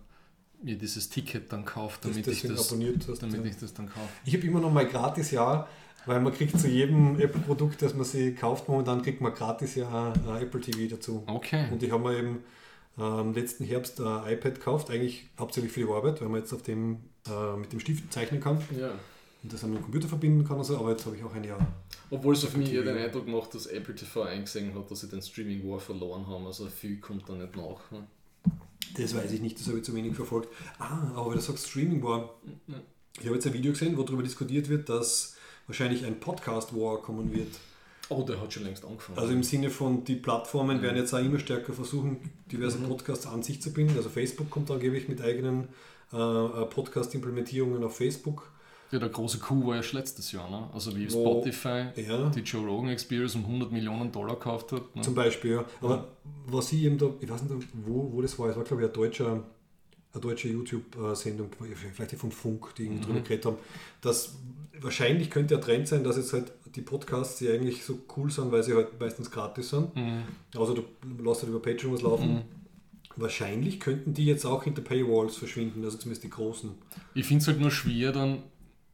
mir 0.64 0.78
dieses 0.78 1.10
Ticket 1.10 1.52
dann 1.52 1.66
kaufe, 1.66 2.00
damit, 2.02 2.28
ich 2.28 2.44
das, 2.44 2.58
hast, 2.58 2.72
damit 2.72 3.44
ja. 3.44 3.44
ich 3.44 3.58
das 3.58 3.74
dann 3.74 3.88
kaufe. 3.88 4.10
Ich 4.26 4.34
habe 4.34 4.46
immer 4.46 4.60
noch 4.60 4.72
mal 4.72 4.86
gratis 4.86 5.32
Jahr 5.32 5.68
weil 6.06 6.20
man 6.20 6.34
kriegt 6.34 6.60
zu 6.60 6.68
jedem 6.68 7.20
Apple-Produkt, 7.20 7.82
das 7.82 7.94
man 7.94 8.06
sich 8.06 8.36
kauft, 8.36 8.68
momentan 8.68 9.02
kriegt 9.02 9.22
man 9.22 9.34
gratis 9.34 9.76
ja 9.76 10.14
ein 10.14 10.42
Apple 10.42 10.62
TV 10.62 10.96
dazu. 10.96 11.24
Okay. 11.28 11.66
Und 11.72 11.84
ich 11.84 11.92
habe 11.92 12.04
mir 12.04 12.18
eben 12.18 12.44
ähm, 12.98 13.34
letzten 13.34 13.66
Herbst 13.66 14.02
ein 14.02 14.34
iPad 14.34 14.56
gekauft, 14.56 14.90
eigentlich 14.90 15.30
hauptsächlich 15.40 15.72
für 15.72 15.82
die 15.82 15.92
Arbeit, 15.92 16.22
weil 16.22 16.30
man 16.30 16.42
jetzt 16.42 16.54
auf 16.54 16.64
dem 16.64 17.00
äh, 17.28 17.56
mit 17.56 17.72
dem 17.72 17.80
Stift 17.80 18.12
zeichnen 18.12 18.42
kann. 18.42 18.58
Ja. 18.78 18.92
Und 19.44 19.54
das 19.54 19.64
an 19.64 19.74
den 19.74 19.82
Computer 19.82 20.08
verbinden 20.08 20.48
kann 20.48 20.58
und 20.58 20.64
so, 20.64 20.78
aber 20.78 20.92
jetzt 20.92 21.06
habe 21.06 21.16
ich 21.16 21.24
auch 21.24 21.34
ein 21.34 21.44
Jahr. 21.44 21.60
Obwohl 22.12 22.36
es 22.36 22.46
auf 22.46 22.56
mich 22.56 22.72
eher 22.72 22.84
den 22.84 22.98
Eindruck 22.98 23.28
macht, 23.28 23.56
dass 23.56 23.66
Apple 23.66 23.96
TV 23.96 24.24
eingesehen 24.24 24.76
hat, 24.76 24.92
dass 24.92 25.02
sie 25.02 25.08
den 25.08 25.22
Streaming 25.22 25.68
War 25.68 25.80
verloren 25.80 26.28
haben. 26.28 26.46
Also 26.46 26.68
viel 26.68 27.00
kommt 27.00 27.28
da 27.28 27.34
nicht 27.34 27.56
nach. 27.56 27.92
Ne? 27.92 28.06
Das 28.98 29.16
weiß 29.16 29.32
ich 29.32 29.42
nicht, 29.42 29.60
das 29.60 29.68
habe 29.68 29.78
ich 29.78 29.84
zu 29.84 29.96
wenig 29.96 30.16
verfolgt. 30.16 30.50
Ah, 30.80 31.12
aber 31.16 31.28
weil 31.28 31.36
du 31.36 31.42
sagst 31.42 31.70
Streaming 31.70 32.04
War. 32.04 32.36
Ich 33.20 33.26
habe 33.26 33.36
jetzt 33.36 33.48
ein 33.48 33.54
Video 33.54 33.72
gesehen, 33.72 33.98
wo 33.98 34.04
darüber 34.04 34.24
diskutiert 34.24 34.70
wird, 34.70 34.90
dass 34.90 35.36
wahrscheinlich 35.68 36.06
ein 36.06 36.20
Podcast-War 36.20 37.02
kommen 37.02 37.34
wird. 37.34 37.60
Oh, 38.10 38.24
der 38.24 38.42
hat 38.42 38.52
schon 38.52 38.64
längst 38.64 38.84
angefangen. 38.84 39.18
Also 39.18 39.32
im 39.32 39.44
Sinne 39.44 39.70
von, 39.70 40.04
die 40.04 40.16
Plattformen 40.16 40.78
mhm. 40.78 40.82
werden 40.82 40.98
jetzt 40.98 41.14
auch 41.14 41.20
immer 41.20 41.40
stärker 41.40 41.72
versuchen, 41.72 42.18
diverse 42.52 42.78
mhm. 42.78 42.90
Podcasts 42.90 43.26
an 43.26 43.42
sich 43.42 43.62
zu 43.62 43.72
binden. 43.72 43.96
Also 43.96 44.10
Facebook 44.10 44.50
kommt 44.50 44.70
angeblich 44.70 45.08
mit 45.08 45.22
eigenen 45.22 45.70
äh, 46.12 46.18
äh, 46.18 46.66
Podcast-Implementierungen 46.66 47.84
auf 47.84 47.96
Facebook. 47.96 48.52
Ja, 48.92 49.00
der 49.00 49.10
große 49.10 49.40
Coup 49.40 49.66
war 49.66 49.76
ja 49.78 49.82
letztes 49.94 50.32
Jahr, 50.34 50.50
ne? 50.50 50.70
Also 50.74 50.96
wie 50.96 51.12
Wo, 51.12 51.22
Spotify 51.22 51.86
ja. 51.96 52.30
die 52.30 52.42
Joe 52.42 52.66
Rogan 52.66 52.90
Experience 52.90 53.36
um 53.36 53.46
100 53.46 53.72
Millionen 53.72 54.12
Dollar 54.12 54.36
gekauft 54.36 54.74
hat. 54.74 54.94
Ne? 54.96 55.02
Zum 55.02 55.16
Beispiel, 55.16 55.52
ja. 55.52 55.66
Aber 55.80 55.96
ja. 55.96 56.08
was 56.48 56.74
ich 56.74 56.84
eben 56.84 56.98
da, 56.98 57.10
ich 57.22 57.30
weiß 57.30 57.44
nicht, 57.44 57.68
wo, 57.86 58.12
wo 58.12 58.22
das 58.22 58.38
war, 58.38 58.50
es 58.50 58.58
war 58.58 58.66
glaube 58.66 58.84
ich 58.84 58.90
ein 58.90 58.94
deutscher, 58.94 59.44
eine 60.14 60.22
deutsche 60.22 60.50
YouTube-Sendung, 60.50 61.50
vielleicht 61.94 62.16
von 62.16 62.32
Funk, 62.32 62.76
die 62.76 62.90
mhm. 62.90 63.02
drüber 63.02 63.22
geredet 63.22 63.46
haben, 63.46 63.58
dass 64.02 64.36
wahrscheinlich 64.82 65.30
könnte 65.30 65.56
der 65.56 65.64
Trend 65.64 65.88
sein, 65.88 66.04
dass 66.04 66.18
jetzt 66.18 66.34
halt 66.34 66.52
die 66.76 66.82
Podcasts, 66.82 67.38
die 67.40 67.50
eigentlich 67.50 67.86
so 67.86 68.00
cool 68.18 68.30
sind, 68.30 68.52
weil 68.52 68.64
sie 68.64 68.74
halt 68.74 69.00
meistens 69.00 69.32
gratis 69.32 69.70
sind, 69.70 69.96
mhm. 69.96 70.24
also 70.58 70.74
du 70.74 70.84
lässt 71.24 71.44
halt 71.44 71.50
über 71.50 71.62
Patreon 71.62 71.94
was 71.94 72.02
laufen, 72.02 72.34
mhm. 72.34 72.42
wahrscheinlich 73.16 73.80
könnten 73.80 74.14
die 74.14 74.26
jetzt 74.26 74.46
auch 74.46 74.64
hinter 74.66 74.82
Paywalls 74.82 75.38
verschwinden, 75.38 75.84
also 75.84 75.98
zumindest 75.98 76.26
die 76.26 76.30
großen. 76.30 76.72
Ich 77.14 77.26
finde 77.26 77.42
es 77.42 77.48
halt 77.48 77.60
nur 77.60 77.72
schwer 77.72 78.12
dann, 78.12 78.44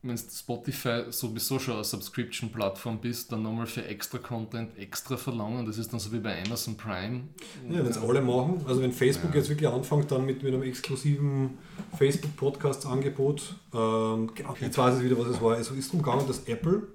wenn 0.07 0.17
Spotify 0.17 1.03
sowieso 1.09 1.59
schon 1.59 1.75
eine 1.75 1.83
Subscription-Plattform 1.83 2.99
bist, 2.99 3.31
dann 3.31 3.43
nochmal 3.43 3.67
für 3.67 3.85
extra 3.85 4.17
Content 4.17 4.77
extra 4.77 5.17
verlangen. 5.17 5.65
Das 5.65 5.77
ist 5.77 5.91
dann 5.91 5.99
so 5.99 6.11
wie 6.11 6.19
bei 6.19 6.41
Amazon 6.43 6.77
Prime. 6.77 7.23
Ja, 7.69 7.79
wenn 7.79 7.87
es 7.87 7.97
alle 7.97 8.21
machen. 8.21 8.63
Also 8.67 8.81
wenn 8.81 8.91
Facebook 8.91 9.31
ja. 9.31 9.37
jetzt 9.37 9.49
wirklich 9.49 9.69
anfängt, 9.69 10.11
dann 10.11 10.25
mit, 10.25 10.43
mit 10.43 10.53
einem 10.53 10.63
exklusiven 10.63 11.57
Facebook-Podcasts-Angebot, 11.97 13.55
ähm, 13.73 14.31
genau, 14.33 14.55
jetzt 14.59 14.77
weiß 14.77 14.97
ich 14.97 15.03
wieder, 15.03 15.17
was 15.19 15.27
es 15.27 15.41
war. 15.41 15.55
Also 15.55 15.73
ist 15.73 15.89
darum 15.89 16.03
gegangen, 16.03 16.27
dass 16.27 16.45
Apple 16.45 16.87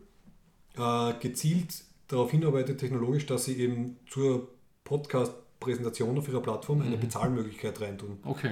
äh, 0.76 1.12
gezielt 1.20 1.84
darauf 2.08 2.30
hinarbeitet, 2.30 2.78
technologisch, 2.78 3.26
dass 3.26 3.44
sie 3.46 3.58
eben 3.58 3.96
zur 4.08 4.48
Podcast-Präsentation 4.84 6.18
auf 6.18 6.28
ihrer 6.28 6.40
Plattform 6.40 6.82
eine 6.82 6.96
mhm. 6.96 7.00
Bezahlmöglichkeit 7.00 7.80
reintun. 7.80 8.18
Okay. 8.24 8.50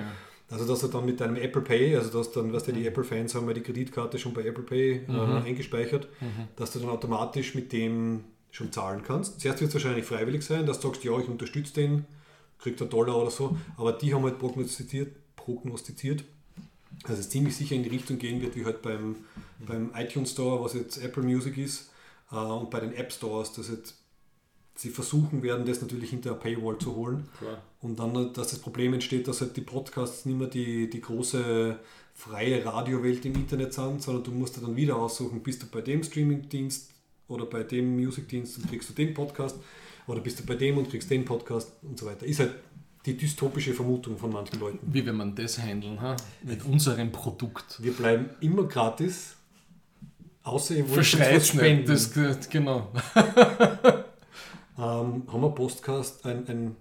Also 0.51 0.67
dass 0.67 0.81
du 0.81 0.89
dann 0.89 1.07
mit 1.07 1.21
deinem 1.21 1.37
Apple 1.37 1.63
Pay, 1.63 1.97
also 1.97 2.11
dass 2.11 2.33
dann, 2.33 2.53
was 2.53 2.65
du, 2.65 2.73
die 2.73 2.87
Apple-Fans 2.87 3.35
haben 3.35 3.47
ja 3.47 3.55
die 3.55 3.61
Kreditkarte 3.61 4.19
schon 4.19 4.35
bei 4.35 4.43
Apple 4.43 4.65
Pay 4.65 5.03
äh, 5.09 5.47
eingespeichert, 5.47 6.09
dass 6.57 6.73
du 6.73 6.81
dann 6.81 6.89
automatisch 6.89 7.55
mit 7.55 7.73
dem 7.73 8.25
schon 8.51 8.73
zahlen 8.73 9.03
kannst. 9.07 9.41
Zuerst 9.41 9.61
wird 9.61 9.69
es 9.69 9.75
wahrscheinlich 9.75 10.05
freiwillig 10.05 10.43
sein, 10.43 10.67
dass 10.67 10.81
du 10.81 10.89
sagst, 10.89 11.05
ja, 11.05 11.17
ich 11.19 11.29
unterstütze 11.29 11.75
den, 11.75 12.05
kriegt 12.59 12.81
einen 12.81 12.91
Dollar 12.91 13.17
oder 13.17 13.31
so, 13.31 13.57
aber 13.77 13.93
die 13.93 14.13
haben 14.13 14.25
halt 14.25 14.39
prognostiziert, 14.39 15.15
prognostiziert 15.37 16.25
dass 17.07 17.19
es 17.19 17.31
ziemlich 17.31 17.57
sicher 17.57 17.75
in 17.75 17.83
die 17.83 17.89
Richtung 17.89 18.19
gehen 18.19 18.43
wird, 18.43 18.57
wie 18.57 18.65
halt 18.65 18.83
beim, 18.83 19.17
beim 19.61 19.91
iTunes 19.95 20.33
Store, 20.33 20.63
was 20.63 20.75
jetzt 20.75 21.03
Apple 21.03 21.23
Music 21.23 21.57
ist, 21.57 21.91
äh, 22.31 22.37
und 22.37 22.71
bei 22.71 22.81
den 22.81 22.93
App 22.93 23.13
Stores, 23.13 23.53
dass 23.53 23.69
jetzt 23.69 23.97
sie 24.81 24.89
versuchen 24.89 25.43
werden, 25.43 25.67
das 25.67 25.83
natürlich 25.83 26.09
hinter 26.09 26.31
eine 26.31 26.39
Paywall 26.41 26.79
zu 26.79 26.97
holen. 26.97 27.29
Klar. 27.39 27.59
Und 27.83 27.99
dann, 27.99 28.33
dass 28.33 28.49
das 28.49 28.59
Problem 28.61 28.95
entsteht, 28.95 29.29
dass 29.29 29.43
halt 29.43 29.55
die 29.55 29.61
Podcasts 29.61 30.25
nicht 30.25 30.39
mehr 30.39 30.49
die, 30.49 30.89
die 30.89 31.03
große 31.03 31.79
freie 32.15 32.65
Radiowelt 32.65 33.27
im 33.27 33.35
Internet 33.35 33.75
sind, 33.75 34.03
sondern 34.03 34.25
du 34.25 34.31
musst 34.31 34.57
dir 34.57 34.63
dann 34.63 34.77
wieder 34.77 34.97
aussuchen, 34.97 35.43
bist 35.43 35.63
du 35.63 35.67
bei 35.67 35.83
dem 35.83 36.03
Streamingdienst 36.03 36.93
oder 37.29 37.45
bei 37.45 37.63
dem 37.63 38.03
Musikdienst 38.03 38.57
und 38.57 38.71
kriegst 38.71 38.89
du 38.89 38.95
den 38.95 39.13
Podcast 39.13 39.57
oder 40.07 40.21
bist 40.21 40.41
du 40.41 40.47
bei 40.47 40.55
dem 40.55 40.79
und 40.79 40.89
kriegst 40.89 41.11
den 41.11 41.27
Podcast 41.27 41.73
und 41.83 41.99
so 41.99 42.07
weiter. 42.07 42.25
Ist 42.25 42.41
halt 42.41 42.55
die 43.05 43.19
dystopische 43.19 43.75
Vermutung 43.75 44.17
von 44.17 44.33
manchen 44.33 44.59
Leuten. 44.61 44.79
Wie 44.83 45.05
wir 45.05 45.13
man 45.13 45.35
das 45.35 45.59
handeln, 45.59 46.01
ha? 46.01 46.17
mit 46.43 46.65
unserem 46.65 47.13
Produkt. 47.13 47.83
Wir 47.83 47.93
bleiben 47.93 48.31
immer 48.41 48.65
gratis, 48.65 49.37
außer 50.43 50.77
ihr 50.77 50.89
wollt 50.89 50.99
uns 50.99 51.19
was 51.19 51.49
spenden. 51.49 51.87
das, 51.87 52.49
genau. 52.49 52.91
Ähm, 54.81 55.25
haben 55.31 55.41
wir 55.43 55.51
Postcast, 55.51 56.25
ein, 56.25 56.49
ein, 56.49 56.77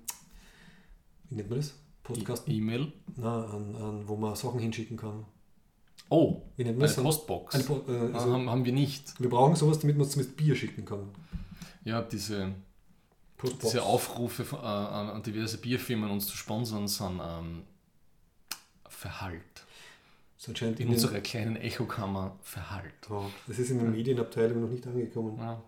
wie 1.30 1.36
nennt 1.36 1.50
man 1.50 1.60
das? 1.60 1.74
Postcast, 2.04 2.48
E-Mail. 2.48 2.92
na, 3.18 3.46
an, 3.46 3.76
an, 3.76 4.08
wo 4.08 4.16
man 4.16 4.36
Sachen 4.36 4.60
hinschicken 4.60 4.98
kann. 4.98 5.26
Oh, 6.10 6.42
Wie 6.56 6.64
nennt 6.64 6.78
man 6.80 6.88
eine 6.88 6.96
das? 6.96 7.04
Postbox. 7.04 7.54
Eine 7.56 7.64
Po- 7.66 7.84
äh, 7.92 8.12
Ah, 8.14 8.18
also, 8.18 8.34
haben, 8.34 8.50
haben 8.50 8.66
wir 8.66 8.74
nicht. 8.74 9.20
wir 9.20 9.30
brauchen 9.30 9.56
sowas, 9.56 9.80
damit 9.80 9.98
man 9.98 10.08
es 10.08 10.16
mit 10.16 10.36
Bier 10.36 10.56
schicken 10.56 10.86
kann. 10.86 11.10
Ja, 11.84 12.02
diese, 12.02 12.54
Postbox. 13.38 13.66
diese 13.74 13.84
Aufrufe 13.84 14.44
äh, 14.56 14.66
an, 14.66 15.22
diverse 15.22 15.58
Bierfirmen 15.60 16.10
uns 16.10 16.26
zu 16.28 16.36
sponsern 16.36 16.88
sind 16.88 17.22
ähm, 17.24 17.64
ist 20.38 20.50
anscheinend 20.50 20.80
In 20.80 20.88
in 20.88 20.94
unserer 20.94 21.20
kleinen 21.22 21.56
Echokammer 21.58 22.38
verhallt. 22.42 22.94
Ja, 23.10 23.22
das 23.48 23.60
ist 23.60 23.70
in 23.72 23.80
der 23.80 23.90
Medienabteilung 23.90 24.62
noch 24.62 24.70
nicht 24.70 24.86
angekommen. 24.88 25.38
Ja. 25.38 25.62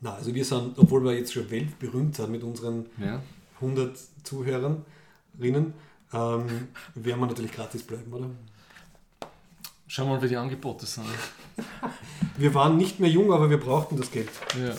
Na, 0.00 0.14
also 0.14 0.34
wir 0.34 0.44
sind, 0.44 0.78
obwohl 0.78 1.04
wir 1.04 1.12
jetzt 1.14 1.32
schon 1.32 1.50
weltberühmt 1.50 2.16
sind 2.16 2.30
mit 2.30 2.42
unseren 2.42 2.86
Ja. 2.98 3.20
100 3.60 3.98
Zuhörerinnen, 4.24 4.84
ähm, 5.42 5.74
werden 6.12 6.44
wir 6.94 7.16
natürlich 7.26 7.52
gratis 7.52 7.82
bleiben, 7.82 8.12
oder? 8.12 8.30
Schau 9.86 10.06
mal, 10.06 10.22
wie 10.22 10.28
die 10.28 10.36
Angebote 10.36 10.86
sind. 10.86 11.04
Wir 12.38 12.54
waren 12.54 12.76
nicht 12.78 13.00
mehr 13.00 13.10
jung, 13.10 13.32
aber 13.32 13.50
wir 13.50 13.58
brauchten 13.58 13.96
das 13.96 14.10
Geld. 14.10 14.30
Ja. 14.58 14.74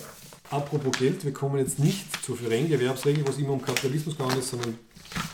Apropos 0.49 0.97
Geld, 0.97 1.23
wir 1.23 1.33
kommen 1.33 1.59
jetzt 1.59 1.79
nicht 1.79 2.23
zur 2.25 2.37
Ferengi-Erwerbsregel, 2.37 3.27
was 3.27 3.37
immer 3.37 3.51
um 3.51 3.61
Kapitalismus 3.61 4.17
gegangen 4.17 4.39
ist, 4.39 4.49
sondern 4.49 4.77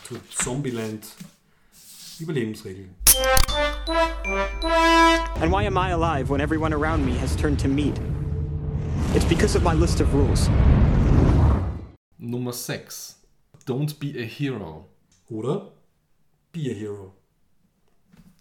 zur 0.06 0.18
Zombieland 0.36 1.06
Überlebensregel. 2.20 2.88
And 5.40 5.50
why 5.52 5.66
am 5.66 5.76
I 5.76 5.92
alive 5.92 6.28
when 6.28 6.40
everyone 6.40 6.74
around 6.74 7.06
me 7.06 7.18
has 7.20 7.34
turned 7.36 7.58
to 7.60 7.68
meat? 7.68 7.94
It's 9.14 9.24
because 9.24 9.56
of 9.56 9.64
my 9.64 9.72
list 9.72 10.00
of 10.00 10.12
rules. 10.12 10.48
Nummer 12.18 12.52
6. 12.52 13.16
Don't 13.66 13.98
be 13.98 14.18
a 14.18 14.24
hero. 14.24 14.86
Oder 15.30 15.72
Be 16.52 16.70
a 16.70 16.74
Hero. 16.74 17.12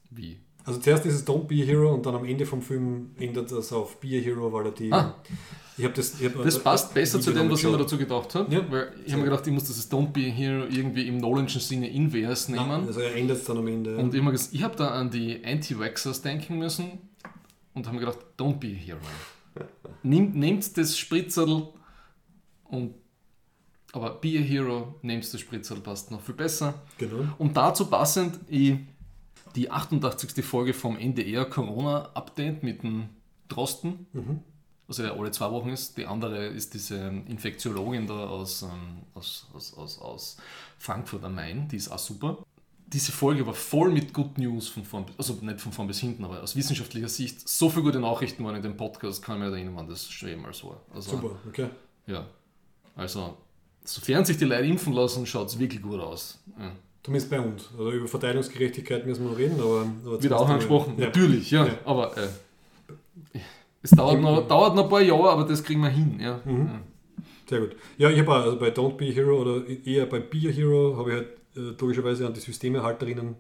Wie? 0.10 0.40
Also 0.64 0.80
zuerst 0.80 1.06
ist 1.06 1.14
es 1.16 1.28
Don't 1.28 1.46
Be 1.48 1.56
a 1.62 1.66
Hero 1.66 1.94
und 1.94 2.06
dann 2.06 2.16
am 2.16 2.26
Ende 2.26 2.46
vom 2.46 2.62
Film 2.62 3.12
ändert 3.20 3.52
das 3.52 3.72
auf 3.74 3.98
Be 4.00 4.08
a 4.18 4.22
Hero, 4.22 4.52
weil 4.52 4.68
er 4.68 4.72
die. 4.72 4.92
Ah. 4.92 5.16
Ich 5.78 5.84
habe 5.84 5.94
das. 5.94 6.20
Ich 6.20 6.26
hab, 6.34 6.44
Das 6.44 6.60
passt 6.64 6.94
besser 6.94 7.20
zu 7.22 7.32
dem, 7.34 7.50
was 7.50 7.60
ich 7.62 7.70
mir 7.70 7.78
dazu. 7.78 7.98
gedacht 7.98 8.34
habe. 8.36 8.54
Ja. 8.54 8.72
Weil 8.72 8.94
ich 9.06 9.12
habe 9.12 9.22
mir 9.24 9.30
gedacht, 9.30 9.46
ich 9.46 9.54
muss 9.54 9.66
das 9.66 9.92
Don't 9.92 10.12
Be 10.12 10.22
a 10.22 10.32
Hero 10.32 10.64
irgendwie 10.66 11.08
im 11.08 11.18
Nolanschen 11.18 11.62
Sinne 11.62 11.90
invers 11.90 12.48
nehmen. 12.50 12.88
Also 12.88 13.00
er 13.02 13.16
ändert 13.16 13.38
es 13.38 13.46
dann 13.46 13.58
am 13.58 13.68
Ende. 13.68 13.98
Und 13.98 14.14
ich 14.14 14.64
habe 14.64 14.76
da 14.76 14.90
an 14.90 15.10
die 15.12 15.44
Anti-Vaxxers 15.44 16.22
denken 16.22 16.58
müssen 16.58 17.00
und 17.74 17.86
habe 17.86 17.96
mir 17.98 18.06
gedacht, 18.06 18.20
don't 18.38 18.58
be 18.58 18.68
a 18.68 18.72
hero. 18.72 19.00
Nimm, 20.04 20.32
nehmt 20.32 20.78
das 20.78 20.98
Spritzerl 20.98 21.68
und 22.66 22.96
aber 23.94 24.12
be 24.16 24.38
a 24.38 24.42
hero, 24.42 24.96
nehmt 25.02 25.32
das 25.34 25.40
Spritzerl, 25.40 25.80
passt 25.80 26.12
noch 26.12 26.22
viel 26.22 26.36
besser. 26.36 26.74
genau. 26.98 27.34
Und 27.38 27.56
dazu 27.56 27.86
passend 27.88 28.40
ich 28.48 28.76
die 29.56 29.72
88. 29.72 30.46
Folge 30.46 30.74
vom 30.74 30.98
NDR 30.98 31.46
Corona 31.46 32.10
Update 32.14 32.64
mit 32.64 32.84
dem 32.84 33.10
Drosten, 33.48 34.06
was 34.88 34.98
ja 35.00 35.14
alle 35.14 35.32
zwei 35.32 35.52
Wochen 35.52 35.70
ist. 35.70 35.98
Die 35.98 36.06
andere 36.06 36.48
ist 36.48 36.74
diese 36.74 36.98
Infektiologin 37.28 38.08
da 38.08 38.28
aus, 38.28 38.62
ähm, 38.64 39.04
aus, 39.14 39.48
aus, 39.54 39.74
aus, 39.74 40.00
aus 40.00 40.38
Frankfurt 40.78 41.24
am 41.24 41.36
Main, 41.36 41.68
die 41.70 41.78
ist 41.78 41.90
auch 41.90 42.00
super. 42.00 42.46
Diese 42.94 43.12
Folge 43.12 43.46
war 43.46 43.54
voll 43.54 43.92
mit 43.92 44.14
Good 44.14 44.38
News 44.38 44.70
von 44.70 44.84
vorn, 44.86 45.06
bis- 45.06 45.16
also 45.18 45.38
nicht 45.42 45.60
von 45.60 45.74
vorn 45.74 45.88
bis 45.90 46.00
hinten, 46.00 46.24
aber 46.24 46.42
aus 46.42 46.56
wissenschaftlicher 46.56 47.10
Sicht 47.10 47.48
so 47.48 47.70
viele 47.70 47.84
gute 47.84 48.00
Nachrichten 48.00 48.44
waren 48.46 48.56
in 48.56 48.62
dem 48.62 48.78
Podcast, 48.78 49.22
kann 49.24 49.36
ich 49.42 49.44
mir 49.50 49.54
erinnern, 49.54 49.74
wann 49.76 49.88
das 49.90 50.10
schon 50.10 50.30
jemals 50.30 50.64
war. 50.64 50.80
Also, 50.96 51.12
Super, 51.12 51.32
okay. 51.48 51.68
Ja, 52.06 52.26
also 52.96 53.36
sofern 53.84 54.24
sich 54.24 54.38
die 54.38 54.46
Leute 54.46 54.64
impfen 54.66 54.94
lassen, 54.94 55.26
schaut 55.26 55.48
es 55.50 55.60
wirklich 55.60 55.82
gut 55.82 56.00
aus. 56.00 56.40
Ja. 56.58 56.72
Zumindest 57.04 57.30
bei 57.30 57.40
uns. 57.42 57.70
Also 57.78 57.92
über 57.92 58.08
Verteilungsgerechtigkeit 58.08 59.06
müssen 59.06 59.24
wir 59.26 59.32
noch 59.32 59.38
reden, 59.38 59.60
aber. 59.60 59.86
aber 60.06 60.24
Wieder 60.24 60.40
auch 60.40 60.48
angesprochen, 60.50 60.94
ja. 60.98 61.06
natürlich, 61.08 61.52
ja. 61.52 61.66
Ja. 61.68 61.74
Aber 61.86 62.16
äh, 62.18 62.28
es 63.82 63.92
dauert 63.92 64.22
noch, 64.22 64.48
dauert 64.48 64.76
noch 64.76 64.84
ein 64.86 64.90
paar 64.90 65.02
Jahre, 65.02 65.30
aber 65.30 65.44
das 65.44 65.64
kriegen 65.64 65.82
wir 65.82 65.90
hin. 65.90 66.20
Ja. 66.20 66.40
Mhm. 66.46 66.70
Sehr 67.50 67.60
gut. 67.62 67.76
Ja, 67.98 68.10
ich 68.10 68.20
habe 68.20 68.34
also 68.34 68.58
bei 68.60 68.70
Don't 68.70 68.96
Be 68.98 69.06
a 69.06 69.12
Hero 69.12 69.42
oder 69.42 69.66
eher 69.86 70.06
bei 70.06 70.20
Be 70.20 70.38
a 70.50 70.52
Hero 70.52 70.98
habe 70.98 71.10
ich 71.12 71.16
halt 71.18 71.28
äh, 71.58 71.76
logischerweise 71.80 72.26
an 72.28 72.34
die 72.34 72.40
Systemerhalterinnen 72.40 73.36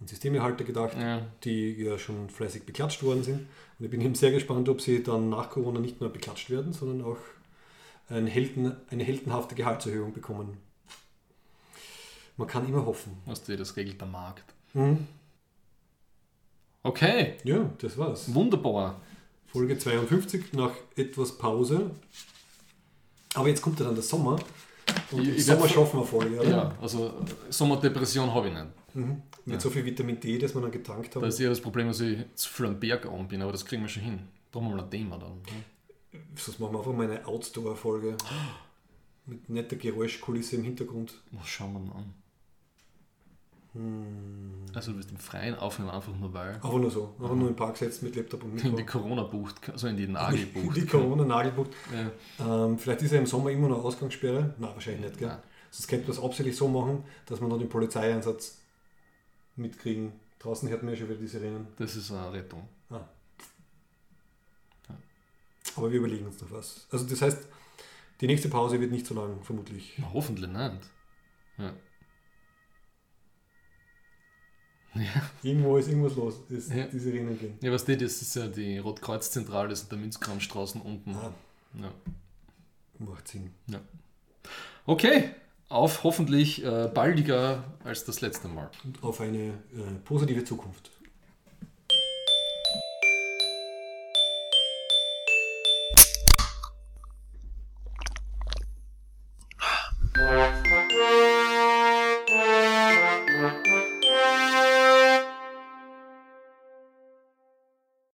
und 0.00 0.08
Systemerhalter 0.08 0.64
gedacht, 0.64 0.96
Ja. 0.98 1.26
die 1.44 1.72
ja 1.82 1.98
schon 1.98 2.30
fleißig 2.30 2.64
beklatscht 2.64 3.02
worden 3.02 3.22
sind. 3.22 3.40
Und 3.78 3.84
ich 3.84 3.90
bin 3.90 4.00
eben 4.00 4.14
sehr 4.14 4.30
gespannt, 4.30 4.68
ob 4.68 4.80
sie 4.80 5.02
dann 5.02 5.28
nach 5.30 5.50
Corona 5.50 5.80
nicht 5.80 6.00
nur 6.00 6.10
beklatscht 6.10 6.48
werden, 6.50 6.72
sondern 6.72 7.02
auch 7.06 7.18
ein 8.08 8.26
Helden, 8.26 8.74
eine 8.90 9.04
heldenhafte 9.04 9.54
Gehaltserhöhung 9.54 10.12
bekommen. 10.12 10.56
Man 12.36 12.48
kann 12.48 12.66
immer 12.66 12.86
hoffen. 12.86 13.18
Was 13.26 13.42
dir 13.42 13.56
das 13.58 13.76
regelt 13.76 14.00
der 14.00 14.08
Markt. 14.08 14.54
Mhm. 14.72 15.06
Okay, 16.82 17.34
Ja, 17.44 17.70
das 17.78 17.98
war's. 17.98 18.32
wunderbar. 18.34 19.00
Folge 19.46 19.76
52 19.78 20.52
nach 20.54 20.72
etwas 20.96 21.36
Pause. 21.36 21.90
Aber 23.34 23.48
jetzt 23.48 23.60
kommt 23.62 23.78
ja 23.80 23.84
dann 23.86 23.94
der 23.94 24.02
Sommer. 24.02 24.38
Und 25.12 25.22
Ich- 25.22 25.36
ich 25.38 25.46
Sommer 25.46 25.68
schaffen 25.68 26.00
wir 26.00 26.04
Folge, 26.06 26.40
oder? 26.40 26.48
Ja, 26.50 26.74
also 26.80 27.12
Sommerdepression 27.48 28.32
habe 28.32 28.48
ich 28.48 28.54
nicht. 28.54 28.66
Mhm. 28.94 29.22
Mit 29.46 29.60
so 29.60 29.70
viel 29.70 29.84
Vitamin 29.84 30.18
D, 30.20 30.38
das 30.38 30.54
wir 30.54 30.60
dann 30.60 30.70
getankt 30.70 31.14
haben. 31.14 31.22
Da 31.22 31.28
ist 31.28 31.40
eher 31.40 31.48
das 31.50 31.60
Problem, 31.60 31.88
dass 31.88 32.00
ich 32.00 32.18
zu 32.34 32.48
viel 32.48 32.66
am 32.66 32.78
Berg 32.78 33.06
an 33.06 33.26
bin, 33.28 33.42
aber 33.42 33.52
das 33.52 33.64
kriegen 33.64 33.82
wir 33.82 33.88
schon 33.88 34.02
hin. 34.02 34.20
Brauchen 34.52 34.68
wir 34.68 34.76
mal 34.76 34.82
ein 34.84 34.90
Thema 34.90 35.18
dann. 35.18 35.30
ne? 35.32 36.20
Sonst 36.36 36.58
machen 36.58 36.72
wir 36.72 36.78
einfach 36.80 36.92
mal 36.92 37.10
eine 37.10 37.26
Outdoor-Folge. 37.26 38.16
Mit 39.26 39.48
netter 39.48 39.76
Geräuschkulisse 39.76 40.56
im 40.56 40.64
Hintergrund. 40.64 41.14
Was 41.32 41.46
schauen 41.48 41.72
wir 41.74 41.80
denn 41.80 41.92
an? 41.92 42.14
Hm. 43.72 44.64
Also 44.74 44.92
du 44.92 44.98
wirst 44.98 45.10
im 45.10 45.16
Freien 45.16 45.54
aufnehmen, 45.54 45.90
einfach 45.90 46.14
nur 46.16 46.32
weil. 46.34 46.54
Einfach 46.54 46.72
nur 46.72 46.90
so. 46.90 47.14
Einfach 47.20 47.36
nur 47.36 47.48
im 47.48 47.56
Park 47.56 47.76
setzen 47.76 48.04
mit 48.06 48.16
Laptop 48.16 48.42
und 48.42 48.52
In 48.52 48.58
die 48.76 48.82
Mikro. 48.82 49.00
Corona-Bucht, 49.00 49.70
also 49.70 49.86
in 49.86 49.96
die 49.96 50.08
Nagelbucht. 50.08 50.76
Die 50.76 50.86
Corona-Nagelbucht. 50.86 51.70
Ja. 51.92 52.64
Ähm, 52.64 52.78
vielleicht 52.78 53.02
ist 53.02 53.12
ja 53.12 53.18
im 53.18 53.26
Sommer 53.26 53.50
immer 53.50 53.68
noch 53.68 53.84
Ausgangssperre. 53.84 54.54
Nein, 54.58 54.70
wahrscheinlich 54.74 55.02
nicht, 55.02 55.18
gell? 55.18 55.28
Nein. 55.28 55.38
Sonst 55.70 55.86
könnte 55.86 56.08
man 56.08 56.16
es 56.16 56.22
absichtlich 56.22 56.56
so 56.56 56.66
machen, 56.66 57.04
dass 57.26 57.40
wir 57.40 57.46
noch 57.46 57.58
den 57.58 57.68
Polizeieinsatz 57.68 58.58
mitkriegen. 59.54 60.12
Draußen 60.40 60.68
hört 60.68 60.82
man 60.82 60.94
ja 60.94 60.98
schon 60.98 61.08
wieder 61.08 61.20
die 61.20 61.28
Sirenen. 61.28 61.68
Das 61.76 61.94
ist 61.94 62.10
eine 62.10 62.32
Rettung. 62.32 62.68
Ah. 62.88 63.06
Aber 65.76 65.92
wir 65.92 65.98
überlegen 65.98 66.26
uns 66.26 66.40
noch 66.40 66.50
was. 66.50 66.86
Also 66.90 67.06
das 67.06 67.22
heißt, 67.22 67.46
die 68.20 68.26
nächste 68.26 68.48
Pause 68.48 68.80
wird 68.80 68.90
nicht 68.90 69.06
so 69.06 69.14
lang, 69.14 69.42
vermutlich. 69.42 69.94
Na, 69.98 70.12
hoffentlich 70.12 70.50
nicht. 70.50 70.90
Ja. 71.58 71.72
Irgendwo 75.42 75.76
ist 75.76 75.88
irgendwas 75.88 76.16
los, 76.16 76.34
ist 76.48 76.72
Ja. 76.72 76.86
die 76.86 76.98
Sirenen 76.98 77.38
gehen. 77.38 77.54
Ja, 77.62 77.70
was 77.70 77.84
das 77.96 78.22
ist 78.22 78.34
ja 78.34 78.46
die 78.48 78.78
Rotkreuzzentrale, 78.78 79.68
das 79.68 79.82
ist 79.82 79.90
der 79.92 79.98
Münzkramstraßen 79.98 80.80
unten. 80.80 81.14
Ah, 81.14 81.32
Ja. 81.80 81.92
macht 82.98 83.28
Sinn. 83.28 83.50
Okay, 84.86 85.30
auf 85.68 86.02
hoffentlich 86.02 86.64
äh, 86.64 86.88
baldiger 86.92 87.62
als 87.84 88.04
das 88.04 88.20
letzte 88.20 88.48
Mal. 88.48 88.68
Und 88.84 89.02
auf 89.04 89.20
eine 89.20 89.38
äh, 89.48 89.52
positive 90.04 90.42
Zukunft. 90.44 90.90